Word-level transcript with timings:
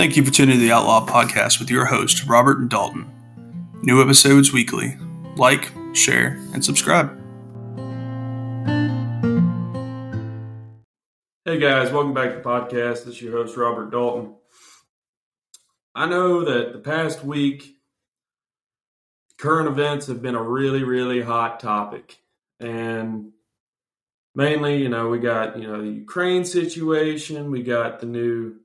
Thank 0.00 0.16
you 0.16 0.24
for 0.24 0.30
tuning 0.30 0.54
to 0.54 0.60
the 0.62 0.72
Outlaw 0.72 1.04
Podcast 1.04 1.60
with 1.60 1.70
your 1.70 1.84
host, 1.84 2.24
Robert 2.24 2.58
and 2.58 2.70
Dalton. 2.70 3.12
New 3.82 4.00
episodes 4.00 4.50
weekly. 4.50 4.96
Like, 5.36 5.72
share, 5.92 6.38
and 6.54 6.64
subscribe. 6.64 7.10
Hey 11.44 11.58
guys, 11.58 11.92
welcome 11.92 12.14
back 12.14 12.30
to 12.30 12.36
the 12.36 12.42
podcast. 12.42 13.04
This 13.04 13.08
is 13.08 13.20
your 13.20 13.32
host, 13.32 13.58
Robert 13.58 13.90
Dalton. 13.90 14.36
I 15.94 16.06
know 16.06 16.46
that 16.46 16.72
the 16.72 16.78
past 16.78 17.22
week, 17.22 17.76
current 19.36 19.68
events 19.68 20.06
have 20.06 20.22
been 20.22 20.34
a 20.34 20.42
really, 20.42 20.82
really 20.82 21.20
hot 21.20 21.60
topic. 21.60 22.16
And 22.58 23.32
mainly, 24.34 24.82
you 24.82 24.88
know, 24.88 25.10
we 25.10 25.18
got, 25.18 25.58
you 25.58 25.66
know, 25.66 25.82
the 25.82 25.90
Ukraine 25.90 26.46
situation, 26.46 27.50
we 27.50 27.62
got 27.62 28.00
the 28.00 28.06
new 28.06 28.60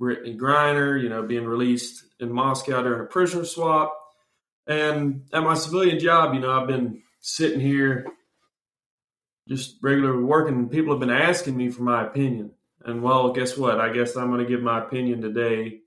Brittney 0.00 0.36
Griner, 0.36 1.00
you 1.00 1.08
know, 1.08 1.22
being 1.22 1.44
released 1.44 2.04
in 2.20 2.32
Moscow 2.32 2.82
during 2.82 3.00
a 3.00 3.04
prisoner 3.04 3.44
swap. 3.44 3.94
And 4.66 5.24
at 5.32 5.42
my 5.42 5.54
civilian 5.54 5.98
job, 5.98 6.34
you 6.34 6.40
know, 6.40 6.50
I've 6.50 6.66
been 6.66 7.02
sitting 7.20 7.60
here 7.60 8.06
just 9.48 9.76
regularly 9.82 10.22
working, 10.22 10.68
people 10.68 10.92
have 10.94 11.00
been 11.00 11.10
asking 11.10 11.56
me 11.56 11.70
for 11.70 11.82
my 11.82 12.06
opinion. 12.06 12.52
And 12.84 13.02
well, 13.02 13.32
guess 13.32 13.56
what? 13.56 13.80
I 13.80 13.92
guess 13.92 14.16
I'm 14.16 14.28
going 14.28 14.42
to 14.42 14.48
give 14.48 14.62
my 14.62 14.82
opinion 14.82 15.20
today 15.20 15.80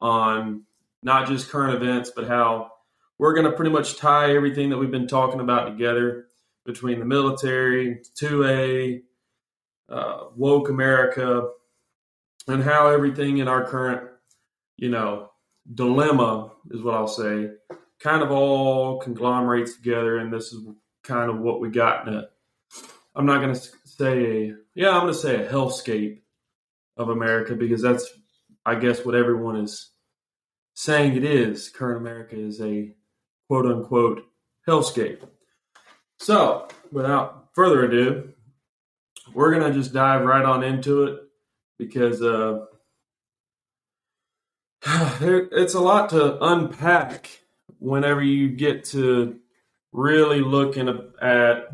on 0.00 0.64
not 1.02 1.28
just 1.28 1.50
current 1.50 1.74
events, 1.74 2.10
but 2.14 2.26
how 2.26 2.72
we're 3.18 3.34
going 3.34 3.46
to 3.46 3.52
pretty 3.52 3.70
much 3.70 3.96
tie 3.96 4.34
everything 4.34 4.70
that 4.70 4.78
we've 4.78 4.90
been 4.90 5.08
talking 5.08 5.40
about 5.40 5.66
together 5.66 6.26
between 6.64 6.98
the 6.98 7.04
military, 7.04 8.00
2A, 8.20 9.02
uh, 9.88 10.18
woke 10.34 10.68
America, 10.68 11.48
and 12.46 12.62
how 12.62 12.88
everything 12.88 13.38
in 13.38 13.48
our 13.48 13.64
current, 13.64 14.08
you 14.76 14.88
know, 14.88 15.30
dilemma 15.74 16.52
is 16.70 16.82
what 16.82 16.94
I'll 16.94 17.08
say, 17.08 17.50
kind 18.00 18.22
of 18.22 18.30
all 18.30 18.98
conglomerates 19.00 19.76
together, 19.76 20.18
and 20.18 20.32
this 20.32 20.52
is 20.52 20.64
kind 21.02 21.30
of 21.30 21.38
what 21.38 21.60
we 21.60 21.70
got 21.70 22.06
in. 22.06 22.24
I'm 23.14 23.26
not 23.26 23.40
going 23.40 23.54
to 23.54 23.60
say 23.84 24.54
yeah, 24.76 24.90
I'm 24.90 25.02
going 25.02 25.14
to 25.14 25.18
say 25.18 25.42
a 25.42 25.50
hellscape 25.50 26.18
of 26.98 27.08
America 27.08 27.54
because 27.54 27.80
that's, 27.80 28.06
I 28.66 28.74
guess, 28.74 29.06
what 29.06 29.14
everyone 29.14 29.56
is 29.56 29.90
saying 30.74 31.16
it 31.16 31.24
is. 31.24 31.70
Current 31.70 32.02
America 32.02 32.38
is 32.38 32.60
a 32.60 32.94
quote 33.48 33.64
unquote 33.64 34.22
hellscape. 34.68 35.26
So, 36.18 36.68
without 36.92 37.48
further 37.54 37.84
ado, 37.84 38.34
we're 39.32 39.50
going 39.58 39.72
to 39.72 39.78
just 39.78 39.94
dive 39.94 40.22
right 40.22 40.44
on 40.44 40.62
into 40.62 41.04
it 41.04 41.20
because 41.78 42.22
uh, 42.22 42.66
it's 45.20 45.74
a 45.74 45.80
lot 45.80 46.10
to 46.10 46.42
unpack 46.44 47.28
whenever 47.78 48.22
you 48.22 48.48
get 48.48 48.84
to 48.84 49.38
really 49.92 50.40
looking 50.40 50.88
at 51.20 51.68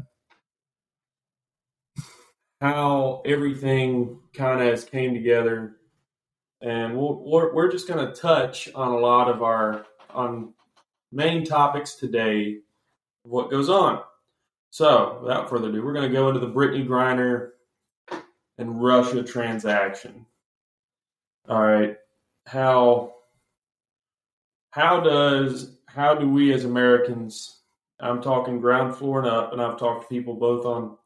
how 2.60 3.22
everything 3.26 4.20
kind 4.32 4.60
of 4.62 4.68
has 4.68 4.84
came 4.84 5.14
together. 5.14 5.76
And 6.60 6.96
we 6.96 7.02
we 7.02 7.38
are 7.40 7.54
we're 7.54 7.70
just 7.70 7.88
going 7.88 8.06
to 8.06 8.14
touch 8.14 8.68
on 8.74 8.92
a 8.92 8.98
lot 8.98 9.28
of 9.28 9.42
our 9.42 9.84
on 10.10 10.54
main 11.10 11.44
topics 11.44 11.96
today 11.96 12.58
what 13.24 13.50
goes 13.50 13.68
on. 13.68 14.00
So 14.70 15.18
without 15.22 15.50
further 15.50 15.68
ado 15.68 15.84
we're 15.84 15.92
going 15.92 16.08
to 16.08 16.16
go 16.16 16.28
into 16.28 16.40
the 16.40 16.48
brittney 16.48 16.86
griner 16.86 17.50
and 18.58 18.82
Russia 18.82 19.22
transaction. 19.22 20.26
All 21.48 21.62
right, 21.62 21.96
how 22.46 23.14
how 24.70 25.00
does 25.00 25.76
how 25.86 26.14
do 26.14 26.28
we 26.28 26.52
as 26.52 26.64
Americans? 26.64 27.58
I'm 28.00 28.22
talking 28.22 28.60
ground 28.60 28.96
floor 28.96 29.20
and 29.20 29.28
up, 29.28 29.52
and 29.52 29.62
I've 29.62 29.78
talked 29.78 30.02
to 30.02 30.14
people 30.14 30.34
both 30.34 30.64
on 30.64 30.96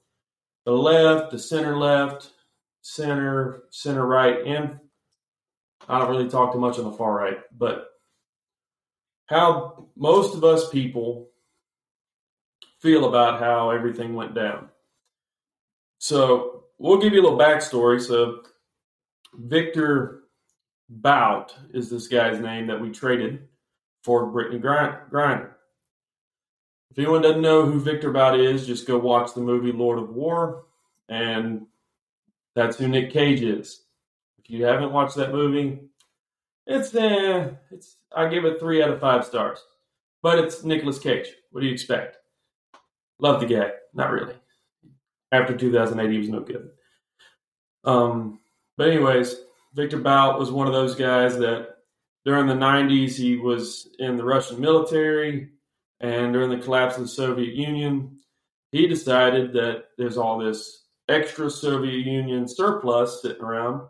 the 0.65 0.73
left, 0.73 1.31
the 1.31 1.39
center 1.39 1.77
left, 1.77 2.31
center, 2.83 3.65
center 3.71 4.07
right, 4.07 4.47
and 4.47 4.79
I 5.89 5.99
don't 5.99 6.11
really 6.11 6.29
talk 6.29 6.53
too 6.53 6.59
much 6.59 6.79
on 6.79 6.85
the 6.85 6.93
far 6.93 7.15
right, 7.15 7.39
but 7.57 7.89
how 9.27 9.89
most 9.97 10.35
of 10.35 10.45
us 10.45 10.71
people 10.71 11.29
feel 12.81 13.09
about 13.09 13.41
how 13.41 13.71
everything 13.71 14.15
went 14.15 14.35
down. 14.35 14.69
So 15.99 16.56
we'll 16.79 16.99
give 16.99 17.13
you 17.13 17.21
a 17.21 17.25
little 17.25 17.39
backstory. 17.39 18.01
So, 18.01 18.43
Viktor 19.35 20.23
Bout 20.89 21.55
is 21.73 21.91
this 21.91 22.09
guy's 22.09 22.41
name 22.41 22.67
that 22.69 22.81
we 22.81 22.91
traded 22.91 23.49
for 24.03 24.27
Brittney 24.27 24.61
Griner. 24.61 25.51
If 26.91 26.99
anyone 26.99 27.23
doesn't 27.23 27.43
know 27.43 27.67
who 27.67 27.81
Viktor 27.81 28.13
Bout 28.13 28.39
is, 28.39 28.67
just 28.67 28.87
go 28.87 28.97
watch 28.99 29.35
the 29.35 29.41
movie 29.41 29.73
Lord 29.73 29.99
of 29.99 30.11
War, 30.11 30.65
and 31.09 31.67
that's 32.55 32.77
who 32.77 32.89
Nick 32.89 33.13
Cage 33.13 33.43
is. 33.43 33.83
If 34.39 34.49
you 34.49 34.65
haven't 34.65 34.93
watched 34.93 35.17
that 35.17 35.33
movie, 35.33 35.81
it's 36.67 36.95
uh, 36.95 37.53
it's 37.71 37.97
I 38.15 38.29
give 38.29 38.45
it 38.45 38.61
three 38.61 38.83
out 38.83 38.91
of 38.91 39.01
five 39.01 39.25
stars. 39.27 39.63
But 40.23 40.39
it's 40.39 40.65
Nicolas 40.65 40.99
Cage. 40.99 41.27
What 41.51 41.61
do 41.61 41.67
you 41.67 41.73
expect? 41.73 42.17
Love 43.19 43.41
the 43.41 43.47
guy. 43.47 43.73
Not 43.93 44.11
really 44.11 44.35
after 45.33 45.57
2008, 45.57 46.11
he 46.11 46.19
was 46.19 46.29
no 46.29 46.41
good. 46.41 46.71
Um, 47.85 48.41
but 48.77 48.89
anyways, 48.89 49.37
Viktor 49.75 49.99
Bout 49.99 50.39
was 50.39 50.51
one 50.51 50.67
of 50.67 50.73
those 50.73 50.95
guys 50.95 51.39
that 51.39 51.77
during 52.25 52.47
the 52.47 52.55
90s 52.55 53.15
he 53.15 53.37
was 53.37 53.89
in 53.99 54.17
the 54.17 54.25
Russian 54.25 54.61
military, 54.61 55.51
and 56.01 56.33
during 56.33 56.51
the 56.51 56.65
collapse 56.65 56.97
of 56.97 57.03
the 57.03 57.09
Soviet 57.09 57.55
Union, 57.55 58.19
he 58.73 58.87
decided 58.87 59.53
that 59.55 59.85
there's 59.97 60.19
all 60.19 60.39
this 60.39 60.85
extra 61.09 61.49
Soviet 61.49 62.05
Union 62.05 62.47
surplus 62.49 63.23
sitting 63.23 63.43
around. 63.43 63.89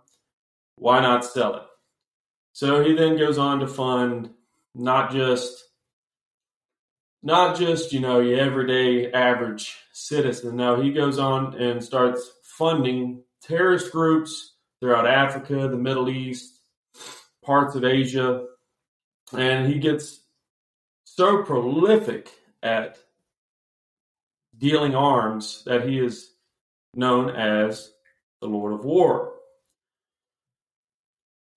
Why 0.76 1.00
not 1.00 1.24
sell 1.24 1.56
it? 1.56 1.62
So 2.52 2.84
he 2.84 2.94
then 2.94 3.16
goes 3.16 3.38
on 3.38 3.60
to 3.60 3.66
fund 3.66 4.30
not 4.74 5.10
just 5.10 5.64
not 7.26 7.58
just 7.58 7.92
you 7.92 7.98
know 7.98 8.20
your 8.20 8.38
everyday 8.38 9.10
average 9.10 9.76
citizen. 9.92 10.54
No, 10.54 10.80
he 10.80 10.92
goes 10.92 11.18
on 11.18 11.60
and 11.60 11.82
starts 11.82 12.30
funding 12.44 13.24
terrorist 13.42 13.90
groups 13.90 14.54
throughout 14.78 15.08
Africa, 15.08 15.66
the 15.66 15.76
Middle 15.76 16.08
East, 16.08 16.56
parts 17.44 17.74
of 17.74 17.84
Asia, 17.84 18.44
and 19.36 19.66
he 19.66 19.80
gets 19.80 20.20
so 21.02 21.42
prolific 21.42 22.30
at 22.62 22.96
dealing 24.56 24.94
arms 24.94 25.64
that 25.66 25.88
he 25.88 25.98
is 25.98 26.30
known 26.94 27.30
as 27.30 27.90
the 28.40 28.46
Lord 28.46 28.72
of 28.72 28.84
War. 28.84 29.32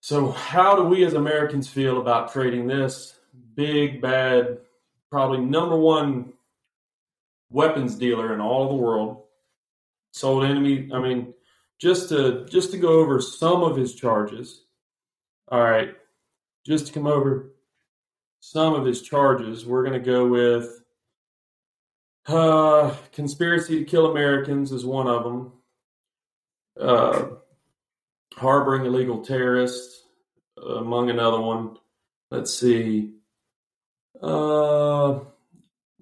So, 0.00 0.32
how 0.32 0.74
do 0.74 0.82
we 0.82 1.04
as 1.04 1.14
Americans 1.14 1.68
feel 1.68 2.00
about 2.00 2.32
trading 2.32 2.66
this 2.66 3.14
big, 3.54 4.00
bad 4.00 4.58
probably 5.10 5.40
number 5.40 5.76
one 5.76 6.32
weapons 7.50 7.96
dealer 7.96 8.32
in 8.32 8.40
all 8.40 8.64
of 8.64 8.68
the 8.70 8.82
world. 8.82 9.24
Sold 10.12 10.44
enemy. 10.44 10.88
I 10.92 10.98
mean, 10.98 11.34
just 11.80 12.08
to 12.10 12.46
just 12.46 12.72
to 12.72 12.78
go 12.78 13.00
over 13.00 13.20
some 13.20 13.62
of 13.62 13.76
his 13.76 13.94
charges. 13.94 14.64
All 15.48 15.62
right, 15.62 15.94
just 16.66 16.86
to 16.86 16.92
come 16.92 17.06
over 17.06 17.52
some 18.40 18.74
of 18.74 18.84
his 18.84 19.02
charges, 19.02 19.66
we're 19.66 19.84
going 19.84 20.00
to 20.00 20.10
go 20.10 20.26
with 20.26 20.80
uh, 22.26 22.94
conspiracy 23.12 23.80
to 23.80 23.84
kill 23.84 24.10
Americans 24.10 24.72
is 24.72 24.84
one 24.84 25.08
of 25.08 25.24
them. 25.24 25.52
Uh, 26.80 27.26
harboring 28.34 28.86
illegal 28.86 29.22
terrorists, 29.24 30.02
among 30.56 31.10
another 31.10 31.40
one. 31.40 31.76
Let's 32.30 32.54
see. 32.54 33.14
Uh, 34.22 35.20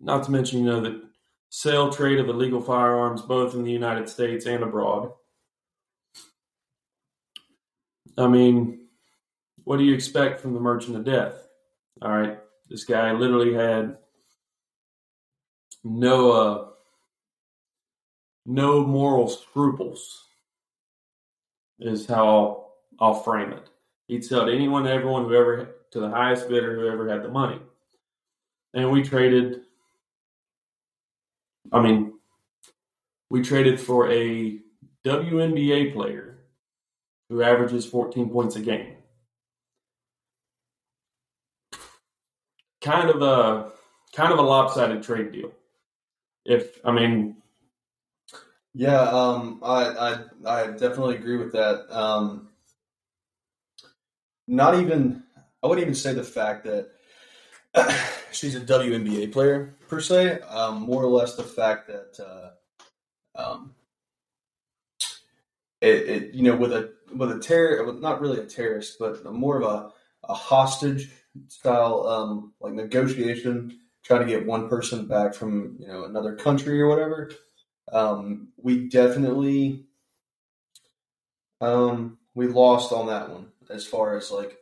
not 0.01 0.25
to 0.25 0.31
mention, 0.31 0.61
you 0.61 0.67
know, 0.67 0.81
the 0.81 1.03
sale 1.51 1.91
trade 1.91 2.19
of 2.19 2.29
illegal 2.29 2.61
firearms 2.61 3.23
both 3.23 3.55
in 3.55 3.63
the 3.63 3.71
United 3.71 4.09
States 4.09 4.47
and 4.47 4.63
abroad. 4.63 5.13
I 8.17 8.27
mean, 8.27 8.87
what 9.65 9.79
do 9.79 9.85
you 9.85 9.95
expect 9.95 10.41
from 10.41 10.55
the 10.55 10.61
Merchant 10.61 10.97
of 10.97 11.05
Death? 11.05 11.47
All 12.03 12.11
right, 12.11 12.39
this 12.69 12.85
guy 12.85 13.13
literally 13.13 13.55
had 13.55 13.99
no 15.85 16.33
uh, 16.33 16.69
no 18.47 18.85
moral 18.85 19.29
scruples. 19.29 20.25
Is 21.81 22.07
how 22.07 22.27
I'll, 22.27 22.75
I'll 22.99 23.23
frame 23.23 23.53
it. 23.53 23.71
He'd 24.09 24.25
sell 24.25 24.47
to 24.47 24.53
anyone, 24.53 24.89
everyone, 24.89 25.27
whoever 25.27 25.77
to 25.93 26.01
the 26.01 26.11
highest 26.11 26.49
bidder, 26.49 26.75
whoever 26.75 27.09
had 27.09 27.23
the 27.23 27.29
money 27.29 27.61
and 28.75 28.91
we 28.91 29.03
traded. 29.03 29.63
I 31.73 31.83
mean, 31.83 32.15
we 33.31 33.43
traded 33.43 33.81
for 33.81 34.11
a 34.11 34.59
WNBA 35.05 35.93
player 35.93 36.39
who 37.29 37.43
averages 37.43 37.85
14 37.87 38.31
points 38.31 38.57
a 38.57 38.61
game. 38.61 38.95
kind 42.81 43.11
of 43.11 43.23
a 43.23 43.73
kind 44.15 44.33
of 44.33 44.39
a 44.39 44.43
lopsided 44.43 45.03
trade 45.03 45.33
deal. 45.33 45.53
If 46.45 46.79
I 46.85 46.93
mean, 46.93 47.37
Yeah, 48.75 49.01
um, 49.03 49.61
I, 49.63 49.85
I 49.85 50.25
I 50.47 50.67
definitely 50.73 51.17
agree 51.17 51.37
with 51.37 51.53
that. 51.53 51.87
Um, 51.91 52.49
not 54.47 54.79
even 54.81 55.23
I 55.63 55.67
wouldn't 55.67 55.85
even 55.85 55.95
say 55.95 56.15
the 56.15 56.25
fact 56.25 56.65
that 56.65 56.91
she's 58.33 58.55
a 58.55 58.61
WNBA 58.61 59.33
player 59.33 59.75
per 59.89 60.01
se. 60.01 60.41
Um, 60.41 60.83
more 60.83 61.03
or 61.03 61.11
less 61.11 61.35
the 61.37 61.45
fact 61.45 61.89
that 61.89 62.19
uh, 62.25 63.41
um, 63.41 63.75
it, 65.81 66.09
it 66.09 66.35
you 66.35 66.43
know 66.43 66.57
with 66.57 66.73
a 66.73 66.93
with 67.15 67.31
a 67.31 67.39
terror 67.39 67.85
with 67.85 68.01
not 68.01 68.21
really 68.21 68.41
a 68.41 68.47
terrorist 68.47 68.99
but 68.99 69.25
more 69.33 69.61
of 69.61 69.63
a, 69.63 69.93
a 70.29 70.35
hostage 70.35 71.11
style 71.49 72.07
um, 72.07 72.53
like 72.61 72.73
negotiation 72.73 73.79
trying 74.03 74.21
to 74.21 74.27
get 74.27 74.47
one 74.47 74.69
person 74.69 75.07
back 75.07 75.35
from 75.35 75.77
you 75.79 75.87
know 75.87 76.05
another 76.05 76.35
country 76.35 76.81
or 76.81 76.89
whatever 76.89 77.31
um, 77.93 78.49
we 78.57 78.89
definitely 78.89 79.85
um, 81.61 82.19
we 82.35 82.47
lost 82.47 82.93
on 82.93 83.07
that 83.07 83.31
one 83.31 83.47
as 83.71 83.87
far 83.87 84.17
as 84.17 84.31
like 84.31 84.59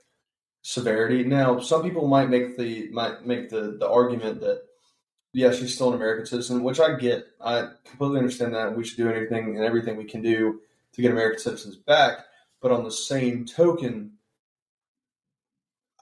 severity. 0.66 1.22
Now, 1.22 1.60
some 1.60 1.84
people 1.84 2.08
might 2.08 2.28
make 2.28 2.56
the 2.56 2.90
might 2.90 3.24
make 3.24 3.50
the 3.50 3.76
the 3.78 3.88
argument 3.88 4.40
that 4.40 4.62
yeah, 5.32 5.52
she's 5.52 5.72
still 5.72 5.90
an 5.90 5.94
American 5.94 6.26
citizen, 6.26 6.64
which 6.64 6.80
I 6.80 6.96
get. 6.96 7.24
I 7.40 7.68
completely 7.84 8.18
understand 8.18 8.52
that. 8.54 8.76
We 8.76 8.84
should 8.84 8.96
do 8.96 9.08
anything 9.08 9.54
and 9.54 9.64
everything 9.64 9.96
we 9.96 10.06
can 10.06 10.22
do 10.22 10.60
to 10.92 11.02
get 11.02 11.12
American 11.12 11.38
citizens 11.38 11.76
back. 11.76 12.18
But 12.60 12.72
on 12.72 12.82
the 12.82 12.90
same 12.90 13.44
token, 13.44 14.14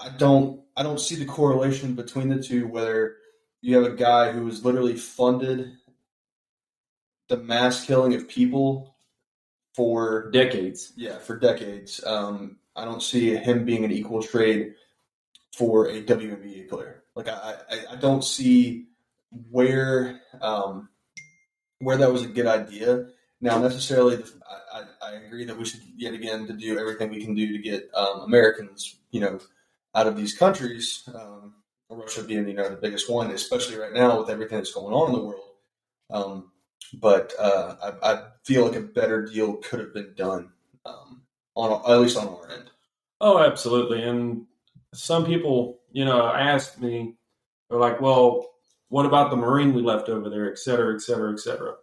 I 0.01 0.09
don't 0.17 0.63
I 0.75 0.83
don't 0.83 1.01
see 1.01 1.17
the 1.17 1.27
correlation 1.27 1.95
between 1.95 2.31
the 2.31 2.43
two. 2.43 2.67
Whether 2.67 3.17
you 3.61 3.77
have 3.77 3.93
a 3.93 3.97
guy 3.97 4.33
who 4.33 4.45
was 4.45 4.65
literally 4.65 4.97
funded 4.97 5.73
the 7.29 7.37
mass 7.37 7.85
killing 7.85 8.15
of 8.15 8.29
people 8.29 8.97
for 9.75 10.31
decades. 10.31 10.95
yeah 10.97 11.19
for 11.19 11.39
decades. 11.39 12.03
Um, 12.07 12.57
I 12.77 12.85
don't 12.85 13.03
see 13.03 13.35
him 13.35 13.65
being 13.65 13.85
an 13.85 13.93
equal 13.93 14.23
trade 14.23 14.75
for 15.57 15.89
a 15.89 16.03
WNBA 16.03 16.69
player. 16.69 17.05
Like 17.15 17.29
I, 17.29 17.55
I, 17.71 17.79
I 17.93 17.97
don't 17.97 18.25
see 18.25 18.87
where 19.51 20.21
um, 20.41 20.89
where 21.79 21.97
that 21.97 22.13
was 22.13 22.23
a 22.23 22.29
good 22.29 22.47
idea. 22.47 23.07
Now, 23.41 23.59
necessarily, 23.59 24.17
the, 24.17 24.31
I, 24.73 24.85
I 25.03 25.13
agree 25.17 25.45
that 25.45 25.57
we 25.57 25.65
should 25.65 25.83
yet 25.97 26.15
again 26.15 26.47
to 26.47 26.53
do 26.53 26.79
everything 26.79 27.11
we 27.11 27.25
can 27.25 27.35
do 27.35 27.53
to 27.53 27.59
get 27.59 27.91
um, 27.95 28.21
Americans, 28.21 28.97
you 29.11 29.21
know, 29.21 29.39
out 29.95 30.07
of 30.07 30.17
these 30.17 30.37
countries. 30.37 31.09
Um, 31.15 31.55
Russia 31.91 32.23
being, 32.23 32.49
you 32.49 32.55
know, 32.55 32.69
the 32.69 32.77
biggest 32.77 33.11
one, 33.11 33.31
especially 33.31 33.77
right 33.77 33.93
now 33.93 34.19
with 34.19 34.31
everything 34.31 34.59
that's 34.59 34.73
going 34.73 34.95
on 34.95 35.11
in 35.11 35.19
the 35.19 35.25
world. 35.25 35.51
Um, 36.11 36.51
but 36.95 37.33
uh, 37.39 37.77
I, 38.03 38.13
I 38.13 38.23
feel 38.45 38.67
like 38.67 38.77
a 38.77 38.81
better 38.81 39.25
deal 39.25 39.55
could 39.55 39.81
have 39.81 39.95
been 39.95 40.15
done 40.17 40.51
um, 40.85 41.23
on 41.55 41.91
at 41.91 42.01
least 42.01 42.17
on 42.17 42.29
our 42.29 42.51
end. 42.51 42.71
Oh, 43.21 43.39
absolutely. 43.39 44.03
And 44.03 44.47
some 44.93 45.25
people, 45.25 45.81
you 45.93 46.05
know, 46.05 46.27
asked 46.27 46.81
me, 46.81 47.15
they're 47.69 47.79
like, 47.79 48.01
well, 48.01 48.51
what 48.89 49.07
about 49.07 49.31
the 49.31 49.37
Marine 49.37 49.73
we 49.73 49.83
left 49.83 50.09
over 50.09 50.29
there, 50.29 50.51
et 50.51 50.59
cetera, 50.59 50.95
et 50.95 51.01
cetera, 51.01 51.33
et 51.33 51.41
cetera. 51.41 51.75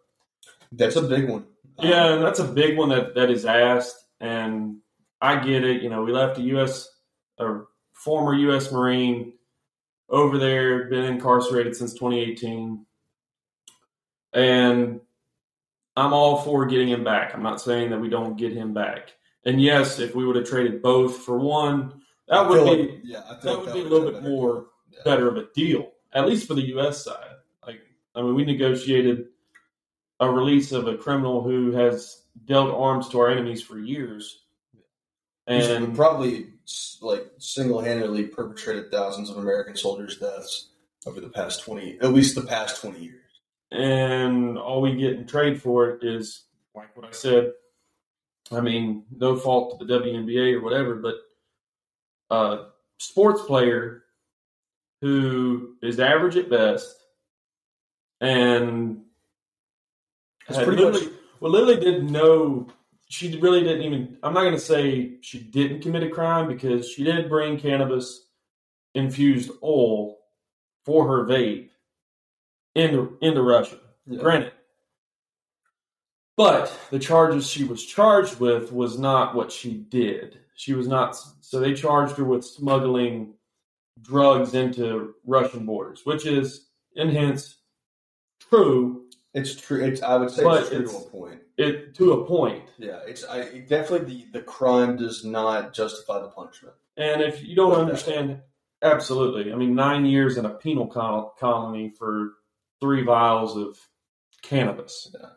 That's 0.71 0.95
a 0.95 1.01
big 1.01 1.29
one. 1.29 1.45
Yeah, 1.79 2.13
and 2.13 2.23
that's 2.23 2.39
a 2.39 2.45
big 2.45 2.77
one 2.77 2.89
that, 2.89 3.15
that 3.15 3.29
is 3.29 3.45
asked. 3.45 3.95
And 4.19 4.77
I 5.19 5.43
get 5.43 5.63
it. 5.63 5.81
You 5.81 5.89
know, 5.89 6.03
we 6.03 6.11
left 6.11 6.37
a 6.37 6.41
U.S., 6.41 6.87
a 7.39 7.61
former 7.93 8.33
U.S. 8.35 8.71
Marine 8.71 9.33
over 10.09 10.37
there, 10.37 10.85
been 10.89 11.05
incarcerated 11.05 11.75
since 11.75 11.93
2018. 11.93 12.85
And 14.33 15.01
I'm 15.95 16.13
all 16.13 16.41
for 16.41 16.65
getting 16.65 16.89
him 16.89 17.03
back. 17.03 17.33
I'm 17.33 17.43
not 17.43 17.61
saying 17.61 17.89
that 17.89 17.99
we 17.99 18.09
don't 18.09 18.37
get 18.37 18.53
him 18.53 18.73
back. 18.73 19.13
And 19.45 19.61
yes, 19.61 19.99
if 19.99 20.13
we 20.15 20.25
would 20.25 20.35
have 20.35 20.47
traded 20.47 20.81
both 20.81 21.17
for 21.17 21.37
one, 21.39 22.01
that 22.27 22.47
would 22.47 22.63
be 22.65 22.83
like- 22.83 22.99
yeah, 23.03 23.23
that 23.41 23.43
like 23.45 23.65
would 23.65 23.73
be 23.73 23.79
a 23.81 23.83
little 23.83 24.11
bit 24.11 24.21
better. 24.21 24.29
more 24.29 24.67
Yeah. 24.91 24.99
better 25.03 25.27
of 25.27 25.37
a 25.37 25.47
deal, 25.55 25.91
at 26.13 26.27
least 26.27 26.47
for 26.47 26.53
the 26.53 26.67
U.S. 26.75 27.03
side. 27.03 27.35
Like, 27.65 27.81
I 28.15 28.21
mean, 28.21 28.35
we 28.35 28.45
negotiated 28.45 29.27
a 30.19 30.29
release 30.29 30.71
of 30.71 30.87
a 30.87 30.95
criminal 30.97 31.41
who 31.41 31.71
has 31.71 32.23
dealt 32.45 32.73
arms 32.75 33.09
to 33.09 33.19
our 33.19 33.29
enemies 33.31 33.61
for 33.63 33.79
years, 33.79 34.43
and 35.47 35.95
probably 35.95 36.47
like 37.01 37.31
single-handedly 37.39 38.27
perpetrated 38.27 38.91
thousands 38.91 39.29
of 39.29 39.37
American 39.37 39.75
soldiers' 39.75 40.17
deaths 40.17 40.69
over 41.07 41.19
the 41.19 41.29
past 41.29 41.63
twenty, 41.63 41.97
at 42.01 42.13
least 42.13 42.35
the 42.35 42.41
past 42.43 42.79
twenty 42.81 42.99
years. 43.05 43.17
and 43.71 44.57
all 44.57 44.81
we 44.81 44.95
get 44.95 45.13
in 45.13 45.25
trade 45.25 45.59
for 45.61 45.89
it 45.89 46.03
is 46.03 46.43
like 46.75 46.95
what 46.95 47.07
I 47.07 47.11
said. 47.11 47.53
I 48.51 48.61
mean, 48.61 49.05
no 49.15 49.35
fault 49.37 49.79
to 49.79 49.85
the 49.85 49.93
WNBA 49.99 50.55
or 50.55 50.61
whatever, 50.61 50.95
but 50.95 51.15
a 52.29 52.65
sports 52.99 53.41
player 53.43 54.03
who 55.01 55.75
is 55.81 55.99
average 55.99 56.37
at 56.37 56.49
best 56.49 56.95
and 58.19 59.01
had 60.47 60.65
pretty 60.65 60.83
much- 60.83 61.03
well, 61.39 61.51
literally 61.51 61.79
didn't 61.79 62.11
know. 62.11 62.67
She 63.09 63.37
really 63.39 63.61
didn't 63.63 63.81
even. 63.81 64.17
I'm 64.23 64.33
not 64.33 64.41
going 64.41 64.53
to 64.53 64.59
say 64.59 65.17
she 65.21 65.39
didn't 65.39 65.81
commit 65.81 66.03
a 66.03 66.09
crime 66.09 66.47
because 66.47 66.89
she 66.89 67.03
did 67.03 67.29
bring 67.29 67.59
cannabis 67.59 68.27
infused 68.93 69.51
oil 69.63 70.17
for 70.85 71.07
her 71.07 71.25
vape 71.25 71.69
into 72.75 73.17
into 73.21 73.41
Russia. 73.41 73.79
Yeah. 74.05 74.19
Granted, 74.21 74.53
but 76.37 76.77
the 76.89 76.99
charges 76.99 77.47
she 77.49 77.63
was 77.63 77.85
charged 77.85 78.39
with 78.39 78.71
was 78.71 78.97
not 78.97 79.35
what 79.35 79.51
she 79.51 79.73
did. 79.73 80.39
She 80.55 80.73
was 80.73 80.87
not. 80.87 81.17
So 81.41 81.59
they 81.59 81.73
charged 81.73 82.17
her 82.17 82.23
with 82.23 82.45
smuggling 82.45 83.33
drugs 84.01 84.53
into 84.53 85.15
Russian 85.25 85.65
borders, 85.65 86.01
which 86.05 86.25
is, 86.25 86.67
and 86.95 87.11
hence, 87.11 87.57
true. 88.49 89.05
It's 89.33 89.55
true. 89.55 89.83
It's 89.83 90.01
I 90.01 90.17
would 90.17 90.29
say 90.29 90.43
it's 90.45 90.69
true 90.69 90.77
it's- 90.79 90.91
to 90.91 90.97
a 90.97 91.09
point. 91.09 91.41
It 91.57 91.93
to 91.95 92.13
a 92.13 92.25
point. 92.25 92.63
Yeah, 92.79 92.99
it's 93.05 93.23
I 93.23 93.39
it 93.41 93.67
definitely 93.67 94.25
the 94.31 94.39
the 94.39 94.41
crime 94.45 94.95
does 94.97 95.23
not 95.23 95.73
justify 95.73 96.19
the 96.19 96.29
punishment. 96.29 96.73
And 96.97 97.21
if 97.21 97.43
you 97.43 97.55
don't 97.55 97.69
Put 97.69 97.73
it 97.73 97.77
that 97.77 97.89
understand, 97.91 98.41
absolutely. 98.81 99.51
I 99.53 99.55
mean, 99.55 99.75
nine 99.75 100.05
years 100.05 100.37
in 100.37 100.45
a 100.45 100.49
penal 100.49 100.87
col- 100.87 101.35
colony 101.39 101.89
for 101.89 102.31
three 102.79 103.03
vials 103.03 103.55
of 103.57 103.77
cannabis. 104.41 105.13
Yeah. 105.13 105.29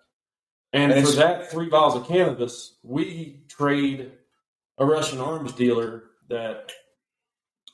And, 0.74 0.90
And 0.92 1.06
for 1.06 1.12
that 1.14 1.50
three 1.52 1.68
vials 1.68 1.94
of 1.94 2.06
cannabis, 2.08 2.74
we 2.82 3.44
trade 3.48 4.10
a 4.76 4.84
Russian 4.84 5.20
arms 5.20 5.52
dealer 5.52 6.02
that, 6.28 6.72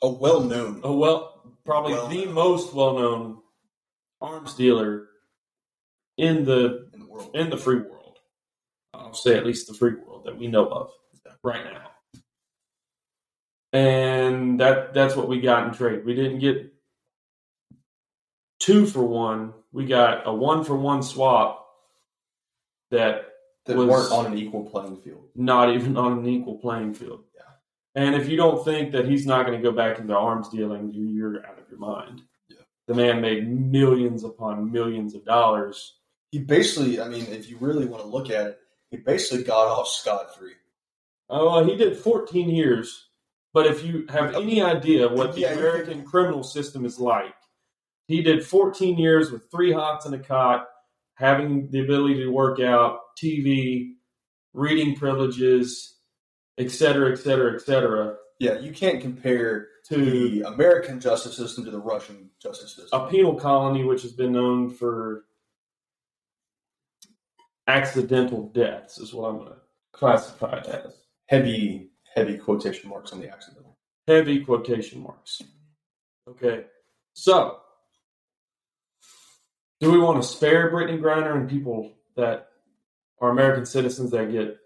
A 0.02 0.08
well 0.08 0.42
known. 0.42 0.82
a 0.84 0.92
well, 0.92 1.56
probably 1.64 1.94
Well 1.94 2.08
the 2.08 2.26
most 2.26 2.74
well 2.74 2.98
known 2.98 3.38
arms 4.20 4.52
dealer 4.54 5.08
in 6.18 6.44
the 6.44 6.90
in 6.92 7.00
the 7.00 7.06
world. 7.06 7.30
in 7.34 7.48
the 7.48 7.56
free 7.56 7.80
world. 7.80 8.18
I'll 8.92 9.14
say 9.14 9.34
at 9.36 9.46
least 9.46 9.66
the 9.66 9.74
free 9.74 9.94
world 9.94 10.24
that 10.26 10.36
we 10.36 10.46
know 10.46 10.66
of 10.66 10.90
right 11.42 11.64
now. 11.64 11.90
And 13.72 14.60
that 14.60 14.92
that's 14.92 15.16
what 15.16 15.28
we 15.28 15.40
got 15.40 15.66
in 15.66 15.72
trade. 15.72 16.04
We 16.04 16.14
didn't 16.14 16.40
get 16.40 16.74
two 18.58 18.84
for 18.84 19.02
one. 19.02 19.54
We 19.72 19.86
got 19.86 20.26
a 20.26 20.34
one 20.34 20.64
for 20.64 20.76
one 20.76 21.02
swap 21.02 21.59
that 22.90 23.26
that 23.66 23.76
was- 23.76 23.88
weren't 23.88 24.12
on 24.12 24.26
an 24.32 24.38
equal 24.38 24.64
playing 24.64 24.96
field. 24.96 25.28
not 25.34 25.72
even 25.74 25.96
on 25.96 26.18
an 26.18 26.26
equal 26.26 26.58
playing 26.58 26.92
field. 26.94 27.24
Yeah. 27.34 27.42
And 27.94 28.14
if 28.14 28.28
you 28.28 28.36
don't 28.36 28.64
think 28.64 28.92
that 28.92 29.06
he's 29.06 29.26
not 29.26 29.46
going 29.46 29.56
to 29.60 29.62
go 29.62 29.74
back 29.74 29.98
into 29.98 30.14
arms 30.16 30.48
dealing, 30.48 30.92
you- 30.92 31.06
you're 31.06 31.46
out 31.46 31.58
of 31.58 31.68
your 31.70 31.78
mind. 31.78 32.22
Yeah. 32.48 32.58
The 32.88 32.94
man 32.94 33.20
made 33.20 33.48
millions 33.48 34.24
upon 34.24 34.70
millions 34.72 35.14
of 35.14 35.24
dollars. 35.24 35.96
He 36.32 36.38
basically, 36.38 37.00
I 37.00 37.08
mean, 37.08 37.26
if 37.26 37.48
you 37.50 37.56
really 37.58 37.86
want 37.86 38.02
to 38.02 38.08
look 38.08 38.30
at 38.30 38.46
it, 38.46 38.60
he 38.90 38.96
basically 38.98 39.44
got 39.44 39.66
off 39.68 39.88
scot 39.88 40.34
free. 40.36 40.52
Oh, 41.28 41.62
he 41.64 41.76
did 41.76 41.96
14 41.96 42.50
years. 42.50 43.06
But 43.52 43.66
if 43.66 43.84
you 43.84 44.06
have 44.08 44.34
any 44.36 44.62
idea 44.62 45.08
what 45.08 45.34
the 45.34 45.40
Yeah, 45.40 45.52
American 45.54 46.04
criminal 46.04 46.44
system 46.44 46.84
is 46.84 47.00
like, 47.00 47.34
he 48.06 48.22
did 48.22 48.44
14 48.46 48.96
years 48.98 49.30
with 49.32 49.50
three 49.50 49.72
hots 49.72 50.06
and 50.06 50.14
a 50.14 50.18
cot, 50.20 50.68
having 51.20 51.70
the 51.70 51.80
ability 51.80 52.14
to 52.14 52.28
work 52.30 52.58
out, 52.60 53.00
TV, 53.22 53.92
reading 54.54 54.96
privileges, 54.96 55.96
et 56.58 56.70
cetera, 56.70 57.12
et 57.12 57.16
cetera, 57.16 57.54
et 57.54 57.60
cetera, 57.60 58.16
Yeah, 58.40 58.58
you 58.58 58.72
can't 58.72 59.00
compare 59.02 59.68
to 59.90 59.96
the 59.96 60.42
American 60.48 60.98
justice 60.98 61.36
system 61.36 61.64
to 61.66 61.70
the 61.70 61.78
Russian 61.78 62.30
justice 62.42 62.74
system. 62.74 63.00
a 63.00 63.08
penal 63.10 63.34
colony 63.34 63.84
which 63.84 64.02
has 64.02 64.12
been 64.12 64.32
known 64.32 64.70
for 64.70 65.24
accidental 67.66 68.48
deaths, 68.48 68.98
is 68.98 69.12
what 69.14 69.28
I'm 69.28 69.36
going 69.36 69.48
to 69.50 69.56
classify 69.92 70.58
it 70.58 70.66
as. 70.66 70.94
Heavy, 71.26 71.90
heavy 72.16 72.36
quotation 72.38 72.88
marks 72.88 73.12
on 73.12 73.20
the 73.20 73.28
accidental. 73.28 73.76
heavy 74.08 74.42
quotation 74.44 75.02
marks. 75.02 75.42
Okay. 76.28 76.64
So, 77.12 77.58
do 79.80 79.90
we 79.90 79.98
want 79.98 80.22
to 80.22 80.28
spare 80.28 80.70
Brittney 80.70 81.00
Griner 81.00 81.34
and 81.34 81.48
people 81.48 81.92
that 82.16 82.48
are 83.20 83.30
American 83.30 83.66
citizens 83.66 84.10
that 84.10 84.30
get, 84.30 84.58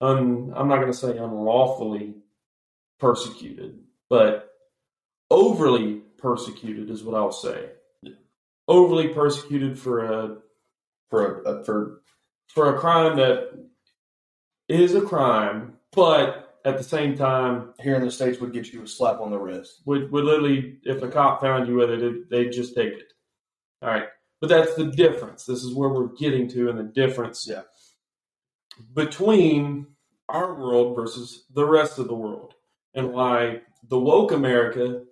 un, 0.00 0.52
I'm 0.56 0.68
not 0.68 0.76
going 0.76 0.92
to 0.92 0.98
say 0.98 1.16
unlawfully 1.16 2.14
persecuted, 2.98 3.78
but 4.08 4.50
overly 5.30 6.02
persecuted 6.16 6.90
is 6.90 7.04
what 7.04 7.16
I'll 7.16 7.32
say. 7.32 7.70
Overly 8.66 9.08
persecuted 9.08 9.78
for 9.78 10.04
a 10.04 10.36
for 11.08 11.42
a, 11.42 11.64
for 11.64 12.02
for 12.48 12.74
a 12.74 12.78
crime 12.78 13.16
that 13.16 13.58
is 14.68 14.94
a 14.94 15.00
crime, 15.00 15.74
but 15.92 16.60
at 16.66 16.76
the 16.76 16.84
same 16.84 17.16
time 17.16 17.72
here 17.80 17.94
in 17.94 18.04
the 18.04 18.10
states 18.10 18.40
would 18.40 18.52
get 18.52 18.70
you 18.72 18.82
a 18.82 18.86
slap 18.86 19.20
on 19.20 19.30
the 19.30 19.38
wrist. 19.38 19.80
would 19.86 20.12
would 20.12 20.24
literally 20.24 20.78
if 20.84 21.02
a 21.02 21.08
cop 21.08 21.40
found 21.40 21.66
you 21.66 21.76
with 21.76 21.90
it, 21.90 22.02
it 22.02 22.30
they'd 22.30 22.52
just 22.52 22.74
take 22.74 22.92
it. 22.92 23.12
All 23.82 23.88
right, 23.88 24.08
but 24.40 24.48
that's 24.48 24.74
the 24.74 24.86
difference. 24.86 25.44
This 25.44 25.62
is 25.62 25.74
where 25.74 25.88
we're 25.88 26.14
getting 26.16 26.48
to, 26.48 26.68
and 26.68 26.78
the 26.78 26.82
difference 26.84 27.46
Yeah. 27.48 27.62
between 28.94 29.86
our 30.28 30.54
world 30.54 30.94
versus 30.96 31.44
the 31.50 31.64
rest 31.64 31.98
of 31.98 32.08
the 32.08 32.14
world, 32.14 32.54
and 32.94 33.12
why 33.12 33.62
the 33.88 33.98
woke 33.98 34.32
America, 34.32 35.04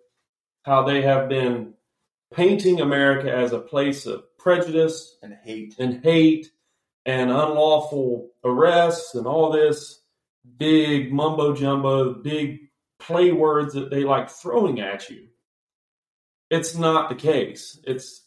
how 0.62 0.82
they 0.82 1.02
have 1.02 1.28
been 1.28 1.75
painting 2.32 2.80
America 2.80 3.32
as 3.32 3.52
a 3.52 3.61
place 3.61 4.04
of 4.06 4.37
prejudice 4.37 5.16
And 5.23 5.35
hate. 5.44 5.75
and 5.78 6.02
hate 6.04 6.50
and 7.04 7.30
unlawful 7.30 8.32
arrests 8.44 9.14
and 9.14 9.26
all 9.26 9.50
this 9.50 10.02
big 10.58 11.12
mumbo 11.12 11.54
jumbo, 11.54 12.14
big 12.14 12.68
play 12.99 13.30
words 13.32 13.75
that 13.75 13.90
they 13.90 14.02
like 14.04 14.28
throwing 14.28 14.80
at 14.80 15.08
you. 15.08 15.28
It's 16.50 16.76
not 16.76 17.08
the 17.08 17.14
case. 17.14 17.80
It's 17.85 18.25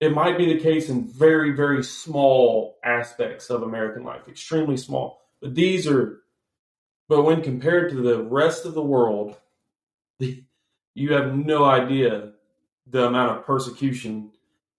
it 0.00 0.12
might 0.12 0.36
be 0.36 0.52
the 0.52 0.60
case 0.60 0.88
in 0.88 1.06
very 1.06 1.52
very 1.52 1.82
small 1.82 2.78
aspects 2.84 3.50
of 3.50 3.62
American 3.62 4.04
life, 4.04 4.22
extremely 4.28 4.76
small. 4.76 5.20
But 5.40 5.54
these 5.54 5.86
are 5.86 6.20
but 7.08 7.22
when 7.22 7.42
compared 7.42 7.90
to 7.90 7.96
the 8.02 8.22
rest 8.22 8.64
of 8.64 8.74
the 8.74 8.82
world, 8.82 9.36
the, 10.18 10.42
you 10.94 11.12
have 11.12 11.34
no 11.34 11.64
idea 11.64 12.32
the 12.86 13.06
amount 13.06 13.38
of 13.38 13.44
persecution 13.46 14.30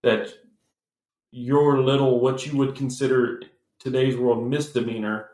that 0.03 0.33
your 1.31 1.81
little 1.81 2.19
what 2.19 2.45
you 2.45 2.57
would 2.57 2.75
consider 2.75 3.41
today's 3.79 4.15
world 4.15 4.47
misdemeanor 4.47 5.29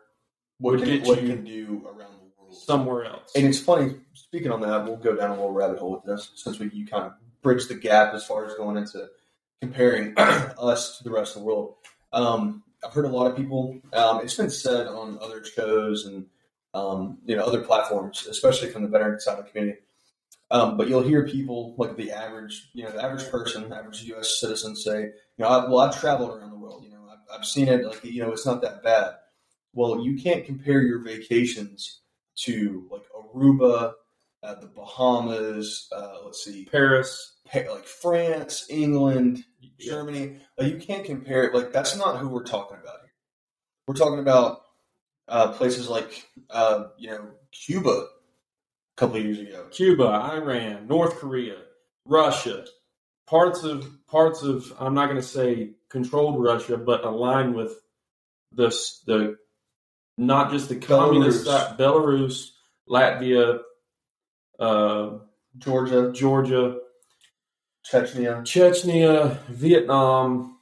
What 0.59 0.71
Would 0.71 0.83
can, 0.83 0.97
get 0.97 1.07
what 1.07 1.21
you 1.21 1.27
can 1.29 1.43
do 1.43 1.85
around 1.85 2.13
the 2.13 2.43
world. 2.43 2.55
somewhere 2.55 3.05
else. 3.05 3.31
And 3.35 3.45
it's 3.45 3.59
funny, 3.59 3.95
speaking 4.13 4.51
on 4.51 4.61
that, 4.61 4.85
we'll 4.85 4.97
go 4.97 5.15
down 5.15 5.31
a 5.31 5.33
little 5.33 5.51
rabbit 5.51 5.79
hole 5.79 5.91
with 5.91 6.03
this 6.03 6.31
since 6.35 6.59
we 6.59 6.69
you 6.69 6.87
kind 6.87 7.05
of 7.05 7.13
bridge 7.41 7.67
the 7.67 7.75
gap 7.75 8.13
as 8.13 8.25
far 8.25 8.45
as 8.45 8.53
going 8.55 8.77
into 8.77 9.07
comparing 9.61 10.13
us 10.17 10.97
to 10.97 11.03
the 11.03 11.11
rest 11.11 11.35
of 11.35 11.41
the 11.41 11.47
world. 11.47 11.75
Um, 12.11 12.63
I've 12.83 12.93
heard 12.93 13.05
a 13.05 13.09
lot 13.09 13.27
of 13.27 13.37
people, 13.37 13.79
um, 13.93 14.21
it's 14.21 14.35
been 14.35 14.49
said 14.49 14.87
on 14.87 15.19
other 15.21 15.43
shows 15.43 16.05
and 16.05 16.25
um, 16.73 17.19
you 17.25 17.35
know 17.35 17.43
other 17.43 17.61
platforms, 17.61 18.25
especially 18.27 18.69
from 18.69 18.83
the 18.83 18.89
veteran 18.89 19.19
side 19.19 19.37
of 19.37 19.45
the 19.45 19.51
community. 19.51 19.79
Um, 20.49 20.75
but 20.75 20.89
you'll 20.89 21.03
hear 21.03 21.25
people 21.25 21.75
like 21.77 21.95
the 21.95 22.11
average, 22.11 22.69
you 22.73 22.83
know, 22.83 22.91
the 22.91 23.01
average 23.01 23.29
person, 23.29 23.71
average 23.71 24.03
U.S. 24.03 24.39
citizen 24.39 24.75
say, 24.75 25.03
you 25.03 25.13
know, 25.39 25.47
I, 25.47 25.69
well, 25.69 25.79
I've 25.79 25.97
traveled 25.97 26.31
around 26.31 26.51
the 26.51 26.57
world, 26.57 26.83
you 26.83 26.91
know, 26.91 27.07
I've, 27.09 27.39
I've 27.39 27.45
seen 27.45 27.69
it, 27.69 27.85
like, 27.85 28.03
you 28.03 28.21
know, 28.21 28.31
it's 28.31 28.45
not 28.45 28.61
that 28.61 28.83
bad. 28.83 29.13
Well, 29.73 30.03
you 30.03 30.21
can't 30.21 30.45
compare 30.45 30.81
your 30.81 30.99
vacations 30.99 32.01
to 32.39 32.85
like 32.91 33.03
Aruba, 33.15 33.93
uh, 34.43 34.55
the 34.55 34.67
Bahamas, 34.67 35.87
uh, 35.95 36.17
let's 36.25 36.43
see, 36.43 36.65
Paris, 36.65 37.37
Pa- 37.51 37.71
like 37.71 37.85
France, 37.85 38.65
England, 38.69 39.43
Germany. 39.79 40.37
Like, 40.57 40.73
you 40.73 40.79
can't 40.79 41.05
compare 41.05 41.43
it. 41.43 41.53
Like 41.53 41.73
that's 41.73 41.97
not 41.97 42.17
who 42.17 42.29
we're 42.29 42.43
talking 42.43 42.77
about 42.81 42.99
here. 43.01 43.13
We're 43.87 43.95
talking 43.95 44.19
about 44.19 44.61
uh, 45.27 45.51
places 45.53 45.89
like 45.89 46.27
uh, 46.49 46.85
you 46.97 47.09
know 47.09 47.31
Cuba 47.51 47.89
a 47.89 48.07
couple 48.97 49.17
of 49.17 49.23
years 49.23 49.39
ago. 49.39 49.67
Cuba, 49.71 50.03
Iran, 50.05 50.87
North 50.87 51.15
Korea, 51.15 51.57
Russia, 52.05 52.65
parts 53.27 53.63
of 53.63 53.87
parts 54.07 54.43
of 54.43 54.71
I'm 54.79 54.93
not 54.93 55.05
going 55.07 55.21
to 55.21 55.27
say 55.27 55.71
controlled 55.89 56.41
Russia, 56.43 56.77
but 56.77 57.03
aligned 57.03 57.55
with 57.55 57.73
this 58.51 59.01
the 59.05 59.37
not 60.17 60.51
just 60.51 60.69
the 60.69 60.75
communist 60.75 61.47
Belarus. 61.47 61.77
Belarus, 61.77 62.49
Latvia, 62.89 63.59
uh, 64.59 65.17
Georgia, 65.57 66.11
Georgia, 66.13 66.77
Chechnya, 67.85 68.41
Chechnya, 68.43 69.37
Vietnam. 69.47 70.57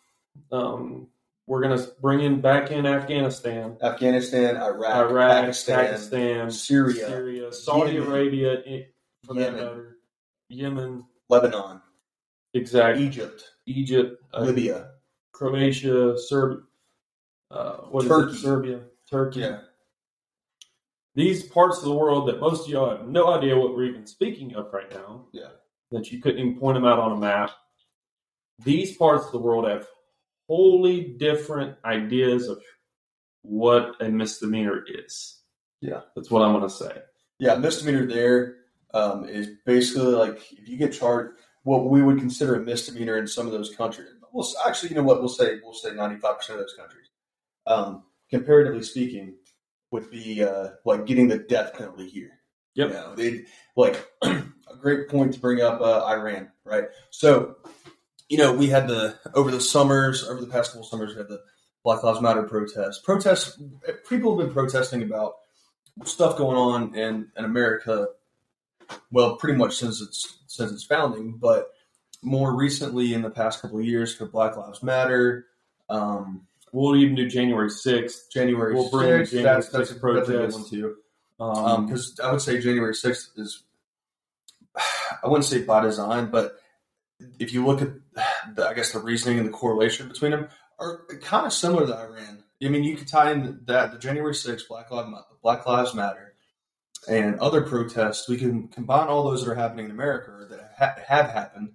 Um, 0.51 1.07
we're 1.47 1.61
going 1.61 1.77
to 1.77 1.91
bring 2.01 2.21
in 2.21 2.41
back 2.41 2.71
in 2.71 2.85
Afghanistan, 2.85 3.77
Afghanistan, 3.81 4.55
Iraq, 4.57 5.09
Iraq, 5.09 5.31
Pakistan, 5.41 5.85
Pakistan, 5.85 6.51
Syria, 6.51 7.07
Syria, 7.07 7.51
Saudi 7.53 7.93
Yemen. 7.93 8.07
Arabia, 8.11 8.53
i- 8.67 8.87
for 9.25 9.33
that 9.33 9.41
Yemen. 9.41 9.55
matter, 9.59 9.97
Yemen, 10.49 11.05
Lebanon, 11.29 11.81
exactly, 12.53 13.03
Egypt, 13.05 13.43
Egypt, 13.65 14.23
uh, 14.33 14.41
Libya. 14.41 14.91
Croatia, 15.33 16.17
Serbia, 16.17 16.59
uh, 17.51 17.77
Turkey. 18.01 18.33
it? 18.35 18.39
Serbia, 18.39 18.81
Turkey. 19.09 19.39
Yeah, 19.41 19.61
These 21.15 21.43
parts 21.49 21.79
of 21.79 21.85
the 21.85 21.93
world 21.93 22.27
that 22.29 22.39
most 22.39 22.65
of 22.65 22.69
y'all 22.69 22.89
have 22.95 23.07
no 23.07 23.27
idea 23.33 23.57
what 23.57 23.75
we're 23.75 23.85
even 23.85 24.05
speaking 24.05 24.55
of 24.55 24.71
right 24.71 24.89
now. 24.91 25.25
Yeah. 25.31 25.49
That 25.91 26.11
you 26.11 26.21
couldn't 26.21 26.39
even 26.39 26.59
point 26.59 26.75
them 26.75 26.85
out 26.85 26.99
on 26.99 27.13
a 27.13 27.17
map. 27.17 27.51
These 28.63 28.95
parts 28.97 29.25
of 29.25 29.31
the 29.31 29.39
world 29.39 29.67
have 29.67 29.87
wholly 30.47 31.15
different 31.17 31.77
ideas 31.85 32.47
of 32.47 32.61
what 33.41 33.95
a 33.99 34.09
misdemeanor 34.09 34.83
is. 34.87 35.41
Yeah. 35.81 36.01
That's 36.15 36.29
what 36.29 36.41
I'm 36.41 36.53
going 36.53 36.63
to 36.63 36.69
say. 36.69 37.01
yeah. 37.39 37.55
Misdemeanor 37.55 38.05
there 38.05 38.55
um, 38.93 39.27
is 39.27 39.49
basically 39.65 40.13
like 40.13 40.39
if 40.51 40.67
you 40.67 40.77
get 40.77 40.93
charged, 40.93 41.39
what 41.63 41.89
we 41.89 42.01
would 42.01 42.19
consider 42.19 42.55
a 42.55 42.59
misdemeanor 42.59 43.17
in 43.17 43.27
some 43.27 43.45
of 43.45 43.51
those 43.51 43.75
countries. 43.75 44.09
Well, 44.31 44.47
actually, 44.67 44.89
you 44.89 44.95
know 44.95 45.03
what? 45.03 45.19
We'll 45.19 45.29
say 45.29 45.59
we'll 45.63 45.73
say 45.73 45.93
ninety 45.93 46.17
five 46.17 46.37
percent 46.37 46.59
of 46.59 46.65
those 46.65 46.75
countries, 46.77 47.07
um, 47.65 48.03
comparatively 48.29 48.83
speaking, 48.83 49.35
would 49.91 50.09
be 50.11 50.43
uh, 50.43 50.69
like 50.85 51.05
getting 51.05 51.27
the 51.27 51.39
death 51.39 51.73
penalty 51.73 52.09
here. 52.09 52.31
Yep. 52.75 52.87
You 52.87 52.93
know, 52.93 53.15
they 53.15 53.45
like 53.75 54.07
a 54.71 54.75
great 54.77 55.09
point 55.09 55.33
to 55.33 55.39
bring 55.39 55.61
up 55.61 55.81
uh, 55.81 56.03
Iran, 56.05 56.49
right? 56.63 56.85
So, 57.09 57.57
you 58.27 58.37
know, 58.37 58.53
we 58.53 58.67
had 58.67 58.87
the 58.87 59.17
over 59.33 59.51
the 59.51 59.61
summers, 59.61 60.23
over 60.23 60.41
the 60.41 60.47
past 60.47 60.71
couple 60.71 60.87
summers, 60.87 61.13
we 61.13 61.17
had 61.19 61.27
the 61.27 61.41
Black 61.83 62.03
Lives 62.03 62.21
Matter 62.21 62.43
protests. 62.43 62.99
Protests. 62.99 63.61
People 64.07 64.37
have 64.37 64.47
been 64.47 64.53
protesting 64.53 65.03
about 65.03 65.33
stuff 66.05 66.37
going 66.37 66.57
on 66.57 66.95
in, 66.95 67.27
in 67.37 67.45
America. 67.45 68.07
Well, 69.11 69.35
pretty 69.37 69.57
much 69.57 69.75
since 69.75 70.01
its 70.01 70.39
since 70.47 70.71
its 70.71 70.83
founding, 70.83 71.37
but 71.37 71.69
more 72.21 72.55
recently 72.55 73.13
in 73.13 73.21
the 73.21 73.29
past 73.29 73.61
couple 73.61 73.79
of 73.79 73.85
years 73.85 74.13
for 74.15 74.25
Black 74.25 74.57
Lives 74.57 74.83
Matter. 74.83 75.45
Um, 75.89 76.45
We'll 76.71 76.95
even 76.97 77.15
do 77.15 77.27
January 77.27 77.69
6th. 77.69 78.29
January 78.31 78.75
We'll 78.75 78.91
bring 78.91 79.09
6th, 79.09 79.31
January 79.31 79.43
that's, 79.43 79.69
that's, 79.69 79.89
a, 79.91 79.95
6th 79.95 80.15
that's 80.15 80.29
a 80.29 80.31
good 80.31 80.51
protest. 80.51 80.59
one 80.59 80.69
too. 80.69 80.95
Um, 81.39 81.85
Because 81.87 82.19
I 82.23 82.31
would 82.31 82.41
say 82.41 82.59
January 82.59 82.93
6th 82.93 83.29
is, 83.37 83.63
I 85.23 85.27
wouldn't 85.27 85.45
say 85.45 85.63
by 85.63 85.81
design, 85.81 86.29
but 86.31 86.59
if 87.39 87.53
you 87.53 87.65
look 87.65 87.81
at, 87.81 87.89
the, 88.55 88.67
I 88.67 88.73
guess, 88.73 88.91
the 88.91 88.99
reasoning 88.99 89.39
and 89.39 89.47
the 89.47 89.51
correlation 89.51 90.07
between 90.07 90.31
them 90.31 90.47
are 90.79 91.05
kind 91.21 91.45
of 91.45 91.53
similar 91.53 91.85
to 91.85 91.97
Iran. 91.97 92.43
I 92.63 92.67
mean, 92.69 92.83
you 92.83 92.97
could 92.97 93.07
tie 93.07 93.31
in 93.31 93.61
that 93.65 93.91
the 93.91 93.99
January 93.99 94.33
6th, 94.33 94.67
Black 94.67 94.91
Lives, 94.91 95.09
Black 95.41 95.65
Lives 95.65 95.93
Matter, 95.93 96.33
and 97.07 97.39
other 97.39 97.61
protests. 97.61 98.27
We 98.27 98.37
can 98.37 98.67
combine 98.67 99.07
all 99.07 99.23
those 99.23 99.43
that 99.43 99.51
are 99.51 99.55
happening 99.55 99.85
in 99.85 99.91
America 99.91 100.31
or 100.31 100.45
that 100.45 100.73
ha- 100.77 101.01
have 101.07 101.29
happened 101.29 101.73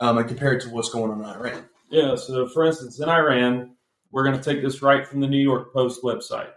um, 0.00 0.18
and 0.18 0.28
compare 0.28 0.52
it 0.52 0.62
to 0.62 0.70
what's 0.70 0.90
going 0.90 1.10
on 1.10 1.20
in 1.20 1.26
Iran. 1.26 1.64
Yeah, 1.90 2.14
so 2.16 2.48
for 2.48 2.64
instance, 2.64 3.00
in 3.00 3.08
Iran, 3.08 3.76
we're 4.10 4.24
going 4.24 4.38
to 4.38 4.42
take 4.42 4.62
this 4.62 4.82
right 4.82 5.06
from 5.06 5.20
the 5.20 5.26
New 5.26 5.42
York 5.42 5.72
Post 5.72 6.02
website. 6.02 6.50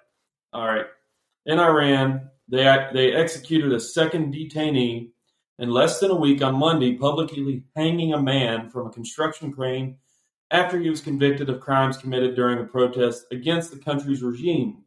All 0.54 0.66
right. 0.66 0.86
In 1.46 1.60
Iran, 1.60 2.30
they 2.48 2.88
they 2.94 3.14
executed 3.14 3.72
a 3.72 3.80
second 3.80 4.34
detainee 4.34 5.12
in 5.60 5.70
less 5.70 6.00
than 6.00 6.12
a 6.12 6.16
week 6.16 6.42
on 6.42 6.56
Monday, 6.56 6.94
publicly 6.96 7.64
hanging 7.76 8.14
a 8.14 8.22
man 8.22 8.70
from 8.70 8.88
a 8.88 8.92
construction 8.92 9.52
crane 9.52 9.98
after 10.52 10.80
he 10.80 10.90
was 10.90 11.02
convicted 11.02 11.50
of 11.50 11.60
crimes 11.60 11.98
committed 11.98 12.36
during 12.36 12.60
a 12.60 12.64
protest 12.64 13.26
against 13.32 13.72
the 13.72 13.78
country's 13.78 14.24
regime. 14.24 14.84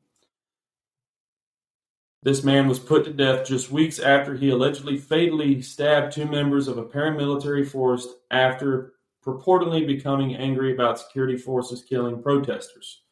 This 2.22 2.44
man 2.44 2.68
was 2.68 2.78
put 2.78 3.04
to 3.06 3.12
death 3.12 3.46
just 3.46 3.70
weeks 3.70 3.98
after 3.98 4.34
he 4.34 4.50
allegedly 4.50 4.98
fatally 4.98 5.62
stabbed 5.62 6.12
two 6.12 6.26
members 6.26 6.68
of 6.68 6.76
a 6.76 6.84
paramilitary 6.84 7.66
force 7.66 8.06
after 8.30 8.92
purportedly 9.24 9.86
becoming 9.86 10.36
angry 10.36 10.72
about 10.74 10.98
security 10.98 11.36
forces 11.36 11.82
killing 11.82 12.22
protesters. 12.22 13.02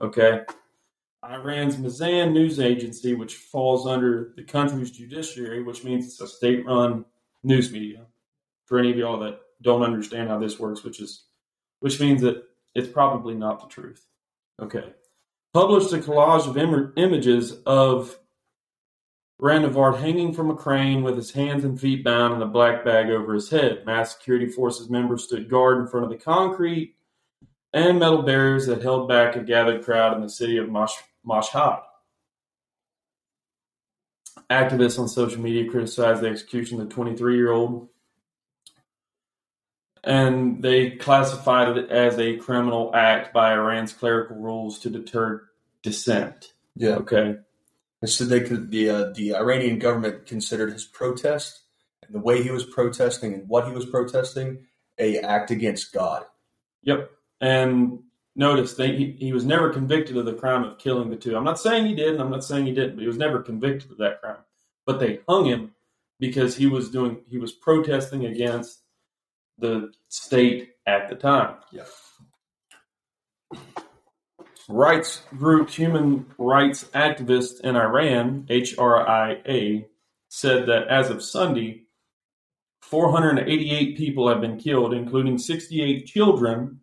Okay. 0.00 0.40
Iran's 1.30 1.76
Mizan 1.76 2.32
news 2.32 2.60
agency, 2.60 3.14
which 3.14 3.36
falls 3.36 3.86
under 3.86 4.32
the 4.36 4.42
country's 4.42 4.90
judiciary, 4.90 5.62
which 5.62 5.84
means 5.84 6.06
it's 6.06 6.20
a 6.20 6.28
state 6.28 6.66
run 6.66 7.04
news 7.42 7.72
media, 7.72 8.06
For 8.66 8.78
any 8.78 8.90
of 8.90 8.96
y'all 8.96 9.20
that 9.20 9.40
don't 9.62 9.82
understand 9.82 10.28
how 10.28 10.38
this 10.38 10.58
works, 10.58 10.84
which 10.84 11.00
is 11.00 11.24
which 11.80 12.00
means 12.00 12.22
that 12.22 12.42
it's 12.74 12.88
probably 12.88 13.34
not 13.34 13.60
the 13.60 13.68
truth. 13.68 14.06
Okay. 14.60 14.92
Published 15.52 15.92
a 15.92 15.98
collage 15.98 16.48
of 16.48 16.56
Im- 16.56 16.92
images 16.96 17.52
of 17.66 18.18
Rahnavard 19.40 19.98
hanging 19.98 20.32
from 20.32 20.50
a 20.50 20.56
crane 20.56 21.02
with 21.02 21.16
his 21.16 21.32
hands 21.32 21.64
and 21.64 21.78
feet 21.78 22.04
bound 22.04 22.34
and 22.34 22.42
a 22.42 22.46
black 22.46 22.84
bag 22.84 23.10
over 23.10 23.34
his 23.34 23.50
head. 23.50 23.84
Mass 23.84 24.12
security 24.14 24.46
forces 24.46 24.88
members 24.88 25.24
stood 25.24 25.50
guard 25.50 25.78
in 25.78 25.86
front 25.86 26.04
of 26.04 26.10
the 26.10 26.16
concrete 26.16 26.94
and 27.72 27.98
metal 27.98 28.22
barriers 28.22 28.66
that 28.66 28.82
held 28.82 29.08
back 29.08 29.36
a 29.36 29.40
gathered 29.40 29.84
crowd 29.84 30.16
in 30.16 30.22
the 30.22 30.28
city 30.28 30.56
of 30.56 30.70
Mash- 30.70 31.02
Mashhad. 31.26 31.82
Activists 34.50 34.98
on 34.98 35.08
social 35.08 35.40
media 35.40 35.70
criticized 35.70 36.20
the 36.20 36.28
execution 36.28 36.80
of 36.80 36.88
the 36.88 36.94
23 36.94 37.36
year 37.36 37.52
old, 37.52 37.88
and 40.02 40.62
they 40.62 40.90
classified 40.90 41.76
it 41.76 41.90
as 41.90 42.18
a 42.18 42.36
criminal 42.36 42.94
act 42.94 43.32
by 43.32 43.52
Iran's 43.52 43.92
clerical 43.92 44.36
rules 44.36 44.78
to 44.80 44.90
deter 44.90 45.42
dissent. 45.82 46.52
Yeah. 46.76 46.96
Okay. 46.96 47.36
And 48.02 48.10
so 48.10 48.24
they 48.24 48.40
could, 48.40 48.70
the 48.70 48.90
uh, 48.90 49.12
the 49.14 49.34
Iranian 49.34 49.78
government 49.78 50.26
considered 50.26 50.72
his 50.72 50.84
protest 50.84 51.62
and 52.02 52.14
the 52.14 52.20
way 52.20 52.42
he 52.42 52.50
was 52.50 52.64
protesting 52.64 53.32
and 53.32 53.48
what 53.48 53.66
he 53.66 53.72
was 53.72 53.86
protesting 53.86 54.66
a 54.98 55.18
act 55.18 55.50
against 55.50 55.92
God. 55.92 56.24
Yep. 56.82 57.10
And 57.40 58.00
notice 58.36 58.74
that 58.74 58.90
he, 58.90 59.16
he 59.18 59.32
was 59.32 59.44
never 59.44 59.70
convicted 59.70 60.16
of 60.16 60.24
the 60.24 60.34
crime 60.34 60.64
of 60.64 60.78
killing 60.78 61.10
the 61.10 61.16
two. 61.16 61.36
I'm 61.36 61.44
not 61.44 61.58
saying 61.58 61.86
he 61.86 61.94
did, 61.94 62.14
and 62.14 62.20
I'm 62.20 62.30
not 62.30 62.44
saying 62.44 62.66
he 62.66 62.72
didn't, 62.72 62.96
but 62.96 63.02
he 63.02 63.06
was 63.06 63.18
never 63.18 63.42
convicted 63.42 63.90
of 63.92 63.98
that 63.98 64.20
crime. 64.20 64.38
But 64.86 65.00
they 65.00 65.20
hung 65.28 65.46
him 65.46 65.72
because 66.20 66.56
he 66.56 66.66
was 66.66 66.90
doing 66.90 67.20
he 67.28 67.38
was 67.38 67.52
protesting 67.52 68.26
against 68.26 68.80
the 69.58 69.92
state 70.08 70.70
at 70.86 71.08
the 71.08 71.14
time. 71.14 71.56
Yeah. 71.72 71.84
Rights 74.68 75.22
group 75.36 75.68
Human 75.70 76.26
Rights 76.38 76.84
Activists 76.94 77.60
in 77.60 77.76
Iran, 77.76 78.46
HRIA, 78.48 79.84
said 80.28 80.66
that 80.66 80.88
as 80.88 81.10
of 81.10 81.22
Sunday, 81.22 81.82
488 82.82 83.96
people 83.96 84.28
have 84.28 84.40
been 84.40 84.58
killed, 84.58 84.94
including 84.94 85.38
68 85.38 86.06
children, 86.06 86.80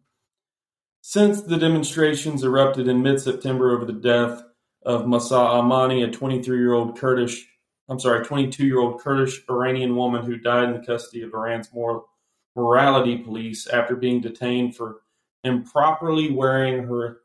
since 1.02 1.42
the 1.42 1.58
demonstrations 1.58 2.44
erupted 2.44 2.88
in 2.88 3.02
mid 3.02 3.20
September 3.20 3.76
over 3.76 3.86
the 3.86 3.94
death 3.94 4.44
of 4.84 5.08
Mahsa 5.08 5.36
Amini, 5.36 6.08
a 6.08 6.12
23 6.12 6.58
year 6.58 6.74
old 6.74 6.98
Kurdish, 6.98 7.46
I'm 7.90 8.00
sorry, 8.00 8.24
22 8.24 8.66
year 8.66 8.80
old 8.80 9.02
Kurdish 9.02 9.42
Iranian 9.50 9.96
woman 9.96 10.24
who 10.24 10.38
died 10.38 10.66
in 10.66 10.74
the 10.74 10.86
custody 10.86 11.24
of 11.24 11.34
Iran's 11.34 11.74
moral, 11.74 12.08
morality 12.56 13.18
police 13.18 13.68
after 13.68 13.96
being 13.96 14.22
detained 14.22 14.76
for 14.76 15.02
improperly 15.44 16.32
wearing 16.32 16.84
her 16.84 17.22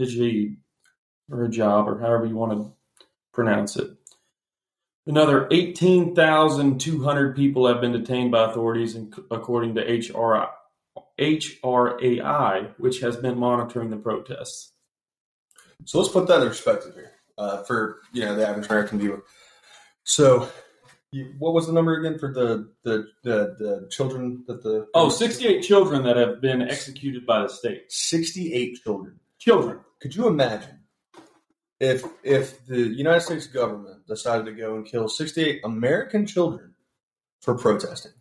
hijab 0.00 0.56
or 1.30 1.48
hijab 1.48 1.86
or 1.86 2.00
however 2.00 2.26
you 2.26 2.36
want 2.36 2.52
to 2.52 2.72
pronounce 3.32 3.76
it. 3.76 3.90
Another 5.06 5.48
18,200 5.50 7.36
people 7.36 7.66
have 7.66 7.80
been 7.80 7.92
detained 7.92 8.30
by 8.30 8.50
authorities, 8.50 8.96
according 9.30 9.74
to 9.74 9.84
HRI, 9.84 10.48
HRAI, 11.18 12.74
which 12.78 13.00
has 13.00 13.16
been 13.16 13.38
monitoring 13.38 13.90
the 13.90 13.96
protests. 13.96 14.72
So 15.84 15.98
let's 15.98 16.12
put 16.12 16.26
that 16.28 16.42
in 16.42 16.48
perspective 16.48 16.94
here 16.94 17.12
uh, 17.36 17.62
for 17.62 18.00
you 18.12 18.24
know 18.24 18.34
the 18.34 18.46
average 18.46 18.66
American 18.66 18.98
viewer. 18.98 19.24
So, 20.04 20.48
you, 21.12 21.34
what 21.38 21.54
was 21.54 21.66
the 21.66 21.72
number 21.72 21.94
again 21.98 22.18
for 22.18 22.32
the 22.32 22.70
the 22.84 23.06
the, 23.22 23.56
the 23.58 23.88
children 23.90 24.44
that 24.46 24.62
the 24.62 24.86
Oh, 24.94 25.08
68 25.08 25.62
children 25.62 26.02
that 26.04 26.16
have 26.16 26.40
been 26.40 26.62
executed 26.62 27.26
by 27.26 27.42
the 27.42 27.48
state. 27.48 27.84
sixty-eight 27.92 28.82
children? 28.82 29.20
Children. 29.38 29.80
Could 30.00 30.14
you 30.14 30.26
imagine 30.26 30.80
if 31.80 32.04
if 32.22 32.64
the 32.66 32.80
United 32.80 33.20
States 33.20 33.46
government 33.46 34.06
decided 34.06 34.46
to 34.46 34.52
go 34.52 34.74
and 34.76 34.84
kill 34.86 35.08
sixty-eight 35.08 35.60
American 35.64 36.26
children 36.26 36.74
for 37.40 37.54
protesting, 37.56 38.12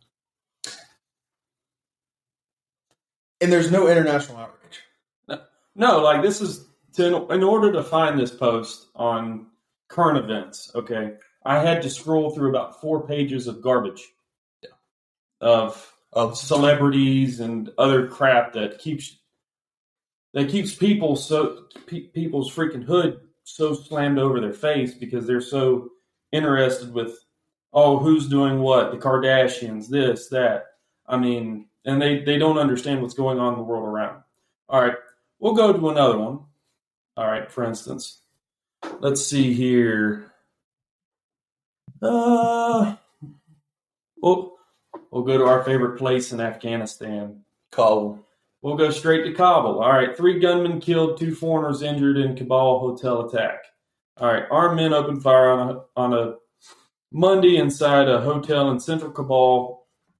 and 3.41 3.51
there's 3.51 3.71
no 3.71 3.87
international 3.87 4.37
outrage? 4.37 5.41
No, 5.75 6.01
like 6.01 6.21
this 6.23 6.41
is 6.41 6.65
to, 6.95 7.27
in 7.29 7.43
order 7.43 7.71
to 7.73 7.83
find 7.83 8.19
this 8.19 8.31
post 8.31 8.87
on 8.95 9.47
current 9.89 10.17
events, 10.17 10.71
okay, 10.73 11.13
I 11.45 11.59
had 11.59 11.81
to 11.83 11.89
scroll 11.89 12.31
through 12.31 12.49
about 12.49 12.81
four 12.81 13.05
pages 13.07 13.47
of 13.47 13.61
garbage 13.61 14.03
Yeah. 14.63 14.69
of 15.41 15.93
Of 16.13 16.37
celebrities 16.37 17.39
and 17.41 17.69
other 17.77 18.07
crap 18.07 18.53
that 18.53 18.79
keeps 18.79 19.17
that 20.33 20.49
keeps 20.49 20.73
people 20.73 21.15
so 21.15 21.65
pe- 21.85 22.07
people's 22.07 22.51
freaking 22.53 22.83
hood 22.83 23.19
so 23.43 23.73
slammed 23.73 24.17
over 24.17 24.39
their 24.39 24.53
face 24.53 24.93
because 24.93 25.27
they're 25.27 25.41
so 25.41 25.89
interested 26.31 26.93
with 26.93 27.19
oh 27.73 27.99
who's 27.99 28.27
doing 28.27 28.59
what 28.59 28.91
the 28.91 28.97
Kardashians 28.97 29.87
this 29.89 30.29
that 30.29 30.65
I 31.07 31.17
mean 31.17 31.67
and 31.87 32.01
they 32.01 32.19
they 32.19 32.37
don't 32.37 32.59
understand 32.59 33.01
what's 33.01 33.15
going 33.15 33.39
on 33.39 33.53
in 33.53 33.59
the 33.59 33.65
world 33.65 33.85
around. 33.85 34.21
All 34.69 34.81
right, 34.81 34.95
we'll 35.39 35.55
go 35.55 35.73
to 35.73 35.89
another 35.89 36.17
one. 36.19 36.41
All 37.15 37.25
right, 37.25 37.51
for 37.51 37.63
instance, 37.63 38.19
let's 38.99 39.25
see 39.25 39.53
here. 39.53 40.31
Uh, 41.99 42.95
we'll 44.21 44.57
we'll 45.09 45.23
go 45.23 45.37
to 45.37 45.45
our 45.45 45.63
favorite 45.63 45.97
place 45.97 46.31
in 46.31 46.41
Afghanistan. 46.41 47.43
Kabul. 47.71 48.19
We'll 48.61 48.75
go 48.75 48.91
straight 48.91 49.23
to 49.23 49.33
Kabul. 49.33 49.81
All 49.81 49.91
right, 49.91 50.15
three 50.15 50.39
gunmen 50.39 50.81
killed, 50.81 51.17
two 51.17 51.33
foreigners 51.33 51.81
injured 51.81 52.17
in 52.17 52.35
Kabul 52.35 52.79
hotel 52.79 53.27
attack. 53.27 53.63
All 54.17 54.31
right, 54.31 54.43
armed 54.51 54.75
men 54.75 54.93
opened 54.93 55.23
fire 55.23 55.49
on 55.49 55.69
a 55.69 55.81
on 55.95 56.13
a 56.13 56.35
Monday 57.11 57.55
inside 57.55 58.09
a 58.09 58.19
hotel 58.19 58.69
in 58.71 58.79
central 58.81 59.11
Kabul, 59.11 59.76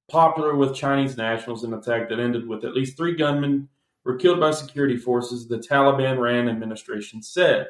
popular 0.10 0.56
with 0.56 0.76
Chinese 0.76 1.18
nationals. 1.18 1.64
An 1.64 1.74
attack 1.74 2.10
that 2.10 2.20
ended 2.20 2.48
with 2.48 2.64
at 2.64 2.74
least 2.74 2.98
three 2.98 3.16
gunmen 3.16 3.70
were 4.04 4.16
killed 4.16 4.40
by 4.40 4.52
security 4.52 4.98
forces. 4.98 5.48
The 5.48 5.58
Taliban 5.58 6.20
ran 6.20 6.50
administration 6.50 7.22
said. 7.22 7.68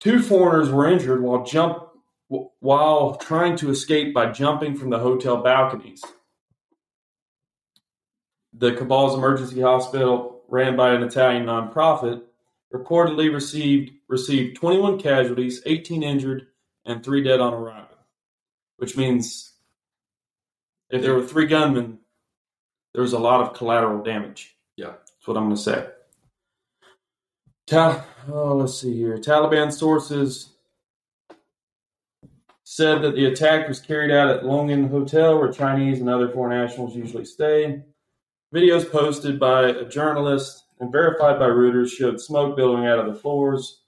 Two 0.00 0.22
foreigners 0.22 0.70
were 0.70 0.88
injured 0.88 1.22
while 1.22 1.44
jump 1.44 1.84
while 2.60 3.14
trying 3.16 3.56
to 3.56 3.70
escape 3.70 4.12
by 4.12 4.30
jumping 4.30 4.76
from 4.76 4.90
the 4.90 4.98
hotel 4.98 5.38
balconies. 5.38 6.04
The 8.52 8.72
Kabul's 8.72 9.14
emergency 9.14 9.62
hospital, 9.62 10.38
ran 10.48 10.76
by 10.76 10.92
an 10.92 11.02
Italian 11.02 11.46
nonprofit, 11.46 12.22
reportedly 12.72 13.32
received 13.32 13.92
received 14.08 14.56
21 14.56 14.98
casualties, 14.98 15.62
18 15.66 16.02
injured, 16.02 16.46
and 16.84 17.04
three 17.04 17.22
dead 17.22 17.40
on 17.40 17.54
arrival. 17.54 17.96
Which 18.76 18.96
means 18.96 19.52
if 20.90 21.02
there 21.02 21.14
were 21.14 21.26
three 21.26 21.46
gunmen, 21.46 21.98
there 22.94 23.02
was 23.02 23.12
a 23.12 23.18
lot 23.18 23.40
of 23.40 23.54
collateral 23.54 24.02
damage. 24.02 24.56
Yeah. 24.76 24.86
That's 24.86 25.26
what 25.26 25.36
I'm 25.36 25.44
going 25.44 25.56
to 25.56 25.62
say. 25.62 25.86
Tal- 27.66 28.04
oh, 28.32 28.56
let's 28.56 28.80
see 28.80 28.96
here. 28.96 29.18
Taliban 29.18 29.72
sources 29.72 30.54
said 32.64 33.02
that 33.02 33.14
the 33.14 33.26
attack 33.26 33.68
was 33.68 33.80
carried 33.80 34.10
out 34.10 34.30
at 34.30 34.42
Longan 34.42 34.90
Hotel, 34.90 35.38
where 35.38 35.52
Chinese 35.52 36.00
and 36.00 36.08
other 36.08 36.28
foreign 36.28 36.58
nationals 36.58 36.96
usually 36.96 37.24
stay. 37.24 37.82
Videos 38.54 38.90
posted 38.90 39.38
by 39.38 39.68
a 39.68 39.84
journalist 39.84 40.64
and 40.80 40.92
verified 40.92 41.38
by 41.38 41.46
Reuters 41.46 41.90
showed 41.90 42.20
smoke 42.20 42.56
billowing 42.56 42.86
out 42.86 42.98
of 42.98 43.06
the 43.06 43.20
floors 43.20 43.82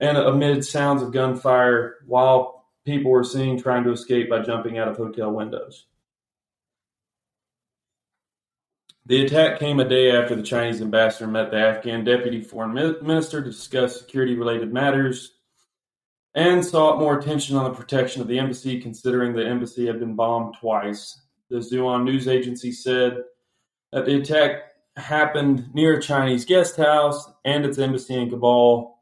and 0.00 0.16
amid 0.16 0.64
sounds 0.64 1.02
of 1.02 1.12
gunfire 1.12 1.96
while 2.06 2.66
people 2.84 3.10
were 3.10 3.24
seen 3.24 3.60
trying 3.60 3.82
to 3.84 3.92
escape 3.92 4.30
by 4.30 4.40
jumping 4.40 4.78
out 4.78 4.88
of 4.88 4.96
hotel 4.96 5.32
windows. 5.32 5.86
The 9.08 9.24
attack 9.24 9.60
came 9.60 9.78
a 9.78 9.88
day 9.88 10.10
after 10.10 10.34
the 10.34 10.42
Chinese 10.42 10.82
ambassador 10.82 11.28
met 11.28 11.52
the 11.52 11.58
Afghan 11.58 12.02
deputy 12.02 12.40
foreign 12.40 12.74
minister 12.74 13.40
to 13.40 13.50
discuss 13.50 14.00
security 14.00 14.34
related 14.34 14.72
matters 14.72 15.30
and 16.34 16.64
sought 16.64 16.98
more 16.98 17.16
attention 17.16 17.56
on 17.56 17.70
the 17.70 17.78
protection 17.78 18.20
of 18.20 18.26
the 18.26 18.40
embassy, 18.40 18.80
considering 18.80 19.32
the 19.32 19.46
embassy 19.46 19.86
had 19.86 20.00
been 20.00 20.16
bombed 20.16 20.56
twice. 20.58 21.22
The 21.50 21.58
Xinhua 21.58 22.02
news 22.02 22.26
agency 22.26 22.72
said 22.72 23.18
that 23.92 24.06
the 24.06 24.16
attack 24.16 24.72
happened 24.96 25.72
near 25.72 25.98
a 25.98 26.02
Chinese 26.02 26.44
guest 26.44 26.76
house 26.76 27.30
and 27.44 27.64
its 27.64 27.78
embassy 27.78 28.14
in 28.14 28.28
Kabul 28.28 28.98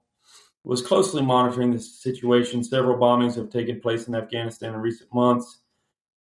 was 0.64 0.82
closely 0.82 1.22
monitoring 1.22 1.72
the 1.72 1.78
situation. 1.78 2.62
Several 2.62 2.98
bombings 2.98 3.36
have 3.36 3.48
taken 3.48 3.80
place 3.80 4.06
in 4.06 4.14
Afghanistan 4.14 4.74
in 4.74 4.80
recent 4.80 5.14
months. 5.14 5.60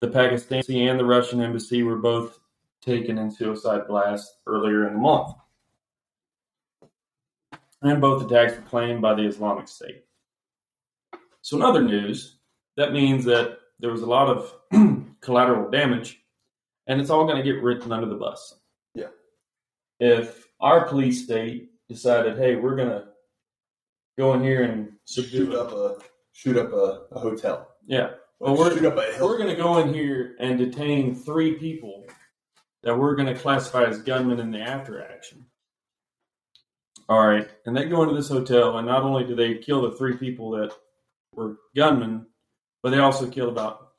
The 0.00 0.08
Pakistani 0.08 0.90
and 0.90 0.98
the 0.98 1.04
Russian 1.04 1.40
embassy 1.40 1.84
were 1.84 1.98
both 1.98 2.40
taken 2.88 3.18
in 3.18 3.30
suicide 3.30 3.86
blasts 3.86 4.38
earlier 4.46 4.86
in 4.86 4.94
the 4.94 4.98
month. 4.98 5.34
And 7.82 8.00
both 8.00 8.24
attacks 8.24 8.56
were 8.56 8.62
claimed 8.62 9.02
by 9.02 9.14
the 9.14 9.26
Islamic 9.26 9.68
State. 9.68 10.04
So, 11.42 11.56
in 11.56 11.62
other 11.62 11.82
news, 11.82 12.38
that 12.76 12.92
means 12.92 13.24
that 13.26 13.58
there 13.78 13.92
was 13.92 14.02
a 14.02 14.06
lot 14.06 14.28
of 14.28 14.54
collateral 15.20 15.70
damage, 15.70 16.18
and 16.88 17.00
it's 17.00 17.10
all 17.10 17.24
going 17.24 17.36
to 17.36 17.42
get 17.42 17.62
written 17.62 17.92
under 17.92 18.08
the 18.08 18.16
bus. 18.16 18.54
Yeah. 18.94 19.12
If 20.00 20.48
our 20.60 20.88
police 20.88 21.24
state 21.24 21.70
decided, 21.88 22.36
hey, 22.36 22.56
we're 22.56 22.74
going 22.74 22.88
to 22.88 23.04
go 24.18 24.34
in 24.34 24.42
here 24.42 24.64
and 24.64 24.92
shoot 25.06 25.54
up 25.54 25.72
a 25.72 25.96
shoot 26.32 26.56
up 26.56 26.72
a, 26.72 27.02
a 27.12 27.20
hotel. 27.20 27.68
Yeah. 27.86 28.10
Well, 28.40 28.56
we're, 28.56 28.74
shoot 28.74 28.84
up 28.86 28.96
a 28.96 29.12
hill. 29.12 29.28
we're 29.28 29.38
going 29.38 29.50
to 29.54 29.62
go 29.62 29.78
in 29.78 29.92
here 29.92 30.36
and 30.40 30.58
detain 30.58 31.14
three 31.14 31.54
people 31.54 32.04
that 32.82 32.98
we're 32.98 33.14
going 33.14 33.32
to 33.32 33.40
classify 33.40 33.84
as 33.84 34.02
gunmen 34.02 34.40
in 34.40 34.50
the 34.50 34.60
after 34.60 35.02
action. 35.02 35.46
All 37.08 37.26
right. 37.26 37.48
And 37.64 37.76
they 37.76 37.86
go 37.86 38.02
into 38.02 38.14
this 38.14 38.28
hotel, 38.28 38.78
and 38.78 38.86
not 38.86 39.02
only 39.02 39.24
do 39.24 39.34
they 39.34 39.56
kill 39.56 39.82
the 39.82 39.96
three 39.96 40.16
people 40.16 40.50
that 40.52 40.72
were 41.34 41.56
gunmen, 41.74 42.26
but 42.82 42.90
they 42.90 42.98
also 42.98 43.28
kill 43.28 43.48
about 43.48 43.92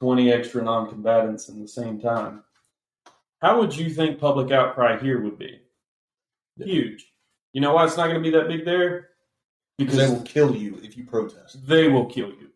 20 0.00 0.32
extra 0.32 0.62
non 0.62 0.88
combatants 0.88 1.48
in 1.48 1.60
the 1.60 1.68
same 1.68 2.00
time. 2.00 2.42
How 3.42 3.58
would 3.60 3.76
you 3.76 3.90
think 3.90 4.18
public 4.18 4.50
outcry 4.52 4.98
here 4.98 5.20
would 5.20 5.38
be? 5.38 5.60
Yeah. 6.56 6.66
Huge. 6.66 7.06
You 7.52 7.60
know 7.60 7.74
why 7.74 7.84
it's 7.84 7.96
not 7.96 8.08
going 8.08 8.22
to 8.22 8.30
be 8.30 8.36
that 8.36 8.48
big 8.48 8.64
there? 8.64 9.10
because 9.78 9.96
they 9.96 10.08
will 10.08 10.22
kill 10.22 10.54
you 10.54 10.78
if 10.82 10.96
you 10.96 11.04
protest. 11.04 11.66
they 11.66 11.88
will 11.88 12.06
kill 12.06 12.28
you. 12.28 12.50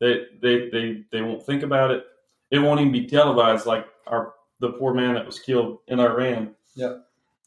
They 0.00 0.26
they 0.40 0.70
they 0.70 1.04
they 1.12 1.22
won't 1.22 1.44
think 1.44 1.62
about 1.62 1.90
it. 1.90 2.04
It 2.50 2.58
won't 2.60 2.80
even 2.80 2.92
be 2.92 3.06
televised 3.06 3.66
like 3.66 3.86
our 4.06 4.34
the 4.60 4.70
poor 4.72 4.94
man 4.94 5.14
that 5.14 5.26
was 5.26 5.38
killed 5.38 5.78
in 5.88 6.00
Iran. 6.00 6.54
Yep. 6.76 7.04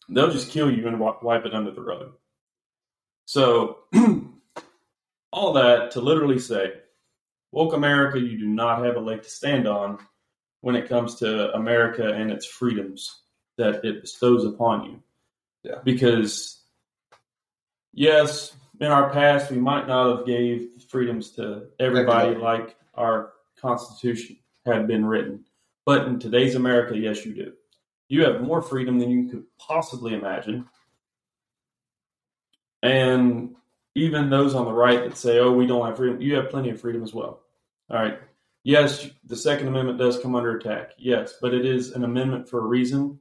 They'll 0.10 0.32
just 0.32 0.52
kill 0.52 0.70
you 0.70 0.88
and 0.88 0.98
wi- 0.98 1.18
wipe 1.22 1.46
it 1.46 1.54
under 1.54 1.72
the 1.72 1.82
rug. 1.82 2.14
So 3.26 3.80
all 5.32 5.54
that 5.54 5.92
to 5.92 6.02
literally 6.02 6.40
say, 6.40 6.74
woke 7.52 7.74
America, 7.74 8.20
you 8.20 8.38
do 8.38 8.48
not 8.48 8.84
have 8.86 8.96
a 8.96 9.00
leg 9.00 9.24
to 9.24 9.30
stand 9.30 9.68
on 9.68 10.00
when 10.62 10.76
it 10.76 10.90
comes 10.90 11.16
to 11.16 11.54
America 11.56 12.08
and 12.14 12.32
its 12.32 12.46
freedoms 12.46 13.22
that 13.58 13.84
it 13.86 14.02
bestows 14.02 14.46
upon 14.46 14.86
you. 14.86 15.04
Yeah. 15.64 15.80
Because 15.84 16.62
yes, 17.94 18.54
in 18.80 18.88
our 18.88 19.10
past 19.12 19.52
we 19.52 19.58
might 19.58 19.88
not 19.88 20.18
have 20.18 20.26
gave 20.26 20.70
freedoms 20.90 21.32
to 21.32 21.68
everybody 21.80 22.30
Everybody. 22.30 22.36
like 22.40 22.76
our 22.96 23.34
constitution 23.60 24.38
had 24.72 24.88
been 24.88 25.06
written. 25.06 25.46
But 25.86 26.08
in 26.08 26.20
today's 26.20 26.56
america 26.56 26.98
yes 26.98 27.26
you 27.26 27.34
do. 27.34 27.54
You 28.08 28.24
have 28.26 28.42
more 28.42 28.62
freedom 28.62 29.00
than 29.00 29.10
you 29.10 29.30
could 29.30 29.44
possibly 29.60 30.14
imagine. 30.14 30.66
And 32.82 33.56
even 33.96 34.30
those 34.30 34.56
on 34.56 34.66
the 34.66 34.74
right 34.74 35.04
that 35.04 35.18
say 35.18 35.40
oh 35.40 35.52
we 35.52 35.68
don't 35.68 35.86
have 35.86 35.98
freedom 35.98 36.22
you 36.22 36.36
have 36.36 36.50
plenty 36.50 36.70
of 36.70 36.82
freedom 36.82 37.04
as 37.04 37.14
well. 37.14 37.42
All 37.90 38.02
right. 38.02 38.20
Yes 38.64 39.10
the 39.26 39.36
second 39.36 39.68
amendment 39.68 40.00
does 40.00 40.20
come 40.20 40.36
under 40.36 40.58
attack 40.58 40.92
yes 40.98 41.36
but 41.42 41.54
it 41.54 41.66
is 41.66 41.92
an 41.92 42.04
amendment 42.04 42.50
for 42.50 42.60
a 42.60 42.68
reason. 42.68 43.20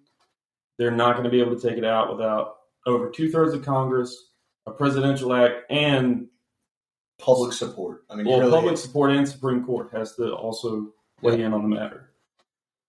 They're 0.79 0.91
not 0.91 1.13
going 1.13 1.25
to 1.25 1.31
be 1.31 1.41
able 1.41 1.59
to 1.59 1.69
take 1.69 1.79
it 1.79 1.85
out 1.85 2.11
without 2.11 2.57
over 2.87 3.11
two-thirds 3.11 3.55
of 3.55 3.65
congress 3.65 4.27
a 4.67 4.71
presidential 4.71 5.33
act 5.33 5.63
and 5.71 6.29
Public 7.19 7.53
support. 7.53 8.05
I 8.09 8.15
mean, 8.15 8.27
well, 8.27 8.39
really, 8.39 8.51
public 8.53 8.77
support 8.77 9.11
and 9.11 9.29
Supreme 9.29 9.65
Court 9.65 9.91
has 9.93 10.15
to 10.17 10.33
also 10.35 10.93
weigh 11.22 11.42
in 11.42 11.52
on 11.52 11.62
the 11.62 11.68
matter. 11.68 12.11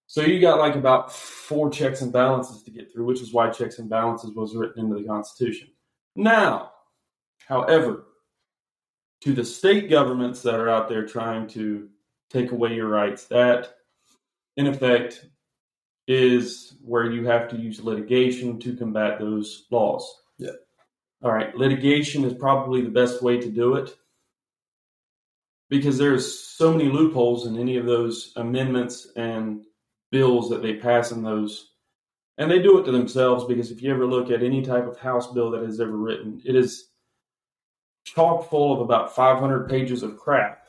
So 0.08 0.22
you 0.22 0.40
got 0.40 0.60
like 0.60 0.76
about 0.76 1.14
four 1.14 1.70
checks 1.70 2.02
and 2.02 2.12
balances 2.12 2.64
to 2.64 2.72
get 2.72 2.92
through, 2.92 3.06
which 3.06 3.22
is 3.22 3.32
why 3.32 3.50
checks 3.50 3.78
and 3.78 3.90
balances 3.90 4.32
was 4.36 4.56
written 4.56 4.86
into 4.86 5.00
the 5.00 5.08
Constitution. 5.08 5.70
Now, 6.16 6.72
however, 7.48 8.06
to 9.22 9.34
the 9.34 9.46
state 9.46 9.90
governments 9.90 10.42
that 10.42 10.56
are 10.56 10.70
out 10.70 10.90
there 10.90 11.06
trying 11.06 11.48
to 11.50 11.90
take 12.32 12.52
away 12.52 12.74
your 12.74 12.88
rights, 12.88 13.26
that 13.26 13.76
in 14.58 14.66
effect 14.66 15.26
is 16.08 16.74
where 16.84 17.12
you 17.12 17.28
have 17.28 17.48
to 17.50 17.58
use 17.58 17.80
litigation 17.80 18.60
to 18.60 18.76
combat 18.76 19.20
those 19.20 19.68
laws. 19.70 20.22
Yeah. 20.40 20.54
All 21.22 21.32
right, 21.32 21.54
litigation 21.56 22.24
is 22.24 22.34
probably 22.34 22.82
the 22.82 22.90
best 22.90 23.22
way 23.22 23.38
to 23.40 23.50
do 23.50 23.76
it 23.76 23.96
because 25.70 25.98
there's 25.98 26.40
so 26.40 26.72
many 26.72 26.90
loopholes 26.90 27.46
in 27.46 27.58
any 27.58 27.78
of 27.78 27.86
those 27.86 28.34
amendments 28.36 29.08
and 29.16 29.64
bills 30.12 30.50
that 30.50 30.62
they 30.62 30.74
pass 30.74 31.12
in 31.12 31.24
those 31.24 31.74
and 32.38 32.50
they 32.50 32.60
do 32.60 32.80
it 32.80 32.84
to 32.84 32.92
themselves 32.92 33.46
because 33.46 33.70
if 33.70 33.82
you 33.82 33.92
ever 33.92 34.06
look 34.06 34.32
at 34.32 34.42
any 34.42 34.62
type 34.62 34.88
of 34.88 34.98
house 34.98 35.32
bill 35.32 35.52
that 35.52 35.64
is 35.64 35.80
ever 35.80 35.96
written 35.96 36.42
it 36.46 36.56
is 36.56 36.90
chock 38.04 38.50
full 38.50 38.74
of 38.74 38.82
about 38.82 39.16
500 39.16 39.70
pages 39.70 40.02
of 40.02 40.18
crap 40.18 40.66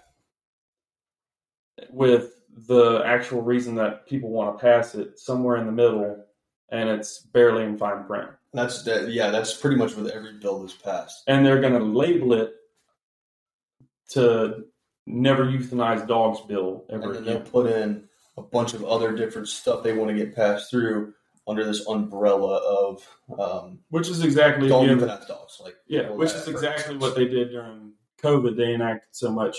with 1.89 2.33
the 2.67 3.03
actual 3.07 3.41
reason 3.41 3.75
that 3.77 4.07
people 4.07 4.29
want 4.29 4.59
to 4.59 4.63
pass 4.63 4.95
it 4.95 5.19
somewhere 5.19 5.57
in 5.57 5.65
the 5.65 5.73
middle 5.73 6.25
and 6.71 6.89
it's 6.91 7.21
barely 7.21 7.65
in 7.65 7.79
fine 7.79 8.05
print 8.05 8.31
that's 8.53 8.83
that, 8.83 9.11
yeah, 9.11 9.31
that's 9.31 9.55
pretty 9.55 9.77
much 9.77 9.95
with 9.95 10.09
every 10.09 10.33
bill 10.35 10.61
that's 10.61 10.75
passed. 10.75 11.23
and 11.29 11.47
they're 11.47 11.61
going 11.61 11.79
to 11.79 11.85
label 11.85 12.33
it 12.33 12.55
to 14.11 14.65
never 15.13 15.45
euthanize 15.45 16.07
dogs 16.07 16.41
bill 16.43 16.85
ever 16.91 17.03
And 17.03 17.15
then 17.15 17.25
they'll 17.25 17.41
put 17.41 17.67
in 17.67 18.05
a 18.37 18.43
bunch 18.43 18.75
of 18.75 18.85
other 18.85 19.15
different 19.15 19.49
stuff 19.49 19.83
they 19.83 19.93
want 19.93 20.11
to 20.11 20.17
get 20.17 20.35
passed 20.35 20.71
through 20.71 21.15
under 21.47 21.65
this 21.65 21.87
umbrella 21.87 22.57
of 22.59 23.07
um, 23.39 23.81
Which 23.91 24.09
is 24.09 24.23
exactly 24.23 24.69
don't 24.69 24.87
yeah, 24.87 24.95
euthanize 24.95 25.27
dogs. 25.27 25.61
Like 25.63 25.77
yeah, 25.87 26.11
which 26.11 26.33
is 26.33 26.49
exactly 26.49 26.97
what 26.97 27.15
they 27.15 27.27
did 27.27 27.51
during 27.51 27.93
COVID. 28.23 28.57
They 28.57 28.75
enacted 28.75 29.09
so 29.13 29.31
much 29.31 29.57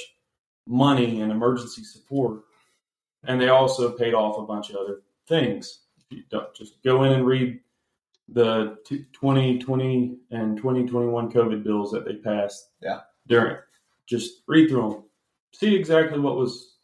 money 0.68 1.22
and 1.22 1.32
emergency 1.32 1.84
support, 1.84 2.42
and 3.26 3.42
they 3.42 3.50
also 3.50 3.92
paid 3.92 4.14
off 4.14 4.38
a 4.38 4.44
bunch 4.44 4.70
of 4.70 4.78
other 4.78 5.02
things. 5.28 5.82
If 5.98 6.18
you 6.18 6.24
don't 6.30 6.54
just 6.56 6.82
go 6.84 7.04
in 7.04 7.12
and 7.14 7.26
read 7.26 7.60
the 8.30 8.78
t- 8.86 9.06
2020 9.14 10.18
and 10.32 10.56
2021 10.56 11.32
COVID 11.32 11.64
bills 11.64 11.92
that 11.92 12.06
they 12.06 12.16
passed. 12.16 12.70
Yeah. 12.82 13.02
during 13.28 13.58
just 14.08 14.42
read 14.48 14.70
through 14.70 14.90
them, 14.90 15.04
see 15.54 15.76
exactly 15.76 16.20
what 16.20 16.36
was 16.36 16.78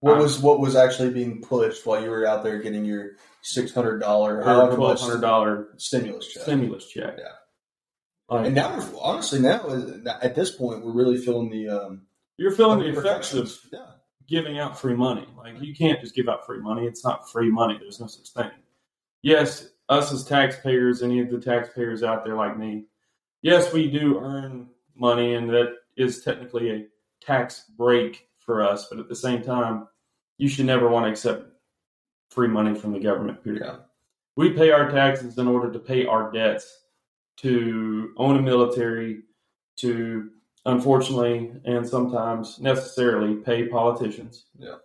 What 0.00 0.18
was 0.18 0.38
what 0.40 0.60
was 0.60 0.76
actually 0.76 1.10
being 1.10 1.42
pushed 1.42 1.86
while 1.86 2.02
you 2.02 2.10
were 2.10 2.26
out 2.26 2.42
there 2.42 2.58
getting 2.60 2.84
your 2.84 3.12
six 3.42 3.72
hundred 3.72 3.98
dollar, 4.00 4.40
or 4.40 4.42
twelve 4.42 5.00
hundred 5.00 5.20
dollar 5.20 5.68
stimulus 5.76 6.28
check? 6.32 6.42
stimulus 6.42 6.86
check. 6.88 7.14
Yeah. 7.18 7.24
Like, 8.28 8.46
And 8.46 8.54
now, 8.56 8.76
we're, 8.76 9.00
honestly, 9.00 9.38
now 9.40 9.60
uh, 9.60 10.18
at 10.20 10.34
this 10.34 10.50
point, 10.50 10.84
we're 10.84 10.92
really 10.92 11.16
feeling 11.16 11.48
the 11.50 11.68
um, 11.68 12.02
you're 12.36 12.50
feeling 12.50 12.80
the 12.80 12.90
the 12.90 12.98
effects 12.98 13.32
of. 13.32 13.52
Yeah, 13.72 13.86
giving 14.28 14.58
out 14.58 14.78
free 14.78 14.94
money. 14.94 15.26
Like 15.36 15.60
you 15.60 15.74
can't 15.74 16.00
just 16.00 16.14
give 16.14 16.28
out 16.28 16.44
free 16.44 16.60
money. 16.60 16.86
It's 16.86 17.04
not 17.04 17.30
free 17.30 17.50
money. 17.50 17.78
There's 17.78 18.00
no 18.00 18.08
such 18.08 18.28
thing. 18.30 18.50
Yes, 19.22 19.68
us 19.88 20.12
as 20.12 20.24
taxpayers, 20.24 21.02
any 21.02 21.20
of 21.20 21.30
the 21.30 21.40
taxpayers 21.40 22.02
out 22.02 22.24
there 22.24 22.36
like 22.36 22.58
me, 22.58 22.86
yes, 23.42 23.72
we 23.72 23.88
do 23.90 24.18
earn 24.20 24.68
money, 24.94 25.34
and 25.34 25.48
that 25.50 25.74
is 25.96 26.22
technically 26.22 26.70
a 26.70 26.86
tax 27.20 27.64
break 27.76 28.28
for 28.38 28.62
us. 28.62 28.86
But 28.88 28.98
at 28.98 29.08
the 29.08 29.16
same 29.16 29.42
time, 29.42 29.88
you 30.38 30.48
should 30.48 30.66
never 30.66 30.88
want 30.88 31.06
to 31.06 31.10
accept 31.10 31.46
free 32.30 32.48
money 32.48 32.74
from 32.74 32.92
the 32.92 33.00
government. 33.00 33.42
Period. 33.42 33.62
Yeah. 33.64 33.76
We 34.36 34.50
pay 34.50 34.70
our 34.70 34.90
taxes 34.90 35.38
in 35.38 35.48
order 35.48 35.72
to 35.72 35.78
pay 35.78 36.06
our 36.06 36.30
debts, 36.30 36.84
to 37.38 38.12
own 38.16 38.36
a 38.36 38.42
military, 38.42 39.22
to 39.76 40.30
unfortunately 40.66 41.52
and 41.64 41.88
sometimes 41.88 42.58
necessarily 42.58 43.36
pay 43.36 43.68
politicians 43.68 44.46
Yeah. 44.58 44.76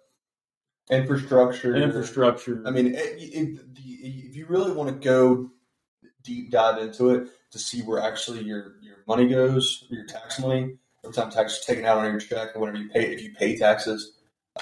infrastructure, 0.89 1.75
infrastructure. 1.75 2.61
I 2.67 2.71
mean, 2.71 2.93
if 2.95 4.35
you 4.35 4.45
really 4.47 4.71
want 4.73 4.89
to 4.89 4.95
go 4.95 5.49
deep 6.23 6.51
dive 6.51 6.77
into 6.77 7.09
it 7.09 7.29
to 7.51 7.57
see 7.59 7.81
where 7.81 7.99
actually 7.99 8.43
your 8.43 8.75
your 8.81 8.97
money 9.07 9.27
goes, 9.27 9.85
your 9.89 10.05
tax 10.05 10.39
money, 10.39 10.77
every 11.03 11.13
time 11.13 11.31
tax 11.31 11.59
is 11.59 11.65
taken 11.65 11.85
out 11.85 11.97
on 11.99 12.11
your 12.11 12.19
check, 12.19 12.55
or 12.55 12.59
whenever 12.61 12.77
you 12.77 12.89
pay, 12.89 13.11
if 13.13 13.21
you 13.21 13.33
pay 13.33 13.57
taxes 13.57 14.13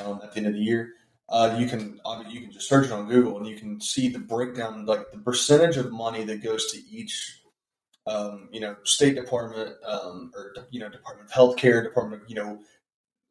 um, 0.04 0.20
at 0.24 0.32
the 0.32 0.38
end 0.38 0.48
of 0.48 0.54
the 0.54 0.60
year, 0.60 0.94
uh, 1.30 1.56
you 1.60 1.68
can 1.68 2.00
you 2.30 2.42
can 2.42 2.52
just 2.52 2.68
search 2.68 2.86
it 2.88 2.92
on 2.92 3.08
Google 3.08 3.38
and 3.38 3.48
you 3.48 3.56
can 3.58 3.80
see 3.82 4.10
the 4.10 4.20
breakdown, 4.20 4.86
like 4.86 5.12
the 5.12 5.18
percentage 5.20 5.78
of 5.78 5.92
money 5.92 6.24
that 6.26 6.44
goes 6.44 6.72
to 6.72 6.80
each. 6.90 7.36
Um, 8.08 8.50
you 8.52 8.60
know, 8.60 8.76
State 8.86 9.14
Department, 9.16 9.76
um, 9.86 10.32
or 10.36 10.56
you 10.72 10.80
know, 10.80 10.90
Department 10.90 11.30
of 11.30 11.36
Healthcare, 11.36 11.84
Department 11.84 12.24
of 12.24 12.30
you 12.30 12.36
know, 12.36 12.60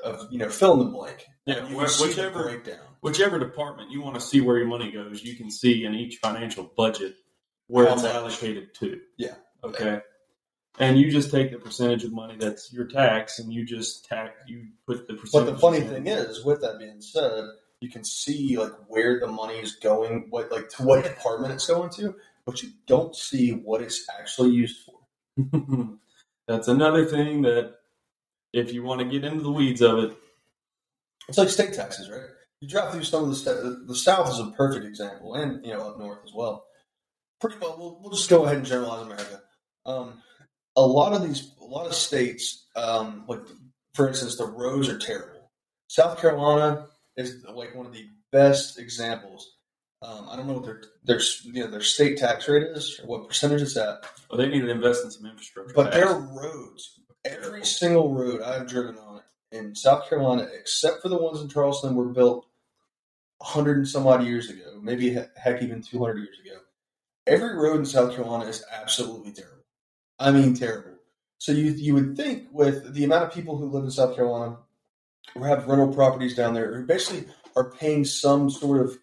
of 0.04 0.28
you 0.30 0.38
know, 0.38 0.48
fill 0.50 0.74
in 0.74 0.78
the 0.80 0.84
blank. 0.84 1.26
Yeah, 1.46 1.66
you 1.68 1.74
wh- 1.76 1.80
can 1.80 1.88
see 1.88 2.02
the 2.04 2.08
whichever- 2.10 2.42
breakdown. 2.44 2.86
whichever 3.00 3.38
department 3.40 3.90
you 3.90 4.02
want 4.02 4.14
to 4.14 4.20
see 4.20 4.40
where 4.40 4.56
your 4.56 4.68
money 4.68 4.92
goes, 4.92 5.24
you 5.24 5.34
can 5.34 5.50
see 5.50 5.84
in 5.84 5.94
each 5.96 6.18
financial 6.22 6.70
budget 6.76 7.16
where 7.66 7.86
How 7.86 7.94
it's 7.94 8.02
much. 8.04 8.12
allocated 8.14 8.72
to. 8.76 9.00
Yeah. 9.16 9.34
Okay. 9.64 10.00
And 10.80 10.98
you 10.98 11.10
just 11.10 11.30
take 11.30 11.50
the 11.50 11.58
percentage 11.58 12.04
of 12.04 12.12
money 12.12 12.36
that's 12.38 12.72
your 12.72 12.86
tax, 12.86 13.38
and 13.38 13.52
you 13.52 13.64
just 13.64 14.04
tax. 14.06 14.32
You 14.46 14.68
put 14.86 15.08
the 15.08 15.14
percentage. 15.14 15.46
But 15.46 15.52
the 15.52 15.58
funny 15.58 15.80
thing 15.80 16.06
is, 16.06 16.44
with 16.44 16.60
that 16.60 16.78
being 16.78 17.00
said, 17.00 17.44
you 17.80 17.90
can 17.90 18.04
see 18.04 18.56
like 18.56 18.72
where 18.86 19.18
the 19.20 19.26
money 19.26 19.54
is 19.58 19.74
going, 19.76 20.26
what 20.30 20.52
like 20.52 20.68
to 20.70 20.82
what 20.84 21.04
department 21.04 21.52
it's 21.52 21.66
going 21.66 21.90
to, 21.90 22.14
but 22.44 22.62
you 22.62 22.70
don't 22.86 23.14
see 23.14 23.52
what 23.52 23.82
it's 23.82 24.04
actually 24.18 24.50
used 24.50 24.78
for. 24.84 24.94
that's 26.48 26.68
another 26.68 27.04
thing 27.04 27.42
that, 27.42 27.74
if 28.52 28.72
you 28.72 28.82
want 28.82 29.00
to 29.00 29.06
get 29.06 29.24
into 29.24 29.42
the 29.42 29.52
weeds 29.52 29.82
of 29.82 29.98
it, 29.98 30.16
It's 31.28 31.38
like 31.38 31.50
state 31.50 31.74
taxes, 31.74 32.08
right? 32.10 32.30
you 32.60 32.68
drive 32.68 32.92
through 32.92 33.04
some 33.04 33.24
of 33.24 33.30
the 33.30 33.36
sta- 33.36 33.86
the 33.86 33.94
South 33.94 34.30
is 34.30 34.40
a 34.40 34.50
perfect 34.56 34.84
example, 34.84 35.34
and 35.34 35.64
you 35.64 35.72
know 35.72 35.90
up 35.90 35.98
north 35.98 36.18
as 36.24 36.32
well. 36.34 36.64
Pretty 37.40 37.56
well, 37.60 37.76
we'll, 37.78 38.00
we'll 38.00 38.10
just 38.12 38.28
go 38.28 38.44
ahead 38.44 38.56
and 38.56 38.66
generalize 38.66 39.02
America. 39.06 39.42
Um, 39.86 40.22
a 40.78 40.86
lot 40.86 41.12
of 41.12 41.22
these, 41.26 41.52
a 41.60 41.64
lot 41.64 41.86
of 41.86 41.94
states, 41.94 42.66
um, 42.76 43.24
like 43.28 43.40
for 43.94 44.08
instance, 44.08 44.36
the 44.36 44.46
roads 44.46 44.88
are 44.88 44.98
terrible. 44.98 45.50
South 45.88 46.20
Carolina 46.20 46.86
is 47.16 47.44
like 47.52 47.74
one 47.74 47.86
of 47.86 47.92
the 47.92 48.06
best 48.32 48.78
examples. 48.78 49.54
Um, 50.02 50.28
I 50.30 50.36
don't 50.36 50.46
know 50.46 50.54
what 50.54 50.64
their 50.64 50.82
their 51.04 51.20
you 51.44 51.64
know 51.64 51.70
their 51.70 51.80
state 51.80 52.18
tax 52.18 52.48
rate 52.48 52.62
is 52.62 53.00
or 53.00 53.06
what 53.06 53.26
percentage 53.28 53.62
it's 53.62 53.76
at, 53.76 54.04
Well, 54.30 54.38
they 54.38 54.48
need 54.48 54.60
to 54.60 54.70
invest 54.70 55.04
in 55.04 55.10
some 55.10 55.26
infrastructure. 55.26 55.74
but 55.74 55.90
their 55.92 56.14
roads, 56.14 57.00
every 57.24 57.64
single 57.64 58.14
road 58.14 58.40
I've 58.42 58.68
driven 58.68 58.96
on 58.98 59.22
in 59.50 59.74
South 59.74 60.08
Carolina, 60.08 60.46
except 60.56 61.02
for 61.02 61.08
the 61.08 61.16
ones 61.16 61.40
in 61.40 61.48
Charleston, 61.48 61.96
were 61.96 62.10
built 62.10 62.46
100 63.38 63.78
and 63.78 63.88
some 63.88 64.06
odd 64.06 64.24
years 64.24 64.50
ago, 64.50 64.78
maybe 64.80 65.10
he- 65.14 65.20
heck 65.36 65.62
even 65.62 65.82
200 65.82 66.18
years 66.18 66.38
ago. 66.44 66.60
Every 67.26 67.54
road 67.56 67.80
in 67.80 67.86
South 67.86 68.14
Carolina 68.14 68.44
is 68.48 68.64
absolutely 68.72 69.32
terrible. 69.32 69.57
I 70.18 70.30
mean, 70.30 70.54
terrible. 70.54 70.98
So 71.38 71.52
you 71.52 71.70
you 71.72 71.94
would 71.94 72.16
think 72.16 72.48
with 72.52 72.94
the 72.94 73.04
amount 73.04 73.24
of 73.24 73.32
people 73.32 73.56
who 73.56 73.70
live 73.70 73.84
in 73.84 73.90
South 73.90 74.16
Carolina 74.16 74.58
who 75.34 75.44
have 75.44 75.66
rental 75.66 75.92
properties 75.94 76.34
down 76.34 76.54
there 76.54 76.74
who 76.74 76.84
basically 76.84 77.28
are 77.54 77.70
paying 77.70 78.04
some 78.04 78.50
sort 78.50 78.80
of 78.80 78.98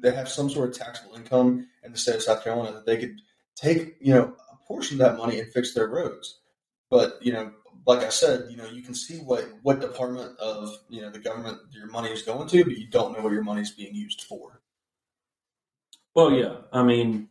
they 0.00 0.14
have 0.14 0.28
some 0.28 0.50
sort 0.50 0.68
of 0.68 0.76
taxable 0.76 1.16
income 1.16 1.66
in 1.82 1.92
the 1.92 1.98
state 1.98 2.16
of 2.16 2.22
South 2.22 2.44
Carolina 2.44 2.72
that 2.72 2.86
they 2.86 2.98
could 2.98 3.20
take 3.56 3.96
you 4.00 4.12
know 4.12 4.34
a 4.52 4.56
portion 4.66 5.00
of 5.00 5.06
that 5.06 5.16
money 5.18 5.40
and 5.40 5.52
fix 5.52 5.74
their 5.74 5.88
roads. 5.88 6.38
But 6.90 7.18
you 7.22 7.32
know, 7.32 7.52
like 7.86 8.00
I 8.00 8.10
said, 8.10 8.50
you 8.50 8.56
know, 8.56 8.66
you 8.66 8.82
can 8.82 8.94
see 8.94 9.18
what 9.18 9.48
what 9.62 9.80
department 9.80 10.38
of 10.38 10.76
you 10.90 11.00
know 11.00 11.10
the 11.10 11.18
government 11.18 11.58
your 11.70 11.86
money 11.86 12.10
is 12.10 12.22
going 12.22 12.48
to, 12.48 12.64
but 12.64 12.76
you 12.76 12.86
don't 12.86 13.16
know 13.16 13.22
what 13.22 13.32
your 13.32 13.42
money 13.42 13.62
is 13.62 13.70
being 13.70 13.94
used 13.94 14.22
for. 14.22 14.60
Well, 16.14 16.32
yeah. 16.32 16.56
I 16.72 16.82
mean, 16.82 17.28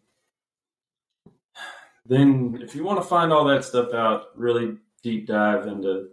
then 2.08 2.60
if 2.62 2.76
you 2.76 2.84
want 2.84 3.02
to 3.02 3.08
find 3.08 3.32
all 3.34 3.46
that 3.46 3.64
stuff 3.64 3.94
out, 3.94 4.26
really 4.36 4.78
deep 5.04 5.28
dive 5.28 5.68
into 5.68 6.10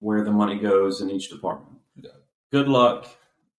where 0.00 0.24
the 0.24 0.30
money 0.32 0.58
goes 0.58 1.00
in 1.00 1.10
each 1.10 1.30
department. 1.30 1.78
Yeah. 1.96 2.10
Good 2.52 2.68
luck. 2.68 3.06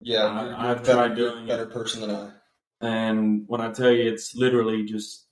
Yeah, 0.02 0.26
I- 0.26 0.46
you're, 0.46 0.56
I've 0.56 0.84
better, 0.84 0.94
tried 0.94 1.16
doing 1.16 1.44
it. 1.46 1.48
better 1.48 1.66
person 1.68 2.02
than 2.02 2.12
I. 2.12 2.30
And 2.82 3.44
when 3.48 3.62
I 3.62 3.72
tell 3.72 3.92
you, 3.92 4.12
it's 4.12 4.36
literally 4.36 4.84
just 4.86 5.26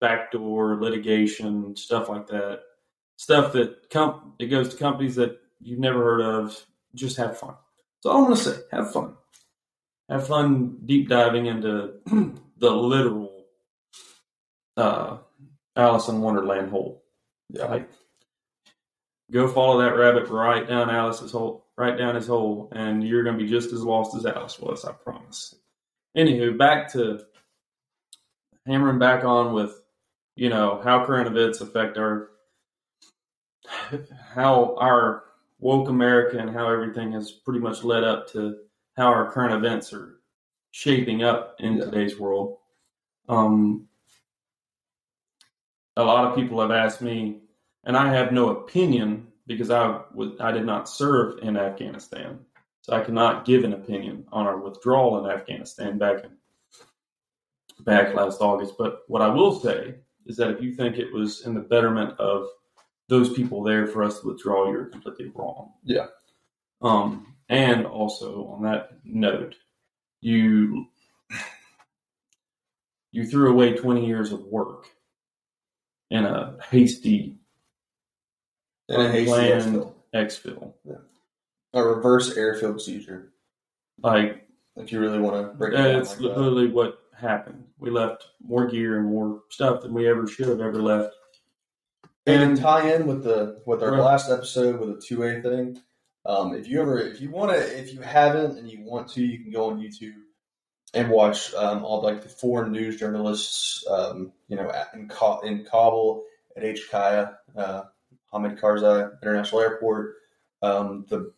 backdoor 0.00 0.80
litigation 0.82 1.76
stuff 1.76 2.08
like 2.08 2.26
that. 2.28 2.60
Stuff 3.16 3.52
that 3.52 3.88
com- 3.90 4.34
it 4.40 4.46
goes 4.46 4.70
to 4.70 4.76
companies 4.76 5.14
that 5.16 5.38
you've 5.60 5.78
never 5.78 6.02
heard 6.02 6.20
of. 6.22 6.58
Just 6.94 7.16
have 7.18 7.38
fun. 7.38 7.54
So 8.00 8.10
all 8.10 8.18
I'm 8.18 8.24
going 8.24 8.36
to 8.36 8.42
say. 8.42 8.56
Have 8.72 8.92
fun. 8.92 9.14
Have 10.08 10.26
fun 10.26 10.78
deep 10.84 11.08
diving 11.08 11.46
into 11.46 11.94
the 12.58 12.70
literal 12.70 13.44
uh, 14.76 15.18
Alice 15.76 16.08
in 16.08 16.20
Wonderland 16.20 16.70
hole. 16.70 17.02
Yeah. 17.50 17.66
Like, 17.66 17.88
go 19.30 19.48
follow 19.48 19.80
that 19.80 19.96
rabbit 19.96 20.28
right 20.28 20.66
down 20.68 20.90
Alice's 20.90 21.32
hole, 21.32 21.66
right 21.76 21.96
down 21.96 22.14
his 22.14 22.26
hole, 22.26 22.68
and 22.72 23.06
you're 23.06 23.24
going 23.24 23.38
to 23.38 23.44
be 23.44 23.50
just 23.50 23.72
as 23.72 23.82
lost 23.82 24.14
as 24.16 24.26
Alice 24.26 24.58
was. 24.58 24.84
I 24.84 24.92
promise. 24.92 25.54
Anywho, 26.16 26.56
back 26.58 26.92
to 26.92 27.20
hammering 28.66 28.98
back 28.98 29.24
on 29.24 29.54
with, 29.54 29.80
you 30.36 30.48
know, 30.48 30.80
how 30.84 31.04
current 31.06 31.26
events 31.26 31.60
affect 31.60 31.96
our, 31.98 32.28
how 34.34 34.76
our 34.78 35.24
woke 35.58 35.88
America 35.88 36.38
and 36.38 36.50
how 36.50 36.68
everything 36.70 37.12
has 37.12 37.30
pretty 37.30 37.60
much 37.60 37.84
led 37.84 38.04
up 38.04 38.30
to 38.32 38.56
how 38.96 39.06
our 39.06 39.30
current 39.30 39.54
events 39.54 39.92
are 39.92 40.18
shaping 40.72 41.22
up 41.22 41.56
in 41.60 41.76
Yeah. 41.76 41.84
today's 41.84 42.18
world. 42.18 42.58
Um, 43.28 43.88
a 45.96 46.02
lot 46.02 46.26
of 46.26 46.34
people 46.34 46.60
have 46.60 46.70
asked 46.70 47.02
me, 47.02 47.38
and 47.84 47.96
I 47.96 48.12
have 48.12 48.32
no 48.32 48.50
opinion 48.50 49.28
because 49.46 49.70
I 49.70 50.00
was 50.14 50.32
I 50.40 50.52
did 50.52 50.64
not 50.64 50.88
serve 50.88 51.38
in 51.42 51.56
Afghanistan, 51.56 52.40
so 52.80 52.94
I 52.94 53.00
cannot 53.00 53.44
give 53.44 53.64
an 53.64 53.72
opinion 53.72 54.26
on 54.32 54.46
our 54.46 54.58
withdrawal 54.58 55.24
in 55.24 55.30
Afghanistan 55.30 55.98
back 55.98 56.24
in 56.24 56.30
back 57.84 58.14
last 58.14 58.40
August. 58.40 58.74
But 58.78 59.02
what 59.08 59.22
I 59.22 59.28
will 59.28 59.58
say 59.58 59.96
is 60.26 60.36
that 60.36 60.50
if 60.50 60.62
you 60.62 60.74
think 60.74 60.96
it 60.96 61.12
was 61.12 61.44
in 61.46 61.54
the 61.54 61.60
betterment 61.60 62.18
of 62.18 62.46
those 63.08 63.32
people 63.32 63.62
there 63.62 63.86
for 63.86 64.02
us 64.02 64.20
to 64.20 64.28
withdraw, 64.28 64.70
you're 64.70 64.86
completely 64.86 65.30
wrong. 65.34 65.72
Yeah. 65.82 66.06
Um, 66.80 67.34
and 67.48 67.86
also 67.86 68.46
on 68.46 68.62
that 68.62 68.92
note, 69.04 69.56
you 70.20 70.86
you 73.10 73.26
threw 73.26 73.50
away 73.50 73.74
20 73.74 74.06
years 74.06 74.32
of 74.32 74.44
work 74.46 74.86
in 76.12 76.24
a 76.26 76.58
hasty 76.70 77.36
And 78.88 79.02
a 79.02 79.10
hasty 79.10 79.32
exfil. 79.32 79.94
exfil. 80.14 80.72
a 81.72 81.82
reverse 81.84 82.36
airfield 82.36 82.80
seizure. 82.80 83.32
Like 84.02 84.46
If 84.76 84.92
you 84.92 85.00
really 85.00 85.18
want 85.20 85.36
to 85.46 85.54
break 85.54 85.72
it 85.74 85.76
down 85.78 85.86
it's 86.00 86.10
like 86.10 86.18
that. 86.18 86.24
literally 86.38 86.68
what 86.68 86.98
happened. 87.16 87.64
We 87.78 87.90
left 87.90 88.26
more 88.42 88.66
gear 88.66 88.98
and 88.98 89.06
more 89.08 89.42
stuff 89.50 89.82
than 89.82 89.94
we 89.94 90.08
ever 90.08 90.26
should 90.26 90.48
have 90.48 90.60
ever 90.60 90.80
left. 90.82 91.14
And 92.26 92.42
And 92.42 92.56
tie 92.60 92.92
in 92.94 93.06
with 93.06 93.24
the 93.24 93.62
with 93.66 93.82
our 93.82 93.92
Right. 93.92 94.00
last 94.00 94.30
episode 94.30 94.78
with 94.80 94.96
the 94.96 95.00
two 95.00 95.22
A 95.24 95.40
thing, 95.42 95.80
um, 96.26 96.54
if 96.54 96.68
you 96.68 96.80
ever 96.82 96.98
if 96.98 97.20
you 97.20 97.30
want 97.30 97.52
to 97.52 97.58
if 97.80 97.92
you 97.94 98.00
haven't 98.00 98.58
and 98.58 98.70
you 98.70 98.82
want 98.82 99.08
to, 99.12 99.24
you 99.24 99.38
can 99.40 99.50
go 99.50 99.70
on 99.70 99.80
YouTube 99.80 100.14
and 100.94 101.10
watch 101.10 101.52
um, 101.54 101.84
all 101.84 102.02
like 102.02 102.22
the 102.22 102.28
foreign 102.28 102.70
news 102.70 102.98
journalists, 103.00 103.84
um, 103.88 104.32
you 104.52 104.58
know, 104.58 104.70
in, 104.92 105.08
Ka- 105.08 105.40
in 105.40 105.64
Kabul 105.64 106.24
at 106.58 106.62
HKIA, 106.62 107.34
uh, 107.56 107.84
Hamid 108.30 108.58
Karzai 108.58 109.10
International 109.22 109.62
Airport, 109.62 110.16
um, 110.60 111.06
the 111.08 111.32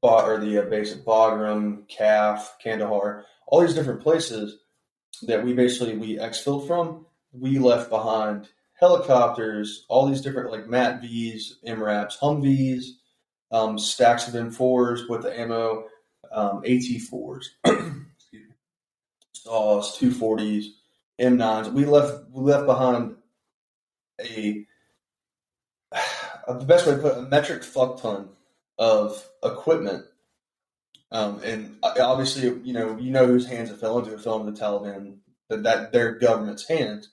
or 0.00 0.38
the 0.38 0.58
uh, 0.58 0.68
base 0.68 0.92
at 0.92 1.04
Bagram, 1.04 1.88
KAF, 1.88 2.46
Kandahar, 2.62 3.24
all 3.48 3.60
these 3.60 3.74
different 3.74 4.02
places 4.02 4.58
that 5.22 5.42
we 5.44 5.52
basically 5.52 5.96
we 5.96 6.18
exfilled 6.18 6.68
from. 6.68 7.06
We 7.32 7.58
left 7.58 7.90
behind 7.90 8.48
helicopters, 8.74 9.84
all 9.88 10.06
these 10.06 10.20
different 10.20 10.52
like 10.52 10.64
M-ATVs, 10.66 11.54
MRAPs, 11.66 12.18
Humvees, 12.20 12.84
um, 13.50 13.78
stacks 13.78 14.28
of 14.28 14.34
M4s 14.34 15.08
with 15.08 15.22
the 15.22 15.36
ammo, 15.36 15.86
um, 16.30 16.62
AT4s, 16.62 17.46
excuse 17.64 18.48
me, 18.48 18.54
saws, 19.32 19.98
240s, 19.98 20.66
M9s. 21.20 21.72
We 21.72 21.84
left 21.84 22.30
we 22.30 22.42
left 22.42 22.66
behind 22.66 23.16
a 24.20 24.66
the 26.48 26.64
best 26.64 26.86
way 26.86 26.94
to 26.94 26.98
put 26.98 27.12
it, 27.12 27.18
a 27.18 27.22
metric 27.22 27.64
fuck 27.64 28.00
ton 28.00 28.30
of 28.78 29.28
equipment. 29.42 30.04
Um, 31.12 31.40
and 31.44 31.76
obviously, 31.82 32.42
you 32.64 32.72
know, 32.72 32.96
you 32.98 33.10
know 33.10 33.26
whose 33.26 33.46
hands 33.46 33.70
it 33.70 33.78
fell 33.78 33.98
into. 33.98 34.14
It 34.14 34.20
fell 34.20 34.40
into 34.40 34.50
the 34.50 34.60
Taliban, 34.60 35.18
that, 35.48 35.62
that 35.62 35.92
their 35.92 36.12
government's 36.18 36.66
hands. 36.66 37.10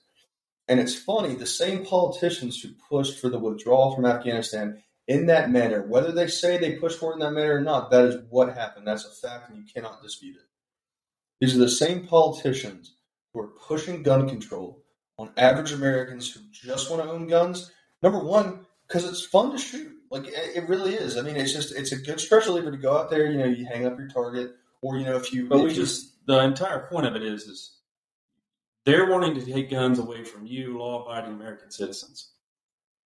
And 0.66 0.80
it's 0.80 0.94
funny, 0.94 1.34
the 1.34 1.46
same 1.46 1.84
politicians 1.84 2.60
who 2.60 2.70
pushed 2.88 3.20
for 3.20 3.28
the 3.28 3.38
withdrawal 3.38 3.94
from 3.94 4.06
Afghanistan 4.06 4.82
in 5.06 5.26
that 5.26 5.50
manner, 5.50 5.82
whether 5.82 6.12
they 6.12 6.26
say 6.28 6.58
they 6.58 6.76
pushed 6.76 6.98
for 6.98 7.10
it 7.10 7.14
in 7.14 7.20
that 7.20 7.32
manner 7.32 7.56
or 7.56 7.60
not, 7.60 7.90
that 7.90 8.04
is 8.06 8.16
what 8.30 8.54
happened. 8.54 8.86
That's 8.86 9.04
a 9.04 9.10
fact, 9.10 9.50
and 9.50 9.58
you 9.58 9.64
cannot 9.72 10.02
dispute 10.02 10.36
it. 10.36 10.42
These 11.40 11.56
are 11.56 11.60
the 11.60 11.68
same 11.68 12.06
politicians 12.06 12.94
who 13.32 13.40
are 13.40 13.48
pushing 13.48 14.02
gun 14.02 14.28
control 14.28 14.82
on 15.18 15.30
average 15.36 15.72
Americans 15.72 16.30
who 16.32 16.40
just 16.52 16.90
want 16.90 17.02
to 17.02 17.10
own 17.10 17.26
guns. 17.26 17.70
Number 18.02 18.18
one, 18.18 18.66
because 18.86 19.04
it's 19.04 19.24
fun 19.24 19.52
to 19.52 19.58
shoot. 19.58 19.92
Like 20.10 20.24
it 20.26 20.68
really 20.68 20.94
is. 20.94 21.16
I 21.16 21.22
mean, 21.22 21.36
it's 21.36 21.52
just 21.52 21.74
it's 21.74 21.92
a 21.92 21.96
good 21.96 22.20
stress 22.20 22.46
reliever 22.46 22.70
to 22.70 22.76
go 22.76 22.96
out 22.98 23.08
there. 23.10 23.30
You 23.30 23.38
know, 23.38 23.46
you 23.46 23.64
hang 23.64 23.86
up 23.86 23.98
your 23.98 24.08
target, 24.08 24.54
or 24.82 24.96
you 24.98 25.04
know, 25.04 25.16
if 25.16 25.32
you 25.32 25.48
But 25.48 25.58
if 25.58 25.62
we 25.64 25.70
you- 25.70 25.76
just 25.76 26.26
the 26.26 26.38
entire 26.40 26.86
point 26.88 27.06
of 27.06 27.16
it 27.16 27.22
is 27.22 27.44
is 27.44 27.78
they're 28.84 29.08
wanting 29.10 29.34
to 29.36 29.44
take 29.44 29.70
guns 29.70 29.98
away 29.98 30.24
from 30.24 30.44
you, 30.46 30.76
law 30.78 31.02
abiding 31.04 31.32
American 31.34 31.70
citizens. 31.70 32.32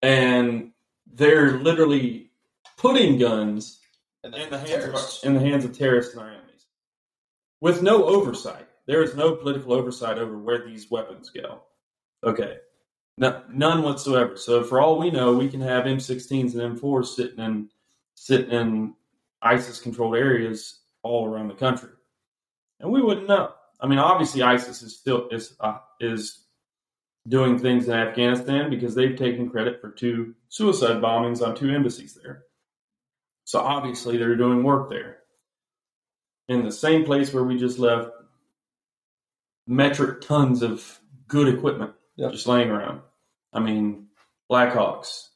And 0.03 0.73
they're 1.07 1.59
literally 1.59 2.31
putting 2.77 3.19
guns 3.19 3.79
and 4.25 4.35
in 4.35 4.51
the 4.51 4.59
hands 4.59 4.71
terrorists. 4.71 5.23
of, 5.23 5.29
in 5.29 5.35
the 5.35 5.41
hands 5.49 5.65
of 5.65 5.77
terrorists 5.77 6.12
and 6.15 6.23
our 6.23 6.31
enemies. 6.31 6.67
With 7.61 7.83
no 7.83 8.05
oversight. 8.05 8.65
There 8.87 9.03
is 9.03 9.16
no 9.16 9.35
political 9.35 9.72
oversight 9.72 10.18
over 10.18 10.38
where 10.38 10.64
these 10.66 10.90
weapons 10.90 11.31
go. 11.31 11.62
Okay. 12.25 12.59
No, 13.18 13.42
none 13.51 13.83
whatsoever. 13.83 14.37
So 14.37 14.62
for 14.64 14.81
all 14.81 14.99
we 14.99 15.11
know, 15.11 15.33
we 15.35 15.49
can 15.49 15.61
have 15.61 15.85
M16s 15.85 16.55
and 16.55 16.79
M4s 16.81 17.07
sitting 17.16 17.38
in 17.38 17.70
sitting 18.14 18.51
in 18.51 18.94
ISIS 19.42 19.81
controlled 19.81 20.16
areas 20.16 20.81
all 21.03 21.27
around 21.27 21.49
the 21.49 21.55
country, 21.55 21.90
and 22.81 22.90
we 22.92 23.03
wouldn't 23.03 23.29
know. 23.29 23.53
I 23.81 23.87
mean, 23.87 23.99
obviously, 23.99 24.42
ISIS 24.42 24.83
is 24.83 24.96
still 24.99 25.29
is 25.31 25.57
uh, 25.61 25.79
is 26.01 26.44
doing 27.29 27.59
things 27.59 27.88
in 27.88 27.94
Afghanistan 27.94 28.70
because 28.70 28.94
they've 28.94 29.16
taken 29.16 29.51
credit 29.51 29.81
for 29.81 29.90
two 29.90 30.35
suicide 30.49 31.03
bombings 31.03 31.46
on 31.46 31.55
two 31.57 31.70
embassies 31.70 32.18
there. 32.22 32.44
So 33.44 33.61
obviously, 33.61 34.16
they're 34.18 34.37
doing 34.37 34.62
work 34.62 34.90
there. 34.90 35.18
in 36.49 36.64
the 36.64 36.72
same 36.72 37.05
place 37.05 37.33
where 37.33 37.44
we 37.44 37.59
just 37.59 37.79
left 37.79 38.11
metric 39.66 40.20
tons 40.20 40.62
of 40.62 41.00
good 41.29 41.48
equipment 41.48 41.92
Yep. 42.16 42.33
just 42.33 42.46
laying 42.46 42.70
around. 42.70 43.00
I 43.52 43.61
mean, 43.61 44.07
Blackhawks. 44.50 45.29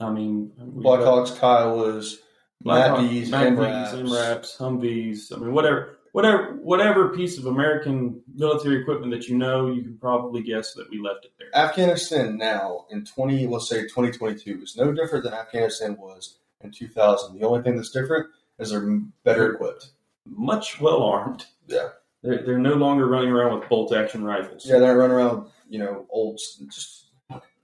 I 0.00 0.10
mean, 0.10 0.52
Blackhawks, 0.58 1.36
Kiowas, 1.38 2.16
Blackhawk- 2.64 3.00
M-ATVs, 3.00 3.30
Matt 3.30 3.52
MRAPs. 3.52 4.56
Humvees. 4.58 5.32
I 5.36 5.38
mean, 5.40 5.52
whatever, 5.52 5.98
whatever, 6.12 6.54
whatever 6.62 7.08
piece 7.10 7.38
of 7.38 7.46
American 7.46 8.22
military 8.34 8.80
equipment 8.80 9.12
that 9.12 9.28
you 9.28 9.36
know, 9.36 9.68
you 9.70 9.82
can 9.82 9.98
probably 9.98 10.42
guess 10.42 10.74
that 10.74 10.88
we 10.90 10.98
left 11.00 11.24
it 11.24 11.32
there. 11.38 11.48
Afghanistan 11.54 12.36
now 12.36 12.86
in 12.90 13.04
20, 13.04 13.46
let's 13.46 13.68
say 13.68 13.82
2022, 13.82 14.60
is 14.62 14.76
no 14.76 14.92
different 14.92 15.24
than 15.24 15.34
Afghanistan 15.34 15.96
was 15.98 16.38
in 16.60 16.70
2000. 16.70 17.38
The 17.38 17.46
only 17.46 17.62
thing 17.62 17.76
that's 17.76 17.90
different 17.90 18.28
is 18.58 18.70
they're 18.70 19.00
better 19.24 19.52
equipped. 19.54 19.90
Much 20.24 20.80
well 20.80 21.02
armed. 21.02 21.46
Yeah. 21.66 21.88
They're, 22.22 22.42
they're 22.44 22.58
no 22.58 22.74
longer 22.74 23.06
running 23.06 23.30
around 23.30 23.58
with 23.58 23.68
bolt 23.68 23.92
action 23.94 24.22
rifles. 24.24 24.64
Yeah, 24.64 24.78
they're 24.78 24.96
running 24.96 25.16
around, 25.16 25.48
you 25.68 25.78
know, 25.78 26.06
old, 26.10 26.38
just 26.70 27.10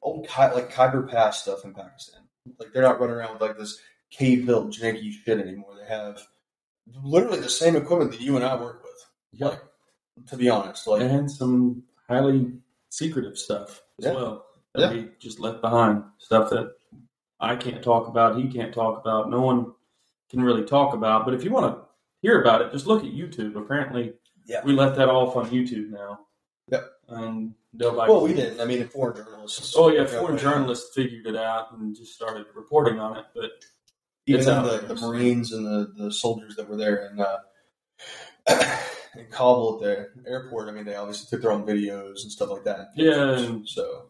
old 0.02 0.26
like 0.36 0.72
Khyber 0.72 1.02
Pass 1.08 1.42
stuff 1.42 1.64
in 1.64 1.74
Pakistan. 1.74 2.22
Like 2.58 2.72
they're 2.72 2.82
not 2.82 3.00
running 3.00 3.16
around 3.16 3.34
with 3.34 3.42
like 3.42 3.56
this 3.58 3.80
cave 4.10 4.46
built 4.46 4.70
janky 4.72 5.12
shit 5.12 5.38
anymore. 5.38 5.74
They 5.78 5.86
have 5.86 6.20
literally 7.02 7.40
the 7.40 7.48
same 7.48 7.76
equipment 7.76 8.10
that 8.12 8.20
you 8.20 8.36
and 8.36 8.44
I 8.44 8.56
work 8.56 8.82
with. 8.82 9.40
Like, 9.40 9.60
to 10.26 10.36
be 10.36 10.48
honest, 10.48 10.86
like 10.86 11.02
and 11.02 11.30
some 11.30 11.84
highly 12.08 12.52
secretive 12.88 13.38
stuff 13.38 13.82
as 13.98 14.06
Yeah. 14.06 14.14
well 14.14 14.46
that 14.74 14.92
we 14.92 15.10
just 15.20 15.38
left 15.38 15.60
behind. 15.60 16.02
Stuff 16.18 16.50
that 16.50 16.72
I 17.38 17.54
can't 17.54 17.82
talk 17.82 18.08
about, 18.08 18.36
he 18.36 18.48
can't 18.48 18.74
talk 18.74 19.00
about, 19.00 19.30
no 19.30 19.40
one 19.42 19.72
can 20.30 20.42
really 20.42 20.64
talk 20.64 20.94
about. 20.94 21.24
But 21.24 21.34
if 21.34 21.44
you 21.44 21.50
want 21.50 21.74
to 21.74 21.82
hear 22.20 22.40
about 22.40 22.62
it, 22.62 22.72
just 22.72 22.86
look 22.86 23.04
at 23.04 23.12
YouTube. 23.12 23.56
Apparently, 23.56 24.14
Yeah. 24.48 24.62
we 24.64 24.72
let 24.72 24.96
that 24.96 25.08
off 25.08 25.36
on 25.36 25.50
YouTube 25.50 25.90
now. 25.90 26.20
Yep. 26.70 26.84
And 27.08 27.54
nobody. 27.72 28.10
well, 28.12 28.22
we 28.22 28.34
didn't. 28.34 28.60
I 28.60 28.64
mean, 28.64 28.86
foreign 28.88 29.16
journalists. 29.24 29.74
Oh 29.76 29.90
yeah, 29.90 30.04
foreign 30.06 30.32
right. 30.34 30.40
journalists 30.42 30.90
figured 30.94 31.26
it 31.26 31.36
out 31.36 31.72
and 31.72 31.94
just 31.94 32.14
started 32.14 32.46
reporting 32.54 32.98
on 32.98 33.18
it. 33.18 33.24
But 33.34 33.50
even 34.26 34.40
It's 34.40 34.46
the, 34.46 34.94
the 34.94 35.00
Marines 35.00 35.52
and 35.52 35.64
the, 35.66 35.92
the 35.96 36.12
soldiers 36.12 36.56
that 36.56 36.68
were 36.68 36.76
there 36.76 37.10
in 37.10 37.20
uh, 37.20 37.38
in 39.16 39.26
Kabul 39.30 39.76
at 39.76 39.80
the 40.24 40.30
airport. 40.30 40.68
I 40.68 40.72
mean, 40.72 40.84
they 40.84 40.96
obviously 40.96 41.26
took 41.30 41.42
their 41.42 41.52
own 41.52 41.66
videos 41.66 42.22
and 42.22 42.30
stuff 42.32 42.50
like 42.50 42.64
that. 42.64 42.88
Yeah, 42.96 43.38
and- 43.38 43.68
so 43.68 44.06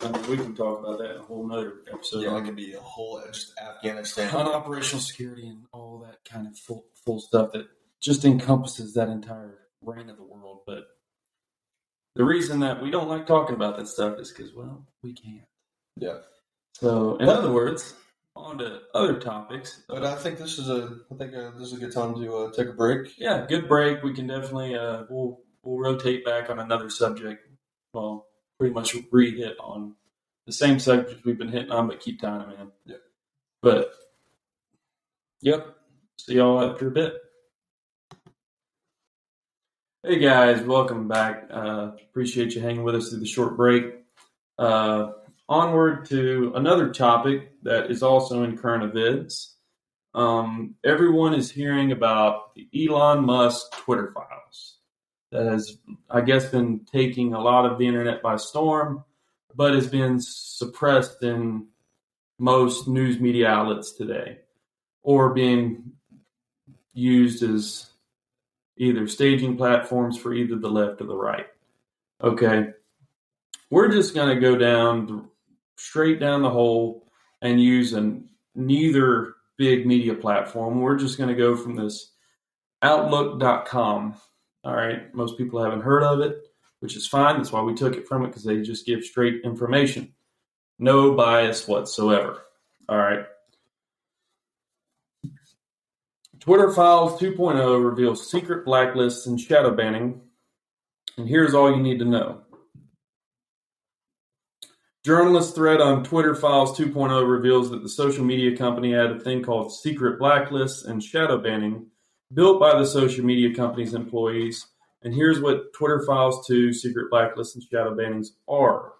I 0.00 0.10
mean, 0.12 0.30
we 0.30 0.36
can 0.36 0.54
talk 0.54 0.78
about 0.80 0.98
that 0.98 1.10
in 1.12 1.16
a 1.20 1.24
whole 1.24 1.46
nother 1.46 1.78
episode. 1.92 2.20
yeah, 2.22 2.28
it 2.28 2.34
on- 2.34 2.44
could 2.46 2.56
be 2.56 2.74
a 2.74 2.80
whole 2.80 3.20
just 3.32 3.52
Afghanistan. 3.60 4.32
on 4.34 4.46
operational 4.46 5.00
security 5.00 5.48
and 5.48 5.64
all 5.72 5.98
that 6.06 6.18
kind 6.30 6.46
of 6.46 6.56
full, 6.56 6.84
full 7.04 7.20
stuff 7.20 7.52
that 7.52 7.66
just 8.00 8.24
encompasses 8.24 8.94
that 8.94 9.08
entire 9.08 9.58
reign 9.82 10.08
of 10.10 10.16
the 10.16 10.22
world. 10.24 10.60
But 10.66 10.84
the 12.14 12.24
reason 12.24 12.60
that 12.60 12.82
we 12.82 12.90
don't 12.90 13.08
like 13.08 13.26
talking 13.26 13.54
about 13.54 13.76
that 13.76 13.88
stuff 13.88 14.18
is 14.18 14.30
because, 14.32 14.52
well, 14.54 14.86
we 15.02 15.12
can't. 15.12 15.46
Yeah. 15.96 16.18
So, 16.74 17.16
in 17.16 17.26
But- 17.26 17.36
other 17.38 17.52
words, 17.52 17.94
on 18.36 18.58
to 18.58 18.80
other 18.94 19.18
topics. 19.18 19.82
But 19.88 20.04
I 20.04 20.14
think 20.14 20.38
this 20.38 20.58
is 20.58 20.68
a 20.68 20.98
I 21.10 21.14
think 21.16 21.34
uh, 21.34 21.50
this 21.58 21.68
is 21.68 21.72
a 21.72 21.76
good 21.78 21.92
time 21.92 22.14
to 22.14 22.36
uh, 22.36 22.52
take 22.52 22.68
a 22.68 22.72
break. 22.72 23.18
yeah, 23.18 23.44
good 23.48 23.66
break. 23.68 24.02
We 24.04 24.14
can 24.14 24.28
definitely 24.28 24.76
uh, 24.76 25.04
we'll 25.10 25.40
we'll 25.64 25.78
rotate 25.78 26.24
back 26.24 26.48
on 26.48 26.60
another 26.60 26.88
subject. 26.88 27.44
Well, 27.92 28.26
pretty 28.58 28.72
much 28.74 28.94
re-hit 29.10 29.56
on 29.58 29.96
the 30.46 30.52
same 30.52 30.78
subject 30.78 31.24
we've 31.24 31.38
been 31.38 31.48
hitting 31.48 31.72
on, 31.72 31.88
but 31.88 31.98
keep 32.00 32.20
tying 32.20 32.40
them 32.40 32.50
in. 32.60 32.72
Yep. 32.92 33.00
But 33.60 33.90
yep. 35.40 35.76
See 36.18 36.34
y'all 36.34 36.62
after 36.62 36.88
a 36.88 36.90
bit. 36.92 37.14
Hey 40.04 40.20
guys, 40.20 40.62
welcome 40.62 41.08
back. 41.08 41.48
Uh, 41.52 41.90
appreciate 42.08 42.54
you 42.54 42.60
hanging 42.60 42.84
with 42.84 42.94
us 42.94 43.08
through 43.08 43.18
the 43.18 43.26
short 43.26 43.56
break. 43.56 43.96
Uh, 44.56 45.10
onward 45.48 46.04
to 46.04 46.52
another 46.54 46.90
topic 46.90 47.50
that 47.64 47.90
is 47.90 48.00
also 48.00 48.44
in 48.44 48.56
current 48.56 48.84
events. 48.84 49.56
Um, 50.14 50.76
everyone 50.84 51.34
is 51.34 51.50
hearing 51.50 51.90
about 51.90 52.54
the 52.54 52.68
Elon 52.72 53.24
Musk 53.24 53.72
Twitter 53.72 54.12
files 54.14 54.76
that 55.32 55.46
has, 55.46 55.78
I 56.08 56.20
guess, 56.20 56.46
been 56.46 56.86
taking 56.90 57.34
a 57.34 57.40
lot 57.40 57.66
of 57.66 57.76
the 57.76 57.88
internet 57.88 58.22
by 58.22 58.36
storm, 58.36 59.02
but 59.56 59.74
has 59.74 59.88
been 59.88 60.20
suppressed 60.20 61.24
in 61.24 61.66
most 62.38 62.86
news 62.86 63.18
media 63.18 63.48
outlets 63.48 63.90
today, 63.90 64.38
or 65.02 65.34
being 65.34 65.90
used 66.94 67.42
as 67.42 67.90
either 68.78 69.06
staging 69.06 69.56
platforms 69.56 70.18
for 70.18 70.32
either 70.32 70.56
the 70.56 70.70
left 70.70 71.00
or 71.00 71.04
the 71.04 71.16
right. 71.16 71.46
Okay, 72.22 72.70
we're 73.70 73.92
just 73.92 74.14
going 74.14 74.34
to 74.34 74.40
go 74.40 74.56
down 74.56 75.28
straight 75.76 76.18
down 76.20 76.42
the 76.42 76.50
hole 76.50 77.06
and 77.42 77.62
use 77.62 77.92
an 77.92 78.28
neither 78.54 79.34
big 79.56 79.86
media 79.86 80.14
platform. 80.14 80.80
We're 80.80 80.98
just 80.98 81.18
going 81.18 81.28
to 81.28 81.34
go 81.34 81.56
from 81.56 81.76
this 81.76 82.12
outlook.com. 82.82 84.14
All 84.64 84.74
right, 84.74 85.14
most 85.14 85.38
people 85.38 85.62
haven't 85.62 85.82
heard 85.82 86.02
of 86.02 86.20
it, 86.20 86.38
which 86.80 86.96
is 86.96 87.06
fine. 87.06 87.36
That's 87.36 87.52
why 87.52 87.62
we 87.62 87.74
took 87.74 87.96
it 87.96 88.08
from 88.08 88.24
it 88.24 88.28
because 88.28 88.44
they 88.44 88.60
just 88.60 88.86
give 88.86 89.04
straight 89.04 89.42
information. 89.44 90.12
No 90.78 91.14
bias 91.14 91.66
whatsoever. 91.66 92.42
All 92.88 92.98
right. 92.98 93.26
Twitter 96.48 96.72
Files 96.72 97.20
2.0 97.20 97.84
reveals 97.84 98.30
secret 98.30 98.64
blacklists 98.64 99.26
and 99.26 99.38
shadow 99.38 99.70
banning. 99.70 100.22
And 101.18 101.28
here's 101.28 101.52
all 101.52 101.70
you 101.70 101.82
need 101.82 101.98
to 101.98 102.06
know. 102.06 102.40
Journalist 105.04 105.54
thread 105.54 105.82
on 105.82 106.04
Twitter 106.04 106.34
Files 106.34 106.74
2.0 106.78 107.30
reveals 107.30 107.68
that 107.68 107.82
the 107.82 107.88
social 107.90 108.24
media 108.24 108.56
company 108.56 108.94
had 108.94 109.10
a 109.10 109.20
thing 109.20 109.42
called 109.42 109.74
secret 109.74 110.18
blacklists 110.18 110.86
and 110.86 111.04
shadow 111.04 111.36
banning 111.36 111.88
built 112.32 112.58
by 112.58 112.78
the 112.78 112.86
social 112.86 113.26
media 113.26 113.54
company's 113.54 113.92
employees. 113.92 114.68
And 115.02 115.12
here's 115.12 115.40
what 115.42 115.74
Twitter 115.74 116.02
Files 116.06 116.46
2 116.46 116.72
secret 116.72 117.12
blacklists 117.12 117.56
and 117.56 117.62
shadow 117.62 117.94
bannings 117.94 118.28
are. 118.48 118.92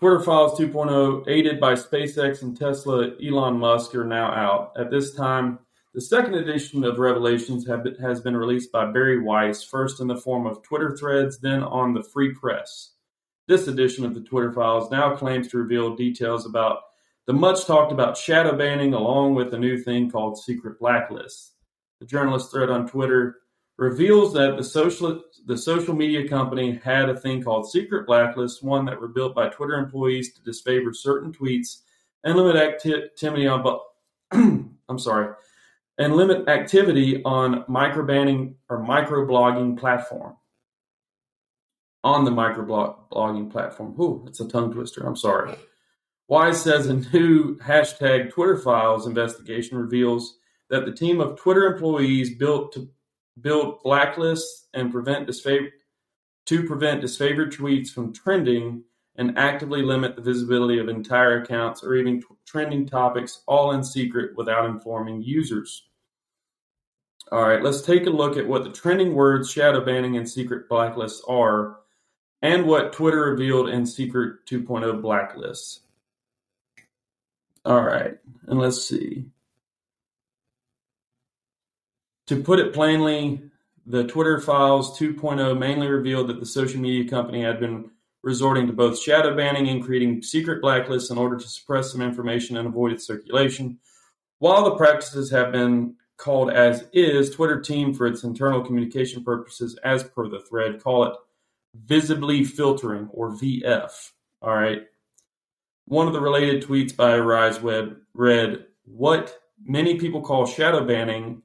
Twitter 0.00 0.20
Files 0.20 0.58
2.0, 0.58 1.28
aided 1.28 1.60
by 1.60 1.74
SpaceX 1.74 2.40
and 2.40 2.58
Tesla, 2.58 3.10
Elon 3.22 3.58
Musk, 3.58 3.94
are 3.94 4.06
now 4.06 4.32
out. 4.32 4.72
At 4.74 4.90
this 4.90 5.12
time, 5.12 5.58
the 5.92 6.00
second 6.00 6.36
edition 6.36 6.84
of 6.84 6.98
Revelations 6.98 7.66
been, 7.66 7.96
has 8.00 8.22
been 8.22 8.34
released 8.34 8.72
by 8.72 8.90
Bari 8.90 9.20
Weiss, 9.20 9.62
first 9.62 10.00
in 10.00 10.06
the 10.06 10.16
form 10.16 10.46
of 10.46 10.62
Twitter 10.62 10.96
threads, 10.96 11.38
then 11.40 11.62
on 11.62 11.92
the 11.92 12.02
Free 12.02 12.32
Press. 12.32 12.92
This 13.46 13.68
edition 13.68 14.06
of 14.06 14.14
the 14.14 14.22
Twitter 14.22 14.50
Files 14.54 14.90
now 14.90 15.14
claims 15.16 15.48
to 15.48 15.58
reveal 15.58 15.94
details 15.94 16.46
about 16.46 16.78
the 17.26 17.34
much 17.34 17.66
talked 17.66 17.92
about 17.92 18.16
shadow 18.16 18.56
banning, 18.56 18.94
along 18.94 19.34
with 19.34 19.52
a 19.52 19.58
new 19.58 19.76
thing 19.76 20.10
called 20.10 20.42
secret 20.42 20.80
blacklists. 20.80 21.50
The 22.00 22.06
journalist 22.06 22.50
thread 22.50 22.70
on 22.70 22.88
Twitter 22.88 23.36
reveals 23.76 24.32
that 24.32 24.56
the 24.56 24.64
social 24.64 25.24
the 25.46 25.56
social 25.56 25.94
media 25.94 26.28
company 26.28 26.80
had 26.82 27.08
a 27.08 27.16
thing 27.16 27.42
called 27.42 27.70
secret 27.70 28.06
blacklists, 28.06 28.62
one 28.62 28.84
that 28.86 29.00
were 29.00 29.08
built 29.08 29.34
by 29.34 29.48
Twitter 29.48 29.74
employees 29.74 30.34
to 30.34 30.42
disfavor 30.42 30.92
certain 30.92 31.32
tweets 31.32 31.80
and 32.24 32.36
limit 32.36 32.56
activity 32.56 33.46
um, 33.48 33.62
on. 34.32 34.74
I'm 34.88 34.98
sorry, 34.98 35.34
and 35.98 36.16
limit 36.16 36.48
activity 36.48 37.22
on 37.24 37.64
microbanning 37.64 38.54
or 38.68 38.84
microblogging 38.84 39.78
platform. 39.78 40.36
On 42.02 42.24
the 42.24 42.30
microblogging 42.30 43.52
platform. 43.52 43.94
Ooh, 44.00 44.24
it's 44.26 44.40
a 44.40 44.48
tongue 44.48 44.72
twister. 44.72 45.06
I'm 45.06 45.16
sorry. 45.16 45.54
Weiss 46.28 46.62
says 46.62 46.86
a 46.86 46.94
new 46.94 47.58
hashtag 47.58 48.30
Twitter 48.30 48.56
Files 48.56 49.06
investigation 49.06 49.76
reveals 49.76 50.38
that 50.70 50.86
the 50.86 50.92
team 50.92 51.20
of 51.20 51.36
Twitter 51.36 51.66
employees 51.66 52.36
built 52.36 52.72
to 52.72 52.88
build 53.40 53.82
blacklists 53.84 54.66
and 54.74 54.92
prevent 54.92 55.26
to 56.46 56.66
prevent 56.66 57.02
disfavored 57.02 57.54
tweets 57.54 57.90
from 57.90 58.12
trending 58.12 58.82
and 59.16 59.36
actively 59.38 59.82
limit 59.82 60.16
the 60.16 60.22
visibility 60.22 60.78
of 60.78 60.88
entire 60.88 61.42
accounts 61.42 61.84
or 61.84 61.94
even 61.94 62.22
trending 62.46 62.86
topics 62.86 63.42
all 63.46 63.72
in 63.72 63.84
secret 63.84 64.36
without 64.36 64.64
informing 64.64 65.22
users. 65.22 65.88
All 67.30 67.46
right, 67.46 67.62
let's 67.62 67.82
take 67.82 68.06
a 68.06 68.10
look 68.10 68.36
at 68.36 68.46
what 68.46 68.64
the 68.64 68.70
trending 68.70 69.14
words 69.14 69.50
shadow 69.50 69.84
banning 69.84 70.16
and 70.16 70.28
secret 70.28 70.68
blacklists 70.68 71.20
are 71.28 71.76
and 72.42 72.64
what 72.64 72.92
Twitter 72.92 73.20
revealed 73.20 73.68
in 73.68 73.86
secret 73.86 74.46
2.0 74.46 75.00
blacklists. 75.00 75.80
All 77.64 77.82
right, 77.82 78.16
and 78.46 78.58
let's 78.58 78.82
see. 78.82 79.26
To 82.30 82.40
put 82.40 82.60
it 82.60 82.72
plainly, 82.72 83.42
the 83.86 84.04
Twitter 84.04 84.38
Files 84.38 84.96
2.0 84.96 85.58
mainly 85.58 85.88
revealed 85.88 86.28
that 86.28 86.38
the 86.38 86.46
social 86.46 86.80
media 86.80 87.10
company 87.10 87.42
had 87.42 87.58
been 87.58 87.90
resorting 88.22 88.68
to 88.68 88.72
both 88.72 89.00
shadow 89.00 89.34
banning 89.34 89.66
and 89.66 89.84
creating 89.84 90.22
secret 90.22 90.62
blacklists 90.62 91.10
in 91.10 91.18
order 91.18 91.36
to 91.36 91.48
suppress 91.48 91.90
some 91.90 92.00
information 92.00 92.56
and 92.56 92.68
avoid 92.68 92.92
its 92.92 93.04
circulation. 93.04 93.80
While 94.38 94.62
the 94.62 94.76
practices 94.76 95.28
have 95.32 95.50
been 95.50 95.96
called 96.18 96.52
as 96.52 96.86
is 96.92 97.30
Twitter 97.30 97.60
team 97.60 97.92
for 97.92 98.06
its 98.06 98.22
internal 98.22 98.64
communication 98.64 99.24
purposes, 99.24 99.76
as 99.82 100.04
per 100.04 100.28
the 100.28 100.38
thread, 100.38 100.80
call 100.80 101.06
it 101.06 101.14
visibly 101.74 102.44
filtering 102.44 103.08
or 103.10 103.32
VF. 103.32 103.90
All 104.40 104.54
right. 104.54 104.82
One 105.86 106.06
of 106.06 106.12
the 106.12 106.20
related 106.20 106.62
tweets 106.62 106.94
by 106.94 107.18
Rise 107.18 107.60
Web 107.60 107.96
read, 108.14 108.66
What 108.84 109.36
many 109.64 109.96
people 109.96 110.20
call 110.20 110.46
shadow 110.46 110.86
banning, 110.86 111.42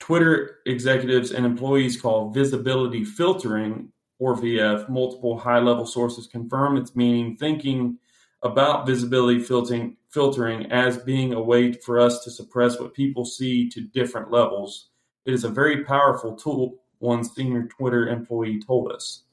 Twitter 0.00 0.56
executives 0.66 1.30
and 1.30 1.46
employees 1.46 2.00
call 2.00 2.30
visibility 2.30 3.04
filtering 3.04 3.92
or 4.18 4.34
VF. 4.34 4.88
Multiple 4.88 5.38
high 5.38 5.60
level 5.60 5.86
sources 5.86 6.26
confirm 6.26 6.76
its 6.76 6.96
meaning, 6.96 7.36
thinking 7.36 7.98
about 8.42 8.86
visibility 8.86 9.38
filtering, 9.38 9.96
filtering 10.08 10.72
as 10.72 10.98
being 10.98 11.34
a 11.34 11.40
way 11.40 11.72
for 11.72 12.00
us 12.00 12.24
to 12.24 12.30
suppress 12.30 12.80
what 12.80 12.94
people 12.94 13.24
see 13.24 13.68
to 13.68 13.82
different 13.82 14.30
levels. 14.30 14.88
It 15.26 15.34
is 15.34 15.44
a 15.44 15.48
very 15.48 15.84
powerful 15.84 16.34
tool, 16.34 16.80
one 16.98 17.22
senior 17.22 17.64
Twitter 17.64 18.08
employee 18.08 18.60
told 18.60 18.90
us. 18.90 19.24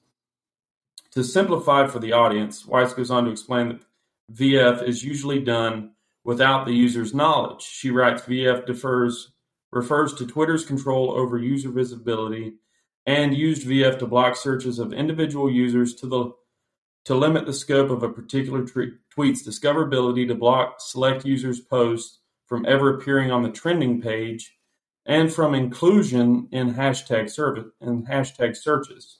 To 1.11 1.23
simplify 1.23 1.87
for 1.87 1.99
the 1.99 2.11
audience, 2.11 2.65
Weiss 2.65 2.93
goes 2.93 3.09
on 3.09 3.25
to 3.25 3.31
explain 3.31 3.69
that 3.69 3.81
VF 4.33 4.83
is 4.87 5.03
usually 5.03 5.39
done 5.39 5.91
without 6.25 6.65
the 6.65 6.73
user's 6.73 7.13
knowledge. 7.13 7.61
She 7.61 7.89
writes 7.89 8.23
VF 8.23 8.65
defers, 8.65 9.31
refers 9.71 10.13
to 10.13 10.25
Twitter's 10.25 10.65
control 10.65 11.11
over 11.11 11.37
user 11.37 11.69
visibility 11.69 12.53
and 13.05 13.35
used 13.35 13.67
VF 13.67 13.99
to 13.99 14.07
block 14.07 14.35
searches 14.35 14.79
of 14.79 14.93
individual 14.93 15.49
users 15.49 15.95
to 15.95 16.07
the 16.07 16.31
to 17.05 17.15
limit 17.15 17.45
the 17.45 17.53
scope 17.53 17.89
of 17.89 18.03
a 18.03 18.09
particular 18.09 18.65
tweet's 19.09 19.47
discoverability 19.47 20.27
to 20.27 20.35
block 20.35 20.75
select 20.79 21.25
users' 21.25 21.61
posts 21.61 22.19
from 22.47 22.65
ever 22.65 22.95
appearing 22.95 23.31
on 23.31 23.43
the 23.43 23.49
trending 23.49 24.01
page 24.01 24.57
and 25.05 25.31
from 25.31 25.55
inclusion 25.55 26.49
in 26.51 26.73
hashtag 26.73 27.29
service 27.29 27.71
in 27.79 28.05
hashtag 28.05 28.57
searches. 28.57 29.19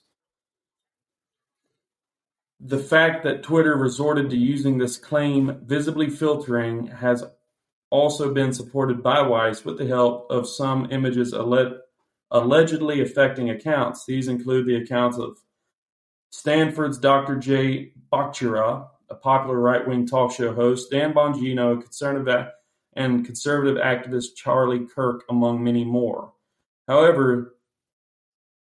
The 2.59 2.79
fact 2.79 3.23
that 3.23 3.43
Twitter 3.43 3.77
resorted 3.77 4.29
to 4.31 4.37
using 4.37 4.77
this 4.77 4.97
claim 4.97 5.59
visibly 5.63 6.09
filtering 6.09 6.87
has 6.87 7.23
also 7.89 8.33
been 8.33 8.53
supported 8.53 9.01
by 9.01 9.21
Weiss 9.21 9.63
with 9.63 9.77
the 9.77 9.88
help 9.88 10.29
of 10.29 10.47
some 10.47 10.88
images 10.91 11.33
alle- 11.33 11.79
allegedly 12.31 13.01
affecting 13.01 13.49
accounts. 13.49 14.05
These 14.05 14.27
include 14.27 14.65
the 14.65 14.75
accounts 14.75 15.17
of 15.17 15.38
Stanford's 16.31 16.97
Dr. 16.97 17.38
Jay 17.38 17.93
Bhattacharya, 18.11 18.88
a 19.09 19.15
popular 19.15 19.59
right-wing 19.59 20.05
talk 20.05 20.31
show 20.31 20.53
host, 20.53 20.91
Dan 20.91 21.13
Bongino, 21.13 21.81
conservative 21.81 22.47
and 22.93 23.25
conservative 23.25 23.77
activist 23.77 24.35
Charlie 24.35 24.85
Kirk, 24.85 25.23
among 25.29 25.63
many 25.63 25.85
more. 25.85 26.33
However, 26.88 27.55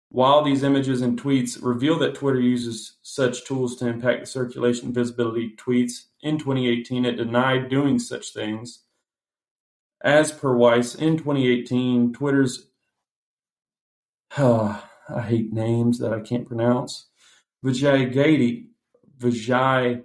while 0.09 0.43
these 0.43 0.62
images 0.62 1.03
and 1.03 1.21
tweets 1.21 1.59
reveal 1.61 1.99
that 1.99 2.15
Twitter 2.15 2.41
uses 2.41 2.99
such 3.03 3.45
tools 3.45 3.77
to 3.77 3.89
impact 3.89 4.21
the 4.21 4.27
circulation 4.27 4.87
and 4.87 4.95
visibility 4.95 5.47
of 5.47 5.57
tweets, 5.57 6.05
in 6.23 6.39
2018 6.39 7.05
it 7.05 7.17
denied 7.17 7.69
doing 7.69 7.99
such 7.99 8.33
things. 8.33 8.85
As 10.05 10.31
per 10.31 10.55
Weiss, 10.55 10.95
in 10.95 11.17
2018, 11.17 12.13
Twitter's 12.13 12.69
uh, 14.37 14.81
I 15.09 15.21
hate 15.23 15.53
names 15.53 15.99
that 15.99 16.13
I 16.13 16.21
can't 16.21 16.47
pronounce. 16.47 17.09
Vijay 17.65 18.13
Gadey, 18.13 18.67
Vijay 19.19 20.03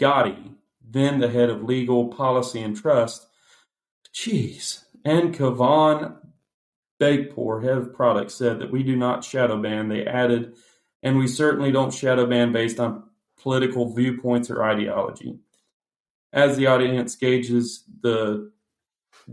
Gotti, 0.00 0.54
then 0.86 1.20
the 1.20 1.28
head 1.28 1.50
of 1.50 1.62
legal 1.62 2.08
policy 2.08 2.60
and 2.60 2.76
trust, 2.76 3.26
jeez, 4.14 4.84
and 5.04 5.34
Kayvon 5.34 6.16
Beykpour, 7.00 7.62
head 7.62 7.78
of 7.78 7.94
product, 7.94 8.30
said 8.30 8.60
that 8.60 8.70
we 8.70 8.82
do 8.82 8.96
not 8.96 9.24
shadow 9.24 9.60
ban. 9.60 9.88
They 9.88 10.06
added, 10.06 10.54
and 11.02 11.18
we 11.18 11.26
certainly 11.26 11.72
don't 11.72 11.92
shadow 11.92 12.26
ban 12.26 12.52
based 12.52 12.78
on 12.80 13.04
political 13.40 13.94
viewpoints 13.94 14.50
or 14.50 14.62
ideology. 14.62 15.38
As 16.32 16.56
the 16.56 16.66
audience 16.66 17.16
gauges 17.16 17.84
the 18.00 18.52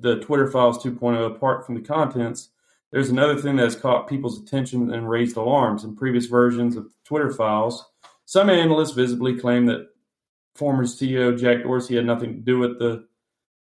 the 0.01 0.19
Twitter 0.19 0.49
Files 0.49 0.83
2.0 0.83 1.25
apart 1.25 1.65
from 1.65 1.75
the 1.75 1.81
contents, 1.81 2.49
there's 2.91 3.09
another 3.09 3.37
thing 3.37 3.55
that 3.57 3.63
has 3.63 3.75
caught 3.75 4.07
people's 4.07 4.41
attention 4.41 4.91
and 4.93 5.09
raised 5.09 5.37
alarms. 5.37 5.83
In 5.83 5.95
previous 5.95 6.25
versions 6.25 6.75
of 6.75 6.91
Twitter 7.03 7.31
Files, 7.31 7.85
some 8.25 8.49
analysts 8.49 8.91
visibly 8.91 9.37
claim 9.37 9.65
that 9.67 9.89
former 10.55 10.83
CEO 10.83 11.37
Jack 11.37 11.63
Dorsey 11.63 11.95
had 11.95 12.05
nothing 12.05 12.33
to 12.33 12.39
do 12.39 12.59
with 12.59 12.79
the 12.79 13.07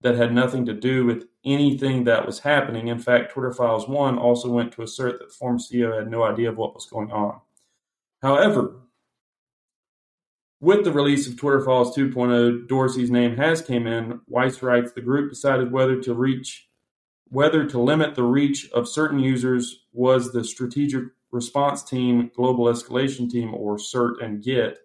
that 0.01 0.15
had 0.15 0.34
nothing 0.34 0.65
to 0.65 0.74
do 0.74 1.05
with 1.05 1.28
anything 1.45 2.03
that 2.03 2.26
was 2.26 2.39
happening. 2.39 2.89
In 2.89 2.99
fact, 2.99 3.32
Twitter 3.32 3.53
Files 3.53 3.88
1 3.88 4.17
also 4.17 4.49
went 4.49 4.74
to 4.74 4.82
assert 4.82 5.19
that 5.19 5.30
the 5.30 5.34
former 5.34 5.57
CEO 5.57 5.97
had 5.97 6.11
no 6.11 6.24
idea 6.24 6.49
of 6.49 6.57
what 6.57 6.76
was 6.76 6.86
going 6.86 7.09
on. 7.11 7.39
However, 8.21 8.82
with 10.64 10.86
the 10.86 10.91
release 10.93 11.28
of 11.28 11.36
Twitter 11.36 11.59
Files 11.59 11.93
2.0, 11.93 12.70
Dorsey's 12.70 13.11
name 13.11 13.36
has 13.36 13.61
came 13.61 13.86
in. 13.86 14.22
Weiss 14.28 14.64
writes 14.64 14.93
the 14.93 15.01
group 15.01 15.30
decided 15.30 15.74
whether 15.74 15.99
to 16.01 16.14
reach 16.14 16.70
whether 17.28 17.66
to 17.66 17.82
limit 17.82 18.16
the 18.16 18.24
reach 18.24 18.70
of 18.72 18.88
certain 18.88 19.20
users 19.20 19.86
was 19.91 20.32
the 20.32 20.43
strategic 20.43 21.03
response 21.32 21.84
team, 21.84 22.32
global 22.34 22.66
escalation 22.66 23.30
team, 23.30 23.53
or 23.53 23.76
CERT 23.76 24.24
and 24.24 24.41
GET, 24.41 24.78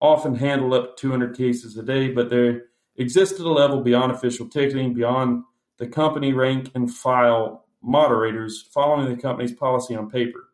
often 0.00 0.36
handle 0.36 0.72
up 0.72 0.96
200 0.96 1.36
cases 1.36 1.76
a 1.76 1.82
day, 1.82 2.08
but 2.08 2.30
they 2.30 2.60
existed 2.96 3.44
a 3.44 3.50
level 3.50 3.82
beyond 3.82 4.12
official 4.12 4.48
ticketing, 4.48 4.94
beyond 4.94 5.42
the 5.78 5.86
company 5.86 6.32
rank 6.32 6.70
and 6.74 6.94
file 6.94 7.66
moderators 7.82 8.68
following 8.72 9.14
the 9.14 9.20
company's 9.20 9.52
policy 9.52 9.94
on 9.94 10.08
paper. 10.08 10.48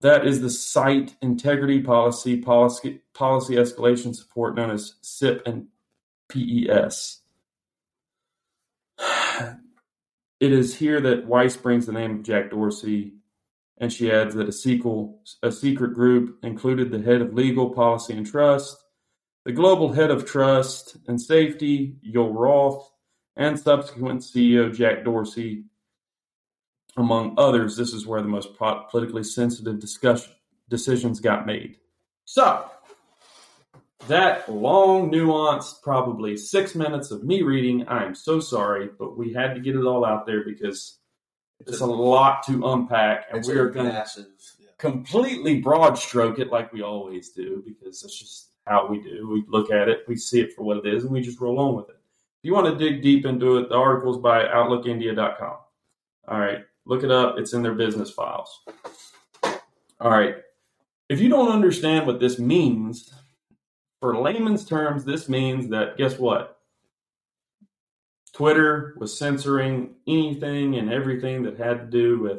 That 0.00 0.26
is 0.26 0.40
the 0.40 0.48
site 0.48 1.14
integrity 1.20 1.82
policy, 1.82 2.38
policy, 2.38 3.00
escalation 3.14 4.14
support 4.14 4.54
known 4.54 4.70
as 4.70 4.94
SIP 5.02 5.42
and 5.46 5.66
PES. 6.28 7.20
It 10.40 10.52
is 10.52 10.74
here 10.74 11.02
that 11.02 11.26
Weiss 11.26 11.54
brings 11.54 11.84
the 11.84 11.92
name 11.92 12.12
of 12.12 12.22
Jack 12.22 12.48
Dorsey, 12.48 13.12
and 13.76 13.92
she 13.92 14.10
adds 14.10 14.34
that 14.34 14.48
a, 14.48 14.52
sequel, 14.52 15.20
a 15.42 15.52
secret 15.52 15.92
group 15.92 16.38
included 16.42 16.90
the 16.90 17.02
head 17.02 17.20
of 17.20 17.34
legal, 17.34 17.68
policy, 17.68 18.14
and 18.14 18.26
trust, 18.26 18.82
the 19.44 19.52
global 19.52 19.92
head 19.92 20.10
of 20.10 20.24
trust 20.24 20.96
and 21.08 21.20
safety, 21.20 21.96
Joel 22.02 22.32
Roth, 22.32 22.90
and 23.36 23.60
subsequent 23.60 24.22
CEO 24.22 24.74
Jack 24.74 25.04
Dorsey, 25.04 25.64
among 26.96 27.34
others. 27.38 27.76
This 27.76 27.92
is 27.92 28.06
where 28.06 28.22
the 28.22 28.28
most 28.28 28.56
politically 28.56 29.24
sensitive 29.24 29.78
discussion 29.80 30.32
decisions 30.68 31.20
got 31.20 31.46
made. 31.46 31.76
So, 32.24 32.70
that 34.06 34.50
long, 34.50 35.10
nuanced, 35.10 35.82
probably 35.82 36.36
six 36.36 36.74
minutes 36.74 37.10
of 37.10 37.24
me 37.24 37.42
reading, 37.42 37.86
I 37.88 38.04
am 38.04 38.14
so 38.14 38.40
sorry, 38.40 38.88
but 38.98 39.18
we 39.18 39.32
had 39.32 39.54
to 39.54 39.60
get 39.60 39.76
it 39.76 39.84
all 39.84 40.04
out 40.04 40.26
there 40.26 40.44
because 40.44 40.98
it's 41.66 41.80
a 41.80 41.86
lot 41.86 42.42
to 42.46 42.66
unpack, 42.68 43.26
and 43.32 43.44
we 43.44 43.54
are 43.54 43.68
going 43.68 43.86
to 43.86 43.92
yeah. 43.92 44.68
completely 44.78 45.60
broad 45.60 45.98
stroke 45.98 46.38
it 46.38 46.50
like 46.50 46.72
we 46.72 46.82
always 46.82 47.30
do 47.30 47.62
because 47.66 48.00
that's 48.00 48.18
just 48.18 48.50
how 48.66 48.86
we 48.86 49.00
do. 49.00 49.28
We 49.28 49.44
look 49.48 49.70
at 49.70 49.88
it, 49.88 50.04
we 50.08 50.16
see 50.16 50.40
it 50.40 50.54
for 50.54 50.62
what 50.62 50.78
it 50.78 50.86
is, 50.86 51.04
and 51.04 51.12
we 51.12 51.20
just 51.20 51.40
roll 51.40 51.58
on 51.58 51.76
with 51.76 51.90
it. 51.90 51.96
If 51.96 52.44
you 52.44 52.54
want 52.54 52.66
to 52.66 52.76
dig 52.76 53.02
deep 53.02 53.26
into 53.26 53.58
it, 53.58 53.68
the 53.68 53.76
article's 53.76 54.18
by 54.18 54.44
OutlookIndia.com. 54.44 55.56
All 56.28 56.38
right, 56.38 56.64
look 56.90 57.04
it 57.04 57.10
up. 57.10 57.38
It's 57.38 57.52
in 57.52 57.62
their 57.62 57.74
business 57.74 58.10
files. 58.10 58.62
All 60.00 60.10
right. 60.10 60.34
If 61.08 61.20
you 61.20 61.28
don't 61.28 61.52
understand 61.52 62.06
what 62.06 62.18
this 62.18 62.38
means, 62.38 63.14
for 64.00 64.20
layman's 64.20 64.64
terms, 64.64 65.04
this 65.04 65.28
means 65.28 65.70
that 65.70 65.96
guess 65.96 66.18
what? 66.18 66.58
Twitter 68.32 68.94
was 68.98 69.16
censoring 69.16 69.94
anything 70.06 70.76
and 70.76 70.90
everything 70.92 71.44
that 71.44 71.58
had 71.58 71.78
to 71.78 71.86
do 71.86 72.20
with 72.20 72.38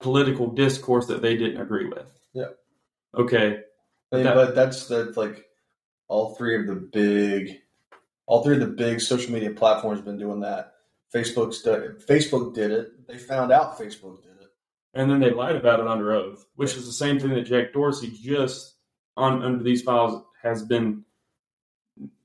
political 0.00 0.48
discourse 0.50 1.06
that 1.06 1.20
they 1.20 1.36
didn't 1.36 1.60
agree 1.60 1.88
with. 1.88 2.10
Yeah. 2.32 2.50
Okay. 3.14 3.60
I 4.12 4.16
mean, 4.16 4.24
that, 4.24 4.34
but 4.34 4.54
that's 4.54 4.86
the 4.86 5.12
like 5.16 5.44
all 6.08 6.34
three 6.36 6.58
of 6.58 6.66
the 6.66 6.74
big, 6.74 7.58
all 8.26 8.42
three 8.42 8.54
of 8.54 8.60
the 8.60 8.66
big 8.66 9.00
social 9.00 9.32
media 9.32 9.50
platforms 9.50 10.00
been 10.00 10.18
doing 10.18 10.40
that. 10.40 10.75
Facebook's 11.16 11.62
did, 11.62 12.06
Facebook 12.06 12.54
did 12.54 12.70
it. 12.70 13.06
They 13.08 13.18
found 13.18 13.52
out 13.52 13.78
Facebook 13.78 14.22
did 14.22 14.32
it, 14.42 14.50
and 14.94 15.10
then 15.10 15.20
they 15.20 15.30
lied 15.30 15.56
about 15.56 15.80
it 15.80 15.86
under 15.86 16.12
oath, 16.12 16.46
which 16.56 16.76
is 16.76 16.86
the 16.86 16.92
same 16.92 17.18
thing 17.18 17.30
that 17.30 17.42
Jack 17.42 17.72
Dorsey 17.72 18.10
just 18.10 18.74
on 19.16 19.42
under 19.42 19.64
these 19.64 19.82
files 19.82 20.22
has 20.42 20.62
been 20.62 21.04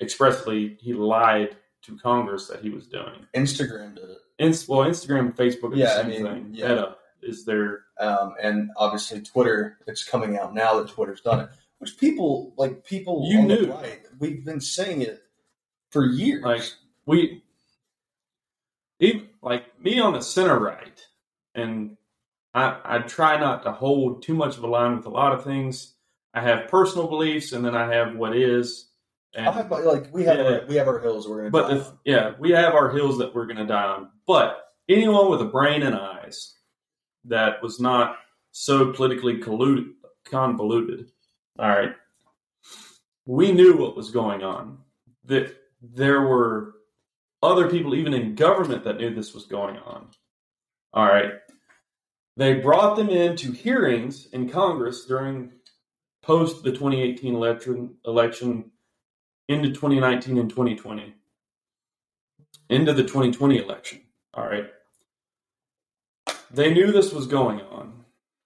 expressly 0.02 0.78
he 0.82 0.94
lied 0.94 1.56
to 1.84 1.98
Congress 1.98 2.48
that 2.48 2.62
he 2.62 2.70
was 2.70 2.88
doing. 2.88 3.26
Instagram 3.34 3.96
did 3.96 4.10
it. 4.10 4.18
Inst- 4.40 4.68
well, 4.68 4.88
Instagram 4.88 5.20
and 5.20 5.36
Facebook 5.36 5.76
yeah, 5.76 5.86
the 5.86 5.92
same 5.96 6.06
I 6.06 6.10
mean, 6.10 6.24
thing. 6.24 6.50
Yeah. 6.54 6.68
Meta 6.70 6.96
is 7.24 7.46
there, 7.46 7.84
um, 8.00 8.34
and 8.42 8.72
obviously 8.76 9.22
Twitter. 9.22 9.78
It's 9.88 10.04
coming 10.04 10.38
out 10.38 10.54
now 10.54 10.80
that 10.80 10.90
Twitter's 10.90 11.22
done 11.22 11.42
it, 11.42 11.50
which 11.80 11.98
people 11.98 12.54
like 12.58 12.84
people 12.84 13.26
you 13.28 13.42
knew. 13.42 13.72
Right, 13.72 14.02
we've 14.20 14.44
been 14.44 14.62
saying 14.62 15.02
it 15.02 15.22
for 15.90 16.06
years. 16.06 16.44
Like 16.44 16.64
we, 17.06 17.44
even 19.02 19.28
like 19.42 19.64
me 19.84 20.00
on 20.00 20.14
the 20.14 20.22
center 20.22 20.58
right, 20.58 21.02
and 21.56 21.98
I, 22.54 22.80
I 22.84 23.00
try 23.00 23.38
not 23.40 23.64
to 23.64 23.72
hold 23.74 24.24
too 24.24 24.34
much 24.34 24.58
of 24.58 24.64
a 24.64 24.68
line 24.68 24.96
with 24.96 25.06
a 25.06 25.10
lot 25.10 25.34
of 25.34 25.44
things. 25.44 25.94
I 26.34 26.42
have 26.42 26.70
personal 26.70 27.08
beliefs, 27.08 27.52
and 27.52 27.66
then 27.66 27.76
I 27.76 27.94
have 27.94 28.16
what 28.16 28.36
is. 28.38 28.88
And, 29.34 29.48
I 29.48 29.52
have 29.52 29.70
my- 29.70 29.80
like 29.80 30.14
we 30.14 30.24
have 30.26 30.38
Yeah. 30.38 30.44
our, 30.44 30.66
we 30.68 30.76
have 30.76 30.88
our 30.88 31.00
hills 31.00 31.28
we're 31.28 31.38
gonna. 31.38 31.52
but 31.52 31.70
die 31.70 31.78
if 31.78 31.88
yeah, 32.06 32.34
we 32.40 32.52
have 32.52 32.74
our 32.74 32.90
hills 32.92 33.18
that 33.20 33.34
we're 33.36 33.46
going 33.46 33.58
to 33.58 33.66
die 33.66 33.84
on. 33.86 34.10
But 34.28 34.62
anyone 34.90 35.30
with 35.30 35.42
a 35.42 35.46
brain 35.46 35.84
and 35.84 35.96
eyes 35.96 36.56
that 37.26 37.62
was 37.64 37.80
not 37.80 38.18
so 38.52 38.92
politically 38.92 39.38
colluded, 39.40 39.92
convoluted, 40.26 41.12
all 41.58 41.70
right, 41.70 41.96
we 43.26 43.52
knew 43.54 43.78
what 43.78 43.96
was 43.96 44.12
going 44.12 44.44
on. 44.44 44.80
That 45.26 45.56
there 45.82 46.22
were 46.22 46.74
other 47.44 47.70
people, 47.70 47.96
even 47.96 48.14
in 48.14 48.36
government, 48.36 48.84
that 48.84 48.98
knew 48.98 49.14
this 49.14 49.34
was 49.34 49.46
going 49.46 49.78
on. 49.78 50.08
All 50.94 51.06
right, 51.06 51.34
they 52.38 52.56
brought 52.56 52.96
them 52.96 53.10
into 53.10 53.52
hearings 53.52 54.28
in 54.28 54.50
Congress 54.50 55.06
during 55.06 55.52
post 56.22 56.64
the 56.64 56.72
2018 56.72 57.36
election 57.36 57.96
election 58.06 58.72
into 59.48 59.70
2019 59.70 60.38
and 60.38 60.50
2020 60.50 61.14
into 62.70 62.94
the 62.94 63.04
2020 63.04 63.58
election. 63.58 64.02
All 64.34 64.46
right. 64.46 64.70
They 66.52 66.74
knew 66.74 66.92
this 66.92 67.14
was 67.14 67.28
going 67.28 67.62
on. 67.62 68.06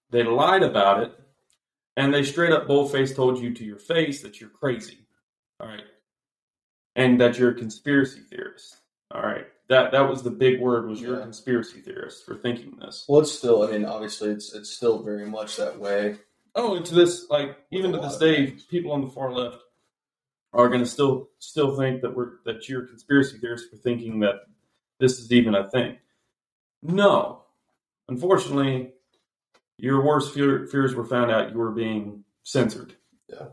They 0.10 0.24
lied 0.24 0.64
about 0.64 1.04
it, 1.04 1.14
and 1.96 2.14
they 2.14 2.24
straight 2.24 2.52
up 2.52 2.68
boldface 2.68 3.16
told 3.16 3.40
you 3.40 3.54
to 3.54 3.64
your 3.64 3.78
face 3.78 4.22
that 4.22 4.42
you're 4.42 4.50
crazy. 4.50 5.00
All 5.60 5.68
right. 5.68 5.84
And 6.96 7.22
that 7.22 7.38
you're 7.38 7.52
a 7.52 7.56
conspiracy 7.56 8.22
theorist. 8.22 8.78
All 9.16 9.22
right. 9.22 9.46
That 9.70 9.92
that 9.94 10.10
was 10.10 10.22
the 10.22 10.30
big 10.30 10.60
word 10.60 10.88
was 10.88 11.02
you're 11.02 11.20
a 11.20 11.24
conspiracy 11.24 11.80
theorist 11.80 12.26
for 12.26 12.36
thinking 12.36 12.78
this. 12.80 13.06
well, 13.08 13.22
it's 13.22 13.32
still. 13.32 13.64
I 13.64 13.72
mean, 13.72 13.86
obviously, 13.86 14.30
it's 14.30 14.54
it's 14.54 14.70
still 14.70 15.02
very 15.02 15.26
much 15.26 15.56
that 15.58 15.80
way. 15.80 16.18
Oh, 16.54 16.76
and 16.76 16.86
to 16.86 16.94
this, 16.94 17.28
like 17.30 17.58
even 17.72 17.92
to 17.94 17.98
this 17.98 18.18
day, 18.18 18.48
things. 18.48 18.64
people 18.66 18.92
on 18.92 19.02
the 19.02 19.10
far 19.10 19.32
left 19.32 19.58
are 20.54 20.68
going 20.68 20.82
to 20.82 20.86
still 20.86 21.30
still 21.40 21.76
think 21.78 22.02
that 22.02 22.16
we're 22.16 22.34
that 22.46 22.70
you're 22.70 22.84
a 22.84 22.88
conspiracy 22.88 23.38
theorist 23.40 23.70
for 23.72 23.78
thinking 23.78 24.20
that 24.20 24.36
this 25.00 25.20
is 25.20 25.32
even 25.32 25.56
a 25.56 25.70
thing. 25.70 25.98
No, 26.84 27.44
unfortunately, 28.08 28.92
your 29.78 30.06
worst 30.06 30.34
fear, 30.34 30.68
fears 30.68 30.94
were 30.94 31.06
found 31.06 31.32
out. 31.32 31.52
You 31.52 31.58
were 31.58 31.72
being 31.72 32.24
censored. 32.44 32.96
Yeah. 33.28 33.48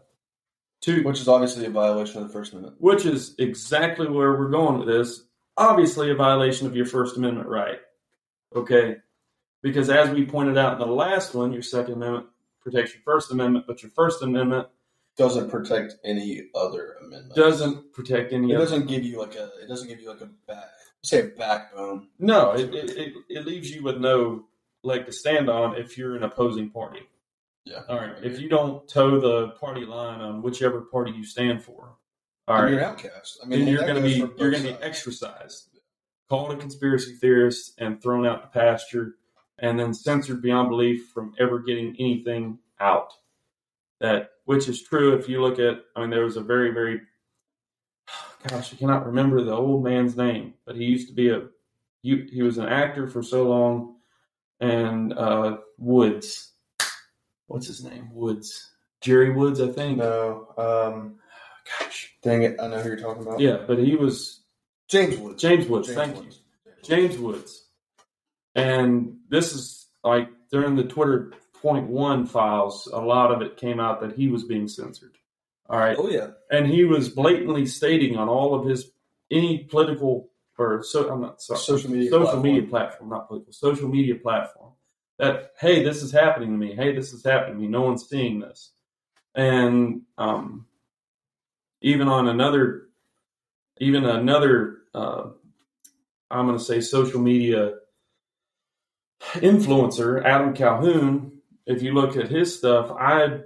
To 0.83 1.03
Which 1.05 1.21
is 1.21 1.29
obviously 1.29 1.65
a 1.65 1.71
violation 1.71 2.21
of 2.21 2.27
the 2.27 2.33
First 2.33 2.53
Amendment. 2.53 2.77
which 2.81 3.07
is 3.07 3.37
exactly 3.39 4.09
where 4.09 4.33
we're 4.33 4.51
going 4.51 4.79
with 4.79 4.89
this. 4.89 5.23
Obviously, 5.57 6.11
a 6.11 6.15
violation 6.15 6.67
of 6.67 6.75
your 6.77 6.87
First 6.87 7.17
Amendment 7.17 7.49
right. 7.49 7.79
Okay, 8.55 8.97
because 9.63 9.89
as 9.91 10.11
we 10.11 10.25
pointed 10.27 10.59
out 10.59 10.75
in 10.75 10.79
the 10.79 10.93
last 10.93 11.35
one, 11.35 11.53
your 11.53 11.63
Second 11.63 11.95
Amendment 11.95 12.27
protects 12.61 12.93
your 12.95 13.03
First 13.03 13.31
Amendment, 13.33 13.67
but 13.67 13.83
your 13.83 13.91
First 13.91 14.23
Amendment 14.23 14.69
Doesn't 15.17 15.51
protect 15.51 15.95
any 16.05 16.49
other 16.55 16.97
amendment. 17.01 17.35
doesn't 17.35 17.93
protect 17.93 18.33
any 18.33 18.51
It 18.53 18.57
other. 18.57 18.65
doesn't 18.65 18.87
give 18.89 19.05
you 19.05 19.19
like 19.19 19.35
a. 19.35 19.51
It 19.63 19.69
doesn't 19.69 19.89
give 19.89 20.01
you 20.01 20.09
like 20.09 20.21
a 20.23 20.29
back. 20.47 20.65
Say 21.05 21.21
a 21.21 21.25
backbone. 21.25 22.09
No, 22.19 22.53
it, 22.53 22.73
it, 22.75 22.91
it, 22.97 23.13
it 23.29 23.47
leaves 23.47 23.71
you 23.71 23.83
with 23.83 23.97
no 23.99 24.45
leg 24.85 25.05
to 25.07 25.13
stand 25.13 25.51
on 25.51 25.77
if 25.77 25.99
you're 25.99 26.15
an 26.17 26.23
opposing 26.23 26.71
party. 26.71 27.01
Yeah. 27.65 27.81
All 27.89 27.97
right. 27.97 28.15
If 28.23 28.39
you 28.41 28.49
don't 28.49 28.87
toe 28.89 29.19
the 29.21 29.49
party 29.51 29.85
line 29.85 30.21
on 30.21 30.43
whichever 30.43 30.81
party 30.83 31.11
you 31.13 31.25
stand 31.25 31.63
for, 31.63 31.97
all 32.49 32.63
right, 32.63 32.71
you're 32.71 32.81
an 32.81 32.85
outcast. 32.85 33.39
I 33.43 33.47
mean, 33.47 33.69
you're 33.69 33.83
going 33.83 33.95
to 33.95 34.03
be 34.03 34.15
you're 34.15 34.51
going 34.51 34.63
to 34.63 34.69
be 34.69 34.75
sides. 34.75 34.83
exercised, 34.83 35.69
called 36.29 36.53
a 36.53 36.57
conspiracy 36.57 37.15
theorist, 37.15 37.75
and 37.79 38.03
thrown 38.03 38.27
out 38.27 38.43
the 38.43 38.59
pasture, 38.61 39.17
and 39.59 39.79
then 39.79 39.95
censored 39.95 40.43
beyond 40.43 40.69
belief 40.69 41.09
from 41.15 41.35
ever 41.39 41.61
getting 41.61 41.95
anything 42.01 42.59
out. 42.81 43.13
That 44.01 44.31
which 44.45 44.69
is 44.69 44.83
true 44.83 45.15
if 45.15 45.29
you 45.29 45.41
look 45.41 45.61
at. 45.61 45.85
I 45.95 46.01
mean, 46.01 46.11
there 46.11 46.25
was 46.25 46.37
a 46.37 46.43
very 46.43 46.73
very. 46.73 47.01
Gosh, 48.49 48.73
I 48.73 48.77
cannot 48.77 49.07
remember 49.07 49.43
the 49.43 49.57
old 49.57 49.85
man's 49.85 50.17
name, 50.17 50.55
but 50.67 50.75
he 50.75 50.85
used 50.85 51.09
to 51.09 51.15
be 51.15 51.31
a. 51.31 51.45
He, 52.03 52.27
he 52.33 52.43
was 52.43 52.59
an 52.59 52.67
actor 52.67 53.07
for 53.07 53.23
so 53.23 53.45
long, 53.45 53.97
and 54.59 55.13
uh, 55.13 55.59
Woods. 55.79 56.51
What's 57.47 57.69
his 57.69 57.85
name? 57.85 58.13
Woods. 58.13 58.71
Jerry 59.01 59.31
Woods, 59.31 59.61
I 59.61 59.69
think. 59.69 59.99
No. 59.99 60.49
Um. 60.59 61.21
Dang 62.23 62.43
it! 62.43 62.57
I 62.61 62.69
know 62.69 62.81
who 62.81 62.89
you're 62.89 62.99
talking 62.99 63.23
about. 63.23 63.41
Yeah, 63.41 63.59
but 63.67 63.79
he 63.79 63.97
was 63.97 64.41
James 64.89 65.17
Woods. 65.17 65.41
James 65.43 65.67
Woods. 65.67 65.89
James 65.89 65.97
thank 65.99 66.17
you. 66.17 66.23
Woods. 66.23 66.41
James 66.83 67.19
Woods. 67.19 67.69
And 68.55 69.17
this 69.29 69.53
is 69.55 69.87
like 70.05 70.29
during 70.51 70.77
the 70.77 70.85
Twitter 70.85 71.33
point 71.61 71.89
one 71.89 72.27
files, 72.27 72.89
a 72.93 73.01
lot 73.01 73.33
of 73.33 73.41
it 73.43 73.57
came 73.57 73.81
out 73.81 74.01
that 74.01 74.15
he 74.17 74.29
was 74.29 74.45
being 74.45 74.69
censored. 74.69 75.17
All 75.69 75.79
right. 75.79 75.97
Oh 75.99 76.09
yeah. 76.09 76.29
And 76.51 76.67
he 76.67 76.85
was 76.85 77.09
blatantly 77.09 77.67
stating 77.67 78.17
on 78.17 78.29
all 78.29 78.55
of 78.55 78.67
his 78.67 78.91
any 79.31 79.59
political 79.65 80.31
or 80.59 80.83
so 80.85 81.11
I'm 81.11 81.23
not 81.23 81.41
sorry 81.41 81.59
Social 81.59 81.91
media 81.91 82.11
social 82.11 82.27
platform. 82.27 82.43
media 82.43 82.69
platform, 82.69 83.11
not 83.11 83.27
political, 83.29 83.53
social 83.53 83.89
media 83.89 84.15
platform. 84.17 84.73
That 85.19 85.53
hey, 85.59 85.83
this 85.83 86.03
is 86.03 86.13
happening 86.13 86.51
to 86.51 86.57
me. 86.59 86.75
Hey, 86.75 86.95
this 86.95 87.13
is 87.13 87.25
happening 87.25 87.57
to 87.57 87.61
me. 87.63 87.69
No 87.69 87.83
one's 87.83 88.09
seeing 88.09 88.41
this. 88.41 88.73
And 89.35 90.03
um 90.19 90.67
even 91.83 92.09
on 92.09 92.29
another 92.29 92.89
even 93.81 94.05
another 94.05 94.79
uh 94.95 95.25
I'm 96.31 96.47
going 96.47 96.59
to 96.59 96.65
say 96.65 96.81
social 96.81 97.21
media 97.21 97.75
influencer, 99.35 100.25
Adam 100.25 100.55
Calhoun. 100.55 101.41
If 101.67 101.83
you 101.83 101.93
look 101.93 102.17
at 102.17 102.29
his 102.29 102.57
stuff, 102.57 102.91
I 102.91 103.41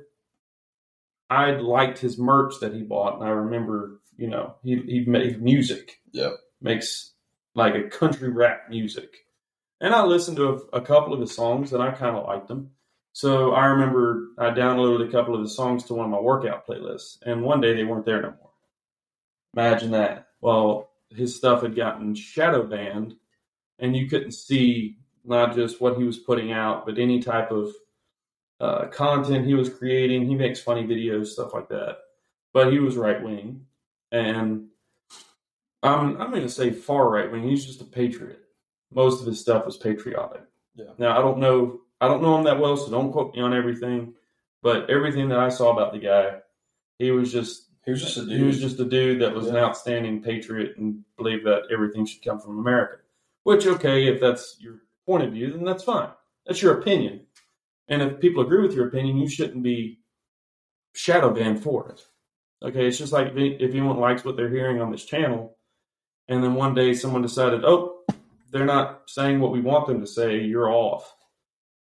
I 1.28 1.52
liked 1.52 1.98
his 1.98 2.18
merch 2.18 2.54
that 2.60 2.72
he 2.72 2.82
bought, 2.82 3.18
and 3.18 3.24
I 3.24 3.30
remember, 3.30 4.00
you 4.16 4.28
know, 4.28 4.54
he 4.62 4.76
he 4.76 5.04
made 5.04 5.42
music. 5.42 6.00
Yep. 6.12 6.32
makes 6.62 7.12
like 7.54 7.74
a 7.74 7.88
country 7.88 8.30
rap 8.30 8.70
music, 8.70 9.16
and 9.80 9.94
I 9.94 10.04
listened 10.04 10.38
to 10.38 10.48
a, 10.72 10.78
a 10.78 10.80
couple 10.80 11.12
of 11.12 11.20
his 11.20 11.34
songs, 11.34 11.72
and 11.72 11.82
I 11.82 11.90
kind 11.90 12.16
of 12.16 12.26
liked 12.26 12.48
them. 12.48 12.70
So 13.16 13.52
I 13.52 13.64
remember 13.64 14.28
I 14.36 14.50
downloaded 14.50 15.08
a 15.08 15.10
couple 15.10 15.34
of 15.34 15.40
his 15.40 15.56
songs 15.56 15.84
to 15.84 15.94
one 15.94 16.04
of 16.04 16.10
my 16.10 16.20
workout 16.20 16.66
playlists, 16.66 17.16
and 17.24 17.42
one 17.42 17.62
day 17.62 17.72
they 17.74 17.82
weren't 17.82 18.04
there 18.04 18.20
no 18.20 18.34
more. 18.38 18.50
Imagine 19.54 19.92
that. 19.92 20.26
Well, 20.42 20.90
his 21.08 21.34
stuff 21.34 21.62
had 21.62 21.74
gotten 21.74 22.14
shadow 22.14 22.64
banned, 22.64 23.14
and 23.78 23.96
you 23.96 24.06
couldn't 24.06 24.32
see 24.32 24.98
not 25.24 25.54
just 25.54 25.80
what 25.80 25.96
he 25.96 26.04
was 26.04 26.18
putting 26.18 26.52
out, 26.52 26.84
but 26.84 26.98
any 26.98 27.22
type 27.22 27.50
of 27.50 27.72
uh, 28.60 28.88
content 28.88 29.46
he 29.46 29.54
was 29.54 29.70
creating. 29.70 30.26
He 30.26 30.34
makes 30.34 30.60
funny 30.60 30.86
videos, 30.86 31.28
stuff 31.28 31.54
like 31.54 31.70
that. 31.70 32.00
But 32.52 32.70
he 32.70 32.80
was 32.80 32.98
right 32.98 33.24
wing, 33.24 33.64
and 34.12 34.66
I'm 35.82 36.20
I'm 36.20 36.30
going 36.32 36.42
to 36.42 36.50
say 36.50 36.70
far 36.70 37.08
right 37.08 37.32
wing. 37.32 37.48
He's 37.48 37.64
just 37.64 37.80
a 37.80 37.84
patriot. 37.84 38.42
Most 38.92 39.22
of 39.22 39.26
his 39.26 39.40
stuff 39.40 39.66
is 39.66 39.78
patriotic. 39.78 40.42
Yeah. 40.74 40.90
Now 40.98 41.18
I 41.18 41.22
don't 41.22 41.38
know 41.38 41.80
I 42.00 42.08
don't 42.08 42.22
know 42.22 42.36
him 42.36 42.44
that 42.44 42.60
well, 42.60 42.76
so 42.76 42.90
don't 42.90 43.12
quote 43.12 43.34
me 43.34 43.40
on 43.40 43.54
everything. 43.54 44.14
But 44.62 44.90
everything 44.90 45.28
that 45.28 45.38
I 45.38 45.48
saw 45.48 45.70
about 45.70 45.92
the 45.92 45.98
guy, 45.98 46.38
he 46.98 47.10
was 47.10 47.32
just 47.32 47.70
He 47.84 47.90
was 47.92 48.02
just 48.02 48.16
a 48.16 48.22
dude. 48.22 48.38
he 48.38 48.42
was 48.44 48.60
just 48.60 48.80
a 48.80 48.84
dude 48.84 49.20
that 49.22 49.34
was 49.34 49.46
an 49.46 49.56
outstanding 49.56 50.22
patriot 50.22 50.76
and 50.76 51.04
believed 51.16 51.46
that 51.46 51.64
everything 51.72 52.04
should 52.06 52.24
come 52.24 52.40
from 52.40 52.58
America. 52.58 52.96
Which, 53.44 53.66
okay, 53.66 54.08
if 54.08 54.20
that's 54.20 54.56
your 54.60 54.80
point 55.06 55.22
of 55.24 55.32
view, 55.32 55.52
then 55.52 55.64
that's 55.64 55.84
fine. 55.84 56.10
That's 56.46 56.60
your 56.62 56.80
opinion. 56.80 57.20
And 57.88 58.02
if 58.02 58.18
people 58.20 58.42
agree 58.42 58.62
with 58.62 58.74
your 58.74 58.88
opinion, 58.88 59.18
you 59.18 59.28
shouldn't 59.28 59.62
be 59.62 60.00
shadow 60.94 61.32
banned 61.32 61.62
for 61.62 61.88
it. 61.90 62.02
Okay, 62.64 62.86
it's 62.88 62.98
just 62.98 63.12
like 63.12 63.28
if 63.28 63.36
if 63.36 63.70
anyone 63.70 63.98
likes 64.00 64.24
what 64.24 64.36
they're 64.36 64.50
hearing 64.50 64.80
on 64.80 64.90
this 64.90 65.04
channel, 65.04 65.56
and 66.28 66.42
then 66.42 66.54
one 66.54 66.74
day 66.74 66.94
someone 66.94 67.22
decided, 67.22 67.64
oh, 67.64 68.00
they're 68.50 68.64
not 68.64 69.02
saying 69.06 69.38
what 69.38 69.52
we 69.52 69.60
want 69.60 69.86
them 69.86 70.00
to 70.00 70.06
say, 70.06 70.40
you're 70.40 70.70
off. 70.70 71.14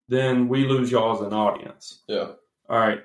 Then 0.09 0.49
we 0.49 0.67
lose 0.67 0.91
y'all 0.91 1.15
as 1.15 1.21
an 1.27 1.33
audience. 1.33 2.03
yeah. 2.09 2.33
All 2.69 2.79
right. 2.79 3.01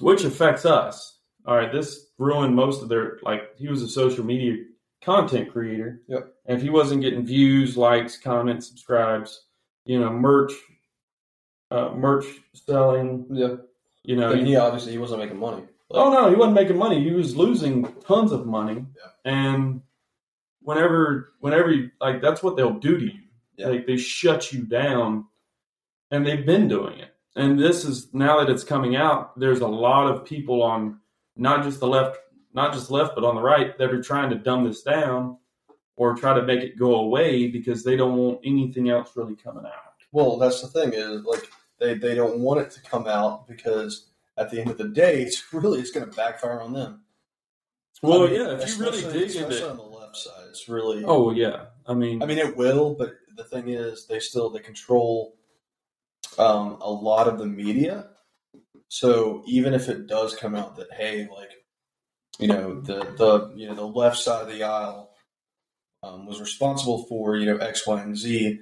Which 0.00 0.24
affects 0.24 0.64
us. 0.64 1.18
All 1.46 1.56
right. 1.56 1.72
This 1.72 2.06
ruined 2.18 2.54
most 2.54 2.82
of 2.82 2.88
their, 2.88 3.18
like, 3.22 3.56
he 3.56 3.68
was 3.68 3.82
a 3.82 3.88
social 3.88 4.24
media 4.24 4.64
content 5.02 5.50
creator. 5.52 6.02
Yep. 6.08 6.32
And 6.46 6.56
if 6.56 6.62
he 6.62 6.70
wasn't 6.70 7.02
getting 7.02 7.24
views, 7.24 7.76
likes, 7.76 8.16
comments, 8.18 8.68
subscribes, 8.68 9.44
you 9.84 9.98
know, 10.00 10.10
merch, 10.10 10.52
uh, 11.70 11.90
merch 11.94 12.24
selling, 12.54 13.26
Yeah. 13.30 13.56
you 14.02 14.16
know, 14.16 14.32
And 14.32 14.46
he 14.46 14.56
obviously 14.56 14.92
he 14.92 14.98
wasn't 14.98 15.20
making 15.20 15.38
money. 15.38 15.62
Like, 15.90 16.04
Oh 16.04 16.10
no, 16.12 16.28
he 16.30 16.36
wasn't 16.36 16.54
making 16.54 16.76
money. 16.78 17.02
He 17.02 17.10
was 17.12 17.36
losing 17.36 17.84
tons 18.00 18.32
of 18.32 18.46
money. 18.46 18.84
Yeah. 18.96 19.32
And 19.32 19.82
whenever 20.62 21.32
whenever 21.40 21.70
you 21.70 21.90
like 22.00 22.20
that's 22.20 22.42
what 22.42 22.56
they'll 22.56 22.78
do 22.78 22.98
to 22.98 23.04
you. 23.04 23.20
Yeah. 23.56 23.68
Like 23.68 23.86
they 23.86 23.96
shut 23.96 24.52
you 24.52 24.62
down 24.64 25.26
and 26.10 26.26
they've 26.26 26.46
been 26.46 26.68
doing 26.68 26.98
it. 26.98 27.14
And 27.36 27.58
this 27.58 27.84
is 27.84 28.12
now 28.12 28.40
that 28.40 28.50
it's 28.50 28.64
coming 28.64 28.96
out, 28.96 29.38
there's 29.38 29.60
a 29.60 29.68
lot 29.68 30.10
of 30.10 30.24
people 30.24 30.62
on 30.62 31.00
not 31.36 31.62
just 31.62 31.80
the 31.80 31.86
left 31.86 32.18
not 32.54 32.72
just 32.72 32.90
left 32.90 33.14
but 33.14 33.24
on 33.24 33.34
the 33.34 33.42
right 33.42 33.76
that 33.78 33.92
are 33.92 34.02
trying 34.02 34.30
to 34.30 34.36
dumb 34.36 34.64
this 34.64 34.82
down 34.82 35.36
or 35.96 36.14
try 36.14 36.34
to 36.34 36.42
make 36.42 36.60
it 36.60 36.78
go 36.78 36.96
away 36.96 37.48
because 37.48 37.84
they 37.84 37.96
don't 37.96 38.16
want 38.16 38.40
anything 38.44 38.88
else 38.88 39.10
really 39.16 39.36
coming 39.36 39.66
out. 39.66 39.72
Well, 40.12 40.38
that's 40.38 40.62
the 40.62 40.68
thing 40.68 40.92
is 40.94 41.22
like 41.24 41.48
they, 41.78 41.94
they 41.94 42.14
don't 42.14 42.38
want 42.40 42.60
it 42.60 42.70
to 42.72 42.82
come 42.82 43.06
out 43.06 43.46
because 43.46 44.08
at 44.36 44.50
the 44.50 44.60
end 44.60 44.70
of 44.70 44.78
the 44.78 44.88
day, 44.88 45.22
it's 45.22 45.42
really 45.52 45.80
it's 45.80 45.90
going 45.90 46.08
to 46.08 46.16
backfire 46.16 46.60
on 46.60 46.72
them. 46.72 47.02
Well, 48.00 48.22
I 48.22 48.26
mean, 48.26 48.40
yeah, 48.40 48.52
if 48.52 48.78
you 48.78 48.84
really 48.84 49.02
dig 49.02 49.34
into 49.34 49.68
on 49.68 49.76
the 49.76 49.82
left 49.82 50.16
side, 50.16 50.46
it's 50.48 50.68
really. 50.68 51.02
Oh 51.04 51.32
yeah, 51.32 51.66
I 51.86 51.94
mean, 51.94 52.22
I 52.22 52.26
mean, 52.26 52.38
it 52.38 52.56
will, 52.56 52.94
but 52.94 53.14
the 53.36 53.42
thing 53.42 53.68
is, 53.68 54.06
they 54.06 54.20
still 54.20 54.50
they 54.50 54.60
control 54.60 55.34
um, 56.38 56.78
a 56.80 56.90
lot 56.90 57.28
of 57.28 57.38
the 57.38 57.46
media. 57.46 58.08
So 58.88 59.42
even 59.46 59.74
if 59.74 59.88
it 59.88 60.06
does 60.06 60.34
come 60.34 60.54
out 60.54 60.76
that 60.76 60.92
hey, 60.92 61.28
like 61.34 61.50
you 62.38 62.48
know 62.48 62.80
the 62.80 63.00
the 63.16 63.52
you 63.56 63.68
know 63.68 63.74
the 63.74 63.86
left 63.86 64.18
side 64.18 64.42
of 64.42 64.48
the 64.48 64.62
aisle 64.62 65.10
um, 66.02 66.26
was 66.26 66.40
responsible 66.40 67.04
for 67.04 67.36
you 67.36 67.46
know 67.46 67.56
X, 67.58 67.86
Y, 67.86 68.00
and 68.00 68.16
Z. 68.16 68.60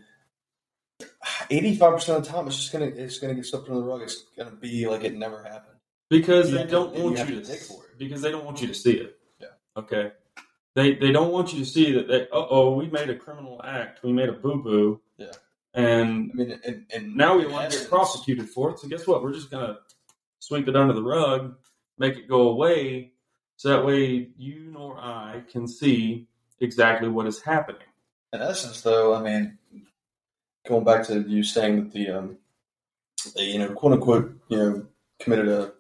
Eighty 1.51 1.77
five 1.77 1.93
percent 1.95 2.19
of 2.19 2.25
the 2.25 2.31
time, 2.31 2.47
it's 2.47 2.57
just 2.57 2.73
gonna 2.73 2.87
it's 2.87 3.19
gonna 3.19 3.35
get 3.35 3.45
swept 3.47 3.69
under 3.69 3.81
the 3.81 3.87
rug. 3.87 4.03
It's 4.03 4.25
gonna 4.37 4.51
be 4.57 4.87
like 4.89 5.05
it 5.05 5.15
never 5.15 5.43
happened. 5.43 5.77
because 6.09 6.51
you 6.51 6.59
they 6.59 6.65
don't 6.65 6.97
you 6.97 7.05
want 7.05 7.19
have 7.19 7.29
you 7.31 7.41
to 7.41 7.47
to 7.47 7.55
for 7.57 7.85
it. 7.85 7.99
because 7.99 8.23
they 8.23 8.31
don't 8.31 8.45
want 8.45 8.63
you 8.63 8.69
to 8.69 8.75
see 8.75 8.95
it. 8.95 9.19
Yeah. 9.41 9.49
Okay. 9.77 10.13
They 10.75 10.95
they 10.95 11.13
don't 11.13 11.33
want 11.33 11.53
you 11.53 11.61
to 11.61 11.67
see 11.67 11.93
that 11.93 12.09
they 12.09 12.23
uh 12.23 12.27
oh 12.33 12.75
we 12.75 12.89
made 12.89 13.11
a 13.11 13.17
criminal 13.17 13.61
act 13.63 14.03
we 14.03 14.13
made 14.13 14.29
a 14.29 14.33
boo 14.33 14.63
boo. 14.63 15.01
And 15.77 16.33
I 16.33 16.37
mean, 16.37 16.61
and, 16.67 16.87
and 16.93 17.17
now 17.17 17.37
we 17.39 17.47
want 17.47 17.71
to 17.71 17.79
get 17.79 17.89
prosecuted 17.89 18.49
for 18.49 18.71
it. 18.71 18.81
So 18.81 18.89
guess 18.89 19.07
what? 19.07 19.23
We're 19.23 19.33
just 19.33 19.51
gonna 19.51 19.79
sweep 20.41 20.67
it 20.67 20.75
under 20.75 20.95
the 20.95 21.03
rug, 21.03 21.55
make 21.99 22.17
it 22.17 22.29
go 22.29 22.49
away, 22.49 23.13
so 23.57 23.69
that 23.69 23.87
way 23.87 24.31
you 24.37 24.71
nor 24.73 24.99
I 24.99 25.43
can 25.51 25.69
see 25.69 26.27
exactly 26.61 27.09
what 27.09 27.27
is 27.27 27.41
happening. 27.41 27.83
In 28.33 28.41
essence, 28.41 28.81
though, 28.81 29.15
I 29.15 29.23
mean, 29.23 29.59
going 30.67 30.85
back 30.85 31.07
to 31.07 31.21
you 31.21 31.43
saying 31.43 31.77
that 31.77 31.93
the, 31.93 32.11
um, 32.11 32.39
they, 33.35 33.45
you 33.45 33.59
know, 33.59 33.73
quote 33.73 33.93
unquote, 33.93 34.39
you 34.49 34.57
know, 34.57 34.87
committed 35.21 35.49
a 35.49 35.73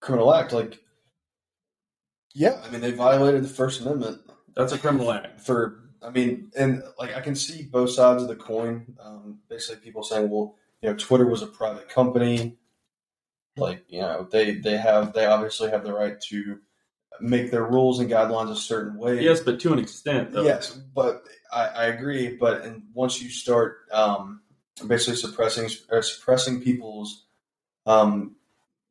criminal 0.00 0.34
act, 0.34 0.52
like, 0.52 0.78
yeah, 2.34 2.60
I 2.64 2.70
mean, 2.70 2.80
they 2.80 2.92
violated 2.92 3.42
the 3.42 3.48
First 3.48 3.80
Amendment 3.80 4.20
That's 4.54 4.72
a 4.72 4.78
criminal 4.78 5.10
act. 5.10 5.40
for, 5.40 5.85
I 6.06 6.10
mean, 6.10 6.52
and 6.56 6.82
like 6.98 7.16
I 7.16 7.20
can 7.20 7.34
see 7.34 7.64
both 7.64 7.90
sides 7.90 8.22
of 8.22 8.28
the 8.28 8.36
coin. 8.36 8.96
Um, 9.02 9.40
basically, 9.48 9.82
people 9.82 10.02
saying, 10.02 10.30
well, 10.30 10.54
you 10.80 10.90
know, 10.90 10.96
Twitter 10.96 11.26
was 11.26 11.42
a 11.42 11.46
private 11.46 11.88
company, 11.88 12.56
like, 13.56 13.84
you 13.88 14.00
know, 14.00 14.28
they 14.30 14.54
they 14.54 14.76
have 14.76 15.12
they 15.12 15.26
obviously 15.26 15.70
have 15.70 15.82
the 15.84 15.92
right 15.92 16.20
to 16.28 16.60
make 17.20 17.50
their 17.50 17.64
rules 17.64 17.98
and 17.98 18.10
guidelines 18.10 18.50
a 18.50 18.56
certain 18.56 18.98
way. 18.98 19.22
Yes, 19.22 19.40
but 19.40 19.58
to 19.60 19.72
an 19.72 19.78
extent 19.78 20.32
though. 20.32 20.44
Yes, 20.44 20.72
but 20.94 21.24
I, 21.52 21.66
I 21.66 21.84
agree. 21.86 22.36
But 22.36 22.62
and 22.62 22.82
once 22.92 23.22
you 23.22 23.30
start 23.30 23.78
um, 23.92 24.42
basically 24.86 25.16
suppressing 25.16 25.70
uh, 25.90 26.02
suppressing 26.02 26.60
people's, 26.60 27.24
um, 27.86 28.36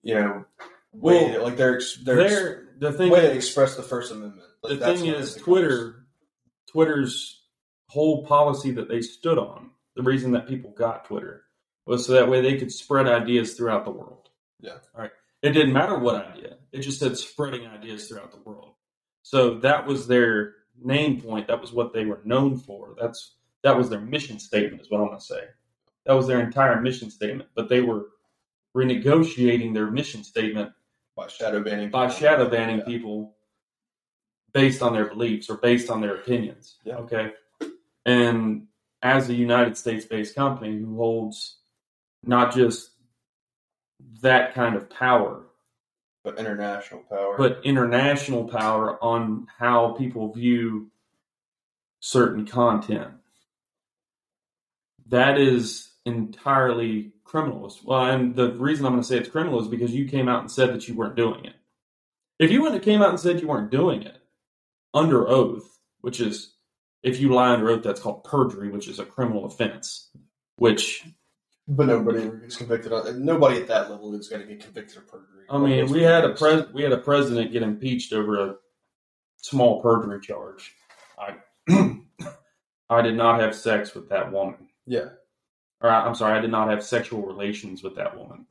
you 0.02 0.16
know, 0.16 0.46
way 0.94 1.32
Well, 1.32 1.44
like 1.44 1.58
their 1.58 1.76
ex- 1.76 1.98
their 2.04 2.22
ex- 2.22 2.34
There 2.34 2.68
the 2.80 2.92
thing 2.92 3.12
way 3.12 3.22
to 3.22 3.32
is, 3.32 3.38
express 3.38 3.76
the 3.76 3.84
First 3.84 4.12
Amendment. 4.12 4.50
Like, 4.64 4.80
the 4.80 4.98
thing 4.98 5.06
is. 5.06 5.36
Twitter 5.36 6.05
Twitter's 6.76 7.42
whole 7.88 8.26
policy 8.26 8.70
that 8.72 8.90
they 8.90 9.00
stood 9.02 9.38
on, 9.38 9.70
the 9.96 10.04
reason 10.04 10.34
that 10.34 10.46
people 10.46 10.72
got 10.78 11.06
Twitter 11.06 11.44
was 11.86 12.06
so 12.06 12.12
that 12.12 12.28
way 12.28 12.42
they 12.42 12.58
could 12.58 12.70
spread 12.70 13.08
ideas 13.08 13.54
throughout 13.54 13.86
the 13.86 13.92
world. 13.92 14.28
Yeah. 14.60 14.80
All 14.94 15.02
right. 15.04 15.12
It 15.42 15.52
didn't 15.52 15.72
matter 15.72 15.98
what 15.98 16.16
idea. 16.16 16.58
It 16.74 16.82
just 16.82 17.00
said 17.00 17.16
spreading 17.18 17.66
ideas 17.66 18.10
throughout 18.10 18.32
the 18.34 18.42
world. 18.44 18.74
So 19.24 19.60
that 19.60 19.88
was 19.88 20.06
their 20.06 20.56
name 20.84 21.22
point. 21.22 21.48
That 21.48 21.62
was 21.62 21.72
what 21.72 21.94
they 21.94 22.04
were 22.04 22.20
known 22.26 22.58
for. 22.58 22.94
That's 23.00 23.36
that 23.64 23.78
was 23.78 23.90
their 23.90 24.02
mission 24.02 24.38
statement 24.38 24.82
is 24.82 24.92
what 24.92 25.00
I'm 25.00 25.08
gonna 25.08 25.22
say. 25.22 25.44
That 26.06 26.14
was 26.14 26.28
their 26.28 26.42
entire 26.42 26.82
mission 26.82 27.10
statement. 27.10 27.50
But 27.56 27.70
they 27.70 27.80
were 27.80 28.08
renegotiating 28.76 29.74
their 29.74 29.90
mission 29.90 30.26
statement 30.26 30.72
by 31.16 31.28
shadow 31.28 31.64
banning 31.64 31.90
by 31.90 32.08
people. 32.08 32.20
shadow 32.20 32.50
banning 32.50 32.80
Yeah. 32.80 32.84
people 32.86 33.35
based 34.56 34.82
on 34.82 34.94
their 34.94 35.06
beliefs 35.06 35.50
or 35.50 35.58
based 35.58 35.90
on 35.90 36.00
their 36.00 36.16
opinions. 36.16 36.78
Yeah. 36.86 36.96
Okay. 37.00 37.34
And 38.06 38.68
as 39.04 39.30
a 39.30 39.34
United 39.34 39.76
States 39.78 40.06
based 40.06 40.34
company 40.34 40.78
who 40.78 40.96
holds 40.96 41.58
not 42.24 42.56
just 42.56 42.92
that 44.22 44.56
kind 44.56 44.76
of 44.76 44.90
power, 44.90 45.44
but 46.24 46.40
international 46.40 47.02
power. 47.02 47.36
but 47.38 47.60
international 47.66 48.46
power 48.46 49.04
on 49.04 49.46
how 49.60 49.90
people 49.92 50.32
view 50.32 50.90
certain 52.00 52.48
content. 52.48 53.12
That 55.08 55.38
is 55.38 55.92
entirely 56.06 57.12
criminal. 57.26 57.72
Well, 57.84 58.06
and 58.06 58.36
the 58.36 58.54
reason 58.54 58.86
I'm 58.86 58.94
going 58.94 59.04
to 59.04 59.08
say 59.08 59.18
it's 59.18 59.30
criminal 59.30 59.62
is 59.62 59.68
because 59.68 59.94
you 59.94 60.08
came 60.08 60.30
out 60.30 60.40
and 60.40 60.50
said 60.50 60.74
that 60.74 60.88
you 60.88 60.96
weren't 60.96 61.16
doing 61.16 61.44
it. 61.44 61.56
If 62.40 62.52
you 62.52 62.62
wouldn't 62.62 62.82
have 62.82 62.86
came 62.86 63.02
out 63.02 63.10
and 63.10 63.20
said 63.20 63.42
you 63.42 63.48
weren't 63.48 63.70
doing 63.70 64.02
it 64.02 64.22
under 64.96 65.28
oath, 65.28 65.80
which 66.02 66.20
is 66.20 66.54
if 67.04 67.20
you 67.20 67.32
lie 67.34 67.52
under 67.54 67.70
oath, 67.70 67.84
that's 67.84 68.00
called 68.00 68.24
perjury, 68.24 68.70
which 68.70 68.88
is 68.88 68.98
a 68.98 69.06
criminal 69.06 69.46
offense. 69.46 70.10
Which 70.58 71.06
but 71.68 71.88
nobody 71.88 72.30
gets 72.40 72.56
convicted. 72.56 72.94
On, 72.94 73.26
nobody 73.26 73.60
at 73.62 73.68
that 73.68 73.92
level 73.92 74.16
is 74.16 74.30
going 74.30 74.42
to 74.42 74.48
get 74.48 74.64
convicted 74.64 74.98
of 74.98 75.08
perjury. 75.08 75.46
I 75.50 75.58
mean, 75.58 75.90
we 75.92 76.02
had 76.02 76.24
a 76.24 76.30
pres- 76.30 76.72
we 76.74 76.82
had 76.82 76.94
a 76.94 76.98
president 76.98 77.52
get 77.52 77.62
impeached 77.62 78.14
over 78.14 78.40
a 78.52 78.56
small 79.38 79.82
perjury 79.82 80.20
charge. 80.22 80.74
I 81.20 81.36
I 82.90 83.02
did 83.02 83.16
not 83.16 83.40
have 83.42 83.54
sex 83.56 83.94
with 83.94 84.10
that 84.10 84.32
woman. 84.32 84.70
Yeah, 84.88 85.10
Or 85.82 85.90
I- 85.90 86.06
I'm 86.06 86.16
sorry, 86.16 86.38
I 86.38 86.42
did 86.42 86.52
not 86.52 86.70
have 86.70 86.84
sexual 86.84 87.24
relations 87.24 87.84
with 87.84 87.96
that 87.96 88.18
woman. 88.18 88.46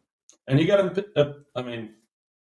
And 0.47 0.59
he 0.59 0.67
got 0.67 0.81
impe- 0.81 1.07
uh, 1.17 1.33
I 1.57 1.63
mean, 1.63 1.91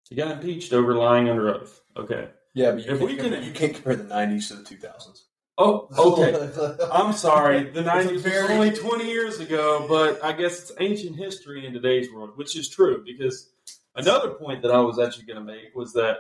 he 0.09 0.15
got 0.15 0.31
impeached 0.31 0.73
over 0.73 0.95
lying 0.95 1.29
under 1.29 1.55
oath. 1.55 1.81
Okay. 1.97 2.29
Yeah, 2.55 2.73
but 2.73 2.85
you, 2.85 2.93
If 2.93 2.99
can't 2.99 3.11
we 3.11 3.17
compare, 3.17 3.39
can- 3.39 3.47
you 3.49 3.53
can't 3.53 3.75
compare 3.75 3.97
the 3.97 4.05
'90s 4.05 4.49
to 4.49 4.55
the 4.55 4.63
2000s. 4.63 5.23
Oh, 5.63 5.89
okay. 5.99 6.87
I'm 6.93 7.13
sorry. 7.13 7.65
The 7.65 7.81
It's 7.81 7.89
a 7.89 7.93
90s 7.93 8.25
was 8.25 8.51
only 8.51 8.71
20 8.71 9.05
years 9.07 9.41
ago, 9.41 9.85
but 9.89 10.25
I 10.25 10.33
guess 10.33 10.59
it's 10.63 10.73
ancient 10.81 11.17
history 11.17 11.67
in 11.67 11.75
today's 11.75 12.11
world, 12.11 12.31
which 12.37 12.57
is 12.57 12.69
true 12.71 13.03
because 13.05 13.51
another 13.95 14.31
point 14.31 14.63
that 14.63 14.71
I 14.71 14.81
was 14.81 14.99
actually 14.99 15.27
going 15.27 15.39
to 15.39 15.45
make 15.45 15.75
was 15.75 15.93
that 15.95 16.17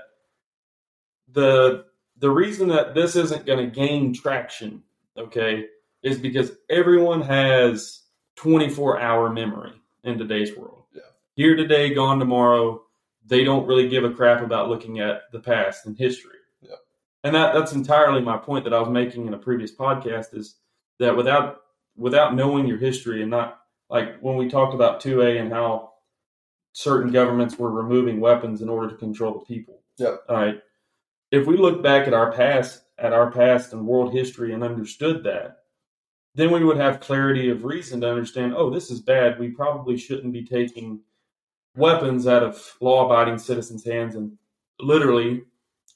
the 1.32 1.84
the 2.18 2.30
reason 2.30 2.68
that 2.68 2.94
this 2.94 3.16
isn't 3.16 3.46
going 3.46 3.64
to 3.64 3.74
gain 3.74 4.12
traction, 4.12 4.82
okay, 5.16 5.64
is 6.02 6.18
because 6.18 6.52
everyone 6.68 7.22
has 7.22 8.02
24 8.36 9.00
hour 9.00 9.30
memory 9.30 9.72
in 10.04 10.18
today's 10.18 10.54
world. 10.54 10.84
Yeah. 10.94 11.00
Here 11.34 11.56
today, 11.56 11.94
gone 11.94 12.18
tomorrow. 12.18 12.82
They 13.30 13.44
don't 13.44 13.66
really 13.66 13.88
give 13.88 14.04
a 14.04 14.10
crap 14.10 14.42
about 14.42 14.68
looking 14.68 14.98
at 14.98 15.22
the 15.32 15.38
past 15.38 15.86
and 15.86 15.96
history. 15.96 16.36
Yeah. 16.60 16.74
And 17.22 17.34
that, 17.34 17.54
that's 17.54 17.72
entirely 17.72 18.20
my 18.20 18.36
point 18.36 18.64
that 18.64 18.74
I 18.74 18.80
was 18.80 18.90
making 18.90 19.26
in 19.26 19.34
a 19.34 19.38
previous 19.38 19.74
podcast 19.74 20.34
is 20.34 20.56
that 20.98 21.16
without 21.16 21.62
without 21.96 22.34
knowing 22.34 22.66
your 22.66 22.78
history 22.78 23.22
and 23.22 23.30
not 23.30 23.60
like 23.88 24.18
when 24.20 24.36
we 24.36 24.48
talked 24.48 24.74
about 24.74 25.00
2A 25.00 25.40
and 25.40 25.52
how 25.52 25.92
certain 26.72 27.12
governments 27.12 27.58
were 27.58 27.70
removing 27.70 28.20
weapons 28.20 28.62
in 28.62 28.68
order 28.68 28.88
to 28.90 28.96
control 28.96 29.38
the 29.38 29.44
people. 29.44 29.80
Yeah. 29.96 30.16
All 30.28 30.36
right. 30.36 30.60
If 31.30 31.46
we 31.46 31.56
look 31.56 31.82
back 31.82 32.08
at 32.08 32.14
our 32.14 32.32
past 32.32 32.82
at 32.98 33.12
our 33.12 33.30
past 33.30 33.72
and 33.72 33.86
world 33.86 34.12
history 34.12 34.52
and 34.52 34.64
understood 34.64 35.22
that, 35.24 35.58
then 36.34 36.50
we 36.50 36.64
would 36.64 36.76
have 36.76 37.00
clarity 37.00 37.48
of 37.48 37.64
reason 37.64 38.00
to 38.00 38.10
understand, 38.10 38.54
oh, 38.56 38.70
this 38.70 38.90
is 38.90 39.00
bad. 39.00 39.38
We 39.38 39.50
probably 39.50 39.96
shouldn't 39.96 40.32
be 40.32 40.44
taking 40.44 41.00
weapons 41.76 42.26
out 42.26 42.42
of 42.42 42.76
law 42.80 43.06
abiding 43.06 43.38
citizens' 43.38 43.84
hands 43.84 44.14
and 44.14 44.36
literally 44.80 45.42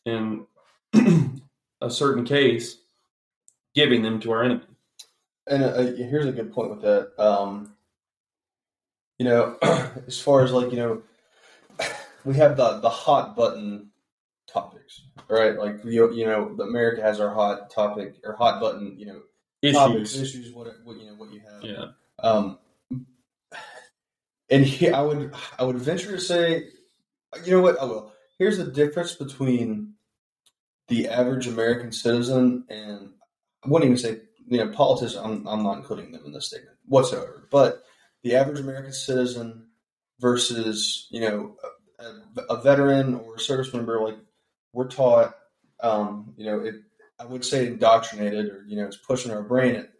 in 0.04 0.46
a 1.80 1.90
certain 1.90 2.24
case 2.24 2.78
giving 3.74 4.02
them 4.02 4.20
to 4.20 4.32
our 4.32 4.44
enemy. 4.44 4.62
And 5.46 5.64
uh, 5.64 5.82
here's 5.96 6.26
a 6.26 6.32
good 6.32 6.52
point 6.52 6.70
with 6.70 6.82
that. 6.82 7.12
Um, 7.22 7.74
you 9.18 9.26
know, 9.26 9.56
as 10.06 10.20
far 10.20 10.42
as 10.42 10.52
like 10.52 10.70
you 10.70 10.78
know, 10.78 11.02
we 12.24 12.34
have 12.34 12.56
the 12.56 12.80
the 12.80 12.88
hot 12.88 13.36
button 13.36 13.90
topics, 14.46 15.02
right? 15.28 15.56
Like 15.58 15.84
you 15.84 16.12
you 16.14 16.24
know, 16.24 16.56
America 16.60 17.02
has 17.02 17.20
our 17.20 17.32
hot 17.34 17.70
topic 17.70 18.14
or 18.24 18.34
hot 18.34 18.60
button, 18.60 18.94
you 18.98 19.06
know, 19.06 19.72
topics, 19.72 20.14
Issues. 20.14 20.34
issues, 20.34 20.54
what 20.54 20.68
what 20.84 20.98
you 20.98 21.06
know, 21.06 21.14
what 21.14 21.32
you 21.32 21.40
have. 21.40 21.62
Yeah. 21.62 21.84
Um, 22.20 22.58
and 24.50 24.64
he, 24.64 24.90
I 24.90 25.00
would 25.00 25.32
I 25.58 25.64
would 25.64 25.78
venture 25.78 26.12
to 26.12 26.20
say, 26.20 26.68
you 27.44 27.52
know 27.52 27.60
what? 27.60 27.80
I 27.80 27.84
will. 27.84 28.12
Here's 28.38 28.58
the 28.58 28.64
difference 28.64 29.14
between 29.14 29.94
the 30.88 31.08
average 31.08 31.46
American 31.46 31.92
citizen 31.92 32.64
and 32.68 33.10
I 33.64 33.68
wouldn't 33.68 33.90
even 33.90 33.98
say 33.98 34.20
you 34.46 34.58
know 34.58 34.70
politicians. 34.70 35.16
I'm 35.16 35.46
I'm 35.46 35.62
not 35.62 35.78
including 35.78 36.12
them 36.12 36.22
in 36.26 36.32
this 36.32 36.46
statement 36.46 36.76
whatsoever. 36.86 37.48
But 37.50 37.84
the 38.22 38.36
average 38.36 38.60
American 38.60 38.92
citizen 38.92 39.68
versus 40.20 41.06
you 41.10 41.20
know 41.20 41.56
a, 41.98 42.54
a 42.54 42.62
veteran 42.62 43.14
or 43.14 43.36
a 43.36 43.40
service 43.40 43.72
member, 43.72 44.00
like 44.00 44.18
we're 44.72 44.88
taught, 44.88 45.34
um, 45.80 46.34
you 46.36 46.46
know, 46.46 46.60
it, 46.60 46.76
I 47.18 47.24
would 47.24 47.44
say 47.44 47.66
indoctrinated 47.66 48.46
or 48.46 48.64
you 48.66 48.76
know 48.76 48.86
it's 48.86 48.96
pushing 48.96 49.32
our 49.32 49.42
brain 49.42 49.76
at, 49.76 49.90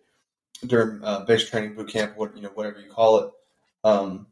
during 0.67 1.03
uh, 1.05 1.21
basic 1.21 1.51
training 1.51 1.75
boot 1.75 1.89
camp, 1.89 2.17
what 2.17 2.37
you 2.37 2.43
know 2.43 2.51
whatever 2.51 2.81
you 2.81 2.91
call 2.91 3.19
it, 3.21 3.31
um, 3.85 4.27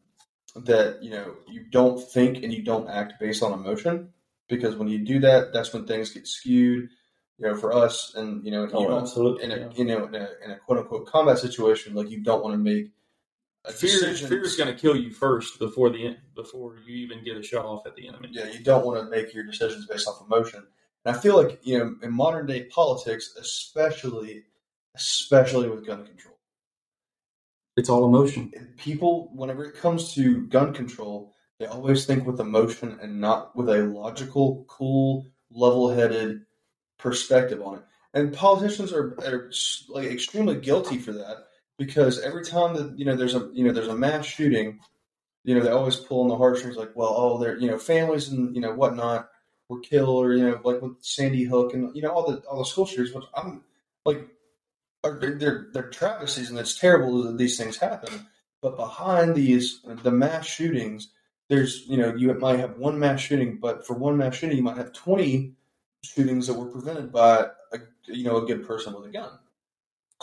that 0.57 1.03
you 1.03 1.11
know 1.11 1.35
you 1.49 1.65
don't 1.71 1.99
think 2.13 2.43
and 2.43 2.53
you 2.53 2.63
don't 2.63 2.89
act 2.89 3.15
based 3.21 3.43
on 3.43 3.53
emotion 3.53 4.11
because 4.49 4.77
when 4.77 4.89
you 4.89 4.99
do 5.05 5.19
that, 5.21 5.53
that's 5.53 5.73
when 5.73 5.87
things 5.87 6.11
get 6.13 6.27
skewed. 6.29 6.89
You 7.39 7.49
know, 7.49 7.57
for 7.57 7.73
us, 7.73 8.13
and 8.15 8.45
you 8.45 8.53
know, 8.53 8.69
Oh, 8.73 8.83
you 8.89 8.97
absolutely. 8.99 9.45
in 9.45 9.51
a 9.53 9.57
yeah. 9.57 9.69
you 9.75 9.85
know 9.85 10.05
in 10.07 10.15
a, 10.15 10.29
in 10.45 10.51
a 10.53 10.59
quote 10.59 10.79
unquote 10.79 11.07
combat 11.07 11.39
situation, 11.39 11.95
like 11.95 12.11
you 12.11 12.23
don't 12.23 12.43
want 12.45 12.55
to 12.55 12.59
make 12.59 12.93
a 13.65 13.73
Fear, 13.73 13.91
decision. 13.91 14.29
fear 14.29 14.43
is 14.43 14.55
going 14.57 14.73
to 14.73 14.79
kill 14.81 14.95
you 14.95 15.11
first 15.11 15.59
before 15.59 15.89
the 15.91 16.07
en- 16.07 16.19
before 16.37 16.77
you 16.87 16.95
even 16.97 17.25
get 17.25 17.37
a 17.37 17.43
shot 17.43 17.65
off 17.65 17.87
at 17.87 17.97
the 17.97 18.07
enemy. 18.07 18.29
yeah, 18.31 18.47
you 18.47 18.61
don't 18.63 18.85
want 18.85 18.99
to 19.03 19.09
make 19.11 19.33
your 19.35 19.45
decisions 19.45 19.87
based 19.87 20.07
off 20.07 20.23
emotion. 20.25 20.63
And 21.05 21.17
I 21.17 21.19
feel 21.19 21.37
like 21.43 21.59
you 21.63 21.79
know 21.79 21.95
in 22.03 22.13
modern 22.13 22.47
day 22.47 22.65
politics, 22.65 23.35
especially 23.41 24.45
especially 24.95 25.69
with 25.69 25.87
gun 25.87 26.05
control, 26.07 26.32
It's 27.77 27.89
all 27.89 28.05
emotion. 28.05 28.53
people 28.77 29.31
whenever 29.35 29.65
it 29.65 29.77
comes 29.77 30.15
to 30.15 30.47
gun 30.49 30.75
control, 30.75 31.35
they 31.59 31.67
always 31.67 32.05
think 32.05 32.27
with 32.27 32.41
emotion 32.41 32.99
and 33.01 33.21
not 33.21 33.57
with 33.57 33.69
a 33.69 33.85
logical, 33.85 34.65
cool, 34.69 35.27
level-headed 35.51 36.43
perspective 36.99 37.63
on 37.63 37.79
it. 37.79 37.83
And 38.15 38.35
politicians 38.35 38.93
are, 38.93 39.17
are 39.25 39.51
like 39.89 40.09
extremely 40.09 40.57
guilty 40.57 40.99
for 40.99 41.13
that 41.13 41.47
because 41.79 42.21
every 42.21 42.45
time 42.45 42.75
that 42.77 42.99
you 42.99 43.05
know 43.05 43.17
there's 43.17 43.35
a 43.35 43.51
you 43.53 43.65
know 43.65 43.73
there's 43.73 43.89
a 43.89 43.97
mass 43.97 44.27
shooting, 44.27 44.81
you 45.45 45.55
know 45.55 45.63
they 45.63 45.71
always 45.71 45.97
pull 45.97 46.23
on 46.23 46.29
the 46.29 46.37
heartstrings 46.37 46.77
like, 46.77 46.91
well, 46.95 47.15
oh, 47.17 47.39
they're 47.39 47.59
you 47.59 47.69
know 47.69 47.79
families 47.79 48.29
and 48.29 48.55
you 48.55 48.61
know 48.61 48.75
whatnot 48.75 49.29
were 49.69 49.81
killed 49.81 50.27
or 50.27 50.35
you 50.35 50.45
know 50.45 50.61
like 50.65 50.83
with 50.83 50.97
Sandy 51.01 51.45
Hook 51.45 51.75
and 51.75 51.95
you 51.97 52.03
know 52.03 52.11
all 52.11 52.31
the 52.31 52.39
all 52.41 52.59
the 52.59 52.65
school 52.65 52.87
shooters. 52.87 53.15
Which 53.15 53.25
I'm 53.35 53.63
like, 54.05 54.29
they're 55.03 55.39
they're, 55.39 55.67
they're 55.73 55.91
travesties 55.91 56.51
and 56.51 56.59
it's 56.59 56.79
terrible 56.79 57.23
that 57.25 57.39
these 57.39 57.57
things 57.59 57.77
happen. 57.77 58.27
But 58.61 58.77
behind 58.77 59.35
these 59.35 59.81
the 59.85 60.13
mass 60.13 60.47
shootings, 60.47 61.09
there's 61.49 61.85
you 61.89 61.97
know 61.97 62.15
you 62.15 62.33
might 62.35 62.61
have 62.61 62.79
one 62.79 62.99
mass 62.99 63.21
shooting, 63.21 63.59
but 63.61 63.87
for 63.87 63.95
one 63.95 64.17
mass 64.17 64.37
shooting 64.37 64.57
you 64.57 64.63
might 64.63 64.77
have 64.77 64.93
twenty 64.93 65.55
shootings 66.05 66.47
that 66.47 66.55
were 66.55 66.67
prevented 66.71 67.13
by 67.13 67.47
a 67.73 67.79
you 68.07 68.25
know 68.25 68.37
a 68.37 68.47
good 68.47 68.67
person 68.67 68.95
with 68.95 69.07
a 69.07 69.11
gun. 69.13 69.31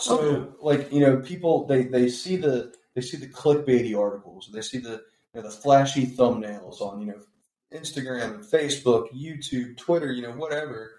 So 0.00 0.18
oh, 0.18 0.24
Okay. 0.24 0.52
like 0.62 0.92
you 0.92 1.00
know 1.00 1.18
people 1.18 1.66
they 1.66 1.84
they 1.84 2.08
see 2.08 2.36
the 2.36 2.72
they 2.94 3.02
see 3.02 3.18
the 3.18 3.28
clickbaity 3.28 3.98
articles, 3.98 4.48
they 4.52 4.62
see 4.62 4.78
the 4.78 5.02
you 5.34 5.40
know, 5.40 5.42
the 5.42 5.50
flashy 5.50 6.06
thumbnails 6.06 6.80
on 6.80 7.00
you 7.00 7.08
know 7.08 7.20
Instagram, 7.72 8.44
Facebook, 8.50 9.08
YouTube, 9.12 9.76
Twitter, 9.76 10.10
you 10.10 10.22
know 10.22 10.32
whatever, 10.32 10.92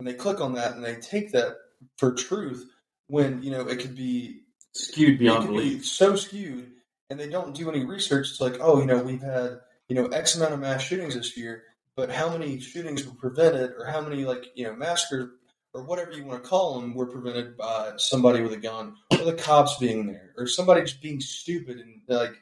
and 0.00 0.08
they 0.08 0.14
click 0.14 0.40
on 0.40 0.54
that 0.54 0.74
and 0.74 0.84
they 0.84 0.96
take 0.96 1.30
that 1.32 1.56
for 1.96 2.12
truth 2.12 2.68
when 3.10 3.42
you 3.42 3.50
know 3.50 3.66
it 3.66 3.80
could 3.80 3.96
be 3.96 4.42
Skewed 4.72 5.18
beyond 5.18 5.48
be 5.48 5.54
belief. 5.54 5.84
so 5.84 6.14
skewed, 6.14 6.70
and 7.10 7.18
they 7.18 7.28
don't 7.28 7.54
do 7.54 7.68
any 7.68 7.84
research. 7.84 8.30
It's 8.30 8.40
like, 8.40 8.58
oh, 8.60 8.78
you 8.78 8.86
know, 8.86 9.02
we've 9.02 9.20
had 9.20 9.58
you 9.88 9.96
know 9.96 10.06
X 10.06 10.36
amount 10.36 10.54
of 10.54 10.60
mass 10.60 10.82
shootings 10.82 11.14
this 11.14 11.36
year, 11.36 11.64
but 11.96 12.10
how 12.10 12.30
many 12.30 12.60
shootings 12.60 13.04
were 13.04 13.14
prevented, 13.14 13.72
or 13.76 13.84
how 13.84 14.00
many 14.00 14.24
like 14.24 14.46
you 14.54 14.64
know 14.64 14.74
massacres, 14.74 15.30
or 15.74 15.82
whatever 15.82 16.12
you 16.12 16.24
want 16.24 16.42
to 16.42 16.48
call 16.48 16.80
them, 16.80 16.94
were 16.94 17.06
prevented 17.06 17.56
by 17.56 17.92
somebody 17.96 18.42
with 18.42 18.52
a 18.52 18.56
gun, 18.56 18.94
or 19.10 19.24
the 19.24 19.32
cops 19.34 19.76
being 19.78 20.06
there, 20.06 20.32
or 20.36 20.46
somebody 20.46 20.82
just 20.82 21.02
being 21.02 21.20
stupid 21.20 21.78
and 21.78 22.00
like 22.06 22.34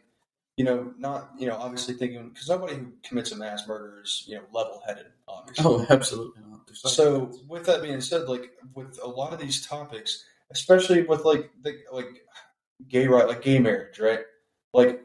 you 0.59 0.65
know 0.65 0.93
not 0.99 1.31
you 1.39 1.47
know 1.47 1.57
obviously 1.57 1.95
thinking 1.95 2.29
because 2.29 2.49
nobody 2.51 2.75
who 2.75 2.93
commits 3.03 3.33
a 3.33 3.37
mass 3.37 3.67
murder 3.67 4.03
is 4.05 4.25
you 4.27 4.37
know 4.37 4.43
level 4.53 4.83
headed, 4.87 5.07
obviously. 5.27 5.65
Oh, 5.65 5.87
absolutely 5.89 6.43
not. 6.47 6.61
So 6.75 7.33
with 7.49 7.65
that 7.65 7.81
being 7.81 8.03
said, 8.03 8.29
like 8.29 8.51
with 8.75 8.99
a 9.03 9.09
lot 9.09 9.33
of 9.33 9.41
these 9.41 9.67
topics, 9.67 10.25
especially 10.51 11.03
with 11.03 11.25
like 11.25 11.51
the 11.63 11.79
like 11.93 12.23
gay 12.89 13.07
right, 13.07 13.29
like 13.29 13.43
gay 13.43 13.59
marriage, 13.59 13.99
right? 13.99 14.21
Like 14.73 15.03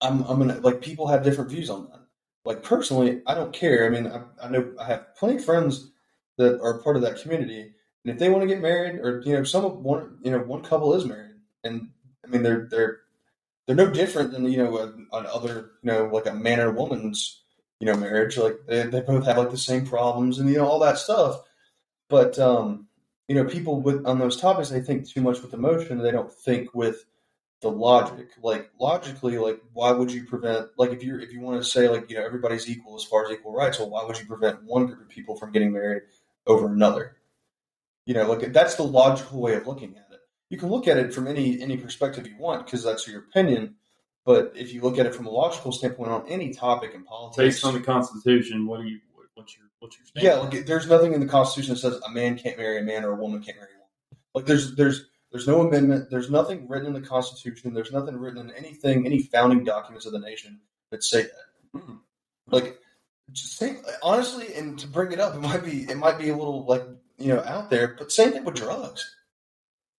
I'm 0.00 0.22
I'm 0.24 0.38
gonna 0.38 0.60
like 0.60 0.80
people 0.80 1.06
have 1.08 1.22
different 1.24 1.50
views 1.50 1.70
on 1.70 1.84
that. 1.90 2.00
Like 2.44 2.62
personally, 2.62 3.22
I 3.26 3.34
don't 3.34 3.52
care. 3.52 3.86
I 3.86 3.88
mean, 3.88 4.06
I, 4.06 4.22
I 4.42 4.48
know 4.48 4.72
I 4.78 4.84
have 4.86 5.14
plenty 5.16 5.36
of 5.36 5.44
friends 5.44 5.90
that 6.38 6.60
are 6.60 6.82
part 6.82 6.96
of 6.96 7.02
that 7.02 7.20
community, 7.20 7.60
and 8.04 8.12
if 8.12 8.18
they 8.18 8.28
want 8.28 8.42
to 8.42 8.48
get 8.48 8.60
married, 8.60 8.96
or 9.00 9.22
you 9.24 9.34
know, 9.34 9.44
some 9.44 9.64
one 9.82 10.18
you 10.22 10.30
know 10.30 10.38
one 10.38 10.62
couple 10.62 10.94
is 10.94 11.04
married, 11.04 11.36
and 11.64 11.90
I 12.24 12.28
mean 12.28 12.42
they're 12.42 12.66
they're 12.70 12.98
they're 13.66 13.76
no 13.76 13.90
different 13.90 14.32
than 14.32 14.44
you 14.50 14.58
know 14.58 14.76
an 14.78 15.06
other 15.12 15.72
you 15.82 15.92
know 15.92 16.06
like 16.06 16.26
a 16.26 16.34
man 16.34 16.60
and 16.60 16.76
woman's 16.76 17.42
you 17.80 17.86
know 17.86 17.96
marriage. 17.96 18.36
Like 18.36 18.56
they 18.66 18.82
they 18.84 19.00
both 19.00 19.24
have 19.26 19.38
like 19.38 19.50
the 19.50 19.58
same 19.58 19.86
problems 19.86 20.38
and 20.38 20.48
you 20.48 20.56
know 20.56 20.66
all 20.66 20.80
that 20.80 20.98
stuff. 20.98 21.42
But 22.08 22.38
um, 22.38 22.88
you 23.28 23.34
know, 23.34 23.44
people 23.44 23.80
with 23.80 24.04
on 24.06 24.18
those 24.18 24.40
topics 24.40 24.68
they 24.70 24.80
think 24.80 25.08
too 25.08 25.20
much 25.20 25.40
with 25.42 25.54
emotion. 25.54 25.98
They 25.98 26.10
don't 26.10 26.32
think 26.32 26.74
with 26.74 27.04
the 27.60 27.70
logic. 27.70 28.28
Like 28.42 28.70
logically, 28.78 29.38
like 29.38 29.60
why 29.72 29.92
would 29.92 30.12
you 30.12 30.24
prevent? 30.24 30.68
Like 30.76 30.90
if 30.90 31.02
you 31.02 31.18
if 31.18 31.32
you 31.32 31.40
want 31.40 31.62
to 31.62 31.68
say 31.68 31.88
like 31.88 32.10
you 32.10 32.16
know 32.16 32.24
everybody's 32.24 32.68
equal 32.68 32.96
as 32.96 33.04
far 33.04 33.24
as 33.24 33.32
equal 33.32 33.54
rights, 33.54 33.78
well, 33.78 33.90
why 33.90 34.04
would 34.04 34.18
you 34.18 34.26
prevent 34.26 34.64
one 34.64 34.86
group 34.86 35.00
of 35.00 35.08
people 35.08 35.36
from 35.36 35.52
getting 35.52 35.72
married 35.72 36.02
over 36.46 36.66
another? 36.66 37.16
You 38.04 38.14
know, 38.14 38.28
like 38.30 38.52
that's 38.52 38.74
the 38.74 38.82
logical 38.82 39.40
way 39.40 39.54
of 39.54 39.66
looking 39.66 39.96
at 39.96 40.12
it. 40.12 40.20
You 40.50 40.58
can 40.58 40.68
look 40.68 40.88
at 40.88 40.98
it 40.98 41.14
from 41.14 41.26
any 41.26 41.62
any 41.62 41.76
perspective 41.76 42.26
you 42.26 42.36
want 42.36 42.66
because 42.66 42.84
that's 42.84 43.06
your 43.06 43.20
opinion. 43.20 43.76
But 44.24 44.52
if 44.54 44.72
you 44.72 44.82
look 44.82 44.98
at 44.98 45.06
it 45.06 45.14
from 45.14 45.26
a 45.26 45.30
logical 45.30 45.72
standpoint 45.72 46.10
on 46.10 46.28
any 46.28 46.52
topic 46.52 46.94
in 46.94 47.04
politics, 47.04 47.36
based 47.36 47.64
on 47.64 47.74
the 47.74 47.80
Constitution, 47.80 48.66
what 48.66 48.80
do 48.80 48.86
you? 48.86 49.00
What's 49.34 49.56
your? 49.56 49.66
What's 49.82 49.98
your 49.98 50.06
stand? 50.06 50.24
yeah, 50.24 50.34
like 50.36 50.64
there's 50.66 50.86
nothing 50.86 51.12
in 51.12 51.18
the 51.20 51.26
Constitution 51.26 51.74
that 51.74 51.80
says 51.80 52.00
a 52.06 52.10
man 52.12 52.38
can't 52.38 52.56
marry 52.56 52.78
a 52.78 52.82
man 52.82 53.04
or 53.04 53.10
a 53.12 53.16
woman 53.16 53.42
can't 53.42 53.56
marry 53.56 53.70
a 53.72 53.78
woman. 53.78 53.88
Like 54.34 54.46
there's 54.46 54.76
there's 54.76 55.06
there's 55.32 55.48
no 55.48 55.60
amendment. 55.66 56.08
There's 56.08 56.30
nothing 56.30 56.68
written 56.68 56.86
in 56.86 56.92
the 57.02 57.06
Constitution. 57.08 57.74
There's 57.74 57.90
nothing 57.90 58.16
written 58.16 58.48
in 58.48 58.54
anything 58.54 59.06
any 59.06 59.22
founding 59.24 59.64
documents 59.64 60.06
of 60.06 60.12
the 60.12 60.20
nation 60.20 60.60
that 60.90 61.02
say 61.02 61.22
that. 61.22 61.80
Mhm. 61.80 61.98
Like 62.46 62.78
just 63.32 63.58
think 63.58 63.84
honestly, 64.04 64.54
and 64.54 64.78
to 64.78 64.86
bring 64.86 65.10
it 65.10 65.18
up, 65.18 65.34
it 65.34 65.40
might 65.40 65.64
be 65.64 65.82
it 65.90 65.96
might 65.96 66.18
be 66.18 66.28
a 66.28 66.36
little 66.36 66.64
like 66.64 66.84
you 67.18 67.34
know 67.34 67.42
out 67.42 67.68
there, 67.68 67.96
but 67.98 68.12
same 68.12 68.30
thing 68.30 68.44
with 68.44 68.54
drugs. 68.54 69.16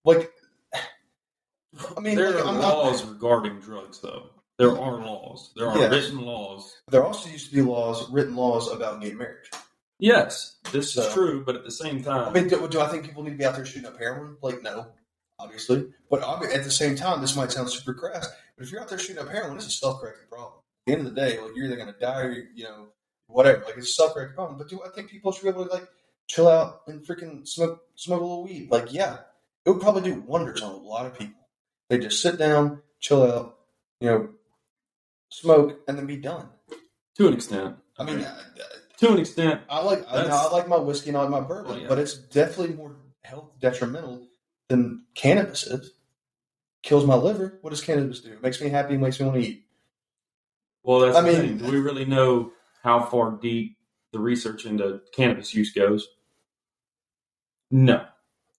Like 0.06 0.32
I 1.98 2.00
mean, 2.00 2.16
there 2.16 2.32
like, 2.32 2.46
are 2.46 2.48
I'm 2.48 2.60
not- 2.62 2.78
laws 2.78 3.04
regarding 3.04 3.60
drugs, 3.60 4.00
though. 4.00 4.30
There 4.60 4.70
are 4.70 4.98
laws. 5.00 5.52
There 5.56 5.68
are 5.68 5.78
Yes. 5.78 5.92
written 5.92 6.22
laws. 6.22 6.72
there 6.90 7.04
also 7.04 7.28
used 7.30 7.50
to 7.50 7.56
be 7.56 7.62
laws, 7.64 8.08
written 8.12 8.36
laws 8.36 8.72
about 8.72 9.02
gay 9.02 9.12
marriage. 9.12 9.50
Yes, 10.04 10.58
this 10.74 10.98
is 10.98 11.14
true, 11.14 11.46
but 11.46 11.56
at 11.56 11.64
the 11.64 11.72
same 11.72 12.04
time, 12.04 12.28
I 12.28 12.32
mean, 12.34 12.50
do, 12.50 12.68
do 12.68 12.82
I 12.82 12.90
think 12.90 13.06
people 13.06 13.24
need 13.24 13.30
to 13.30 13.38
be 13.38 13.46
out 13.46 13.56
there 13.56 13.66
shooting 13.66 13.88
up 13.88 13.98
heroin? 13.98 14.36
Like, 14.42 14.62
no, 14.62 14.88
obviously. 15.40 15.94
But 16.10 16.22
at 16.44 16.66
the 16.66 16.72
same 16.72 16.98
time, 16.98 17.22
this 17.22 17.38
might 17.38 17.54
sound 17.54 17.70
super 17.70 17.94
crass, 17.94 18.30
but 18.58 18.66
if 18.66 18.70
you're 18.70 18.82
out 18.82 18.90
there 18.90 19.00
shooting 19.00 19.24
up 19.24 19.30
heroin, 19.30 19.56
it's 19.56 19.68
a 19.68 19.72
self-correcting 19.72 20.28
problem. 20.28 20.56
At 20.56 20.86
the 20.88 20.92
end 20.92 21.08
of 21.08 21.16
the 21.16 21.22
day, 21.22 21.40
like 21.40 21.52
you're 21.56 21.68
either 21.68 21.78
going 21.78 21.94
to 21.94 21.98
die 21.98 22.20
or 22.20 22.34
you 22.54 22.66
know 22.66 22.88
whatever. 23.28 23.64
Like 23.64 23.78
it's 23.78 23.92
a 23.92 23.94
self-correcting 23.94 24.36
problem. 24.36 24.58
But 24.58 24.68
do 24.68 24.82
I 24.86 24.90
think 24.90 25.10
people 25.10 25.32
should 25.32 25.44
be 25.44 25.50
able 25.50 25.68
to 25.68 25.72
like 25.72 25.88
chill 26.28 26.50
out 26.50 26.82
and 26.88 27.02
freaking 27.02 27.48
smoke 27.48 27.84
smoke 27.96 28.20
a 28.20 28.24
little 28.24 28.44
weed? 28.44 28.72
Like, 28.72 28.92
yeah, 28.92 29.20
it 29.66 29.70
would 29.70 29.82
probably 29.82 30.02
do 30.02 30.20
wonders 30.20 30.62
on 30.62 30.74
a 30.74 30.76
lot 30.76 31.06
of 31.06 31.18
people. 31.18 31.48
They 31.90 31.98
just 31.98 32.22
sit 32.22 32.38
down, 32.38 32.82
chill 33.00 33.24
out, 33.24 33.58
you 34.02 34.10
know, 34.10 34.30
smoke, 35.30 35.80
and 35.88 35.98
then 35.98 36.08
be 36.08 36.18
done. 36.18 36.50
to 37.16 37.28
an 37.30 37.36
extent, 37.36 37.78
I 37.98 38.04
mean, 38.04 38.20
I, 38.20 38.42
to 38.98 39.12
an 39.12 39.20
extent, 39.20 39.62
I 39.70 39.82
like 39.82 40.06
I, 40.10 40.24
I 40.26 40.50
like 40.52 40.68
my 40.68 40.78
whiskey 40.78 41.10
and 41.10 41.18
I 41.18 41.22
like 41.22 41.30
my 41.30 41.42
bourbon, 41.42 41.72
Well, 41.72 41.80
yeah. 41.82 41.88
but 41.88 42.00
it's 42.00 42.16
definitely 42.16 42.76
more 42.76 42.96
health 43.24 43.52
detrimental 43.60 44.28
than 44.70 45.06
cannabis 45.16 45.66
is. 45.68 45.92
Kills 46.84 47.06
my 47.06 47.16
liver. 47.16 47.60
What 47.62 47.70
does 47.72 47.82
cannabis 47.82 48.20
do? 48.20 48.34
It 48.34 48.42
makes 48.44 48.62
me 48.62 48.70
happy. 48.70 48.98
Makes 48.98 49.20
me 49.20 49.26
want 49.28 49.42
to 49.42 49.48
eat. 49.48 49.66
well, 50.84 51.00
that's 51.00 51.16
I 51.18 51.22
the 51.22 51.28
mean- 51.28 51.58
thing. 51.60 51.68
Do 51.70 51.72
we 51.72 51.80
really 51.80 52.06
know 52.06 52.52
how 52.84 53.02
far 53.04 53.32
deep 53.32 53.78
the 54.12 54.20
research 54.20 54.66
into 54.66 55.02
cannabis 55.16 55.54
use 55.54 55.72
goes? 55.74 56.08
No. 57.72 58.06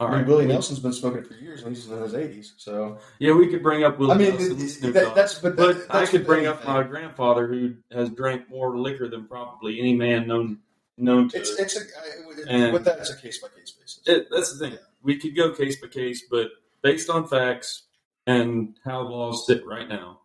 All 0.01 0.09
I 0.09 0.11
mean, 0.11 0.19
right. 0.21 0.27
Willie 0.29 0.47
Nelson's 0.47 0.81
been 0.81 0.93
smoking 0.93 1.21
it 1.21 1.27
for 1.29 1.35
years, 1.35 1.63
and 1.63 1.75
he's 1.75 1.89
in 1.89 2.03
his 2.03 2.15
eighties. 2.15 2.55
So 2.57 2.99
Yeah, 3.21 3.33
we 3.35 3.47
could 3.47 3.63
bring 3.63 3.85
up 3.85 3.97
Willie 3.99 4.13
I 4.15 4.19
mean, 4.19 4.31
Nelson, 4.31 4.61
it- 4.61 4.85
it- 4.89 4.93
that- 4.95 5.15
that's 5.15 5.39
but, 5.39 5.55
But 5.57 5.87
that, 5.89 5.95
I 5.95 6.07
could 6.07 6.27
bring 6.27 6.47
up 6.47 6.65
my 6.67 6.83
grandfather 6.83 7.47
who 7.47 7.75
has 7.93 8.11
drank 8.11 8.49
more 8.51 8.77
liquor 8.77 9.09
than 9.09 9.27
probably 9.29 9.79
any 9.79 9.95
man 9.95 10.27
known 10.27 10.59
known 10.97 11.29
to. 11.29 11.39
It's 11.39 11.51
it's 11.59 11.77
a 11.77 11.81
I- 11.81 12.45
And- 12.49 12.73
with 12.73 12.85
that 12.85 12.99
it's 12.99 13.11
a 13.11 13.17
case 13.17 13.39
by 13.39 13.49
case 13.49 13.71
basis. 13.73 14.01
It, 14.07 14.29
that's 14.31 14.59
the 14.59 14.69
thing. 14.71 14.79
We 15.03 15.17
could 15.19 15.37
go 15.37 15.53
case 15.53 15.81
by 15.81 15.87
case, 15.89 16.25
but 16.29 16.51
based 16.83 17.09
on 17.09 17.29
facts 17.29 17.85
and 18.27 18.77
how 18.85 19.03
laws 19.03 19.47
sit 19.47 19.65
right 19.65 19.89
now, 19.89 20.21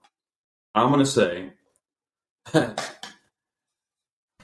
I'm 0.74 0.88
going 0.91 0.99
to 0.99 1.05
say 1.05 1.51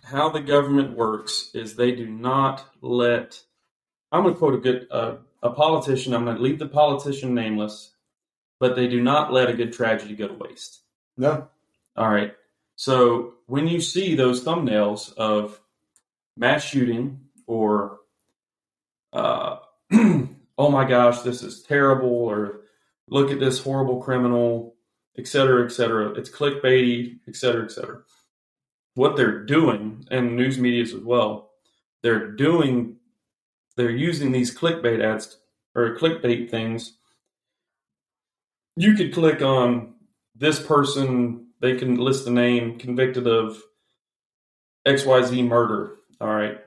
how 0.03 0.30
the 0.30 0.41
government 0.41 0.95
works 0.95 1.49
is 1.55 1.76
they 1.76 1.91
do 1.93 2.05
not 2.07 2.63
let. 2.82 3.41
I'm 4.16 4.24
going 4.24 4.34
to 4.34 4.39
quote 4.39 4.53
a 4.53 4.57
good 4.57 4.88
uh, 4.89 5.16
a 5.43 5.49
politician. 5.51 6.13
I'm 6.13 6.24
going 6.24 6.38
to 6.38 6.41
leave 6.41 6.59
the 6.59 6.68
politician 6.68 7.34
nameless, 7.36 7.91
but 8.59 8.76
they 8.76 8.88
do 8.88 9.01
not 9.01 9.34
let 9.34 9.49
a 9.49 9.53
good 9.53 9.74
tragedy 9.74 10.16
go 10.16 10.28
to 10.28 10.34
waste. 10.34 10.82
No, 11.18 11.47
All 11.95 12.09
right. 12.09 12.34
So 12.76 13.36
when 13.47 13.68
you 13.68 13.80
see 13.80 14.16
those 14.16 14.43
thumbnails 14.43 15.13
of 15.16 15.59
mass 16.36 16.63
shooting 16.63 17.22
or 17.47 17.99
uh, 19.13 19.57
"Oh 19.93 20.70
my 20.72 20.86
gosh, 20.86 21.20
this 21.22 21.43
is 21.43 21.61
terrible," 21.61 22.09
or 22.09 22.61
"Look 23.07 23.32
at 23.32 23.39
this 23.39 23.59
horrible 23.59 24.01
criminal," 24.01 24.76
et 25.18 25.28
cetera, 25.28 25.66
et 25.66 25.70
cetera. 25.72 26.09
It's 26.11 26.30
clickbaity, 26.30 27.20
et 27.28 27.36
cetera, 27.36 27.63
et 27.66 27.72
cetera. 27.72 28.01
What 28.95 29.18
they're 29.18 29.43
doing, 29.43 30.05
and 30.09 30.38
news 30.38 30.57
media 30.57 30.84
as 30.84 30.95
well, 30.95 31.51
they're 32.01 32.32
doing, 32.32 32.97
they're 33.78 33.89
using 33.91 34.32
these 34.32 34.55
clickbait 34.55 35.03
ads 35.03 35.38
or 35.76 35.97
clickbait 35.97 36.49
things. 36.49 36.97
You 38.78 38.93
could 38.93 39.13
click 39.13 39.41
on 39.41 39.95
this 40.36 40.59
person, 40.59 41.47
they 41.61 41.76
can 41.76 41.95
list 41.95 42.26
the 42.26 42.32
name 42.32 42.78
convicted 42.78 43.28
of 43.28 43.61
XYZ 44.86 45.47
murder. 45.47 45.95
All 46.19 46.34
right. 46.34 46.59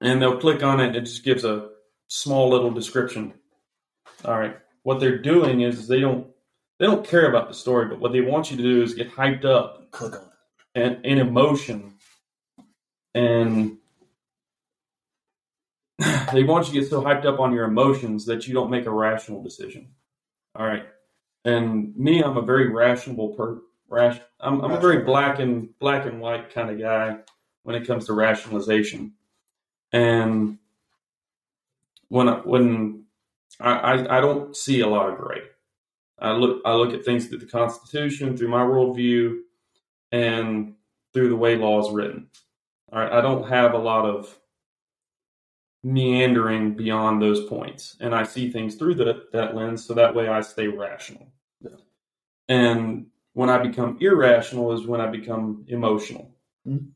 And 0.00 0.20
they'll 0.20 0.40
click 0.40 0.62
on 0.62 0.80
it, 0.80 0.96
it 0.96 1.02
just 1.02 1.24
gives 1.24 1.44
a 1.44 1.70
small 2.08 2.48
little 2.50 2.70
description. 2.70 3.34
All 4.24 4.38
right. 4.38 4.56
What 4.82 5.00
they're 5.00 5.18
doing 5.18 5.60
is 5.60 5.88
they 5.88 6.00
don't 6.00 6.28
they 6.78 6.86
don't 6.86 7.06
care 7.06 7.28
about 7.28 7.48
the 7.48 7.54
story, 7.54 7.88
but 7.88 7.98
what 7.98 8.12
they 8.12 8.20
want 8.20 8.50
you 8.50 8.56
to 8.56 8.62
do 8.62 8.82
is 8.82 8.94
get 8.94 9.10
hyped 9.10 9.44
up 9.44 9.90
Click 9.90 10.14
on 10.14 10.20
it. 10.20 10.28
and 10.74 11.04
in 11.04 11.18
emotion 11.18 11.94
and 13.14 13.78
they 16.32 16.44
want 16.44 16.66
you 16.66 16.74
to 16.74 16.80
get 16.80 16.90
so 16.90 17.02
hyped 17.02 17.24
up 17.24 17.40
on 17.40 17.52
your 17.52 17.64
emotions 17.64 18.24
that 18.26 18.46
you 18.46 18.54
don't 18.54 18.70
make 18.70 18.86
a 18.86 18.90
rational 18.90 19.42
decision. 19.42 19.88
All 20.54 20.66
right. 20.66 20.86
And 21.44 21.96
me 21.96 22.22
i'm 22.22 22.36
a 22.36 22.42
very 22.42 22.68
rational 22.68 23.28
per 23.28 23.60
rash 23.88 24.20
i'm, 24.40 24.60
I'm 24.60 24.72
a 24.72 24.80
very 24.80 25.04
black 25.04 25.38
and 25.38 25.70
black 25.78 26.04
and 26.04 26.20
white 26.20 26.52
kind 26.52 26.68
of 26.68 26.78
guy 26.78 27.18
when 27.62 27.76
it 27.76 27.86
comes 27.86 28.06
to 28.06 28.12
rationalization. 28.12 29.12
And 29.92 30.58
when 32.08 32.28
I, 32.28 32.36
when 32.38 33.04
I, 33.60 33.72
I, 33.72 34.18
I 34.18 34.20
don't 34.20 34.56
see 34.56 34.80
a 34.80 34.86
lot 34.86 35.10
of 35.10 35.18
gray. 35.18 35.40
I 36.18 36.32
look 36.32 36.62
i 36.64 36.72
look 36.72 36.92
at 36.94 37.04
things 37.04 37.26
through 37.26 37.38
the 37.38 37.46
constitution 37.46 38.36
through 38.36 38.48
my 38.48 38.62
worldview 38.62 39.40
and 40.10 40.74
through 41.12 41.28
the 41.28 41.36
way 41.36 41.56
law 41.56 41.80
is 41.80 41.92
written. 41.92 42.28
All 42.92 43.00
right, 43.00 43.12
I 43.12 43.20
don't 43.20 43.48
have 43.48 43.74
a 43.74 43.78
lot 43.78 44.06
of 44.06 44.36
meandering 45.82 46.74
beyond 46.74 47.22
those 47.22 47.44
points, 47.46 47.96
and 48.00 48.14
I 48.14 48.24
see 48.24 48.50
things 48.50 48.74
through 48.74 48.96
that 48.96 49.32
that 49.32 49.54
lens, 49.54 49.84
so 49.84 49.94
that 49.94 50.14
way 50.14 50.28
I 50.28 50.40
stay 50.40 50.66
rational. 50.68 51.28
Yeah. 51.60 51.76
And 52.48 53.06
when 53.34 53.50
I 53.50 53.58
become 53.58 53.98
irrational 54.00 54.72
is 54.72 54.86
when 54.86 55.00
I 55.00 55.06
become 55.06 55.64
emotional. 55.68 56.34
Mhm. 56.66 56.88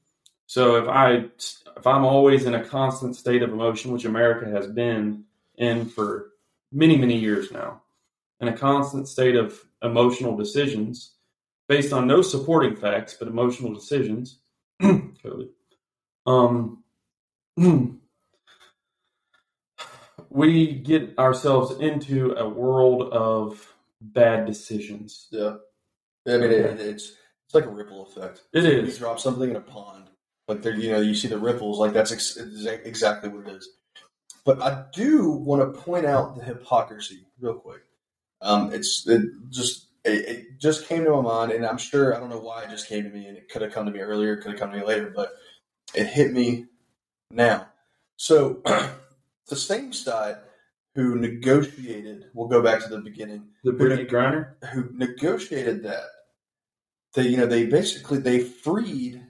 So 0.47 0.77
if 0.77 0.89
I 0.89 1.29
if 1.77 1.87
I'm 1.87 2.05
always 2.05 2.45
in 2.45 2.55
a 2.55 2.65
constant 2.65 3.17
state 3.17 3.43
of 3.43 3.53
emotion, 3.53 3.93
which 3.93 4.05
America 4.05 4.51
has 4.51 4.67
been 4.67 5.25
in 5.57 5.87
for 5.87 6.33
many 6.73 6.97
many 6.97 7.19
years 7.19 7.53
now, 7.53 7.83
in 8.41 8.49
a 8.49 8.57
constant 8.57 9.09
state 9.09 9.37
of 9.37 9.65
emotional 9.83 10.37
decisions 10.37 11.15
based 11.69 11.93
on 11.93 12.07
no 12.07 12.21
supporting 12.23 12.77
facts 12.77 13.15
but 13.19 13.29
emotional 13.29 13.73
decisions. 13.73 14.41
COVID. 14.83 15.49
Um, 16.27 16.83
we 20.33 20.75
get 20.75 21.19
ourselves 21.19 21.79
into 21.81 22.33
a 22.37 22.49
world 22.49 23.13
of 23.13 23.75
bad 24.01 24.47
decisions. 24.47 25.29
Yeah. 25.31 25.57
I 26.27 26.39
mean, 26.39 26.51
it, 26.51 26.81
it's 26.81 27.13
it's 27.47 27.55
like 27.55 27.67
a 27.67 27.71
ripple 27.71 28.07
effect. 28.07 28.43
It 28.53 28.65
You 28.65 28.71
is. 28.71 28.99
drop 28.99 29.21
something 29.21 29.51
in 29.51 29.57
a 29.57 29.61
pond, 29.61 30.05
like 30.49 30.63
there, 30.63 30.75
you 30.75 30.91
know, 30.91 31.01
you 31.01 31.15
see 31.15 31.29
the 31.29 31.39
ripples. 31.39 31.79
Like 31.79 31.93
that's 31.93 32.13
ex- 32.13 32.37
exactly 32.39 33.29
what 33.29 33.47
it 33.47 33.57
is. 33.57 33.69
But 34.45 34.63
I 34.63 34.85
do 34.95 35.31
want 35.31 35.63
to 35.75 35.81
point 35.81 36.07
out 36.07 36.37
the 36.37 36.45
hypocrisy 36.45 37.27
real 37.41 37.55
quick. 37.55 37.83
Um, 38.41 38.73
it's 38.73 39.07
it 39.07 39.23
just 39.51 39.89
it, 40.05 40.29
it 40.29 40.61
just 40.61 40.87
came 40.87 41.05
to 41.05 41.11
my 41.11 41.21
mind, 41.21 41.53
and 41.53 41.67
I'm 41.67 41.79
sure 41.79 42.17
I 42.17 42.21
don't 42.21 42.31
know 42.31 42.41
why 42.41 42.63
it 42.65 42.71
just 42.71 42.89
came 42.89 43.05
to 43.05 43.11
me, 43.11 43.27
and 43.27 43.37
it 43.37 43.49
could 43.51 43.63
have 43.63 43.73
come 43.73 43.87
to 43.87 43.93
me 43.93 44.01
earlier, 44.01 44.37
could 44.37 44.53
have 44.53 44.61
come 44.61 44.73
to 44.73 44.79
me 44.79 44.85
later, 44.85 45.13
but 45.15 45.33
it 45.95 46.07
hit 46.07 46.33
me 46.33 46.67
now. 47.31 47.69
So 48.17 48.63
the 49.49 49.57
same 49.57 49.93
side 49.93 50.37
who 50.95 51.17
negotiated, 51.17 52.27
we'll 52.35 52.49
go 52.49 52.63
back 52.63 52.83
to 52.83 52.89
the 52.89 53.01
beginning 53.01 53.49
The 53.65 53.73
Brittney 53.73 54.09
Griner. 54.11 54.55
who 54.73 54.91
negotiated 54.93 55.85
that 55.85 56.05
they 57.15 57.29
you 57.29 57.37
know 57.37 57.47
they 57.47 57.67
basically 57.67 58.19
they 58.19 58.41
freed 58.41 59.23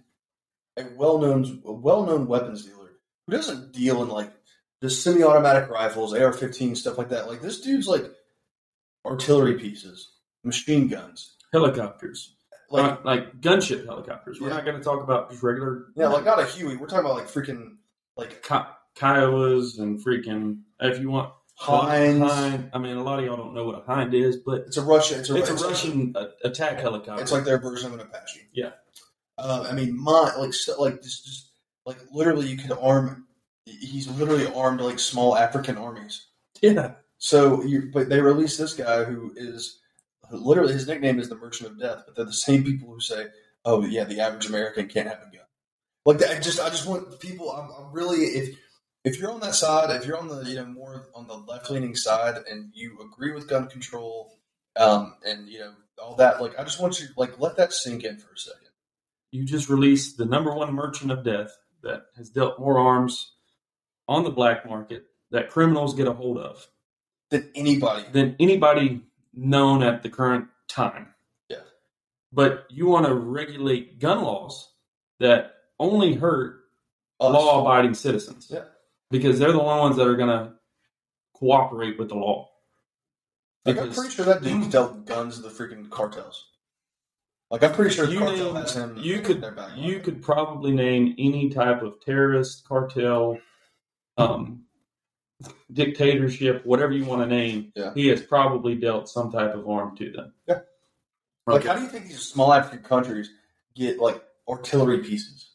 a 0.76 0.84
well-known 0.96 1.62
a 1.64 1.72
well-known 1.72 2.26
weapons 2.26 2.64
dealer 2.64 2.90
who 3.26 3.32
doesn't 3.36 3.72
deal 3.72 4.02
in 4.02 4.08
like 4.08 4.32
just 4.82 5.02
semi-automatic 5.02 5.68
rifles 5.70 6.14
ar-15 6.14 6.76
stuff 6.76 6.98
like 6.98 7.10
that 7.10 7.28
like 7.28 7.40
this 7.42 7.60
dude's 7.60 7.86
like 7.88 8.04
artillery 9.04 9.58
pieces 9.58 10.12
machine 10.44 10.88
guns 10.88 11.36
Helicopters, 11.52 12.34
like 12.70 13.04
like 13.04 13.04
like 13.04 13.40
gunship 13.42 13.84
helicopters. 13.84 14.40
We're 14.40 14.48
Yeah. 14.48 14.54
not 14.54 14.64
going 14.64 14.78
to 14.78 14.82
talk 14.82 15.02
about 15.02 15.30
just 15.30 15.42
regular, 15.42 15.88
yeah 15.94 16.08
like 16.08 16.24
not 16.24 16.38
a 16.40 16.46
huey 16.46 16.76
we're 16.76 16.86
talking 16.86 17.04
about 17.04 17.16
like 17.18 17.28
freaking 17.28 17.76
like 18.16 18.42
Ki- 18.42 18.70
Kiowas 18.97 19.78
and 19.78 20.05
freaking. 20.05 20.61
If 20.80 21.01
you 21.01 21.11
want 21.11 21.32
Hinds. 21.55 22.32
Hind, 22.32 22.70
I 22.72 22.78
mean, 22.78 22.97
a 22.97 23.03
lot 23.03 23.18
of 23.18 23.24
y'all 23.24 23.36
don't 23.36 23.55
know 23.55 23.64
what 23.64 23.76
a 23.76 23.84
Hind 23.86 24.14
is, 24.14 24.38
but 24.38 24.62
it's 24.66 24.76
a 24.76 24.82
russian 24.82 25.20
it's 25.20 25.30
a, 25.30 25.36
it's 25.36 25.51
a 25.51 25.55
it's 25.55 25.62
Russian 25.62 26.12
uh, 26.16 26.26
attack 26.45 26.80
helicopter. 26.80 27.22
It's 27.22 27.30
like 27.30 27.45
their 27.45 27.59
version 27.59 27.93
of 27.93 27.95
an 27.95 28.01
Apache. 28.01 28.40
Yeah. 28.53 28.70
Uh, 29.38 29.66
I 29.68 29.72
mean, 29.72 29.97
my 29.97 30.34
like 30.36 30.55
so, 30.55 30.80
like 30.80 31.03
just 31.03 31.24
just 31.24 31.51
like 31.86 31.99
literally, 32.12 32.49
you 32.49 32.57
could 32.57 32.72
arm. 32.72 33.26
He's 33.64 34.09
literally 34.09 34.47
armed 34.47 34.80
like 34.80 34.99
small 34.99 35.36
African 35.36 35.76
armies. 35.76 36.26
yeah, 36.61 36.95
So, 37.18 37.62
you 37.62 37.90
but 37.93 38.09
they 38.09 38.20
released 38.20 38.59
this 38.59 38.74
guy 38.74 39.05
who 39.05 39.32
is 39.36 39.78
literally 40.30 40.72
his 40.72 40.88
nickname 40.88 41.20
is 41.20 41.28
the 41.28 41.36
Merchant 41.36 41.70
of 41.70 41.78
Death. 41.78 42.03
But 42.07 42.16
they're 42.16 42.24
the 42.24 42.32
same 42.32 42.64
people 42.64 42.93
who 42.93 43.01
say, 43.01 43.26
"Oh 43.64 43.84
yeah, 43.84 44.05
the 44.05 44.20
average 44.20 44.47
American 44.47 44.88
can't 44.88 45.09
have 45.09 45.18
a 45.18 45.36
gun." 45.36 45.47
Like 46.05 46.18
that. 46.18 46.36
I 46.36 46.40
just 46.40 46.61
I 46.61 46.70
just 46.70 46.86
want 46.86 47.20
people. 47.20 47.53
I'm, 47.53 47.70
I'm 47.70 47.93
really 47.93 48.18
if 48.18 48.57
if 49.05 49.18
you're 49.18 49.32
on 49.32 49.40
that 49.40 49.55
side, 49.55 49.90
if 49.90 50.07
you're 50.07 50.18
on 50.18 50.28
the 50.28 50.42
you 50.42 50.57
know 50.57 50.66
more 50.66 51.09
on 51.14 51.26
the 51.26 51.34
left 51.34 51.70
leaning 51.70 51.96
side, 51.96 52.36
and 52.50 52.70
you 52.74 52.98
agree 53.00 53.32
with 53.32 53.48
gun 53.48 53.68
control, 53.68 54.38
um, 54.76 55.14
and 55.24 55.48
you 55.48 55.59
know 55.59 55.72
all 56.03 56.16
that, 56.16 56.40
like 56.40 56.59
I 56.59 56.64
just 56.64 56.80
want 56.80 57.00
you 57.00 57.09
like 57.16 57.38
let 57.40 57.57
that 57.57 57.72
sink 57.72 58.05
in 58.05 58.18
for 58.18 58.32
a 58.32 58.38
second. 58.38 58.68
you 59.30 59.44
just 59.44 59.68
released 59.68 60.18
the 60.18 60.24
number 60.24 60.55
one 60.55 60.72
merchant 60.72 61.11
of 61.11 61.24
death 61.24 61.57
that 61.82 62.07
has 62.16 62.30
dealt 62.30 62.59
more 62.61 62.78
arms 62.78 63.32
on 64.09 64.24
the 64.24 64.30
black 64.30 64.66
market 64.66 65.07
that 65.30 65.50
criminals 65.50 65.94
get 65.94 66.07
a 66.07 66.12
hold 66.12 66.38
of 66.38 66.66
That 67.30 67.50
anybody, 67.55 68.05
than 68.12 68.36
anybody 68.38 69.03
known 69.34 69.82
at 69.82 70.03
the 70.03 70.11
current 70.11 70.46
time. 70.68 71.09
Yeah. 71.48 71.59
But 72.32 72.66
you 72.70 72.86
want 72.86 73.07
to 73.07 73.14
regulate 73.14 73.98
gun 73.98 74.22
laws 74.22 74.70
that 75.18 75.55
only 75.78 76.14
hurt 76.14 76.61
law 77.20 77.62
abiding 77.62 77.94
citizens. 77.94 78.48
Yeah. 78.50 78.64
Because 79.12 79.38
they're 79.38 79.52
the 79.52 79.60
only 79.60 79.80
ones 79.80 79.96
that 79.96 80.08
are 80.08 80.16
going 80.16 80.30
to 80.30 80.52
cooperate 81.34 81.98
with 81.98 82.08
the 82.08 82.14
law. 82.16 82.48
like 83.66 83.78
I'm 83.78 83.92
pretty 83.92 84.10
sure 84.14 84.24
that 84.24 84.42
dude's 84.42 84.68
dealt 84.74 85.04
guns 85.06 85.36
to 85.36 85.42
the 85.42 85.48
freaking 85.50 85.88
cartels. 85.90 86.46
Like 87.50 87.62
I'm 87.62 87.72
pretty 87.74 87.94
sure 87.94 88.06
the 88.06 88.12
you, 88.12 88.18
cartel 88.20 88.52
name- 88.54 88.62
has 88.62 88.74
him. 88.74 88.96
you 88.98 89.20
could 89.20 89.44
you 89.76 90.00
could 90.00 90.22
probably 90.22 90.72
name 90.72 91.14
any 91.18 91.50
type 91.50 91.82
of 91.82 92.00
terrorist 92.00 92.66
cartel 92.66 93.36
um, 94.16 94.64
dictatorship 95.72 96.64
whatever 96.64 96.92
you 96.92 97.04
want 97.04 97.20
to 97.22 97.26
name 97.26 97.72
Yeah. 97.74 97.92
he 97.94 98.06
has 98.08 98.22
probably 98.22 98.74
dealt 98.74 99.08
some 99.08 99.30
type 99.30 99.54
of 99.54 99.64
harm 99.66 99.96
to 99.96 100.10
them 100.10 100.32
Yeah. 100.48 100.60
Like, 101.46 101.58
Okay. 101.60 101.68
how 101.68 101.74
do 101.74 101.82
you 101.82 101.88
think 101.88 102.06
these 102.06 102.20
small 102.22 102.52
African 102.54 102.82
countries 102.84 103.30
get 103.74 103.98
like 103.98 104.22
artillery 104.48 104.98
pieces 104.98 105.50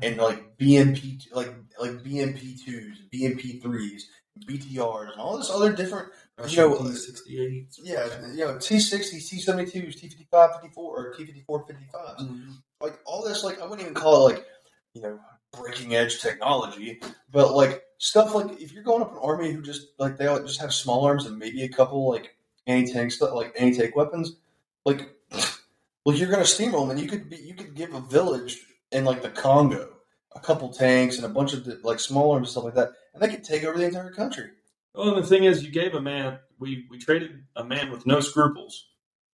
and 0.00 0.16
like 0.16 0.56
BMP, 0.58 1.20
like 1.32 1.54
like 1.78 2.02
BMP 2.02 2.64
twos, 2.64 3.02
BMP 3.12 3.62
threes, 3.62 4.08
BTRs, 4.46 5.12
and 5.12 5.20
all 5.20 5.36
this 5.36 5.50
other 5.50 5.72
different, 5.72 6.08
you 6.48 6.56
know, 6.56 6.74
uh, 6.74 6.92
68 6.92 7.66
yeah, 7.82 8.06
you 8.32 8.44
know, 8.46 8.58
T 8.58 8.80
sixties, 8.80 9.28
T 9.28 9.38
seventy 9.38 9.70
twos, 9.70 9.96
T 9.96 10.08
55 10.08 10.54
54 10.54 10.96
or 10.96 11.14
T 11.14 11.24
54 11.24 11.66
55s. 11.66 12.54
Like 12.80 12.98
all 13.04 13.22
this, 13.24 13.44
like 13.44 13.60
I 13.60 13.64
wouldn't 13.64 13.82
even 13.82 13.94
call 13.94 14.28
it 14.28 14.34
like, 14.34 14.46
you 14.94 15.02
know, 15.02 15.18
breaking 15.52 15.94
edge 15.94 16.20
technology, 16.20 17.00
but 17.30 17.54
like 17.54 17.82
stuff 17.98 18.34
like 18.34 18.60
if 18.60 18.72
you're 18.72 18.82
going 18.82 19.02
up 19.02 19.12
an 19.12 19.18
army 19.22 19.52
who 19.52 19.62
just 19.62 19.88
like 19.98 20.16
they 20.16 20.26
all 20.26 20.40
just 20.42 20.60
have 20.60 20.74
small 20.74 21.04
arms 21.04 21.26
and 21.26 21.38
maybe 21.38 21.62
a 21.62 21.68
couple 21.68 22.08
like 22.08 22.36
anti 22.66 22.92
tank 22.92 23.12
stuff, 23.12 23.34
like 23.34 23.54
anti 23.58 23.78
tank 23.78 23.94
weapons, 23.94 24.36
like 24.84 25.14
well, 26.04 26.16
you're 26.16 26.30
gonna 26.30 26.42
steamroll 26.42 26.88
them, 26.88 26.90
and 26.90 27.00
you 27.00 27.08
could 27.08 27.28
be 27.30 27.36
you 27.36 27.54
could 27.54 27.74
give 27.74 27.94
a 27.94 28.00
village 28.00 28.66
in 28.92 29.04
like 29.04 29.22
the 29.22 29.30
Congo 29.30 29.88
a 30.34 30.40
couple 30.40 30.70
tanks 30.72 31.16
and 31.16 31.26
a 31.26 31.28
bunch 31.28 31.52
of 31.52 31.66
like 31.84 32.00
small 32.00 32.32
arms 32.32 32.48
and 32.48 32.52
stuff 32.52 32.64
like 32.64 32.74
that, 32.74 32.92
and 33.14 33.22
they 33.22 33.28
could 33.28 33.44
take 33.44 33.64
over 33.64 33.76
the 33.78 33.84
entire 33.84 34.10
country. 34.10 34.50
well 34.94 35.14
and 35.14 35.22
the 35.22 35.26
thing 35.26 35.44
is 35.44 35.62
you 35.62 35.70
gave 35.70 35.94
a 35.94 36.00
man 36.00 36.38
we 36.58 36.86
we 36.90 36.98
traded 36.98 37.44
a 37.56 37.64
man 37.64 37.90
with 37.90 38.06
no 38.06 38.20
scruples 38.20 38.88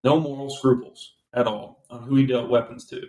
no 0.04 0.18
moral 0.18 0.50
scruples 0.50 1.14
at 1.32 1.46
all 1.46 1.84
on 1.90 2.02
who 2.02 2.16
he 2.16 2.26
dealt 2.26 2.50
weapons 2.50 2.84
to 2.86 3.02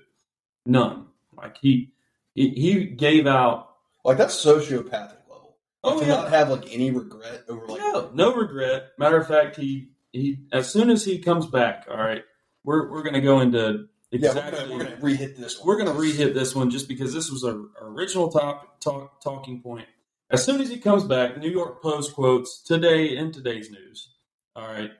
none 0.65 1.07
like 1.37 1.57
he 1.61 1.91
he, 2.35 2.49
he 2.49 2.85
gave 2.85 3.27
out 3.27 3.69
Like 4.03 4.17
that's 4.17 4.43
sociopathic 4.43 5.17
level. 5.29 5.57
Oh 5.83 5.99
to 5.99 6.05
yeah, 6.05 6.15
not 6.15 6.29
have 6.29 6.49
like 6.49 6.71
any 6.73 6.91
regret 6.91 7.43
over 7.47 7.65
like 7.67 7.79
no, 7.79 8.11
no 8.13 8.33
regret. 8.35 8.89
Matter 8.97 9.17
of 9.17 9.27
fact, 9.27 9.55
he 9.55 9.89
he 10.11 10.39
as 10.51 10.69
soon 10.71 10.89
as 10.89 11.03
he 11.05 11.19
comes 11.19 11.47
back, 11.47 11.85
all 11.89 11.97
right, 11.97 12.23
we're 12.63 12.89
we're 12.89 13.03
gonna 13.03 13.21
go 13.21 13.39
into 13.39 13.87
yeah, 14.11 14.29
exactly. 14.29 14.59
we're 14.59 14.67
gonna, 14.67 14.75
we're 14.75 14.83
gonna 14.83 15.01
re-hit 15.01 15.37
this 15.37 15.59
one. 15.59 15.67
We're 15.67 15.75
going 15.75 15.93
to 15.93 15.99
re-hit 15.99 16.33
this 16.33 16.55
one 16.55 16.69
just 16.69 16.87
because 16.87 17.13
this 17.13 17.29
was 17.29 17.43
our, 17.43 17.59
our 17.79 17.89
original 17.89 18.29
top, 18.29 18.79
talk, 18.79 19.21
talking 19.21 19.61
point. 19.61 19.87
As 20.31 20.43
soon 20.43 20.61
as 20.61 20.69
he 20.69 20.77
comes 20.77 21.03
back, 21.03 21.37
New 21.37 21.49
York 21.49 21.81
Post 21.81 22.13
quotes 22.13 22.61
today 22.61 23.15
in 23.15 23.31
today's 23.31 23.69
news. 23.71 24.09
All 24.55 24.67
right. 24.67 24.91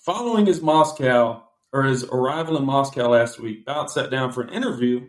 Following 0.00 0.46
his 0.46 0.60
Moscow 0.60 1.42
or 1.72 1.82
his 1.84 2.04
arrival 2.04 2.56
in 2.56 2.64
Moscow 2.64 3.10
last 3.10 3.38
week, 3.38 3.64
Bout 3.66 3.90
sat 3.90 4.10
down 4.10 4.32
for 4.32 4.42
an 4.42 4.48
interview 4.48 5.06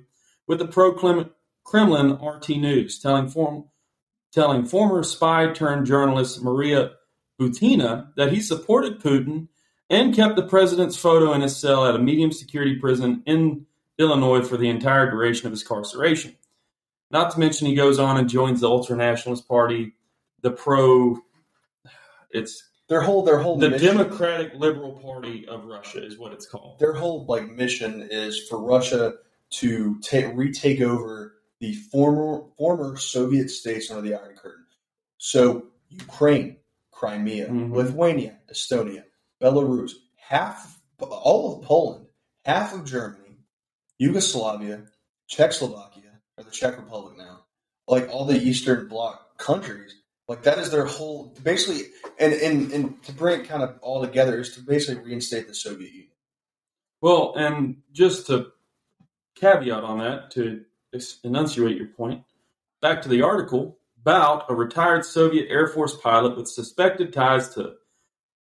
with 0.48 0.60
the 0.60 0.68
pro-Kremlin 0.68 2.12
RT 2.14 2.50
News, 2.50 3.00
telling 3.00 3.30
form, 3.30 3.66
telling 4.34 4.66
former 4.66 5.04
spy 5.04 5.52
turned 5.54 5.86
journalist 5.86 6.44
Maria 6.44 6.92
Butina 7.40 8.14
that 8.16 8.34
he 8.34 8.42
supported 8.42 9.00
Putin 9.00 9.48
and 9.90 10.14
kept 10.16 10.36
the 10.36 10.46
president's 10.48 10.96
photo 10.98 11.34
in 11.34 11.42
his 11.42 11.56
cell 11.58 11.86
at 11.86 11.96
a 11.96 12.00
medium 12.00 12.32
security 12.32 12.76
prison 12.76 13.24
in 13.26 13.66
Illinois 13.98 14.42
for 14.42 14.58
the 14.58 14.70
entire 14.70 15.10
duration 15.10 15.48
of 15.48 15.52
his 15.52 15.62
incarceration. 15.62 16.36
Not 17.12 17.32
to 17.32 17.40
mention, 17.40 17.68
he 17.68 17.76
goes 17.76 17.98
on 18.00 18.18
and 18.18 18.30
joins 18.30 18.62
the 18.62 18.70
Ultra 18.70 18.96
Nationalist 18.96 19.48
Party, 19.48 19.94
the 20.42 20.52
pro. 20.52 21.18
It's 22.32 22.64
their 22.88 23.02
whole 23.02 23.24
their 23.24 23.40
whole 23.40 23.58
the 23.58 23.72
mission, 23.72 23.98
Democratic 23.98 24.54
Liberal 24.56 24.94
Party 24.94 25.48
of 25.48 25.66
Russia 25.66 26.04
is 26.06 26.18
what 26.18 26.34
it's 26.34 26.46
called. 26.46 26.80
their 26.80 26.94
whole 26.94 27.26
like 27.26 27.50
mission 27.50 28.08
is 28.12 28.48
for 28.48 28.60
Russia 28.62 29.16
to 29.52 30.00
ta- 30.02 30.32
retake 30.36 30.82
over 30.82 31.36
the 31.60 31.74
former 31.74 32.44
former 32.58 32.96
Soviet 32.98 33.50
states 33.50 33.90
under 33.90 34.02
the 34.08 34.14
Iron 34.14 34.36
Curtain. 34.36 34.66
So 35.18 35.66
Ukraine, 35.90 36.58
Crimea, 36.92 37.48
Mhm. 37.50 37.74
Lithuania, 37.74 38.38
Estonia, 38.52 39.04
Belarus, 39.42 39.92
half 40.16 40.80
all 41.00 41.58
of 41.58 41.66
Poland, 41.66 42.08
half 42.46 42.74
of 42.74 42.86
Germany, 42.86 43.38
Yugoslavia, 43.98 44.84
Czechoslovakia, 45.28 46.20
or 46.38 46.44
the 46.44 46.52
Czech 46.52 46.78
Republic 46.78 47.18
now, 47.18 47.46
like 47.88 48.10
all 48.10 48.26
the 48.26 48.38
Eastern 48.38 48.88
Bloc 48.88 49.38
countries, 49.38 49.96
like 50.28 50.44
that 50.44 50.60
is 50.60 50.72
their 50.72 50.86
whole 50.86 51.36
basically, 51.44 51.88
and 52.20 52.34
and 52.34 52.72
and 52.72 53.04
to 53.04 53.12
bring 53.12 53.42
it 53.42 53.48
kind 53.48 53.64
of 53.64 53.78
all 53.82 54.02
together 54.02 54.40
is 54.40 54.56
to 54.56 54.62
basically 54.62 55.04
reinstate 55.04 55.48
the 55.48 55.56
Soviet 55.56 55.92
Union. 55.92 56.12
Well, 57.02 57.34
and 57.36 57.78
just 57.92 58.28
to 58.28 58.52
caveat 59.36 59.84
on 59.84 60.00
that, 60.00 60.32
to 60.32 60.66
enunciate 61.24 61.78
your 61.78 61.88
point, 61.88 62.24
back 62.82 63.02
to 63.04 63.10
the 63.10 63.22
article, 63.22 63.78
Bout, 63.98 64.46
a 64.50 64.56
retired 64.56 65.06
Soviet 65.06 65.48
Air 65.50 65.68
Force 65.68 65.96
pilot 65.98 66.38
with 66.38 66.48
suspected 66.48 67.12
ties 67.12 67.54
to 67.56 67.74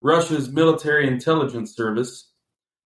Russia's 0.01 0.49
military 0.49 1.07
intelligence 1.07 1.75
service, 1.75 2.31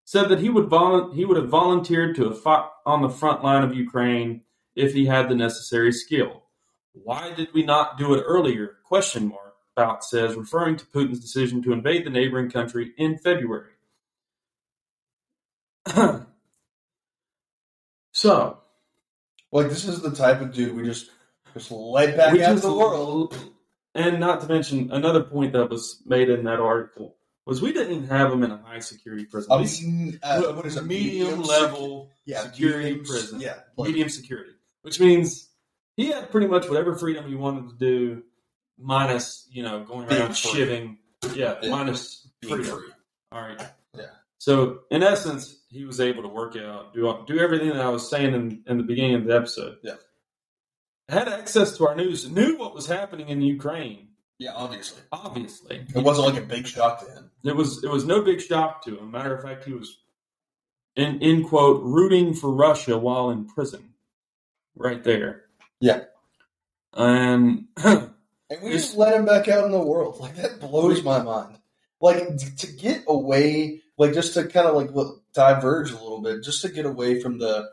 said 0.05 0.29
that 0.29 0.39
he 0.39 0.49
would 0.49 0.65
volu- 0.69 1.13
he 1.15 1.25
would 1.25 1.37
have 1.37 1.49
volunteered 1.49 2.15
to 2.15 2.25
have 2.25 2.41
fought 2.41 2.71
on 2.85 3.01
the 3.01 3.09
front 3.09 3.43
line 3.43 3.63
of 3.63 3.75
Ukraine 3.75 4.41
if 4.75 4.93
he 4.93 5.05
had 5.05 5.29
the 5.29 5.35
necessary 5.35 5.91
skill. 5.91 6.43
Why 6.93 7.33
did 7.33 7.53
we 7.53 7.63
not 7.63 7.97
do 7.97 8.13
it 8.13 8.23
earlier? 8.25 8.77
Question 8.83 9.29
mark. 9.29 9.55
Bout 9.75 10.03
says, 10.03 10.35
referring 10.35 10.77
to 10.77 10.85
Putin's 10.85 11.19
decision 11.19 11.63
to 11.63 11.73
invade 11.73 12.05
the 12.05 12.11
neighboring 12.11 12.51
country 12.51 12.91
in 12.97 13.17
February. 13.17 13.71
so 18.11 18.59
Like 19.51 19.69
this 19.69 19.85
is 19.85 20.01
the 20.01 20.11
type 20.11 20.41
of 20.41 20.53
dude 20.53 20.75
we 20.75 20.83
just 20.83 21.09
just 21.53 21.71
let 21.71 22.15
back 22.15 22.39
out 22.39 22.53
of 22.53 22.61
the 22.61 22.73
world. 22.73 23.35
And 23.95 24.19
not 24.19 24.41
to 24.41 24.47
mention 24.47 24.91
another 24.91 25.21
point 25.23 25.53
that 25.53 25.69
was 25.69 26.01
made 26.05 26.29
in 26.29 26.43
that 26.45 26.59
article 26.59 27.15
was 27.45 27.61
we 27.61 27.73
didn't 27.73 28.07
have 28.07 28.31
him 28.31 28.41
in 28.43 28.51
a 28.51 28.57
high 28.57 28.79
security 28.79 29.25
prison. 29.25 29.51
I 29.51 29.57
mean, 29.63 30.19
uh, 30.23 30.41
what 30.53 30.65
is 30.65 30.77
it? 30.77 30.85
medium, 30.85 31.43
secu- 31.43 31.47
level 31.47 32.09
yeah, 32.25 32.41
security 32.43 32.85
medium- 32.85 33.05
prison. 33.05 33.39
Yeah, 33.41 33.59
like, 33.77 33.89
medium 33.89 34.09
security, 34.09 34.51
which 34.81 34.99
means 34.99 35.49
he 35.97 36.07
had 36.07 36.31
pretty 36.31 36.47
much 36.47 36.67
whatever 36.67 36.95
freedom 36.95 37.27
he 37.27 37.35
wanted 37.35 37.69
to 37.69 37.75
do, 37.75 38.23
minus 38.79 39.47
you 39.51 39.61
know 39.63 39.83
going 39.83 40.07
around 40.07 40.35
free. 40.37 40.51
shiving. 40.51 40.97
Yeah, 41.35 41.55
Yeah. 41.61 41.69
minus 41.69 42.27
being 42.41 42.55
freedom. 42.55 42.77
free. 42.79 42.89
All 43.31 43.41
right. 43.41 43.61
Yeah. 43.95 44.05
So 44.39 44.79
in 44.91 45.03
essence, 45.03 45.61
he 45.69 45.85
was 45.85 45.99
able 46.01 46.23
to 46.23 46.29
work 46.29 46.55
out, 46.57 46.93
do 46.93 47.23
do 47.27 47.39
everything 47.39 47.69
that 47.69 47.81
I 47.81 47.89
was 47.89 48.09
saying 48.09 48.33
in, 48.33 48.63
in 48.67 48.77
the 48.77 48.83
beginning 48.83 49.15
of 49.15 49.25
the 49.25 49.35
episode. 49.35 49.77
Yeah. 49.83 49.95
Had 51.09 51.27
access 51.27 51.77
to 51.77 51.87
our 51.87 51.95
news, 51.95 52.29
knew 52.29 52.57
what 52.57 52.73
was 52.73 52.87
happening 52.87 53.29
in 53.29 53.41
Ukraine. 53.41 54.07
Yeah, 54.39 54.53
obviously, 54.55 55.01
Obviously, 55.11 55.85
it 55.95 56.03
wasn't 56.03 56.27
like 56.27 56.43
a 56.43 56.45
big 56.45 56.65
shock 56.65 56.99
to 57.05 57.11
him. 57.11 57.31
it 57.43 57.55
was 57.55 57.83
it 57.83 57.89
was 57.89 58.05
no 58.05 58.21
big 58.21 58.41
shock 58.41 58.83
to 58.85 58.97
him. 58.97 59.11
Matter 59.11 59.35
of 59.35 59.43
fact, 59.43 59.65
he 59.65 59.73
was 59.73 59.97
in 60.95 61.21
in 61.21 61.43
quote 61.43 61.83
rooting 61.83 62.33
for 62.33 62.51
Russia 62.51 62.97
while 62.97 63.29
in 63.29 63.45
prison, 63.45 63.93
right 64.75 65.03
there. 65.03 65.43
Yeah. 65.79 66.01
and 66.93 67.65
And 68.49 68.61
we 68.61 68.71
just 68.71 68.97
let 68.97 69.15
him 69.15 69.25
back 69.25 69.47
out 69.47 69.65
in 69.65 69.71
the 69.71 69.79
world. 69.81 70.19
Like 70.19 70.35
that 70.35 70.59
blows 70.59 71.03
my 71.03 71.21
mind. 71.21 71.57
Like 72.01 72.37
to 72.57 72.67
get 72.67 73.03
away, 73.07 73.81
like 73.97 74.13
just 74.13 74.33
to 74.35 74.45
kind 74.45 74.67
of 74.67 74.75
like 74.75 74.89
diverge 75.33 75.91
a 75.91 75.95
little 75.97 76.21
bit, 76.21 76.43
just 76.43 76.61
to 76.61 76.69
get 76.69 76.85
away 76.85 77.19
from 77.21 77.39
the, 77.39 77.67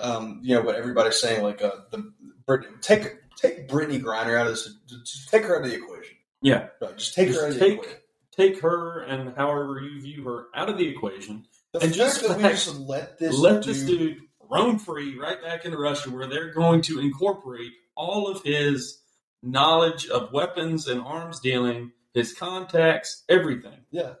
um, 0.00 0.40
you 0.42 0.54
know, 0.54 0.62
what 0.62 0.76
everybody's 0.76 1.20
saying, 1.20 1.42
like 1.42 1.60
uh, 1.62 1.72
the 1.90 2.12
Brit- 2.48 2.82
take 2.82 3.16
take 3.36 3.68
Brittney 3.68 4.02
Griner 4.02 4.36
out 4.36 4.46
of 4.48 4.52
this, 4.54 4.74
just 5.04 5.28
take 5.28 5.44
her 5.44 5.56
out 5.58 5.64
of 5.64 5.70
the 5.70 5.76
equation. 5.76 6.16
yeah, 6.42 6.68
Right, 6.80 6.96
just 6.96 7.14
take 7.14 7.28
Just 7.28 7.38
her 7.40 7.46
out 7.46 7.52
of 7.52 7.54
the 7.54 7.60
take- 7.60 7.72
equation. 7.74 7.98
take 8.32 8.60
her 8.62 9.00
and 9.02 9.36
however 9.36 9.80
you 9.80 10.00
view 10.00 10.24
her 10.24 10.46
out 10.54 10.68
of 10.68 10.76
the 10.78 10.88
equation. 10.88 11.46
The 11.72 11.80
and 11.80 11.92
just 11.94 12.22
that 12.26 12.36
we 12.38 12.42
let- 12.42 12.52
just 12.52 12.76
let 12.80 13.18
this 13.18 13.36
let 13.38 13.62
dude, 13.62 13.74
this 13.74 13.82
dude 13.84 14.22
roam 14.40 14.78
free 14.78 15.16
right 15.18 15.40
back 15.42 15.64
into 15.66 15.76
Russia, 15.76 16.10
where 16.10 16.26
they're 16.26 16.52
going 16.52 16.80
to 16.82 16.98
incorporate 16.98 17.72
all 17.94 18.26
of 18.26 18.42
his 18.42 19.02
knowledge 19.42 20.08
of 20.08 20.32
weapons 20.32 20.88
and 20.88 21.00
arms 21.02 21.38
dealing, 21.40 21.92
his 22.14 22.32
contacts, 22.32 23.22
everything. 23.28 23.84
yeah, 23.90 24.14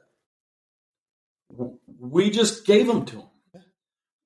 We 1.98 2.30
just 2.30 2.66
gave 2.66 2.86
them 2.86 3.04
to 3.06 3.16
him. 3.16 3.28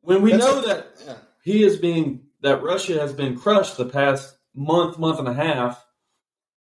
When 0.01 0.21
we 0.23 0.33
That's 0.33 0.45
know 0.45 0.59
a- 0.59 0.67
that 0.67 0.87
yeah, 1.07 1.17
he 1.45 1.63
is 1.63 1.77
being 1.79 2.27
that 2.43 2.63
Russia 2.63 3.01
has 3.01 3.13
been 3.13 3.39
crushed 3.39 3.77
the 3.77 3.87
past 3.87 4.37
month, 4.55 4.99
month 4.99 5.19
and 5.19 5.29
a 5.29 5.35
half, 5.35 5.85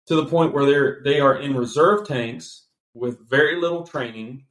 to 0.07 0.15
the 0.15 0.25
point 0.25 0.53
where 0.53 0.65
they're 0.65 1.01
they 1.03 1.19
are 1.19 1.37
in 1.37 1.55
reserve 1.55 2.07
tanks 2.07 2.65
with 2.93 3.27
very 3.29 3.59
little 3.61 3.83
training, 3.85 4.45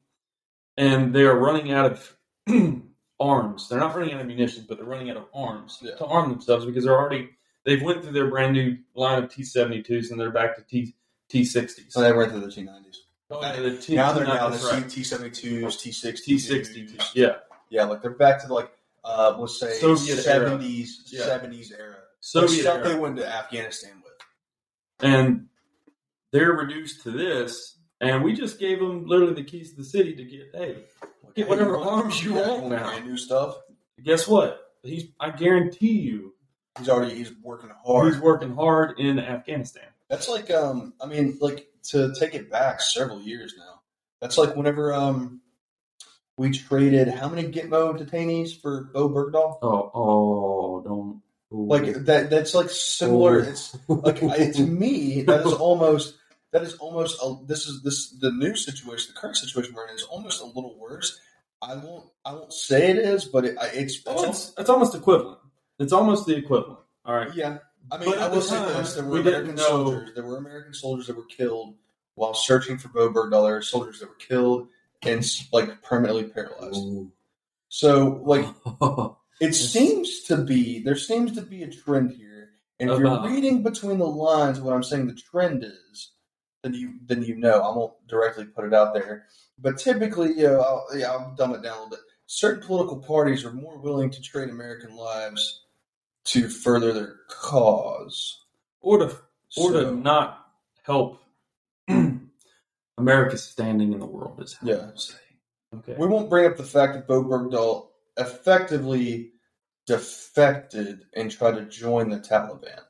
and 0.77 1.15
they 1.15 1.23
are 1.23 1.37
running 1.39 1.73
out 1.73 1.93
of 1.93 2.17
arms. 3.21 3.69
They're 3.69 3.79
not 3.81 3.95
running 3.97 4.15
out 4.15 4.21
of 4.21 4.27
munitions, 4.27 4.67
but 4.67 4.79
they're 4.79 4.87
running 4.87 5.11
out 5.11 5.17
of 5.17 5.27
arms 5.35 5.79
Yeah. 5.83 5.97
to 5.97 6.05
arm 6.07 6.31
themselves 6.31 6.65
because 6.65 6.85
they're 6.85 6.99
already 6.99 7.31
they've 7.65 7.83
went 7.83 8.03
through 8.03 8.13
their 8.13 8.29
brand 8.31 8.53
new 8.53 8.79
line 8.95 9.23
of 9.23 9.33
T 9.33 9.43
seventy 9.43 9.83
twos 9.83 10.11
and 10.11 10.21
they're 10.21 10.31
back 10.31 10.57
to 10.57 10.63
T 10.63 10.95
T 11.29 11.45
sixties. 11.45 11.87
so 11.93 12.01
they 12.01 12.13
went 12.13 12.31
through 12.31 12.41
the 12.41 12.51
T 12.51 12.63
nineties. 12.63 13.01
Oh, 13.31 13.43
yeah, 13.43 13.61
the 13.61 13.77
T- 13.77 13.95
now 13.95 14.13
they're 14.13 14.25
down 14.25 14.51
that's 14.53 14.67
to 14.67 14.75
right. 14.75 14.89
T 14.89 15.03
seventy 15.03 15.31
twos, 15.31 15.77
T 15.77 15.93
sixty, 15.93 16.35
T 16.35 16.39
sixty. 16.39 16.89
Yeah, 17.15 17.37
Yeah, 17.69 17.85
like 17.85 18.01
they're 18.01 18.11
back 18.13 18.41
to 18.47 18.55
like 18.55 18.71
uh, 19.09 19.37
let's 19.39 19.59
say 19.59 19.73
Soviet 19.79 20.15
era. 20.15 20.23
seventies, 20.23 21.09
Yeah. 21.11 21.25
seventies 21.25 21.73
era. 21.73 21.97
Soviet 22.21 22.61
stuff 22.63 22.77
era. 22.79 22.89
they 22.89 22.95
went 22.99 23.17
to 23.17 23.27
Afghanistan 23.27 23.93
with. 24.05 24.13
and 25.01 25.47
they're 26.33 26.53
reduced 26.53 27.03
to 27.05 27.11
this. 27.11 27.79
And 28.01 28.23
we 28.23 28.33
just 28.33 28.61
gave 28.61 28.79
them 28.79 29.07
literally 29.07 29.35
the 29.35 29.43
keys 29.43 29.71
to 29.71 29.77
the 29.79 29.85
city 29.85 30.15
to 30.15 30.25
get. 30.25 30.51
Hey, 30.55 30.85
Get 31.35 31.49
whatever 31.49 31.71
you 31.77 31.83
arms 31.83 32.23
you 32.25 32.35
want 32.35 32.69
now. 32.69 32.97
New 33.01 33.17
stuff. 33.17 33.57
guess 34.03 34.27
what? 34.29 34.61
He's. 34.83 35.07
I 35.19 35.31
guarantee 35.31 35.99
you, 36.01 36.35
He's 36.79 36.89
already 36.89 37.15
he's 37.17 37.33
working 37.43 37.71
hard. 37.85 38.13
he's 38.13 38.21
working 38.23 38.55
hard 38.55 38.99
in 39.01 39.19
Afghanistan. 39.19 39.83
That's 40.09 40.29
like 40.29 40.49
um, 40.51 40.95
I 41.01 41.07
mean, 41.07 41.39
like 41.41 41.67
to 41.91 42.15
take 42.19 42.35
it 42.35 42.51
back 42.51 42.81
several 42.81 43.21
years 43.21 43.55
now. 43.59 43.81
That's 44.21 44.39
like 44.39 44.55
whenever 44.55 44.93
um, 44.95 45.41
we 46.39 46.51
traded 46.51 47.09
how 47.09 47.29
many 47.29 47.49
Gitmo 47.51 47.99
detainees 47.99 48.61
for 48.61 48.85
Bo 48.93 49.09
Bergdahl? 49.11 49.59
Oh, 49.63 49.91
oh, 49.95 50.81
don't. 50.83 51.23
ooh. 51.53 51.67
Like 51.67 52.05
that. 52.07 52.31
That's 52.31 52.55
like 52.55 52.71
similar. 52.71 53.41
Oh. 53.45 53.49
It's 53.49 53.77
like 53.89 54.23
I, 54.23 54.51
to 54.53 54.63
me 54.67 55.23
that 55.23 55.45
is 55.47 55.53
almost 55.53 56.15
that 56.53 56.63
is 56.63 56.75
almost 56.77 57.19
a, 57.23 57.35
this 57.47 57.67
is 57.67 57.83
this 57.83 58.11
the 58.13 58.31
new 58.33 58.55
situation 58.57 59.13
the 59.15 59.21
current 59.21 59.37
situation 59.37 59.75
we're 59.75 59.87
in 59.89 59.95
is 59.95 60.03
almost 60.05 60.41
a 60.41 60.47
little 60.47 60.79
worse 60.79 61.21
i 61.61 61.75
won't 61.75 62.07
i 62.25 62.33
won't 62.33 62.53
say 62.55 62.89
it 62.91 62.97
is 62.97 63.27
but 63.27 63.45
it, 63.45 63.55
I- 63.61 63.67
it's, 63.75 64.01
Oh, 64.07 64.29
it's, 64.31 64.55
it's 64.57 64.71
almost 64.71 64.95
equivalent. 64.95 65.39
It's 65.79 65.93
almost 65.93 66.25
the 66.27 66.37
equivalent. 66.37 66.79
All 67.05 67.15
right. 67.15 67.35
yeah 67.35 67.59
i 67.93 67.99
mean 67.99 68.09
But 68.09 68.19
i 68.19 68.29
will 68.29 68.37
the 68.37 68.43
say 68.43 68.57
time, 68.57 68.77
this 68.79 68.95
there 68.95 69.05
were 69.05 69.11
we 69.11 69.21
american 69.21 69.59
soldiers 69.59 70.11
there 70.15 70.25
were 70.25 70.39
american 70.39 70.73
soldiers 70.73 71.07
that 71.09 71.17
were 71.19 71.25
killed 71.27 71.75
while 72.15 72.33
searching 72.33 72.79
for 72.79 72.89
bo 72.89 73.11
bergdahl 73.11 73.45
there 73.45 73.55
were 73.55 73.63
soldiers 73.63 74.01
that 74.01 74.09
were 74.09 74.15
killed 74.15 74.69
and 75.03 75.25
like 75.53 75.83
permanently 75.83 76.25
paralyzed 76.25 76.81
so 77.69 78.21
like 78.25 78.47
it 79.41 79.55
seems 79.55 80.23
to 80.25 80.37
be 80.37 80.81
there 80.83 80.97
seems 80.97 81.33
to 81.35 81.43
be 81.43 81.63
a 81.63 81.71
trend 81.71 82.11
here 82.13 82.51
And 82.81 82.91
if 82.91 82.99
About- 82.99 83.01
you're 83.09 83.19
uh-huh. 83.19 83.29
reading 83.29 83.63
between 83.63 83.99
the 83.99 84.07
lines, 84.07 84.61
what 84.61 84.73
I'm 84.75 84.83
saying 84.85 85.07
the 85.09 85.15
trend 85.15 85.65
is, 85.65 86.13
then 86.63 86.75
you 86.75 86.95
then 87.07 87.23
you 87.23 87.35
know. 87.37 87.61
I 87.61 87.77
won't 87.77 87.95
directly 88.07 88.45
put 88.45 88.65
it 88.67 88.75
out 88.75 88.95
there, 88.95 89.27
but 89.59 89.79
typically, 89.79 90.31
you 90.35 90.45
know, 90.49 90.61
I'll, 90.61 90.87
yeah, 90.97 91.11
I'll 91.11 91.35
dumb 91.37 91.55
it 91.55 91.63
down 91.63 91.73
a 91.77 91.83
little 91.83 91.91
bit. 91.91 92.01
Certain 92.27 92.63
political 92.67 92.99
parties 92.99 93.45
are 93.45 93.53
more 93.53 93.79
willing 93.79 94.11
to 94.11 94.21
trade 94.23 94.49
American 94.51 94.95
lives 94.97 95.65
to 96.27 96.49
further 96.49 96.93
their 96.93 97.17
cause. 97.29 98.45
or 98.81 98.99
to 98.99 99.07
or 99.57 99.73
So- 99.73 99.85
to 99.91 99.97
not 99.97 100.47
help 100.85 101.21
America's 102.99 103.45
standing 103.45 103.93
in 103.93 104.01
the 104.01 104.07
world 104.07 104.41
is 104.43 104.55
how 104.55 104.67
Yeah. 104.67 104.89
I'm 104.89 104.97
saying. 104.97 105.21
Okay. 105.77 105.95
We 105.99 106.07
won't 106.07 106.31
bring 106.31 106.47
up 106.47 106.57
the 106.57 106.65
fact 106.65 106.95
that 106.95 107.07
Bo 107.07 107.23
Bergdahl 107.23 107.89
effectively 108.17 109.33
defected 109.87 111.07
and 111.15 111.31
tried 111.31 111.57
to 111.57 111.65
join 111.65 112.11
the 112.11 112.19
Taliban 112.19 112.81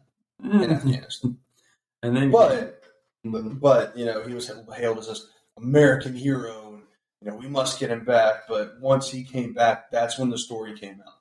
in 0.43 0.51
hmm. 0.51 0.73
Afghanistan. 0.73 1.39
and 2.03 2.17
then 2.17 2.31
But, 2.31 2.83
but, 3.25 3.61
but, 3.61 3.99
you 3.99 4.05
know, 4.05 4.23
he 4.23 4.35
was 4.35 4.51
hailed 4.75 4.99
as 4.99 5.09
this 5.09 5.27
American 5.57 6.15
hero, 6.15 6.75
and 6.75 6.83
you 7.21 7.31
know, 7.31 7.37
we 7.37 7.49
must 7.49 7.79
get 7.81 7.91
him 7.91 8.05
back. 8.05 8.49
But 8.49 8.81
once 8.81 9.11
he 9.11 9.25
came 9.25 9.53
back, 9.53 9.91
that's 9.91 10.19
when 10.19 10.31
the 10.31 10.39
story 10.39 10.77
came 10.79 11.03
out, 11.07 11.15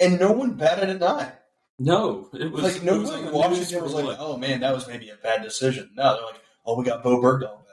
and 0.00 0.18
no 0.18 0.32
one 0.32 0.54
batted 0.54 0.88
an 0.88 1.02
eye. 1.02 1.32
no, 1.78 2.28
it 2.32 2.50
was 2.50 2.62
like 2.62 2.76
it 2.76 2.84
nobody 2.84 3.02
was 3.02 3.10
on 3.10 3.18
in 3.20 3.26
the 3.26 3.32
Washington 3.32 3.82
was 3.82 3.92
for 3.92 4.02
like, 4.02 4.16
"Oh 4.18 4.36
man, 4.36 4.60
that 4.60 4.74
was 4.74 4.88
maybe 4.88 5.10
a 5.10 5.16
bad 5.16 5.42
decision." 5.42 5.90
No, 5.94 6.14
they're 6.14 6.24
like, 6.24 6.40
"Oh, 6.64 6.78
we 6.78 6.84
got 6.84 7.02
Bo 7.02 7.20
Bergdahl 7.20 7.58
back." 7.58 7.63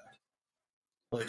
Like, 1.12 1.28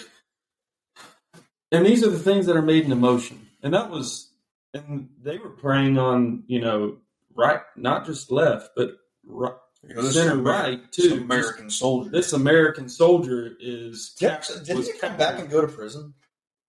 and 1.72 1.84
these 1.86 2.04
are 2.04 2.10
the 2.10 2.18
things 2.18 2.46
that 2.46 2.56
are 2.56 2.62
made 2.62 2.84
in 2.84 2.92
emotion 2.92 3.46
and 3.62 3.74
that 3.74 3.90
was 3.90 4.30
and 4.74 5.08
they 5.22 5.38
were 5.38 5.50
preying 5.50 5.98
on 5.98 6.44
you 6.46 6.60
know 6.60 6.98
right 7.34 7.60
not 7.76 8.06
just 8.06 8.30
left 8.30 8.70
but 8.76 8.90
right, 9.26 9.54
you 9.88 9.94
know, 9.94 10.02
this 10.02 10.14
center 10.14 10.36
right 10.36 10.80
this 10.92 11.08
too 11.08 11.14
American 11.22 11.68
soldier. 11.70 12.10
this 12.10 12.32
american 12.32 12.88
soldier 12.88 13.56
is 13.60 14.14
cap- 14.20 14.44
did 14.64 14.76
he 14.78 14.84
come 14.92 15.00
captured. 15.00 15.18
back 15.18 15.40
and 15.40 15.50
go 15.50 15.60
to 15.60 15.66
prison? 15.68 16.14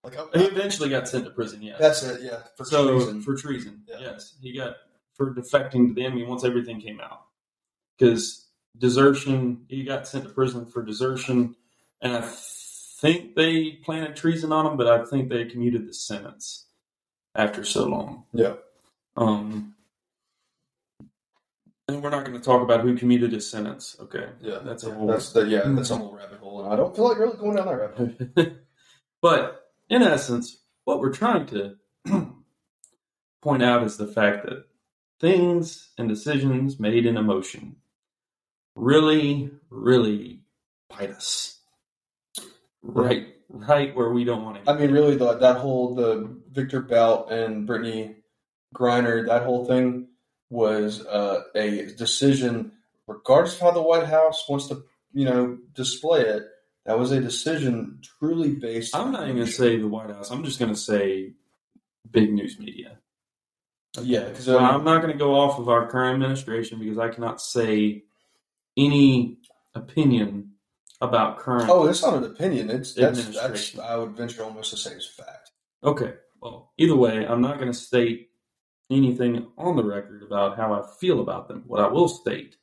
Like, 0.03 0.18
I- 0.18 0.39
he 0.39 0.45
eventually 0.45 0.89
got 0.89 1.07
sent 1.07 1.26
to 1.26 1.32
prison 1.32 1.61
yes 1.61 1.78
that's 1.80 2.03
it. 2.03 2.22
Yeah, 2.24 2.39
for 2.57 2.66
so 2.66 2.88
treason. 2.97 3.22
for 3.22 3.36
treason 3.36 3.84
Yeah. 3.88 3.97
yes 3.99 4.36
he 4.41 4.55
got 4.57 4.76
for 5.14 5.34
defecting 5.36 5.89
to 5.89 5.93
the 5.93 6.05
enemy 6.05 6.24
once 6.24 6.43
everything 6.43 6.82
came 6.82 6.99
out 6.99 7.22
because 7.97 8.47
desertion 8.80 9.66
he 9.68 9.84
got 9.84 10.07
sent 10.07 10.24
to 10.24 10.30
prison 10.32 10.66
for 10.66 10.82
desertion 10.84 11.55
and 12.01 12.14
i 12.18 12.22
think 13.03 13.35
they 13.35 13.71
planted 13.85 14.15
treason 14.15 14.51
on 14.51 14.65
him 14.65 14.77
but 14.77 14.87
i 14.87 15.03
think 15.05 15.29
they 15.29 15.43
commuted 15.45 15.87
the 15.87 15.93
sentence 15.93 16.65
after 17.35 17.63
so 17.63 17.85
long. 17.85 18.23
Yeah, 18.33 18.53
um 19.17 19.73
and 21.87 22.01
we're 22.01 22.11
not 22.11 22.25
going 22.25 22.37
to 22.37 22.43
talk 22.43 22.61
about 22.61 22.79
who 22.81 22.95
commuted 22.95 23.33
his 23.33 23.49
sentence. 23.49 23.97
Okay. 23.99 24.27
Yeah, 24.41 24.59
That's 24.63 24.83
a 24.85 24.93
whole- 24.93 25.07
that's 25.07 25.33
the 25.33 25.41
yeah, 25.47 25.63
that's 25.65 25.89
a 25.89 25.97
whole 25.97 26.15
rabbit 26.15 26.39
hole, 26.39 26.63
and 26.63 26.71
I 26.73 26.77
don't 26.77 26.95
feel 26.95 27.09
like 27.09 27.19
really 27.19 27.35
going 27.37 27.55
down 27.57 27.65
that 27.67 27.75
rabbit 27.75 27.97
hole. 28.37 28.45
but 29.21 29.71
in 29.89 30.01
essence, 30.01 30.61
what 30.85 30.99
we're 30.99 31.11
trying 31.11 31.45
to 31.47 31.75
point 33.41 33.63
out 33.63 33.83
is 33.83 33.97
the 33.97 34.07
fact 34.07 34.45
that 34.45 34.65
things 35.19 35.89
and 35.97 36.07
decisions 36.07 36.79
made 36.79 37.05
in 37.05 37.17
emotion 37.17 37.75
really, 38.75 39.51
really 39.69 40.41
bite 40.89 41.11
us. 41.11 41.52
Right, 42.84 43.27
right 43.49 43.95
where 43.95 44.09
we 44.09 44.25
don't 44.25 44.43
want 44.43 44.63
to. 44.63 44.71
I 44.71 44.77
mean, 44.77 44.91
really, 44.91 45.15
the, 45.15 45.38
that 45.38 45.57
whole 45.57 45.95
the 45.95 46.38
Viktor 46.51 46.81
Bout 46.81 47.31
and 47.31 47.67
Brittney 47.67 48.15
Griner, 48.75 49.25
that 49.27 49.43
whole 49.43 49.65
thing 49.65 50.09
was 50.49 51.05
uh, 51.05 51.43
a 51.55 51.88
decision, 51.95 52.73
regardless 53.07 53.55
of 53.55 53.61
how 53.61 53.71
the 53.71 53.81
White 53.81 54.05
House 54.05 54.43
wants 54.47 54.67
to, 54.67 54.84
you 55.13 55.25
know, 55.25 55.57
display 55.73 56.21
it. 56.21 56.43
That 56.86 56.99
was 56.99 57.11
a 57.11 57.21
decision 57.21 58.01
truly 58.19 58.51
based. 58.55 58.93
I'm 58.93 59.13
not 59.13 59.23
even 59.23 59.38
going 59.38 59.47
to 59.47 59.53
say 59.53 59.77
the 59.77 59.88
White 59.88 60.09
House. 60.09 60.29
I'm 60.29 60.43
just 60.43 60.59
going 60.59 60.73
to 60.73 60.79
say 60.79 61.31
big 62.11 62.34
news 62.34 62.59
media. 62.59 62.97
yeah, 64.01 64.25
because 64.25 64.49
I'm 64.49 64.84
not 64.84 65.01
going 65.01 65.13
to 65.13 65.17
go 65.17 65.36
off 65.36 65.59
of 65.59 65.69
our 65.69 65.88
current 65.88 66.15
administration 66.15 66.79
because 66.79 66.97
I 66.97 67.07
cannot 67.07 67.39
say 67.39 68.03
any 68.75 69.38
opinion 69.73 70.52
about 71.03 71.37
current. 71.37 71.69
oh, 71.69 71.85
it's 71.87 72.01
not 72.01 72.15
an 72.15 72.23
opinion. 72.23 72.69
It's 72.69 72.93
that's 72.93 73.27
that's 73.35 73.77
I 73.77 73.95
would 73.97 74.15
venture 74.15 74.43
almost 74.43 74.71
to 74.71 74.77
say 74.77 74.91
it's 74.93 75.09
a 75.17 75.23
fact. 75.23 75.51
Okay. 75.83 76.13
Well, 76.41 76.71
either 76.77 76.95
way, 76.95 77.25
I'm 77.27 77.41
not 77.41 77.57
going 77.59 77.71
to 77.71 77.77
state 77.77 78.29
anything 78.89 79.47
on 79.57 79.75
the 79.75 79.83
record 79.83 80.23
about 80.23 80.57
how 80.57 80.73
I 80.73 80.81
feel 80.99 81.19
about 81.21 81.47
them. 81.47 81.63
What 81.67 81.81
I 81.81 81.87
will 81.87 82.07
state 82.07 82.57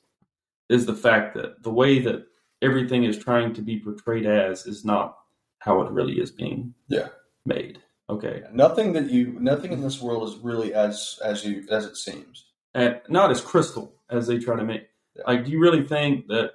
is 0.69 0.87
the 0.87 0.95
fact 0.95 1.35
that 1.35 1.63
the 1.63 1.71
way 1.71 1.99
that 2.01 2.27
everything 2.63 3.05
is 3.05 3.19
trying 3.19 3.55
to 3.55 3.63
be 3.63 3.79
portrayed 3.81 4.27
as 4.27 4.67
is 4.67 4.85
not 4.85 5.17
how 5.59 5.81
it 5.83 5.91
really 5.91 6.21
is 6.21 6.31
being 6.31 6.75
Yeah. 6.89 7.09
made. 7.47 7.81
Okay. 8.09 8.43
Nothing 8.53 8.93
that 8.95 9.11
you, 9.11 9.37
nothing 9.41 9.73
in 9.73 9.81
this 9.83 10.01
world 10.01 10.29
is 10.29 10.37
really 10.39 10.75
as 10.75 11.19
as 11.25 11.45
you 11.45 11.65
as 11.71 11.85
it 11.87 11.97
seems. 11.97 12.47
And 12.75 13.01
not 13.09 13.31
as 13.31 13.41
crystal 13.41 13.95
as 14.11 14.27
they 14.27 14.39
try 14.39 14.57
to 14.57 14.65
make. 14.65 14.89
Yeah. 15.17 15.23
Like, 15.27 15.45
do 15.45 15.51
you 15.51 15.61
really 15.61 15.85
think 15.87 16.27
that, 16.29 16.53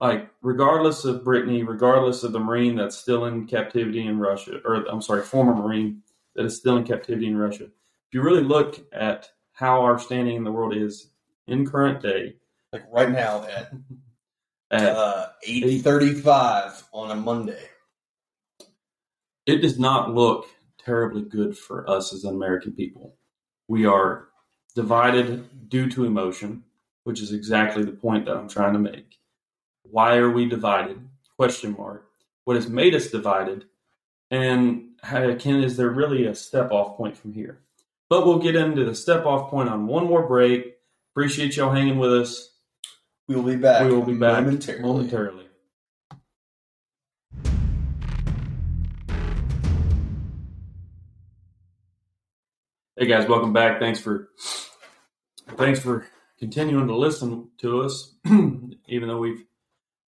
like, 0.00 0.28
regardless 0.42 1.04
of 1.04 1.22
Brittney, 1.22 1.66
regardless 1.66 2.22
of 2.22 2.32
the 2.32 2.40
Marine 2.40 2.76
that's 2.76 2.96
still 2.96 3.24
in 3.26 3.46
captivity 3.46 4.06
in 4.06 4.18
Russia, 4.18 4.60
or 4.64 4.84
I'm 4.90 5.02
sorry, 5.02 5.22
former 5.22 5.54
Marine 5.54 6.02
that 6.34 6.44
is 6.44 6.56
still 6.56 6.76
in 6.76 6.84
captivity 6.84 7.26
in 7.28 7.36
Russia, 7.36 7.64
if 7.64 8.12
you 8.12 8.22
really 8.22 8.42
look 8.44 8.78
at 8.92 9.30
how 9.52 9.82
our 9.82 9.98
standing 9.98 10.36
in 10.36 10.44
the 10.44 10.52
world 10.52 10.74
is 10.76 11.10
in 11.46 11.66
current 11.66 12.02
day, 12.02 12.36
Like 12.72 12.84
right 12.92 13.10
now 13.10 13.44
at 13.44 13.72
at, 14.70 14.82
uh, 14.96 15.28
eight 15.44 15.82
thirty-five 15.82 16.84
on 16.92 17.10
a 17.10 17.14
Monday. 17.16 17.62
it 19.46 19.58
does 19.62 19.78
not 19.78 20.14
look 20.14 20.46
terribly 20.78 21.22
good 21.22 21.56
for 21.56 21.88
us 21.88 22.12
as 22.12 22.24
an 22.24 22.34
American 22.34 22.72
people. 22.72 23.16
We 23.68 23.86
are 23.86 24.28
divided 24.74 25.68
due 25.68 25.88
to 25.90 26.04
emotion, 26.04 26.64
which 27.04 27.20
is 27.20 27.32
exactly 27.32 27.84
the 27.84 27.92
point 27.92 28.26
that 28.26 28.36
I'm 28.36 28.48
trying 28.48 28.72
to 28.74 28.78
make. 28.78 29.16
Why 29.90 30.16
are 30.16 30.30
we 30.30 30.48
divided? 30.48 31.00
Question 31.36 31.76
mark. 31.76 32.08
What 32.44 32.56
has 32.56 32.68
made 32.68 32.94
us 32.94 33.08
divided? 33.08 33.66
And 34.30 34.90
how, 35.02 35.34
can 35.36 35.62
is 35.62 35.76
there 35.76 35.90
really 35.90 36.26
a 36.26 36.34
step 36.34 36.72
off 36.72 36.96
point 36.96 37.16
from 37.16 37.32
here? 37.32 37.60
But 38.08 38.26
we'll 38.26 38.38
get 38.38 38.56
into 38.56 38.84
the 38.84 38.94
step 38.94 39.26
off 39.26 39.50
point 39.50 39.68
on 39.68 39.86
one 39.86 40.06
more 40.06 40.26
break. 40.26 40.76
Appreciate 41.12 41.56
y'all 41.56 41.72
hanging 41.72 41.98
with 41.98 42.12
us. 42.12 42.50
We 43.28 43.34
will 43.34 43.42
be 43.42 43.56
back. 43.56 43.84
we 43.84 43.92
will 43.92 44.02
be 44.02 44.14
back 44.14 44.44
momentarily. 44.44 44.82
momentarily. 44.82 45.42
Hey 52.98 53.06
guys, 53.06 53.28
welcome 53.28 53.52
back. 53.52 53.78
Thanks 53.78 54.00
for 54.00 54.30
thanks 55.56 55.80
for 55.80 56.06
continuing 56.38 56.86
to 56.86 56.96
listen 56.96 57.48
to 57.58 57.82
us, 57.82 58.14
even 58.26 59.08
though 59.08 59.18
we've 59.18 59.44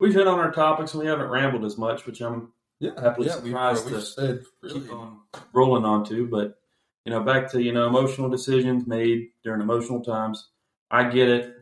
we've 0.01 0.15
hit 0.15 0.27
on 0.27 0.39
our 0.39 0.51
topics 0.53 0.93
and 0.95 1.03
we 1.03 1.09
haven't 1.09 1.29
rambled 1.29 1.65
as 1.65 1.79
much, 1.79 2.07
which 2.07 2.21
I'm 2.21 2.53
Yeah, 2.81 2.93
Happily 3.01 3.29
yeah, 3.29 3.41
we, 3.41 3.55
uh, 3.55 3.75
surprised 3.75 3.91
we've 3.91 4.15
to 4.15 4.45
really. 4.63 4.81
keep 4.81 4.93
on 4.93 5.19
rolling 5.53 5.85
onto. 5.85 6.29
But 6.29 6.59
you 7.05 7.13
know, 7.13 7.23
back 7.23 7.51
to 7.53 7.63
you 7.63 7.73
know 7.73 7.87
emotional 7.87 8.29
decisions 8.29 8.87
made 8.87 9.29
during 9.43 9.61
emotional 9.61 10.03
times. 10.03 10.49
I 10.91 11.05
get 11.11 11.29
it. 11.29 11.55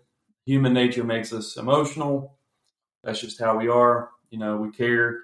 Human 0.44 0.72
nature 0.72 1.04
makes 1.04 1.32
us 1.32 1.56
emotional. 1.56 2.38
That's 3.02 3.20
just 3.20 3.40
how 3.40 3.56
we 3.58 3.68
are. 3.68 4.10
You 4.30 4.38
know, 4.38 4.56
we 4.56 4.70
care. 4.70 5.18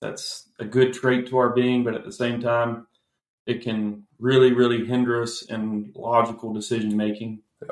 That's 0.00 0.48
a 0.58 0.64
good 0.64 0.92
trait 0.92 1.28
to 1.28 1.38
our 1.38 1.50
being, 1.50 1.84
but 1.84 1.94
at 1.94 2.04
the 2.04 2.12
same 2.12 2.40
time, 2.40 2.86
it 3.46 3.62
can 3.62 4.04
really, 4.18 4.52
really 4.52 4.84
hinder 4.84 5.22
us 5.22 5.42
in 5.42 5.92
logical 5.94 6.52
decision 6.52 6.96
making. 6.96 7.40
Yeah. 7.60 7.68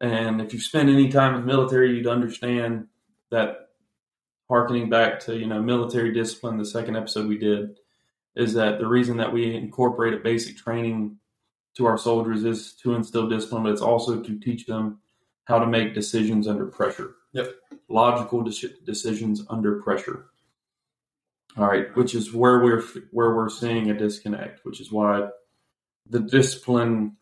And 0.00 0.40
if 0.40 0.54
you 0.54 0.60
spend 0.60 0.88
any 0.88 1.10
time 1.10 1.34
in 1.34 1.40
the 1.42 1.46
military, 1.46 1.94
you'd 1.96 2.06
understand 2.06 2.86
that 3.30 3.67
harkening 4.48 4.88
back 4.88 5.20
to, 5.20 5.36
you 5.36 5.46
know, 5.46 5.60
military 5.60 6.12
discipline, 6.12 6.56
the 6.56 6.64
second 6.64 6.96
episode 6.96 7.28
we 7.28 7.38
did, 7.38 7.78
is 8.36 8.54
that 8.54 8.78
the 8.78 8.86
reason 8.86 9.16
that 9.18 9.32
we 9.32 9.54
incorporate 9.54 10.14
a 10.14 10.18
basic 10.18 10.56
training 10.56 11.16
to 11.76 11.86
our 11.86 11.98
soldiers 11.98 12.44
is 12.44 12.74
to 12.74 12.94
instill 12.94 13.28
discipline, 13.28 13.62
but 13.62 13.72
it's 13.72 13.82
also 13.82 14.20
to 14.20 14.38
teach 14.38 14.66
them 14.66 14.98
how 15.44 15.58
to 15.58 15.66
make 15.66 15.94
decisions 15.94 16.46
under 16.48 16.66
pressure. 16.66 17.14
Yep. 17.32 17.52
Logical 17.88 18.44
deci- 18.44 18.84
decisions 18.84 19.44
under 19.48 19.80
pressure. 19.82 20.26
All 21.56 21.66
right, 21.66 21.94
which 21.96 22.14
is 22.14 22.32
where 22.32 22.60
we're 22.60 22.82
where 23.10 23.34
we're 23.34 23.48
seeing 23.48 23.90
a 23.90 23.98
disconnect, 23.98 24.64
which 24.64 24.80
is 24.80 24.92
why 24.92 25.28
the 26.08 26.20
discipline 26.20 27.16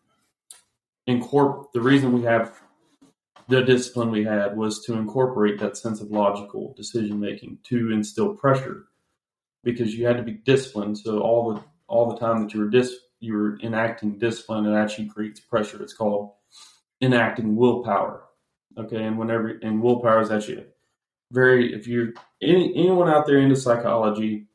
incorporate 1.07 1.71
the 1.73 1.81
reason 1.81 2.13
we 2.13 2.23
have 2.23 2.61
the 3.47 3.61
discipline 3.61 4.11
we 4.11 4.23
had 4.23 4.57
was 4.57 4.83
to 4.85 4.93
incorporate 4.93 5.59
that 5.59 5.77
sense 5.77 6.01
of 6.01 6.11
logical 6.11 6.73
decision 6.75 7.19
making 7.19 7.57
to 7.63 7.91
instill 7.91 8.35
pressure 8.35 8.85
because 9.63 9.95
you 9.95 10.05
had 10.05 10.17
to 10.17 10.23
be 10.23 10.33
disciplined 10.33 10.97
so 10.97 11.19
all 11.19 11.53
the 11.53 11.63
all 11.87 12.09
the 12.09 12.17
time 12.17 12.43
that 12.43 12.53
you 12.53 12.59
were 12.59 12.69
dis 12.69 12.95
you 13.19 13.33
were 13.33 13.57
enacting 13.61 14.17
discipline 14.17 14.65
it 14.65 14.75
actually 14.75 15.07
creates 15.07 15.39
pressure 15.39 15.81
it's 15.81 15.93
called 15.93 16.31
enacting 17.01 17.55
willpower 17.55 18.27
Okay, 18.77 19.03
and 19.03 19.17
whenever 19.17 19.59
and 19.63 19.81
willpower 19.81 20.21
is 20.21 20.31
actually 20.31 20.65
very 21.31 21.73
if 21.73 21.87
you're 21.87 22.13
any, 22.41 22.71
anyone 22.75 23.09
out 23.09 23.25
there 23.25 23.39
into 23.39 23.55
psychology 23.55 24.45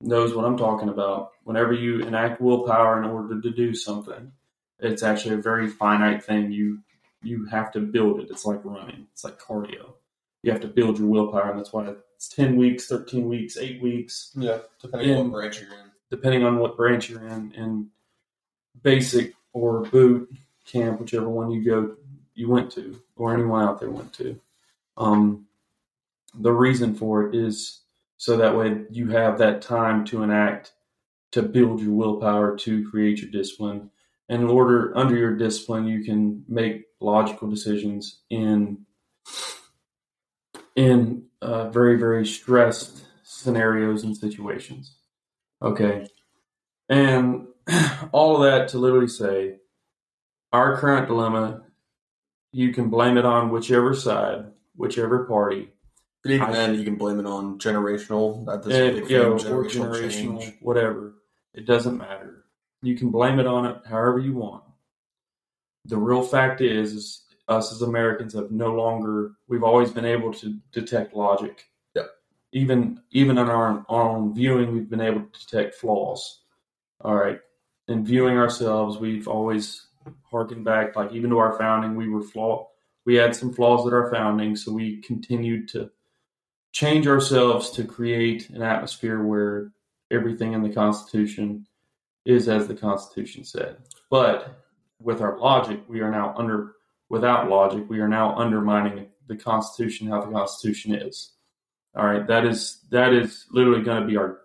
knows 0.00 0.34
what 0.34 0.44
I'm 0.44 0.56
talking 0.56 0.88
about. 0.88 1.30
Whenever 1.42 1.72
you 1.72 2.00
enact 2.00 2.40
willpower 2.40 3.02
in 3.02 3.10
order 3.10 3.40
to 3.40 3.50
do 3.50 3.74
something, 3.74 4.30
it's 4.78 5.02
actually 5.02 5.34
a 5.34 5.42
very 5.42 5.66
finite 5.66 6.22
thing. 6.22 6.52
You 6.52 6.78
you 7.22 7.46
have 7.46 7.72
to 7.72 7.80
build 7.80 8.20
it. 8.20 8.28
It's 8.30 8.44
like 8.44 8.60
running. 8.64 9.06
It's 9.12 9.24
like 9.24 9.38
cardio. 9.40 9.92
You 10.42 10.52
have 10.52 10.60
to 10.60 10.68
build 10.68 10.98
your 10.98 11.08
willpower, 11.08 11.50
and 11.50 11.58
that's 11.58 11.72
why 11.72 11.92
it's 12.14 12.28
ten 12.28 12.56
weeks, 12.56 12.86
thirteen 12.86 13.28
weeks, 13.28 13.56
eight 13.56 13.82
weeks, 13.82 14.32
Yeah, 14.36 14.58
depending 14.80 15.16
on 15.16 15.30
what 15.30 15.32
branch 15.40 15.60
you're 15.60 15.70
in. 15.72 15.90
depending 16.10 16.44
on 16.44 16.58
what 16.58 16.76
branch 16.76 17.10
you're 17.10 17.26
in. 17.26 17.52
In 17.52 17.88
basic 18.82 19.34
or 19.52 19.82
boot 19.82 20.30
camp, 20.64 21.00
whichever 21.00 21.28
one 21.28 21.50
you 21.50 21.64
go 21.64 21.96
you 22.34 22.48
went 22.48 22.70
to, 22.72 23.00
or 23.16 23.34
anyone 23.34 23.64
out 23.64 23.80
there 23.80 23.90
went 23.90 24.12
to. 24.14 24.38
Um, 24.96 25.46
the 26.34 26.52
reason 26.52 26.94
for 26.94 27.26
it 27.28 27.34
is 27.34 27.80
so 28.16 28.36
that 28.36 28.56
way 28.56 28.82
you 28.90 29.08
have 29.08 29.38
that 29.38 29.60
time 29.62 30.04
to 30.06 30.22
enact 30.22 30.72
to 31.32 31.42
build 31.42 31.80
your 31.80 31.92
willpower 31.92 32.56
to 32.58 32.88
create 32.90 33.20
your 33.20 33.30
discipline 33.30 33.90
and 34.28 34.42
in 34.42 34.48
order 34.48 34.96
under 34.96 35.16
your 35.16 35.36
discipline 35.36 35.86
you 35.86 36.04
can 36.04 36.44
make 36.48 36.84
logical 37.00 37.48
decisions 37.48 38.20
in 38.30 38.84
in 40.76 41.24
uh, 41.42 41.68
very 41.70 41.96
very 41.98 42.26
stressed 42.26 43.04
scenarios 43.22 44.02
and 44.04 44.16
situations 44.16 44.96
okay 45.62 46.06
and 46.88 47.46
all 48.12 48.36
of 48.36 48.42
that 48.50 48.68
to 48.68 48.78
literally 48.78 49.08
say 49.08 49.56
our 50.52 50.76
current 50.78 51.06
dilemma 51.06 51.62
you 52.52 52.72
can 52.72 52.88
blame 52.88 53.16
it 53.18 53.24
on 53.24 53.50
whichever 53.50 53.94
side 53.94 54.46
whichever 54.76 55.24
party 55.26 55.70
But 56.22 56.32
even 56.32 56.46
I- 56.48 56.52
then, 56.52 56.74
you 56.74 56.84
can 56.84 56.96
blame 56.96 57.20
it 57.20 57.26
on 57.26 57.58
generational. 57.58 58.44
That 58.46 58.62
this 58.62 58.72
big 58.76 59.10
you 59.10 59.18
know, 59.18 59.34
generational 59.34 59.70
generational, 59.90 60.40
change. 60.40 60.54
whatever. 60.60 61.14
It 61.54 61.66
doesn't 61.66 61.96
matter. 61.98 62.44
You 62.82 62.96
can 62.96 63.10
blame 63.10 63.38
it 63.40 63.46
on 63.46 63.66
it 63.66 63.76
however 63.86 64.18
you 64.18 64.34
want. 64.34 64.62
The 65.84 65.96
real 65.96 66.22
fact 66.22 66.60
is, 66.60 66.92
is 66.92 67.24
us 67.48 67.72
as 67.72 67.82
Americans 67.82 68.34
have 68.34 68.50
no 68.50 68.74
longer. 68.74 69.32
We've 69.48 69.64
always 69.64 69.90
been 69.90 70.04
able 70.04 70.32
to 70.34 70.58
detect 70.72 71.14
logic. 71.14 71.64
Yep. 71.94 72.10
Even 72.52 73.00
even 73.10 73.38
in 73.38 73.48
our 73.48 73.84
own 73.88 74.34
viewing, 74.34 74.72
we've 74.72 74.90
been 74.90 75.00
able 75.00 75.22
to 75.22 75.40
detect 75.40 75.74
flaws. 75.74 76.42
All 77.00 77.14
right. 77.14 77.40
In 77.88 78.04
viewing 78.04 78.36
ourselves, 78.36 78.98
we've 78.98 79.28
always 79.28 79.86
harkened 80.30 80.64
back, 80.64 80.96
like 80.96 81.12
even 81.12 81.30
to 81.30 81.38
our 81.38 81.56
founding, 81.58 81.96
we 81.96 82.08
were 82.08 82.22
flawed. 82.22 82.66
We 83.04 83.14
had 83.14 83.34
some 83.34 83.52
flaws 83.52 83.86
at 83.86 83.94
our 83.94 84.10
founding, 84.10 84.56
so 84.56 84.72
we 84.72 85.00
continued 85.00 85.68
to 85.68 85.90
change 86.72 87.06
ourselves 87.06 87.70
to 87.70 87.84
create 87.84 88.50
an 88.50 88.62
atmosphere 88.62 89.22
where 89.22 89.72
everything 90.10 90.52
in 90.52 90.62
the 90.62 90.72
Constitution 90.72 91.66
is 92.26 92.48
as 92.48 92.68
the 92.68 92.74
Constitution 92.74 93.44
said. 93.44 93.78
But 94.10 94.67
with 95.00 95.20
our 95.20 95.38
logic, 95.38 95.80
we 95.88 96.00
are 96.00 96.10
now 96.10 96.34
under, 96.36 96.72
without 97.08 97.48
logic, 97.48 97.84
we 97.88 98.00
are 98.00 98.08
now 98.08 98.34
undermining 98.36 99.06
the 99.26 99.36
Constitution, 99.36 100.08
how 100.08 100.20
the 100.20 100.32
Constitution 100.32 100.94
is. 100.94 101.32
All 101.96 102.06
right, 102.06 102.26
that 102.26 102.44
is 102.44 102.80
that 102.90 103.12
is 103.12 103.46
literally 103.50 103.82
going 103.82 104.00
to 104.00 104.06
be 104.06 104.16
our 104.16 104.38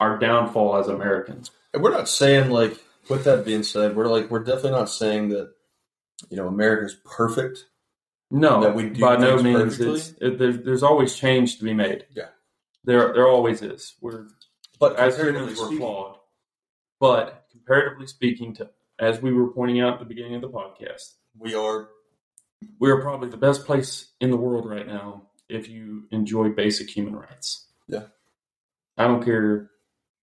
our 0.00 0.18
downfall 0.18 0.76
as 0.76 0.88
Americans. 0.88 1.50
And 1.72 1.82
we're 1.82 1.92
not 1.92 2.08
saying 2.08 2.50
like. 2.50 2.78
With 3.08 3.24
that 3.24 3.44
being 3.46 3.62
said, 3.62 3.96
we're 3.96 4.08
like 4.08 4.30
we're 4.30 4.44
definitely 4.44 4.72
not 4.72 4.90
saying 4.90 5.30
that 5.30 5.52
you 6.28 6.36
know 6.36 6.46
America's 6.46 6.96
perfect. 7.06 7.64
No, 8.30 8.60
That 8.60 8.74
we 8.74 8.90
do 8.90 9.00
by 9.00 9.16
no 9.16 9.42
means. 9.42 9.80
It, 9.80 10.38
there's, 10.38 10.58
there's 10.58 10.82
always 10.82 11.16
change 11.16 11.58
to 11.58 11.64
be 11.64 11.72
made. 11.72 12.04
Yeah. 12.14 12.28
there 12.84 13.14
there 13.14 13.26
always 13.26 13.62
is. 13.62 13.94
We're 14.02 14.26
But 14.78 14.96
as 14.96 15.16
humans, 15.16 15.58
we're 15.58 15.76
flawed. 15.78 16.16
But 17.00 17.46
comparatively 17.50 18.06
speaking, 18.06 18.54
to 18.56 18.68
as 18.98 19.20
we 19.22 19.32
were 19.32 19.48
pointing 19.52 19.80
out 19.80 19.94
at 19.94 19.98
the 20.00 20.04
beginning 20.04 20.34
of 20.34 20.40
the 20.42 20.48
podcast, 20.48 21.14
we 21.38 21.54
are 21.54 21.88
we 22.80 22.90
are 22.90 23.00
probably 23.00 23.28
the 23.28 23.36
best 23.36 23.64
place 23.64 24.12
in 24.20 24.30
the 24.30 24.36
world 24.36 24.68
right 24.68 24.86
now 24.86 25.22
if 25.48 25.68
you 25.68 26.04
enjoy 26.10 26.48
basic 26.50 26.90
human 26.90 27.14
rights. 27.16 27.66
Yeah. 27.88 28.04
I 28.96 29.06
don't 29.06 29.24
care 29.24 29.70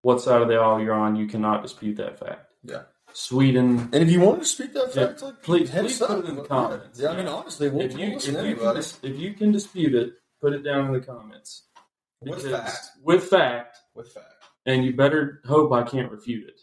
what 0.01 0.21
side 0.21 0.41
of 0.41 0.47
the 0.47 0.55
aisle 0.55 0.81
you're 0.81 0.93
on, 0.93 1.15
you 1.15 1.27
cannot 1.27 1.61
dispute 1.61 1.97
that 1.97 2.19
fact. 2.19 2.53
Yeah. 2.63 2.83
Sweden. 3.13 3.89
And 3.91 3.95
if 3.95 4.09
you 4.09 4.21
want 4.21 4.39
to 4.41 4.45
speak 4.47 4.73
that 4.73 4.95
Yeah, 4.95 5.07
fact, 5.07 5.21
like 5.21 5.43
please- 5.43 5.69
please 5.69 5.99
put 5.99 6.19
it 6.23 6.29
in 6.29 6.35
the 6.37 6.43
comments. 6.43 6.97
Yeah, 6.99 7.09
I 7.09 7.17
mean 7.17 7.27
honestly, 7.27 7.69
we'll, 7.69 7.85
if 7.85 7.91
you, 7.91 7.97
we'll 7.99 8.07
if, 8.15 8.15
listen 8.15 8.45
you 8.45 8.55
can, 8.55 8.77
if 9.03 9.19
you 9.19 9.33
can 9.33 9.51
dispute 9.51 9.93
it, 9.93 10.13
put 10.39 10.53
it 10.53 10.63
down 10.63 10.87
in 10.87 10.93
the 10.93 11.01
comments. 11.01 11.63
With 12.21 12.49
fact. 12.49 12.77
With 13.03 13.23
fact, 13.25 13.77
With 13.95 14.11
fact. 14.13 14.45
and 14.65 14.85
you 14.85 14.95
better 14.95 15.41
hope 15.45 15.73
I 15.73 15.83
can't 15.83 16.09
refute 16.11 16.47
it. 16.47 16.61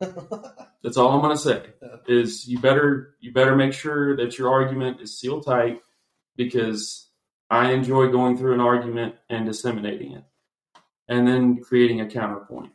That's 0.00 0.96
all 0.96 1.12
I'm 1.12 1.20
going 1.20 1.36
to 1.36 1.42
say. 1.42 1.62
Is 2.06 2.46
you 2.46 2.58
better 2.58 3.16
you 3.20 3.32
better 3.32 3.56
make 3.56 3.72
sure 3.72 4.16
that 4.16 4.38
your 4.38 4.50
argument 4.50 5.00
is 5.00 5.18
sealed 5.18 5.44
tight 5.44 5.80
because 6.36 7.08
I 7.50 7.72
enjoy 7.72 8.08
going 8.08 8.36
through 8.36 8.54
an 8.54 8.60
argument 8.60 9.16
and 9.28 9.46
disseminating 9.46 10.12
it, 10.12 10.24
and 11.08 11.26
then 11.26 11.62
creating 11.62 12.00
a 12.00 12.08
counterpoint 12.08 12.72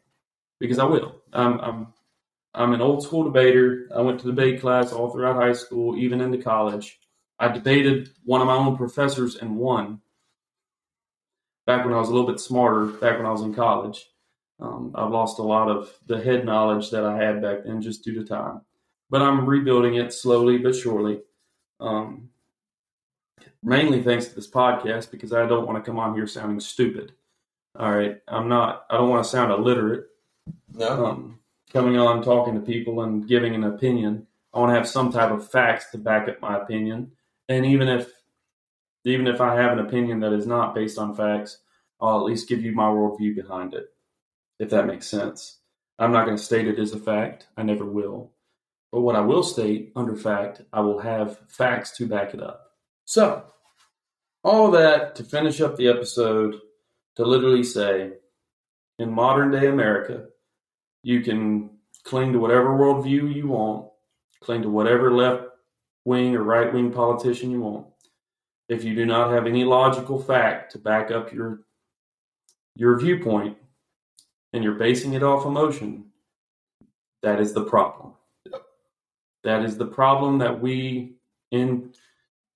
because 0.60 0.80
I 0.80 0.86
will. 0.86 1.16
I'm 1.32 1.60
I'm 1.60 1.88
I'm 2.54 2.74
an 2.74 2.82
old 2.82 3.04
school 3.04 3.24
debater. 3.24 3.90
I 3.96 4.02
went 4.02 4.20
to 4.20 4.28
debate 4.28 4.62
class 4.62 4.92
all 4.92 5.10
throughout 5.10 5.36
high 5.36 5.54
school, 5.54 5.98
even 5.98 6.22
into 6.22 6.38
college. 6.38 7.00
I 7.40 7.48
debated 7.48 8.10
one 8.24 8.42
of 8.42 8.48
my 8.48 8.56
own 8.56 8.78
professors 8.78 9.36
and 9.36 9.58
won. 9.58 10.02
Back 11.66 11.86
when 11.86 11.94
I 11.94 11.98
was 11.98 12.10
a 12.10 12.12
little 12.14 12.28
bit 12.28 12.40
smarter, 12.40 12.86
back 12.86 13.18
when 13.18 13.26
I 13.26 13.32
was 13.32 13.42
in 13.42 13.54
college. 13.56 14.06
Um, 14.64 14.92
I've 14.96 15.12
lost 15.12 15.40
a 15.40 15.44
lot 15.44 15.70
of 15.70 15.92
the 16.08 16.22
head 16.22 16.46
knowledge 16.46 16.90
that 16.92 17.04
I 17.04 17.18
had 17.18 17.42
back 17.42 17.66
then 17.66 17.82
just 17.82 18.04
due 18.04 18.16
to 18.16 18.24
time, 18.24 18.62
but 19.10 19.22
I'm 19.22 19.46
rebuilding 19.46 19.96
it 19.96 20.14
slowly 20.14 20.58
but 20.58 20.74
surely. 20.74 21.20
Um, 21.82 22.30
mainly 23.62 24.02
thanks 24.02 24.28
to 24.28 24.36
this 24.36 24.50
podcast 24.50 25.12
because 25.12 25.34
I 25.34 25.46
don't 25.46 25.68
want 25.68 25.84
to 25.84 25.90
come 25.90 26.00
on 26.00 26.16
here 26.16 26.28
sounding 26.28 26.62
stupid. 26.62 27.12
All 27.78 27.92
right, 27.92 28.22
I'm 28.28 28.48
not. 28.48 28.86
I 28.90 28.98
don't 28.98 29.10
want 29.10 29.24
to 29.24 29.30
sound 29.30 29.52
illiterate. 29.52 30.06
no. 30.74 31.06
Um, 31.08 31.40
coming 31.72 31.98
on, 31.98 32.24
talking 32.24 32.54
to 32.54 32.62
people, 32.62 33.02
and 33.02 33.28
giving 33.28 33.56
an 33.56 33.66
opinion. 33.66 34.28
I 34.54 34.60
want 34.60 34.70
to 34.70 34.76
have 34.76 34.88
some 34.88 35.12
type 35.12 35.32
of 35.32 35.50
facts 35.50 35.90
to 35.92 35.98
back 35.98 36.30
up 36.30 36.40
my 36.40 36.58
opinion, 36.58 37.12
and 37.50 37.66
even 37.66 37.90
if 37.90 38.10
even 39.06 39.28
if 39.28 39.42
I 39.42 39.56
have 39.56 39.74
an 39.74 39.86
opinion 39.86 40.20
that 40.22 40.32
is 40.32 40.48
not 40.48 40.74
based 40.76 40.98
on 40.98 41.16
facts, 41.16 41.60
I'll 42.00 42.20
at 42.20 42.26
least 42.26 42.48
give 42.48 42.62
you 42.62 42.72
my 42.72 42.86
worldview 42.86 43.36
behind 43.36 43.74
it, 43.74 43.93
if 44.60 44.70
that 44.70 44.88
makes 44.88 45.08
sense. 45.08 45.60
I'm 46.00 46.12
not 46.12 46.26
going 46.26 46.38
to 46.38 46.44
state 46.44 46.68
it 46.68 46.80
as 46.80 46.94
a 46.94 47.00
fact. 47.00 47.48
I 47.58 47.64
never 47.64 47.86
will. 47.86 48.32
But 48.92 49.02
what 49.02 49.16
I 49.16 49.22
will 49.22 49.44
state 49.44 49.92
under 49.96 50.16
fact, 50.16 50.62
I 50.72 50.82
will 50.82 51.00
have 51.00 51.40
facts 51.50 51.98
to 51.98 52.08
back 52.08 52.34
it 52.34 52.42
up. 52.42 52.72
So, 53.06 53.44
all 54.44 54.72
that 54.72 55.16
to 55.16 55.24
finish 55.24 55.62
up 55.62 55.78
the 55.78 55.88
episode, 55.88 56.56
to 57.16 57.26
literally 57.26 57.64
say, 57.64 58.14
in 59.00 59.12
modern 59.12 59.52
day 59.52 59.68
America, 59.68 60.26
you 61.04 61.22
can 61.22 61.72
cling 62.04 62.34
to 62.34 62.40
whatever 62.40 62.70
worldview 62.70 63.34
you 63.34 63.48
want, 63.48 63.90
cling 64.42 64.62
to 64.64 64.70
whatever 64.70 65.12
left 65.12 65.46
wing 66.06 66.36
or 66.36 66.44
right 66.44 66.74
wing 66.74 66.92
politician 66.92 67.52
you 67.52 67.62
want. 67.62 67.88
If 68.70 68.84
you 68.84 68.96
do 68.96 69.06
not 69.06 69.32
have 69.32 69.46
any 69.46 69.64
logical 69.64 70.22
fact 70.22 70.72
to 70.74 70.80
back 70.80 71.12
up 71.12 71.34
your 71.34 71.62
your 72.76 73.00
viewpoint 73.00 73.58
and 74.54 74.64
you're 74.64 74.76
basing 74.76 75.14
it 75.14 75.24
off 75.24 75.46
emotion, 75.46 76.06
that 77.22 77.40
is 77.40 77.54
the 77.54 77.64
problem. 77.64 78.14
That 79.44 79.64
is 79.66 79.78
the 79.78 79.88
problem 79.88 80.38
that 80.38 80.62
we 80.62 81.16
in 81.52 81.94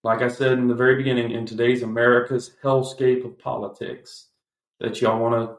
like 0.03 0.22
I 0.22 0.30
said 0.30 0.53
in 0.53 0.69
the 0.69 0.74
very 0.74 0.95
beginning, 0.95 1.32
in 1.32 1.45
today's 1.45 1.84
America's 1.84 2.52
hellscape 2.64 3.26
of 3.26 3.38
politics, 3.38 4.28
that 4.80 5.02
y'all 5.02 5.19
want 5.19 5.36
to 5.36 5.57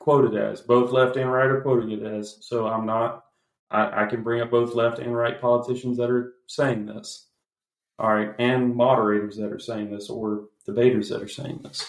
quote 0.00 0.34
it 0.34 0.36
as. 0.36 0.60
Both 0.60 0.90
left 0.90 1.16
and 1.16 1.30
right 1.30 1.46
are 1.46 1.60
quoting 1.60 1.92
it 1.92 2.02
as. 2.02 2.38
So 2.40 2.66
I'm 2.66 2.86
not, 2.86 3.26
I, 3.70 4.02
I 4.02 4.06
can 4.06 4.24
bring 4.24 4.40
up 4.40 4.50
both 4.50 4.74
left 4.74 4.98
and 4.98 5.16
right 5.16 5.40
politicians 5.40 5.96
that 5.98 6.10
are 6.10 6.34
saying 6.46 6.86
this. 6.86 7.26
All 7.98 8.12
right. 8.12 8.34
And 8.40 8.74
moderators 8.74 9.36
that 9.36 9.52
are 9.52 9.60
saying 9.60 9.92
this 9.92 10.10
or 10.10 10.46
debaters 10.66 11.08
that 11.10 11.22
are 11.22 11.28
saying 11.28 11.60
this. 11.62 11.88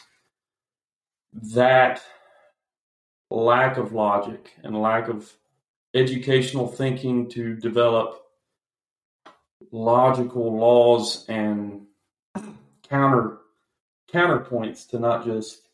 That 1.33 2.03
lack 3.29 3.77
of 3.77 3.93
logic 3.93 4.51
and 4.63 4.79
lack 4.81 5.07
of 5.07 5.31
educational 5.93 6.67
thinking 6.67 7.29
to 7.29 7.55
develop 7.55 8.21
logical 9.71 10.57
laws 10.57 11.25
and 11.27 11.87
counter 12.89 13.39
counterpoints 14.13 14.87
to 14.89 14.99
not 14.99 15.25
just 15.25 15.67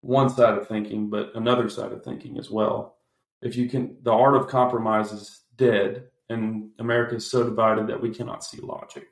one 0.00 0.30
side 0.30 0.56
of 0.56 0.68
thinking, 0.68 1.10
but 1.10 1.32
another 1.34 1.68
side 1.68 1.92
of 1.92 2.04
thinking 2.04 2.38
as 2.38 2.50
well. 2.50 2.96
If 3.42 3.56
you 3.56 3.68
can, 3.68 3.96
the 4.02 4.12
art 4.12 4.36
of 4.36 4.48
compromise 4.48 5.12
is 5.12 5.42
dead, 5.56 6.04
and 6.28 6.70
America 6.78 7.16
is 7.16 7.30
so 7.30 7.44
divided 7.44 7.88
that 7.88 8.00
we 8.00 8.10
cannot 8.14 8.44
see 8.44 8.60
logic. 8.60 9.06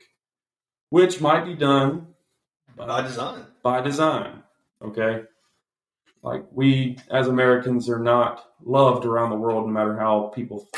which 0.90 1.20
might 1.20 1.44
be 1.44 1.54
done 1.54 2.06
by 2.76 3.02
design. 3.02 3.44
By 3.62 3.80
design, 3.80 4.42
okay. 4.80 5.24
Like 6.22 6.44
we 6.50 6.98
as 7.10 7.28
Americans 7.28 7.88
are 7.88 7.98
not 7.98 8.50
loved 8.64 9.04
around 9.04 9.30
the 9.30 9.36
world, 9.36 9.66
no 9.66 9.72
matter 9.72 9.96
how 9.96 10.32
people 10.34 10.68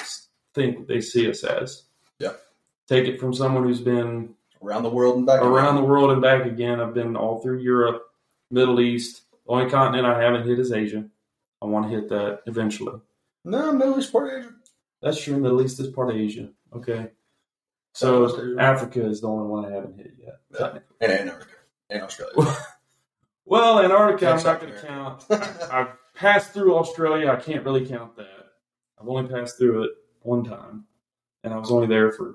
think 0.54 0.86
they 0.86 1.00
see 1.00 1.28
us 1.30 1.44
as. 1.44 1.84
Yeah. 2.18 2.32
Take 2.88 3.06
it 3.06 3.20
from 3.20 3.32
someone 3.32 3.64
who's 3.64 3.80
been 3.80 4.34
around 4.62 4.82
the 4.82 4.90
world 4.90 5.16
and 5.16 5.26
back 5.26 5.40
around 5.40 5.76
again. 5.76 5.82
the 5.82 5.88
world 5.88 6.10
and 6.10 6.22
back 6.22 6.44
again. 6.44 6.80
I've 6.80 6.94
been 6.94 7.16
all 7.16 7.40
through 7.40 7.60
Europe, 7.60 8.02
Middle 8.50 8.80
East. 8.80 9.22
The 9.46 9.52
only 9.52 9.70
continent 9.70 10.06
I 10.06 10.20
haven't 10.20 10.46
hit 10.46 10.58
is 10.58 10.72
Asia. 10.72 11.04
I 11.62 11.66
want 11.66 11.90
to 11.90 11.96
hit 11.96 12.08
that 12.10 12.40
eventually. 12.46 13.00
No, 13.44 13.72
Middle 13.72 13.98
East 13.98 14.12
part 14.12 14.32
of 14.32 14.38
Asia. 14.44 14.54
That's 15.00 15.22
true. 15.22 15.38
Middle 15.38 15.62
East 15.62 15.80
is 15.80 15.88
part 15.88 16.10
of 16.10 16.16
Asia. 16.16 16.48
Okay. 16.74 17.08
So 17.94 18.58
Africa 18.58 19.06
is 19.06 19.20
the 19.20 19.28
only 19.28 19.48
one 19.48 19.64
I 19.64 19.74
haven't 19.74 19.96
hit 19.96 20.12
yet. 20.18 20.36
Yeah. 20.58 20.78
and 21.00 21.12
Antarctica 21.12 21.54
and 21.90 22.02
Australia. 22.02 22.56
Well, 23.48 23.80
Antarctica, 23.80 24.30
I'm 24.30 24.42
not 24.42 24.60
going 24.60 24.74
to 24.74 24.80
count. 24.80 25.24
I've 25.72 25.88
passed 26.14 26.52
through 26.52 26.76
Australia. 26.76 27.30
I 27.30 27.36
can't 27.36 27.64
really 27.64 27.86
count 27.86 28.14
that. 28.16 28.50
I've 29.00 29.08
only 29.08 29.26
passed 29.26 29.56
through 29.56 29.84
it 29.84 29.90
one 30.20 30.44
time, 30.44 30.84
and 31.44 31.54
I 31.54 31.56
was 31.56 31.70
only 31.70 31.86
there 31.86 32.12
for 32.12 32.34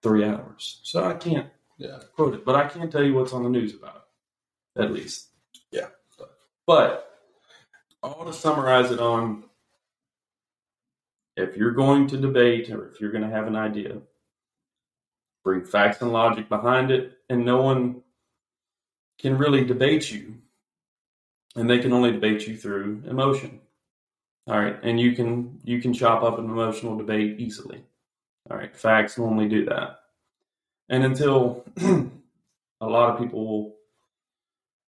three 0.00 0.24
hours, 0.24 0.80
so 0.84 1.04
I 1.04 1.14
can't 1.14 1.48
yeah. 1.76 1.98
quote 2.14 2.34
it. 2.34 2.44
But 2.44 2.54
I 2.54 2.68
can 2.68 2.88
tell 2.88 3.02
you 3.02 3.14
what's 3.14 3.32
on 3.32 3.42
the 3.42 3.48
news 3.48 3.74
about 3.74 4.04
it, 4.76 4.82
at 4.82 4.92
least. 4.92 5.28
Yeah. 5.72 5.88
But 6.66 7.10
I 8.02 8.06
want 8.06 8.28
to 8.28 8.32
summarize 8.32 8.92
it 8.92 9.00
on 9.00 9.42
if 11.36 11.56
you're 11.56 11.72
going 11.72 12.06
to 12.08 12.16
debate 12.16 12.70
or 12.70 12.88
if 12.90 13.00
you're 13.00 13.10
going 13.10 13.24
to 13.24 13.30
have 13.30 13.48
an 13.48 13.56
idea, 13.56 13.96
bring 15.42 15.64
facts 15.64 16.00
and 16.00 16.12
logic 16.12 16.48
behind 16.48 16.92
it, 16.92 17.18
and 17.28 17.44
no 17.44 17.60
one 17.60 18.02
can 19.18 19.36
really 19.36 19.64
debate 19.64 20.10
you. 20.10 20.34
And 21.56 21.68
they 21.68 21.78
can 21.78 21.92
only 21.92 22.12
debate 22.12 22.46
you 22.46 22.56
through 22.56 23.02
emotion. 23.06 23.60
All 24.46 24.58
right. 24.58 24.78
And 24.82 24.98
you 24.98 25.14
can 25.14 25.60
you 25.64 25.80
can 25.80 25.92
chop 25.92 26.22
up 26.22 26.38
an 26.38 26.46
emotional 26.46 26.96
debate 26.96 27.40
easily. 27.40 27.84
All 28.50 28.56
right. 28.56 28.74
Facts 28.74 29.18
normally 29.18 29.48
do 29.48 29.64
that. 29.66 30.00
And 30.88 31.04
until 31.04 31.64
a 32.80 32.86
lot 32.86 33.10
of 33.10 33.18
people 33.18 33.46
will 33.46 33.76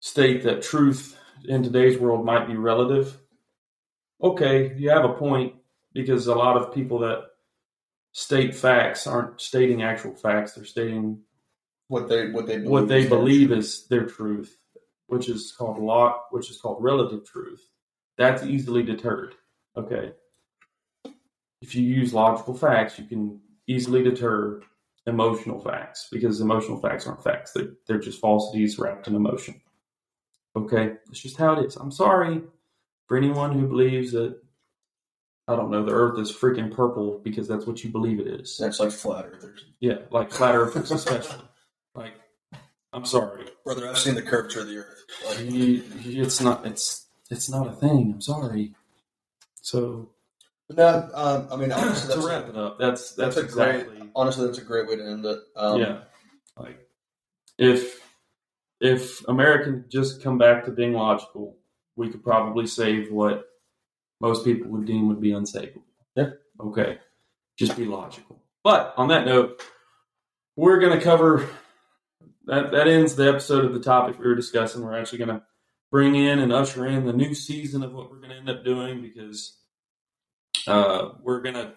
state 0.00 0.44
that 0.44 0.62
truth 0.62 1.18
in 1.44 1.62
today's 1.62 1.98
world 1.98 2.24
might 2.24 2.46
be 2.46 2.56
relative, 2.56 3.18
okay, 4.22 4.74
you 4.76 4.90
have 4.90 5.04
a 5.04 5.14
point 5.14 5.54
because 5.92 6.26
a 6.26 6.34
lot 6.34 6.56
of 6.56 6.72
people 6.74 7.00
that 7.00 7.24
state 8.12 8.54
facts 8.54 9.06
aren't 9.06 9.40
stating 9.40 9.82
actual 9.82 10.14
facts; 10.14 10.52
they're 10.52 10.64
stating 10.64 11.20
What 11.88 12.08
they 12.08 12.30
what 12.30 12.46
they 12.46 12.58
believe 12.58 12.70
what 12.70 12.88
they 12.88 13.00
is 13.00 13.08
their 13.08 13.18
believe 13.18 13.48
truth. 13.48 13.58
is 13.58 13.86
their 13.88 14.06
truth, 14.06 14.58
which 15.06 15.28
is 15.28 15.52
called 15.56 15.78
lot, 15.78 16.26
which 16.30 16.50
is 16.50 16.60
called 16.60 16.82
relative 16.82 17.24
truth. 17.26 17.66
That's 18.16 18.42
easily 18.42 18.82
deterred. 18.82 19.34
Okay, 19.76 20.12
if 21.62 21.74
you 21.74 21.82
use 21.82 22.12
logical 22.12 22.54
facts, 22.54 22.98
you 22.98 23.06
can 23.06 23.40
easily 23.66 24.02
deter 24.02 24.60
emotional 25.06 25.60
facts 25.60 26.08
because 26.12 26.40
emotional 26.40 26.78
facts 26.80 27.06
aren't 27.06 27.24
facts; 27.24 27.52
they're, 27.52 27.72
they're 27.86 27.98
just 27.98 28.20
falsities 28.20 28.78
wrapped 28.78 29.08
in 29.08 29.14
emotion. 29.14 29.60
Okay, 30.56 30.94
it's 31.08 31.20
just 31.20 31.36
how 31.36 31.54
it 31.54 31.64
is. 31.64 31.76
I'm 31.76 31.92
sorry 31.92 32.42
for 33.06 33.16
anyone 33.16 33.58
who 33.58 33.66
believes 33.66 34.12
that 34.12 34.38
I 35.46 35.56
don't 35.56 35.70
know 35.70 35.84
the 35.84 35.92
Earth 35.92 36.18
is 36.18 36.30
freaking 36.30 36.70
purple 36.74 37.20
because 37.24 37.48
that's 37.48 37.66
what 37.66 37.82
you 37.82 37.90
believe 37.90 38.20
it 38.20 38.26
is. 38.26 38.58
That's 38.58 38.78
like 38.80 38.92
flat 38.92 39.24
earthers. 39.24 39.64
Yeah, 39.80 40.00
like 40.10 40.30
flat 40.30 40.54
earthers 40.54 40.90
especially. 40.90 41.40
Like, 41.94 42.14
I'm 42.92 43.04
sorry. 43.04 43.46
Brother, 43.64 43.88
I've 43.88 43.98
seen 43.98 44.14
the 44.14 44.22
curvature 44.22 44.60
of 44.60 44.68
the 44.68 44.78
earth. 44.78 45.04
Like, 45.26 45.38
He- 45.38 45.78
he- 45.80 46.20
It's 46.20 46.40
not. 46.40 46.66
It's 46.66 47.06
it's 47.30 47.50
not 47.50 47.68
a 47.68 47.72
thing. 47.72 48.12
I'm 48.14 48.20
sorry. 48.22 48.74
So 49.60 50.10
no, 50.70 51.10
um, 51.14 51.48
I 51.50 51.56
mean, 51.56 51.72
honestly, 51.72 52.08
to 52.14 52.20
that's, 52.20 52.26
wrap 52.26 52.48
it 52.48 52.56
up, 52.56 52.78
that's 52.78 53.12
that's, 53.12 53.36
that's 53.36 53.52
a 53.52 53.52
great- 53.54 53.74
exactly. 53.80 54.10
honestly, 54.16 54.46
that's 54.46 54.58
a 54.58 54.64
great 54.64 54.88
way 54.88 54.96
to 54.96 55.04
end 55.06 55.24
it. 55.26 55.38
Um, 55.56 55.80
yeah, 55.80 55.98
like 56.56 56.78
if 57.58 58.00
if 58.80 59.26
America 59.28 59.82
just 59.90 60.22
come 60.22 60.38
back 60.38 60.64
to 60.64 60.70
being 60.70 60.92
logical, 60.94 61.56
we 61.96 62.08
could 62.08 62.22
probably 62.22 62.66
save 62.66 63.10
what 63.12 63.44
most 64.20 64.44
people 64.44 64.70
would 64.70 64.86
deem 64.86 65.08
would 65.08 65.20
be 65.20 65.30
unsavable. 65.32 65.82
Yeah. 66.16 66.30
Okay. 66.60 66.98
Just 67.58 67.76
be 67.76 67.84
logical. 67.84 68.40
But 68.64 68.94
on 68.96 69.08
that 69.08 69.26
note, 69.26 69.62
we're 70.56 70.78
going 70.78 70.96
to 70.96 71.04
cover 71.04 71.48
that. 72.48 72.72
That 72.72 72.88
ends 72.88 73.14
the 73.14 73.28
episode 73.28 73.64
of 73.64 73.72
the 73.72 73.80
topic 73.80 74.18
we 74.18 74.26
were 74.26 74.34
discussing. 74.34 74.82
We're 74.82 74.98
actually 74.98 75.18
going 75.18 75.36
to 75.36 75.42
bring 75.90 76.14
in 76.14 76.38
and 76.40 76.52
usher 76.52 76.86
in 76.86 77.06
the 77.06 77.12
new 77.12 77.34
season 77.34 77.82
of 77.82 77.92
what 77.92 78.10
we're 78.10 78.18
going 78.18 78.30
to 78.30 78.36
end 78.36 78.50
up 78.50 78.64
doing 78.64 79.00
because 79.00 79.56
uh, 80.66 81.10
we're 81.22 81.40
going 81.40 81.54
to 81.54 81.72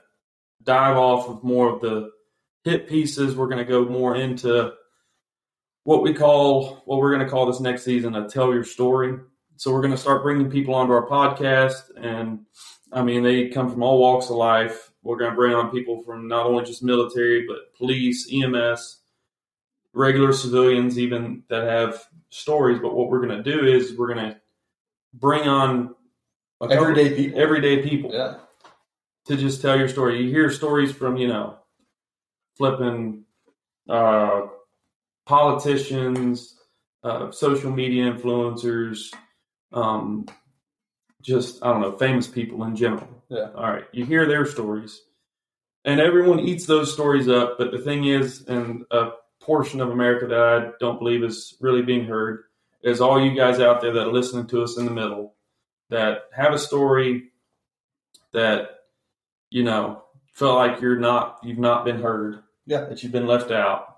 dive 0.63 0.97
off 0.97 1.29
of 1.29 1.43
more 1.43 1.69
of 1.69 1.81
the 1.81 2.09
hit 2.63 2.87
pieces. 2.87 3.35
We're 3.35 3.47
going 3.47 3.65
to 3.65 3.65
go 3.65 3.85
more 3.85 4.15
into 4.15 4.73
what 5.83 6.03
we 6.03 6.13
call 6.13 6.81
what 6.85 6.99
we're 6.99 7.13
going 7.13 7.25
to 7.25 7.31
call 7.31 7.45
this 7.45 7.59
next 7.59 7.83
season 7.83 8.15
a 8.15 8.27
tell 8.27 8.53
your 8.53 8.63
story. 8.63 9.17
So 9.55 9.71
we're 9.71 9.81
going 9.81 9.91
to 9.91 9.97
start 9.97 10.23
bringing 10.23 10.49
people 10.49 10.73
onto 10.73 10.93
our 10.93 11.07
podcast, 11.07 11.91
and 11.95 12.45
I 12.91 13.03
mean 13.03 13.23
they 13.23 13.49
come 13.49 13.69
from 13.69 13.83
all 13.83 13.99
walks 13.99 14.29
of 14.29 14.35
life. 14.35 14.91
We're 15.03 15.17
going 15.17 15.31
to 15.31 15.35
bring 15.35 15.53
on 15.53 15.71
people 15.71 16.01
from 16.03 16.27
not 16.27 16.45
only 16.45 16.63
just 16.63 16.83
military, 16.83 17.47
but 17.47 17.75
police, 17.75 18.31
EMS, 18.31 19.00
regular 19.93 20.33
civilians, 20.33 20.97
even 20.97 21.43
that 21.49 21.63
have 21.67 22.01
stories. 22.29 22.79
But 22.81 22.95
what 22.95 23.09
we're 23.09 23.25
going 23.25 23.43
to 23.43 23.51
do 23.51 23.65
is 23.65 23.97
we're 23.97 24.13
going 24.13 24.31
to 24.31 24.37
bring 25.13 25.47
on 25.47 25.95
a 26.61 26.67
couple- 26.67 26.83
Everyday 26.83 27.15
people. 27.15 27.39
everyday 27.39 27.81
people 27.81 28.11
Yeah. 28.13 28.37
to 29.25 29.35
just 29.37 29.61
tell 29.61 29.77
your 29.77 29.89
story. 29.89 30.21
You 30.21 30.29
hear 30.29 30.49
stories 30.49 30.91
from, 30.91 31.17
you 31.17 31.27
know, 31.27 31.57
flipping 32.57 33.25
uh, 33.89 34.47
politicians, 35.25 36.57
uh, 37.03 37.31
social 37.31 37.71
media 37.71 38.11
influencers, 38.13 39.13
um, 39.73 40.25
just, 41.21 41.63
I 41.63 41.71
don't 41.71 41.81
know, 41.81 41.97
famous 41.97 42.27
people 42.27 42.63
in 42.65 42.75
general. 42.75 43.07
Yeah. 43.29 43.49
All 43.55 43.63
right. 43.71 43.85
You 43.91 44.05
hear 44.05 44.25
their 44.25 44.45
stories, 44.45 45.01
and 45.83 45.99
everyone 45.99 46.39
eats 46.39 46.65
those 46.65 46.93
stories 46.93 47.27
up. 47.27 47.57
But 47.57 47.71
the 47.71 47.79
thing 47.79 48.05
is, 48.05 48.45
and 48.47 48.85
a 48.91 49.11
portion 49.41 49.81
of 49.81 49.89
America 49.89 50.27
that 50.27 50.39
I 50.39 50.71
don't 50.79 50.99
believe 50.99 51.23
is 51.23 51.55
really 51.59 51.81
being 51.81 52.05
heard. 52.05 52.43
Is 52.83 53.01
all 53.01 53.23
you 53.23 53.35
guys 53.35 53.59
out 53.59 53.81
there 53.81 53.93
that 53.93 54.07
are 54.07 54.11
listening 54.11 54.47
to 54.47 54.63
us 54.63 54.77
in 54.77 54.85
the 54.85 54.91
middle 54.91 55.35
that 55.89 56.23
have 56.33 56.53
a 56.53 56.59
story 56.59 57.31
that 58.33 58.69
you 59.49 59.63
know 59.63 60.03
felt 60.33 60.55
like 60.55 60.81
you're 60.81 60.97
not 60.97 61.39
you've 61.43 61.59
not 61.59 61.85
been 61.85 62.01
heard. 62.01 62.39
Yeah. 62.65 62.85
that 62.85 63.03
you've 63.03 63.11
been 63.11 63.27
left 63.27 63.51
out. 63.51 63.97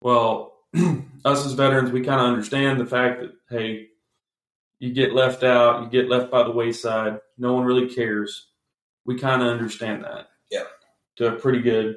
Well 0.00 0.54
us 1.24 1.44
as 1.44 1.52
veterans 1.52 1.90
we 1.90 2.02
kind 2.02 2.20
of 2.20 2.26
understand 2.26 2.80
the 2.80 2.86
fact 2.86 3.20
that 3.20 3.32
hey 3.50 3.88
you 4.78 4.92
get 4.92 5.12
left 5.12 5.42
out 5.42 5.82
you 5.82 5.88
get 5.88 6.08
left 6.08 6.30
by 6.30 6.42
the 6.42 6.50
wayside 6.50 7.20
no 7.36 7.52
one 7.52 7.64
really 7.64 7.92
cares. 7.92 8.48
We 9.04 9.18
kind 9.18 9.42
of 9.42 9.48
understand 9.48 10.04
that. 10.04 10.28
Yeah. 10.50 10.64
to 11.16 11.34
a 11.34 11.38
pretty 11.38 11.60
good 11.60 11.96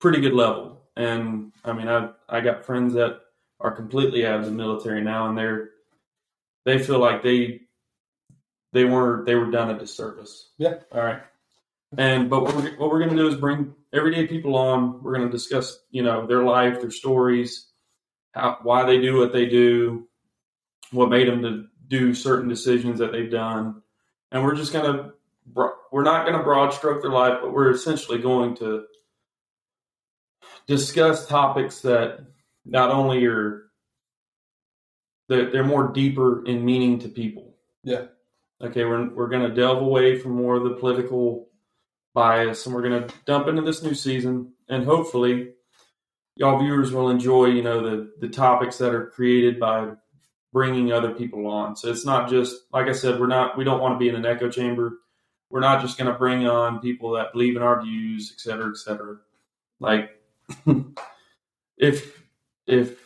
pretty 0.00 0.20
good 0.20 0.34
level 0.34 0.79
and 1.00 1.52
i 1.64 1.72
mean 1.72 1.88
i 1.88 2.08
i 2.28 2.40
got 2.40 2.64
friends 2.64 2.94
that 2.94 3.20
are 3.60 3.70
completely 3.70 4.26
out 4.26 4.40
of 4.40 4.46
the 4.46 4.50
military 4.52 5.02
now 5.02 5.28
and 5.28 5.36
they're 5.36 5.70
they 6.64 6.78
feel 6.78 6.98
like 6.98 7.22
they 7.22 7.60
they 8.72 8.84
were 8.84 9.22
they 9.26 9.34
were 9.34 9.50
done 9.50 9.70
a 9.70 9.78
disservice 9.78 10.50
Yeah. 10.58 10.74
all 10.92 11.02
right 11.02 11.22
and 11.96 12.30
but 12.30 12.42
what 12.42 12.54
we're, 12.54 12.76
what 12.76 12.90
we're 12.90 12.98
going 13.00 13.10
to 13.10 13.16
do 13.16 13.26
is 13.28 13.34
bring 13.34 13.74
everyday 13.92 14.26
people 14.26 14.56
on. 14.56 15.02
We're 15.02 15.16
going 15.16 15.26
to 15.26 15.32
discuss, 15.32 15.76
you 15.90 16.02
know, 16.04 16.24
their 16.26 16.44
life, 16.44 16.80
their 16.80 16.92
stories, 16.92 17.66
how 18.32 18.58
why 18.62 18.84
they 18.84 19.00
do 19.00 19.18
what 19.18 19.32
they 19.32 19.46
do, 19.46 20.06
what 20.92 21.10
made 21.10 21.26
them 21.26 21.42
to 21.42 21.64
do 21.88 22.14
certain 22.14 22.48
decisions 22.48 23.00
that 23.00 23.10
they've 23.10 23.30
done, 23.30 23.82
and 24.30 24.44
we're 24.44 24.54
just 24.54 24.72
going 24.72 24.84
to 24.84 25.12
we're 25.90 26.04
not 26.04 26.24
going 26.24 26.38
to 26.38 26.44
broad 26.44 26.72
stroke 26.72 27.02
their 27.02 27.10
life, 27.10 27.38
but 27.42 27.52
we're 27.52 27.72
essentially 27.72 28.18
going 28.18 28.54
to 28.58 28.84
discuss 30.66 31.26
topics 31.26 31.80
that 31.82 32.20
not 32.64 32.90
only 32.90 33.24
are 33.26 33.70
they're, 35.28 35.50
they're 35.50 35.64
more 35.64 35.88
deeper 35.88 36.44
in 36.44 36.64
meaning 36.64 36.98
to 37.00 37.08
people. 37.08 37.54
Yeah. 37.84 38.06
Okay, 38.62 38.84
we're 38.84 39.08
we're 39.14 39.28
going 39.28 39.48
to 39.48 39.54
delve 39.54 39.82
away 39.82 40.18
from 40.18 40.32
more 40.32 40.56
of 40.56 40.64
the 40.64 40.74
political 40.74 41.48
bias, 42.14 42.66
and 42.66 42.74
we're 42.74 42.82
going 42.82 43.02
to 43.06 43.14
dump 43.24 43.48
into 43.48 43.62
this 43.62 43.82
new 43.82 43.94
season, 43.94 44.52
and 44.68 44.84
hopefully, 44.84 45.52
y'all 46.36 46.58
viewers 46.58 46.92
will 46.92 47.08
enjoy, 47.08 47.46
you 47.46 47.62
know, 47.62 47.80
the 47.82 48.12
the 48.20 48.28
topics 48.28 48.76
that 48.78 48.94
are 48.94 49.06
created 49.06 49.58
by 49.58 49.92
bringing 50.52 50.92
other 50.92 51.12
people 51.14 51.46
on. 51.46 51.76
So 51.76 51.88
it's 51.88 52.04
not 52.04 52.28
just 52.28 52.54
like 52.72 52.88
I 52.88 52.92
said, 52.92 53.18
we're 53.18 53.28
not 53.28 53.56
we 53.56 53.64
don't 53.64 53.80
want 53.80 53.94
to 53.94 53.98
be 53.98 54.08
in 54.08 54.16
an 54.16 54.26
echo 54.26 54.50
chamber. 54.50 54.98
We're 55.48 55.60
not 55.60 55.80
just 55.80 55.98
going 55.98 56.10
to 56.12 56.18
bring 56.18 56.46
on 56.46 56.80
people 56.80 57.12
that 57.12 57.32
believe 57.32 57.56
in 57.56 57.62
our 57.62 57.82
views, 57.82 58.32
et 58.32 58.40
cetera, 58.40 58.68
et 58.70 58.76
cetera. 58.76 59.16
Like, 59.80 60.19
if 61.78 62.22
if 62.66 62.98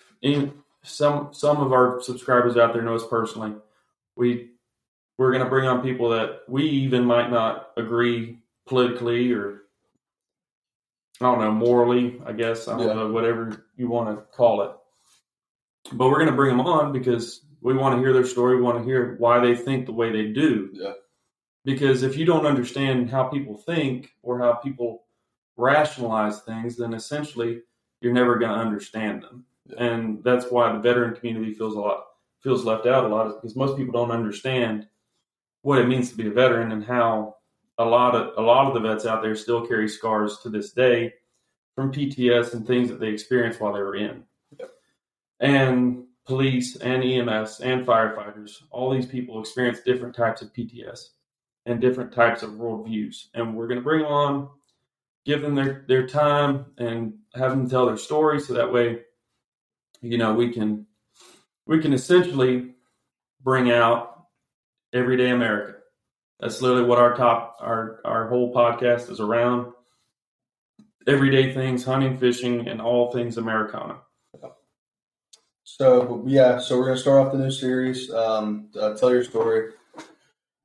some 0.82 1.28
some 1.32 1.58
of 1.60 1.72
our 1.72 2.00
subscribers 2.02 2.56
out 2.56 2.72
there 2.72 2.82
know 2.82 2.94
us 2.94 3.06
personally, 3.08 3.54
we 4.16 4.50
we're 5.18 5.30
going 5.32 5.44
to 5.44 5.50
bring 5.50 5.68
on 5.68 5.82
people 5.82 6.10
that 6.10 6.40
we 6.48 6.64
even 6.64 7.04
might 7.04 7.30
not 7.30 7.70
agree 7.76 8.38
politically 8.66 9.32
or 9.32 9.62
I 11.20 11.26
don't 11.26 11.40
know 11.40 11.52
morally. 11.52 12.20
I 12.26 12.32
guess 12.32 12.66
I 12.66 12.76
don't 12.76 12.88
Yeah. 12.88 12.94
know 12.94 13.12
whatever 13.12 13.64
you 13.76 13.88
want 13.88 14.16
to 14.16 14.24
call 14.36 14.62
it. 14.62 14.72
But 15.92 16.08
we're 16.08 16.18
going 16.18 16.30
to 16.30 16.36
bring 16.36 16.56
them 16.56 16.66
on 16.66 16.92
because 16.92 17.42
we 17.60 17.74
want 17.74 17.94
to 17.94 18.00
hear 18.00 18.12
their 18.12 18.24
story. 18.26 18.56
We 18.56 18.62
want 18.62 18.78
to 18.78 18.84
hear 18.84 19.14
why 19.18 19.38
they 19.38 19.54
think 19.54 19.86
the 19.86 19.92
way 19.92 20.10
they 20.10 20.32
do. 20.32 20.70
Yeah. 20.72 20.92
Because 21.64 22.02
if 22.02 22.16
you 22.16 22.24
don't 22.26 22.46
understand 22.46 23.08
how 23.10 23.24
people 23.24 23.56
think 23.56 24.10
or 24.22 24.38
how 24.40 24.54
people 24.54 25.03
rationalize 25.56 26.40
things, 26.40 26.76
then 26.76 26.94
essentially 26.94 27.60
you're 28.00 28.12
never 28.12 28.38
going 28.38 28.52
to 28.52 28.58
understand 28.58 29.22
them. 29.22 29.44
Yeah. 29.66 29.84
And 29.84 30.24
that's 30.24 30.50
why 30.50 30.72
the 30.72 30.78
veteran 30.78 31.14
community 31.14 31.54
feels 31.54 31.74
a 31.74 31.80
lot 31.80 32.04
feels 32.44 32.64
left 32.64 32.86
out 32.86 33.06
a 33.06 33.08
lot 33.08 33.26
because 33.34 33.56
most 33.56 33.76
people 33.76 33.92
don't 33.92 34.12
understand 34.12 34.86
what 35.62 35.78
it 35.78 35.88
means 35.88 36.10
to 36.10 36.16
be 36.16 36.28
a 36.28 36.30
veteran 36.30 36.72
and 36.72 36.84
how 36.84 37.36
a 37.78 37.84
lot 37.84 38.14
of 38.14 38.34
a 38.36 38.42
lot 38.42 38.68
of 38.68 38.74
the 38.74 38.86
vets 38.86 39.06
out 39.06 39.22
there 39.22 39.34
still 39.34 39.66
carry 39.66 39.88
scars 39.88 40.38
to 40.42 40.50
this 40.50 40.72
day 40.72 41.12
from 41.74 41.90
PTS 41.90 42.52
and 42.52 42.66
things 42.66 42.90
that 42.90 43.00
they 43.00 43.08
experienced 43.08 43.60
while 43.60 43.72
they 43.72 43.80
were 43.80 43.96
in. 43.96 44.22
Yep. 44.58 44.70
And 45.40 46.04
police 46.26 46.76
and 46.76 47.02
EMS 47.02 47.60
and 47.60 47.86
firefighters, 47.86 48.62
all 48.70 48.92
these 48.92 49.06
people 49.06 49.40
experience 49.40 49.80
different 49.80 50.14
types 50.14 50.42
of 50.42 50.52
PTS 50.52 51.08
and 51.66 51.80
different 51.80 52.12
types 52.12 52.42
of 52.42 52.50
worldviews. 52.52 53.26
And 53.34 53.56
we're 53.56 53.66
going 53.66 53.80
to 53.80 53.84
bring 53.84 54.04
on, 54.04 54.48
give 55.24 55.42
them 55.42 55.54
their, 55.54 55.84
their 55.88 56.06
time, 56.06 56.66
and 56.78 57.14
have 57.34 57.50
them 57.50 57.68
tell 57.68 57.86
their 57.86 57.96
story 57.96 58.40
so 58.40 58.54
that 58.54 58.72
way, 58.72 59.00
you 60.00 60.18
know, 60.18 60.34
we 60.34 60.52
can 60.52 60.86
we 61.66 61.80
can 61.80 61.92
essentially 61.92 62.74
bring 63.42 63.70
out 63.70 64.26
everyday 64.92 65.30
America. 65.30 65.78
That's 66.40 66.60
literally 66.60 66.84
what 66.84 66.98
our 66.98 67.16
top 67.16 67.56
our 67.60 68.00
our 68.04 68.28
whole 68.28 68.52
podcast 68.52 69.10
is 69.10 69.20
around. 69.20 69.72
Everyday 71.06 71.52
things, 71.52 71.84
hunting, 71.84 72.18
fishing, 72.18 72.66
and 72.68 72.80
all 72.80 73.12
things 73.12 73.36
Americana. 73.36 73.98
So 75.64 76.22
yeah, 76.26 76.58
so 76.58 76.78
we're 76.78 76.86
gonna 76.86 76.98
start 76.98 77.26
off 77.26 77.32
the 77.32 77.38
new 77.38 77.50
series. 77.50 78.10
Um, 78.12 78.68
uh, 78.78 78.94
tell 78.94 79.10
your 79.10 79.24
story. 79.24 79.72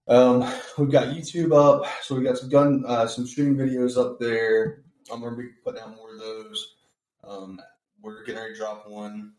Um, 0.10 0.52
we've 0.78 0.92
got 0.92 1.16
YouTube 1.16 1.54
up, 1.54 1.88
so 2.02 2.16
we've 2.16 2.24
got 2.24 2.38
some 2.38 2.50
gun, 2.50 2.84
uh, 2.88 3.06
some 3.06 3.28
shooting 3.28 3.56
videos 3.56 3.96
up 3.96 4.20
there. 4.20 4.84
I'm 5.12 5.22
gonna 5.22 5.38
be 5.38 5.50
putting 5.64 5.82
out 5.82 5.96
more 5.96 6.14
of 6.14 6.20
those. 6.20 6.76
Um, 7.24 7.62
we're 8.02 8.24
getting 8.24 8.42
ready 8.42 8.54
to 8.54 8.60
drop 8.60 8.90
one. 8.90 9.34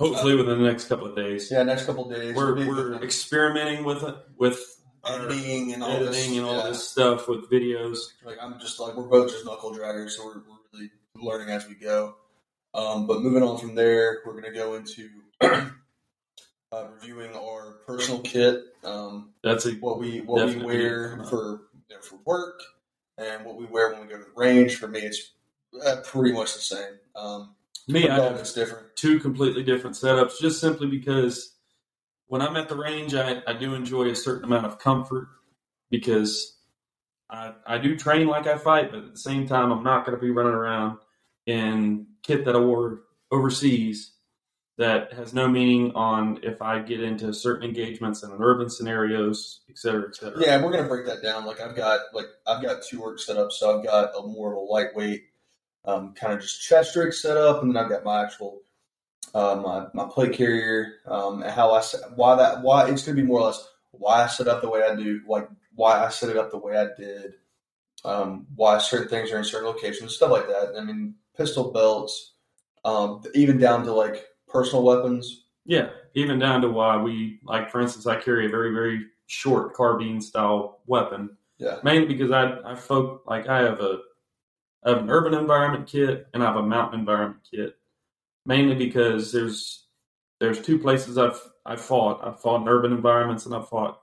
Hopefully, 0.00 0.36
within 0.36 0.58
the 0.62 0.66
next 0.66 0.86
couple 0.86 1.06
of 1.06 1.14
days. 1.14 1.50
Yeah, 1.50 1.62
next 1.64 1.84
couple 1.84 2.10
of 2.10 2.16
days. 2.16 2.34
we're 2.34 2.54
we're 2.66 3.02
experimenting 3.02 3.84
with 3.84 4.02
it 4.02 4.16
with 4.38 4.58
editing 5.06 5.74
and 5.74 5.82
all 5.82 5.90
editing 5.90 6.12
this. 6.12 6.28
and 6.38 6.46
all 6.46 6.56
yeah. 6.56 6.68
this 6.68 6.88
stuff 6.88 7.28
with 7.28 7.50
videos. 7.50 7.98
Like 8.24 8.38
I'm 8.40 8.58
just 8.58 8.80
like 8.80 8.96
we're 8.96 9.04
both 9.04 9.30
just 9.30 9.44
knuckle 9.44 9.74
draggers, 9.74 10.10
so 10.10 10.24
we're, 10.24 10.38
we're 10.38 10.56
really 10.72 10.90
learning 11.16 11.50
as 11.50 11.68
we 11.68 11.74
go. 11.74 12.16
Um, 12.72 13.06
but 13.06 13.22
moving 13.22 13.42
on 13.42 13.58
from 13.58 13.74
there, 13.74 14.22
we're 14.26 14.32
going 14.32 14.52
to 14.52 14.58
go 14.58 14.74
into 14.74 15.08
uh, 16.74 16.88
reviewing 16.94 17.34
our 17.36 17.72
personal 17.86 18.20
kit, 18.24 18.62
um, 18.84 19.30
That's 19.42 19.66
a 19.66 19.72
what 19.72 19.98
we 19.98 20.20
what 20.20 20.46
we 20.46 20.56
wear 20.56 21.24
for 21.24 21.62
you 21.88 21.96
know, 21.96 22.00
for 22.02 22.18
work, 22.24 22.60
and 23.18 23.44
what 23.44 23.56
we 23.56 23.66
wear 23.66 23.92
when 23.92 24.02
we 24.02 24.08
go 24.08 24.18
to 24.18 24.24
the 24.24 24.30
range. 24.34 24.76
For 24.76 24.88
me, 24.88 25.00
it's 25.00 25.32
uh, 25.84 25.96
pretty 26.04 26.32
much 26.32 26.54
the 26.54 26.60
same. 26.60 26.98
Um, 27.14 27.54
me. 27.86 28.08
I 28.08 28.20
have 28.20 28.54
different. 28.54 28.96
two 28.96 29.20
completely 29.20 29.62
different 29.62 29.96
setups, 29.96 30.40
just 30.40 30.60
simply 30.60 30.86
because 30.86 31.54
when 32.26 32.42
I'm 32.42 32.56
at 32.56 32.68
the 32.68 32.76
range, 32.76 33.14
I, 33.14 33.42
I 33.46 33.52
do 33.52 33.74
enjoy 33.74 34.08
a 34.08 34.16
certain 34.16 34.44
amount 34.44 34.66
of 34.66 34.78
comfort 34.78 35.28
because 35.90 36.56
I 37.30 37.52
I 37.66 37.78
do 37.78 37.96
train 37.96 38.26
like 38.26 38.46
I 38.46 38.58
fight, 38.58 38.90
but 38.90 39.04
at 39.04 39.12
the 39.12 39.18
same 39.18 39.46
time, 39.46 39.70
I'm 39.70 39.84
not 39.84 40.04
going 40.04 40.18
to 40.18 40.22
be 40.22 40.30
running 40.30 40.54
around 40.54 40.98
in 41.46 42.06
kit 42.22 42.46
that 42.46 42.56
I 42.56 42.60
wore 42.60 43.02
overseas 43.30 44.13
that 44.76 45.12
has 45.12 45.32
no 45.32 45.46
meaning 45.46 45.92
on 45.94 46.40
if 46.42 46.60
I 46.60 46.80
get 46.80 47.00
into 47.00 47.32
certain 47.32 47.68
engagements 47.68 48.22
and 48.22 48.32
urban 48.40 48.68
scenarios, 48.68 49.60
et 49.70 49.78
cetera, 49.78 50.08
et 50.08 50.16
cetera. 50.16 50.40
Yeah, 50.40 50.62
we're 50.62 50.72
gonna 50.72 50.88
break 50.88 51.06
that 51.06 51.22
down. 51.22 51.46
Like 51.46 51.60
I've 51.60 51.76
got 51.76 52.00
like 52.12 52.26
I've 52.46 52.62
got 52.62 52.82
two 52.82 53.00
work 53.00 53.20
set 53.20 53.36
up, 53.36 53.52
so 53.52 53.78
I've 53.78 53.84
got 53.84 54.10
a 54.18 54.26
more 54.26 54.52
of 54.52 54.56
a 54.56 54.60
lightweight, 54.60 55.24
um, 55.84 56.14
kind 56.14 56.32
of 56.32 56.40
just 56.40 56.60
chest 56.62 56.96
rig 56.96 57.12
set 57.12 57.36
up, 57.36 57.62
and 57.62 57.74
then 57.74 57.82
I've 57.82 57.90
got 57.90 58.04
my 58.04 58.24
actual 58.24 58.62
uh, 59.32 59.54
my 59.56 59.86
my 59.94 60.10
plate 60.10 60.32
carrier. 60.32 60.94
Um, 61.06 61.42
and 61.42 61.52
how 61.52 61.72
I 61.72 61.82
why 62.16 62.34
that 62.36 62.62
why 62.62 62.88
it's 62.88 63.04
gonna 63.04 63.16
be 63.16 63.22
more 63.22 63.40
or 63.40 63.46
less 63.46 63.68
why 63.92 64.24
I 64.24 64.26
set 64.26 64.48
up 64.48 64.60
the 64.60 64.68
way 64.68 64.82
I 64.82 64.96
do, 64.96 65.20
like 65.28 65.48
why 65.76 66.04
I 66.04 66.08
set 66.08 66.30
it 66.30 66.36
up 66.36 66.50
the 66.50 66.58
way 66.58 66.76
I 66.76 66.88
did, 66.98 67.34
um, 68.04 68.46
why 68.56 68.78
certain 68.78 69.08
things 69.08 69.30
are 69.30 69.38
in 69.38 69.44
certain 69.44 69.68
locations, 69.68 70.16
stuff 70.16 70.32
like 70.32 70.48
that. 70.48 70.74
I 70.76 70.82
mean, 70.82 71.14
pistol 71.36 71.70
belts, 71.70 72.32
um, 72.84 73.22
even 73.34 73.58
down 73.58 73.84
to 73.84 73.92
like 73.92 74.24
personal 74.54 74.84
weapons. 74.84 75.44
Yeah, 75.66 75.90
even 76.14 76.38
down 76.38 76.62
to 76.62 76.68
why 76.70 76.96
we 76.96 77.40
like, 77.44 77.70
for 77.70 77.80
instance, 77.80 78.06
I 78.06 78.16
carry 78.16 78.46
a 78.46 78.48
very 78.50 78.72
very 78.72 79.06
short 79.26 79.74
carbine 79.74 80.20
style 80.20 80.80
weapon. 80.86 81.36
Yeah. 81.58 81.78
mainly 81.82 82.06
because 82.06 82.30
I 82.30 82.58
I 82.64 82.74
folk 82.74 83.24
like 83.26 83.48
I 83.48 83.58
have 83.62 83.80
a 83.80 83.98
I 84.84 84.90
have 84.90 84.98
an 84.98 85.10
urban 85.10 85.34
environment 85.34 85.86
kit 85.86 86.26
and 86.34 86.42
I 86.42 86.46
have 86.46 86.56
a 86.56 86.62
mountain 86.62 87.00
environment 87.00 87.40
kit. 87.50 87.76
Mainly 88.46 88.74
because 88.74 89.32
there's 89.32 89.86
there's 90.40 90.60
two 90.60 90.78
places 90.78 91.16
I've 91.18 91.40
I've 91.66 91.80
fought. 91.80 92.20
I've 92.22 92.40
fought 92.40 92.62
in 92.62 92.68
urban 92.68 92.92
environments 92.92 93.46
and 93.46 93.54
I've 93.54 93.68
fought 93.68 94.00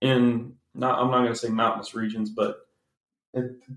in 0.00 0.54
not 0.74 0.98
I'm 0.98 1.10
not 1.10 1.18
going 1.20 1.32
to 1.32 1.38
say 1.38 1.48
mountainous 1.50 1.94
regions, 1.94 2.30
but 2.30 2.60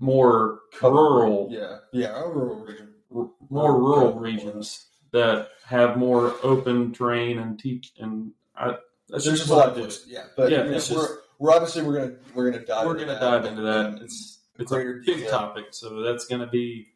more 0.00 0.60
rural 0.82 1.48
Yeah, 1.50 1.78
yeah, 1.92 2.18
rural 2.22 2.56
region. 2.64 2.94
r- 3.14 3.30
more 3.50 3.78
rural 3.78 4.18
regions 4.18 4.85
that 5.16 5.48
have 5.66 5.96
more 5.96 6.34
open 6.42 6.92
terrain 6.92 7.38
and 7.38 7.58
teach 7.58 7.92
and 7.98 8.32
I 8.56 8.76
that's 9.08 9.24
There's 9.24 9.38
just 9.40 9.48
just 9.48 9.50
a 9.50 9.54
what 9.54 9.68
lot 9.68 9.78
I 9.78 9.82
of 9.82 9.90
do. 9.90 9.96
Yeah, 10.08 10.24
but 10.36 10.50
Yeah, 10.50 10.64
we're, 10.64 10.72
just- 10.74 10.92
we're 11.38 11.52
obviously 11.52 11.82
we're 11.82 11.94
gonna 11.98 12.14
we're 12.34 12.50
gonna 12.50 12.64
dive. 12.64 12.86
We're 12.86 12.92
into 12.94 13.06
gonna 13.06 13.18
that 13.20 13.30
dive 13.42 13.44
into 13.44 13.62
that. 13.62 14.02
It's 14.02 14.38
it's 14.58 14.72
a 14.72 14.76
big 14.76 15.04
detail. 15.04 15.30
topic, 15.30 15.66
so 15.72 16.00
that's 16.02 16.26
gonna 16.26 16.46
be. 16.46 16.88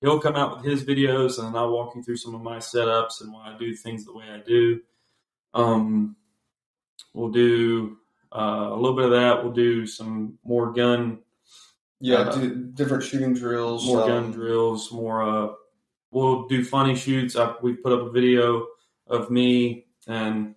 He'll 0.00 0.20
come 0.20 0.36
out 0.36 0.56
with 0.56 0.64
his 0.64 0.84
videos, 0.84 1.44
and 1.44 1.56
I'll 1.56 1.72
walk 1.72 1.96
you 1.96 2.02
through 2.04 2.18
some 2.18 2.34
of 2.34 2.40
my 2.42 2.58
setups 2.58 3.20
and 3.20 3.32
why 3.32 3.52
I 3.52 3.58
do 3.58 3.74
things 3.74 4.04
the 4.04 4.14
way 4.14 4.24
I 4.32 4.38
do. 4.38 4.80
Um, 5.52 6.14
we'll 7.12 7.30
do 7.30 7.96
uh, 8.32 8.68
a 8.70 8.76
little 8.76 8.94
bit 8.94 9.06
of 9.06 9.10
that. 9.10 9.42
We'll 9.42 9.52
do 9.52 9.86
some 9.86 10.38
more 10.44 10.72
gun, 10.72 11.18
yeah, 12.00 12.18
uh, 12.18 12.36
do, 12.36 12.54
different 12.74 13.02
shooting 13.02 13.34
drills, 13.34 13.84
more 13.86 14.02
um, 14.02 14.08
gun 14.08 14.30
drills, 14.30 14.92
more. 14.92 15.22
Uh, 15.22 15.52
we'll 16.10 16.46
do 16.46 16.64
funny 16.64 16.94
shoots. 16.94 17.36
I, 17.36 17.54
we 17.62 17.74
put 17.74 17.92
up 17.92 18.06
a 18.06 18.10
video 18.10 18.66
of 19.06 19.30
me, 19.30 19.86
and 20.06 20.54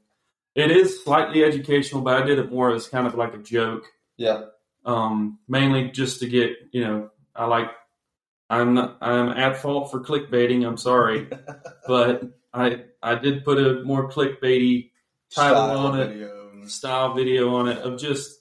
it 0.55 0.71
is 0.71 1.03
slightly 1.03 1.43
educational, 1.43 2.01
but 2.01 2.21
I 2.21 2.25
did 2.25 2.39
it 2.39 2.51
more 2.51 2.73
as 2.73 2.87
kind 2.87 3.07
of 3.07 3.15
like 3.15 3.33
a 3.33 3.39
joke. 3.39 3.85
Yeah, 4.17 4.45
um, 4.85 5.39
mainly 5.47 5.91
just 5.91 6.19
to 6.19 6.27
get 6.27 6.51
you 6.71 6.85
know 6.85 7.09
I 7.35 7.45
like 7.45 7.71
I'm 8.49 8.73
not, 8.73 8.97
I'm 9.01 9.29
at 9.29 9.57
fault 9.57 9.91
for 9.91 10.01
clickbaiting. 10.01 10.65
I'm 10.65 10.77
sorry, 10.77 11.29
but 11.87 12.23
I 12.53 12.83
I 13.01 13.15
did 13.15 13.45
put 13.45 13.57
a 13.57 13.83
more 13.83 14.11
clickbaity 14.11 14.91
title 15.33 15.67
Style 15.67 15.77
on 15.77 15.99
it, 15.99 16.07
video 16.09 16.41
style 16.67 17.13
video 17.13 17.55
on 17.55 17.67
it 17.67 17.79
of 17.79 17.99
just 17.99 18.39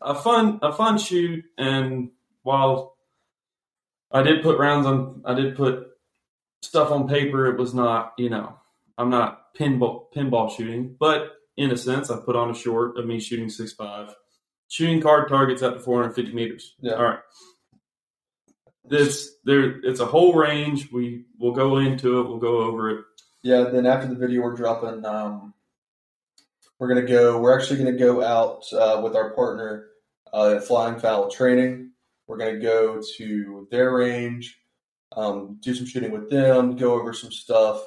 a 0.00 0.14
fun 0.14 0.58
a 0.62 0.72
fun 0.72 0.98
shoot. 0.98 1.44
And 1.58 2.10
while 2.42 2.96
I 4.10 4.22
did 4.22 4.42
put 4.42 4.58
rounds 4.58 4.86
on, 4.86 5.22
I 5.24 5.34
did 5.34 5.56
put 5.56 5.88
stuff 6.62 6.90
on 6.90 7.08
paper. 7.08 7.46
It 7.46 7.58
was 7.58 7.74
not 7.74 8.12
you 8.18 8.30
know 8.30 8.56
I'm 8.98 9.10
not 9.10 9.54
pinball 9.54 10.06
pinball 10.14 10.54
shooting, 10.54 10.96
but 10.98 11.32
in 11.56 11.70
a 11.70 11.76
sense 11.76 12.10
I 12.10 12.18
put 12.18 12.36
on 12.36 12.50
a 12.50 12.54
short 12.54 12.98
of 12.98 13.06
me 13.06 13.20
shooting 13.20 13.48
six 13.48 13.72
five 13.72 14.14
shooting 14.72 15.02
card 15.02 15.28
targets 15.28 15.62
up 15.62 15.74
to 15.74 15.80
450 15.80 16.34
meters. 16.34 16.74
Yeah. 16.80 16.94
All 16.94 17.04
right. 17.04 17.18
This 18.84 19.36
there, 19.44 19.80
it's 19.84 20.00
a 20.00 20.06
whole 20.06 20.34
range. 20.34 20.90
We 20.90 21.26
will 21.38 21.52
go 21.52 21.76
into 21.76 22.20
it. 22.20 22.28
We'll 22.28 22.38
go 22.38 22.62
over 22.62 22.90
it. 22.90 23.04
Yeah, 23.42 23.64
then 23.64 23.86
after 23.86 24.08
the 24.08 24.14
video, 24.14 24.42
we're 24.42 24.56
dropping. 24.56 25.04
Um, 25.04 25.54
we're 26.78 26.88
gonna 26.88 27.06
go. 27.06 27.38
We're 27.38 27.56
actually 27.56 27.78
gonna 27.78 27.96
go 27.96 28.24
out 28.24 28.64
uh, 28.72 29.00
with 29.02 29.14
our 29.14 29.30
partner 29.34 29.86
uh, 30.32 30.56
at 30.56 30.64
Flying 30.64 30.98
Fowl 30.98 31.30
Training. 31.30 31.92
We're 32.26 32.38
gonna 32.38 32.58
go 32.58 33.00
to 33.18 33.68
their 33.70 33.94
range, 33.94 34.58
um, 35.16 35.58
do 35.60 35.74
some 35.74 35.86
shooting 35.86 36.10
with 36.10 36.30
them, 36.30 36.76
go 36.76 36.94
over 36.94 37.12
some 37.12 37.32
stuff, 37.32 37.82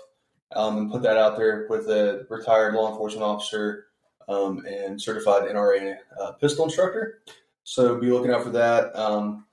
um, 0.56 0.77
and 0.77 0.91
put 0.91 1.02
that 1.03 1.18
out 1.18 1.38
there 1.38 1.68
with 1.69 1.88
a 1.89 2.26
retired 2.30 2.73
law 2.76 2.89
enforcement 2.91 3.23
officer 3.23 3.88
um, 4.27 4.65
and 4.65 5.02
certified 5.02 5.43
NRA 5.43 5.97
uh, 6.19 6.31
pistol 6.34 6.65
instructor. 6.65 7.19
So 7.64 7.99
be 7.99 8.11
looking 8.11 8.31
out 8.31 8.43
for 8.43 8.52
that. 8.52 8.95
Um, 8.95 9.45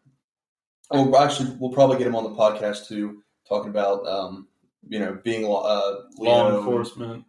we'll 0.90 1.16
actually 1.16 1.56
we'll 1.58 1.72
probably 1.72 1.98
get 1.98 2.06
him 2.06 2.16
on 2.16 2.24
the 2.24 2.30
podcast 2.38 2.86
too, 2.86 3.22
talking 3.48 3.70
about 3.70 4.06
um, 4.06 4.48
you 4.88 4.98
know, 4.98 5.18
being 5.22 5.44
uh, 5.44 5.48
law 6.18 6.56
enforcement. 6.58 7.24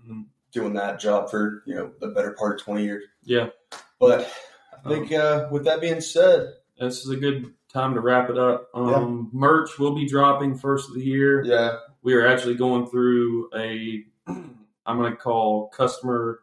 Doing 0.52 0.74
that 0.74 1.00
job 1.00 1.32
for 1.32 1.64
you 1.66 1.74
know 1.74 1.92
the 2.00 2.10
better 2.10 2.34
part 2.34 2.60
of 2.60 2.66
twenty 2.66 2.84
years. 2.84 3.04
yeah, 3.24 3.48
But 4.00 4.32
I 4.86 4.88
think 4.88 5.12
uh, 5.12 5.48
with 5.50 5.64
that 5.66 5.82
being 5.82 6.00
said, 6.00 6.54
this 6.80 7.04
is 7.04 7.10
a 7.10 7.16
good 7.16 7.54
time 7.74 7.94
to 7.96 8.00
wrap 8.00 8.30
it 8.30 8.38
up. 8.38 8.70
Um, 8.74 9.30
Merch 9.34 9.80
will 9.80 9.96
be 9.96 10.08
dropping 10.08 10.58
first 10.58 10.90
of 10.90 10.96
the 10.96 11.04
year. 11.04 11.44
yeah, 11.44 11.78
We 12.04 12.14
are 12.14 12.26
actually 12.26 12.56
going 12.56 12.88
through 12.88 13.50
a, 13.56 14.04
I'm 14.28 14.98
going 14.98 15.12
to 15.12 15.18
call 15.18 15.70
customer 15.70 16.40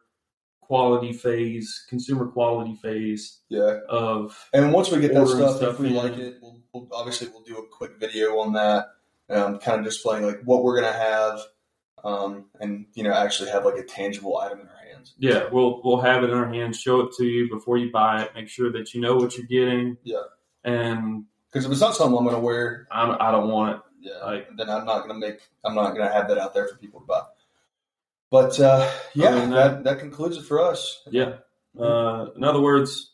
quality 0.71 1.13
phase, 1.13 1.85
consumer 1.89 2.29
quality 2.29 2.77
phase 2.77 3.41
yeah. 3.49 3.79
of 3.89 4.49
And 4.53 4.73
once 4.73 4.91
we 4.91 5.01
get 5.01 5.13
that 5.15 5.27
stuff, 5.27 5.57
stuff 5.57 5.75
if 5.75 5.81
we 5.81 5.89
in. 5.89 5.95
like 5.95 6.17
it, 6.17 6.37
we'll, 6.41 6.61
we'll 6.73 6.89
obviously 6.93 7.27
we'll 7.27 7.43
do 7.43 7.59
a 7.59 7.67
quick 7.67 7.99
video 7.99 8.39
on 8.39 8.53
that, 8.53 8.87
um, 9.29 9.59
kind 9.59 9.81
of 9.81 9.85
displaying 9.85 10.25
like 10.25 10.41
what 10.45 10.63
we're 10.63 10.81
gonna 10.81 10.93
have, 10.93 11.41
um, 12.05 12.45
and 12.61 12.87
you 12.95 13.03
know 13.03 13.13
actually 13.13 13.51
have 13.51 13.65
like 13.65 13.79
a 13.79 13.83
tangible 13.83 14.39
item 14.39 14.61
in 14.61 14.69
our 14.69 14.95
hands. 14.95 15.15
Yeah, 15.19 15.49
we'll 15.51 15.81
we'll 15.83 16.03
have 16.03 16.23
it 16.23 16.31
in 16.31 16.37
our 16.37 16.49
hands, 16.49 16.79
show 16.79 17.01
it 17.01 17.15
to 17.17 17.25
you 17.25 17.49
before 17.51 17.77
you 17.77 17.91
buy 17.91 18.23
it. 18.23 18.31
Make 18.37 18.49
sure 18.49 18.71
that 18.71 18.95
you 18.95 19.01
know 19.01 19.17
what 19.17 19.37
you're 19.37 19.47
getting. 19.47 19.97
Yeah. 20.05 20.23
And 20.65 21.25
Because 21.51 21.65
if 21.67 21.73
it's 21.73 21.81
not 21.81 21.95
something 21.95 22.17
I'm 22.19 22.25
gonna 22.25 22.39
wear, 22.41 22.87
I, 22.91 23.29
I 23.29 23.31
don't 23.31 23.49
want 23.51 23.77
it. 23.77 23.83
yeah, 24.01 24.25
Like- 24.25 24.49
then 24.57 24.69
I'm 24.71 24.85
not 24.85 25.01
gonna 25.07 25.19
make 25.19 25.39
I'm 25.65 25.75
not 25.75 25.93
gonna 25.97 26.13
have 26.13 26.29
that 26.29 26.39
out 26.39 26.55
there 26.55 26.69
for 26.69 26.77
people 26.77 27.01
to 27.01 27.07
buy. 27.07 27.23
But 28.31 28.59
uh, 28.61 28.89
yeah, 29.15 29.33
than 29.33 29.51
that, 29.51 29.85
that 29.85 29.99
concludes 29.99 30.37
it 30.37 30.45
for 30.45 30.61
us. 30.61 31.03
Yeah. 31.11 31.39
Uh, 31.79 32.27
in 32.37 32.45
other 32.45 32.61
words, 32.61 33.11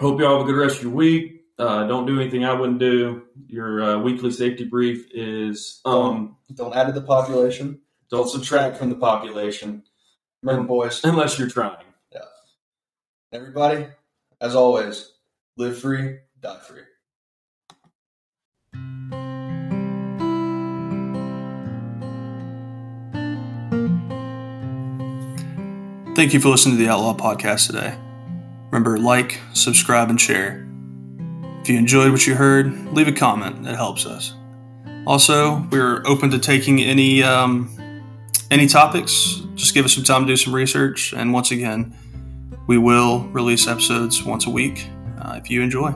hope 0.00 0.18
you 0.20 0.26
all 0.26 0.38
have 0.38 0.46
a 0.48 0.50
good 0.52 0.58
rest 0.58 0.76
of 0.78 0.82
your 0.84 0.92
week. 0.92 1.44
Uh, 1.58 1.86
don't 1.86 2.06
do 2.06 2.18
anything 2.20 2.44
I 2.44 2.54
wouldn't 2.54 2.78
do. 2.78 3.22
Your 3.46 3.82
uh, 3.82 3.98
weekly 3.98 4.30
safety 4.30 4.64
brief 4.64 5.06
is 5.12 5.80
um, 5.84 6.36
Don't 6.54 6.74
add 6.74 6.86
to 6.86 6.92
the 6.92 7.02
population. 7.02 7.80
don't 8.10 8.28
subtract 8.28 8.76
from 8.78 8.88
the 8.90 8.96
population 8.96 9.82
Remember, 10.42 10.66
boys, 10.66 11.02
unless 11.04 11.38
you're 11.38 11.48
trying. 11.50 11.84
Yeah. 12.12 12.20
Everybody, 13.32 13.86
as 14.40 14.54
always, 14.54 15.10
live 15.60 15.78
free, 15.78 16.16
die 16.40 16.58
free. 16.66 16.80
Thank 26.16 26.32
you 26.32 26.40
for 26.40 26.48
listening 26.48 26.78
to 26.78 26.82
the 26.82 26.90
Outlaw 26.90 27.14
Podcast 27.14 27.66
today. 27.66 27.94
Remember, 28.70 28.98
like, 28.98 29.38
subscribe, 29.52 30.08
and 30.08 30.18
share. 30.18 30.66
If 31.60 31.68
you 31.68 31.76
enjoyed 31.76 32.10
what 32.10 32.26
you 32.26 32.36
heard, 32.36 32.94
leave 32.94 33.08
a 33.08 33.12
comment. 33.12 33.66
It 33.66 33.76
helps 33.76 34.06
us. 34.06 34.32
Also, 35.06 35.68
we're 35.70 36.02
open 36.06 36.30
to 36.30 36.38
taking 36.38 36.80
any 36.80 37.22
um, 37.22 37.76
any 38.50 38.66
topics. 38.66 39.42
Just 39.56 39.74
give 39.74 39.84
us 39.84 39.92
some 39.92 40.04
time 40.04 40.22
to 40.22 40.32
do 40.32 40.36
some 40.38 40.54
research. 40.54 41.12
And 41.12 41.34
once 41.34 41.50
again, 41.50 41.94
we 42.66 42.78
will 42.78 43.24
release 43.28 43.66
episodes 43.68 44.24
once 44.24 44.46
a 44.46 44.50
week 44.50 44.88
Uh, 45.30 45.36
if 45.36 45.48
you 45.48 45.62
enjoy. 45.62 45.94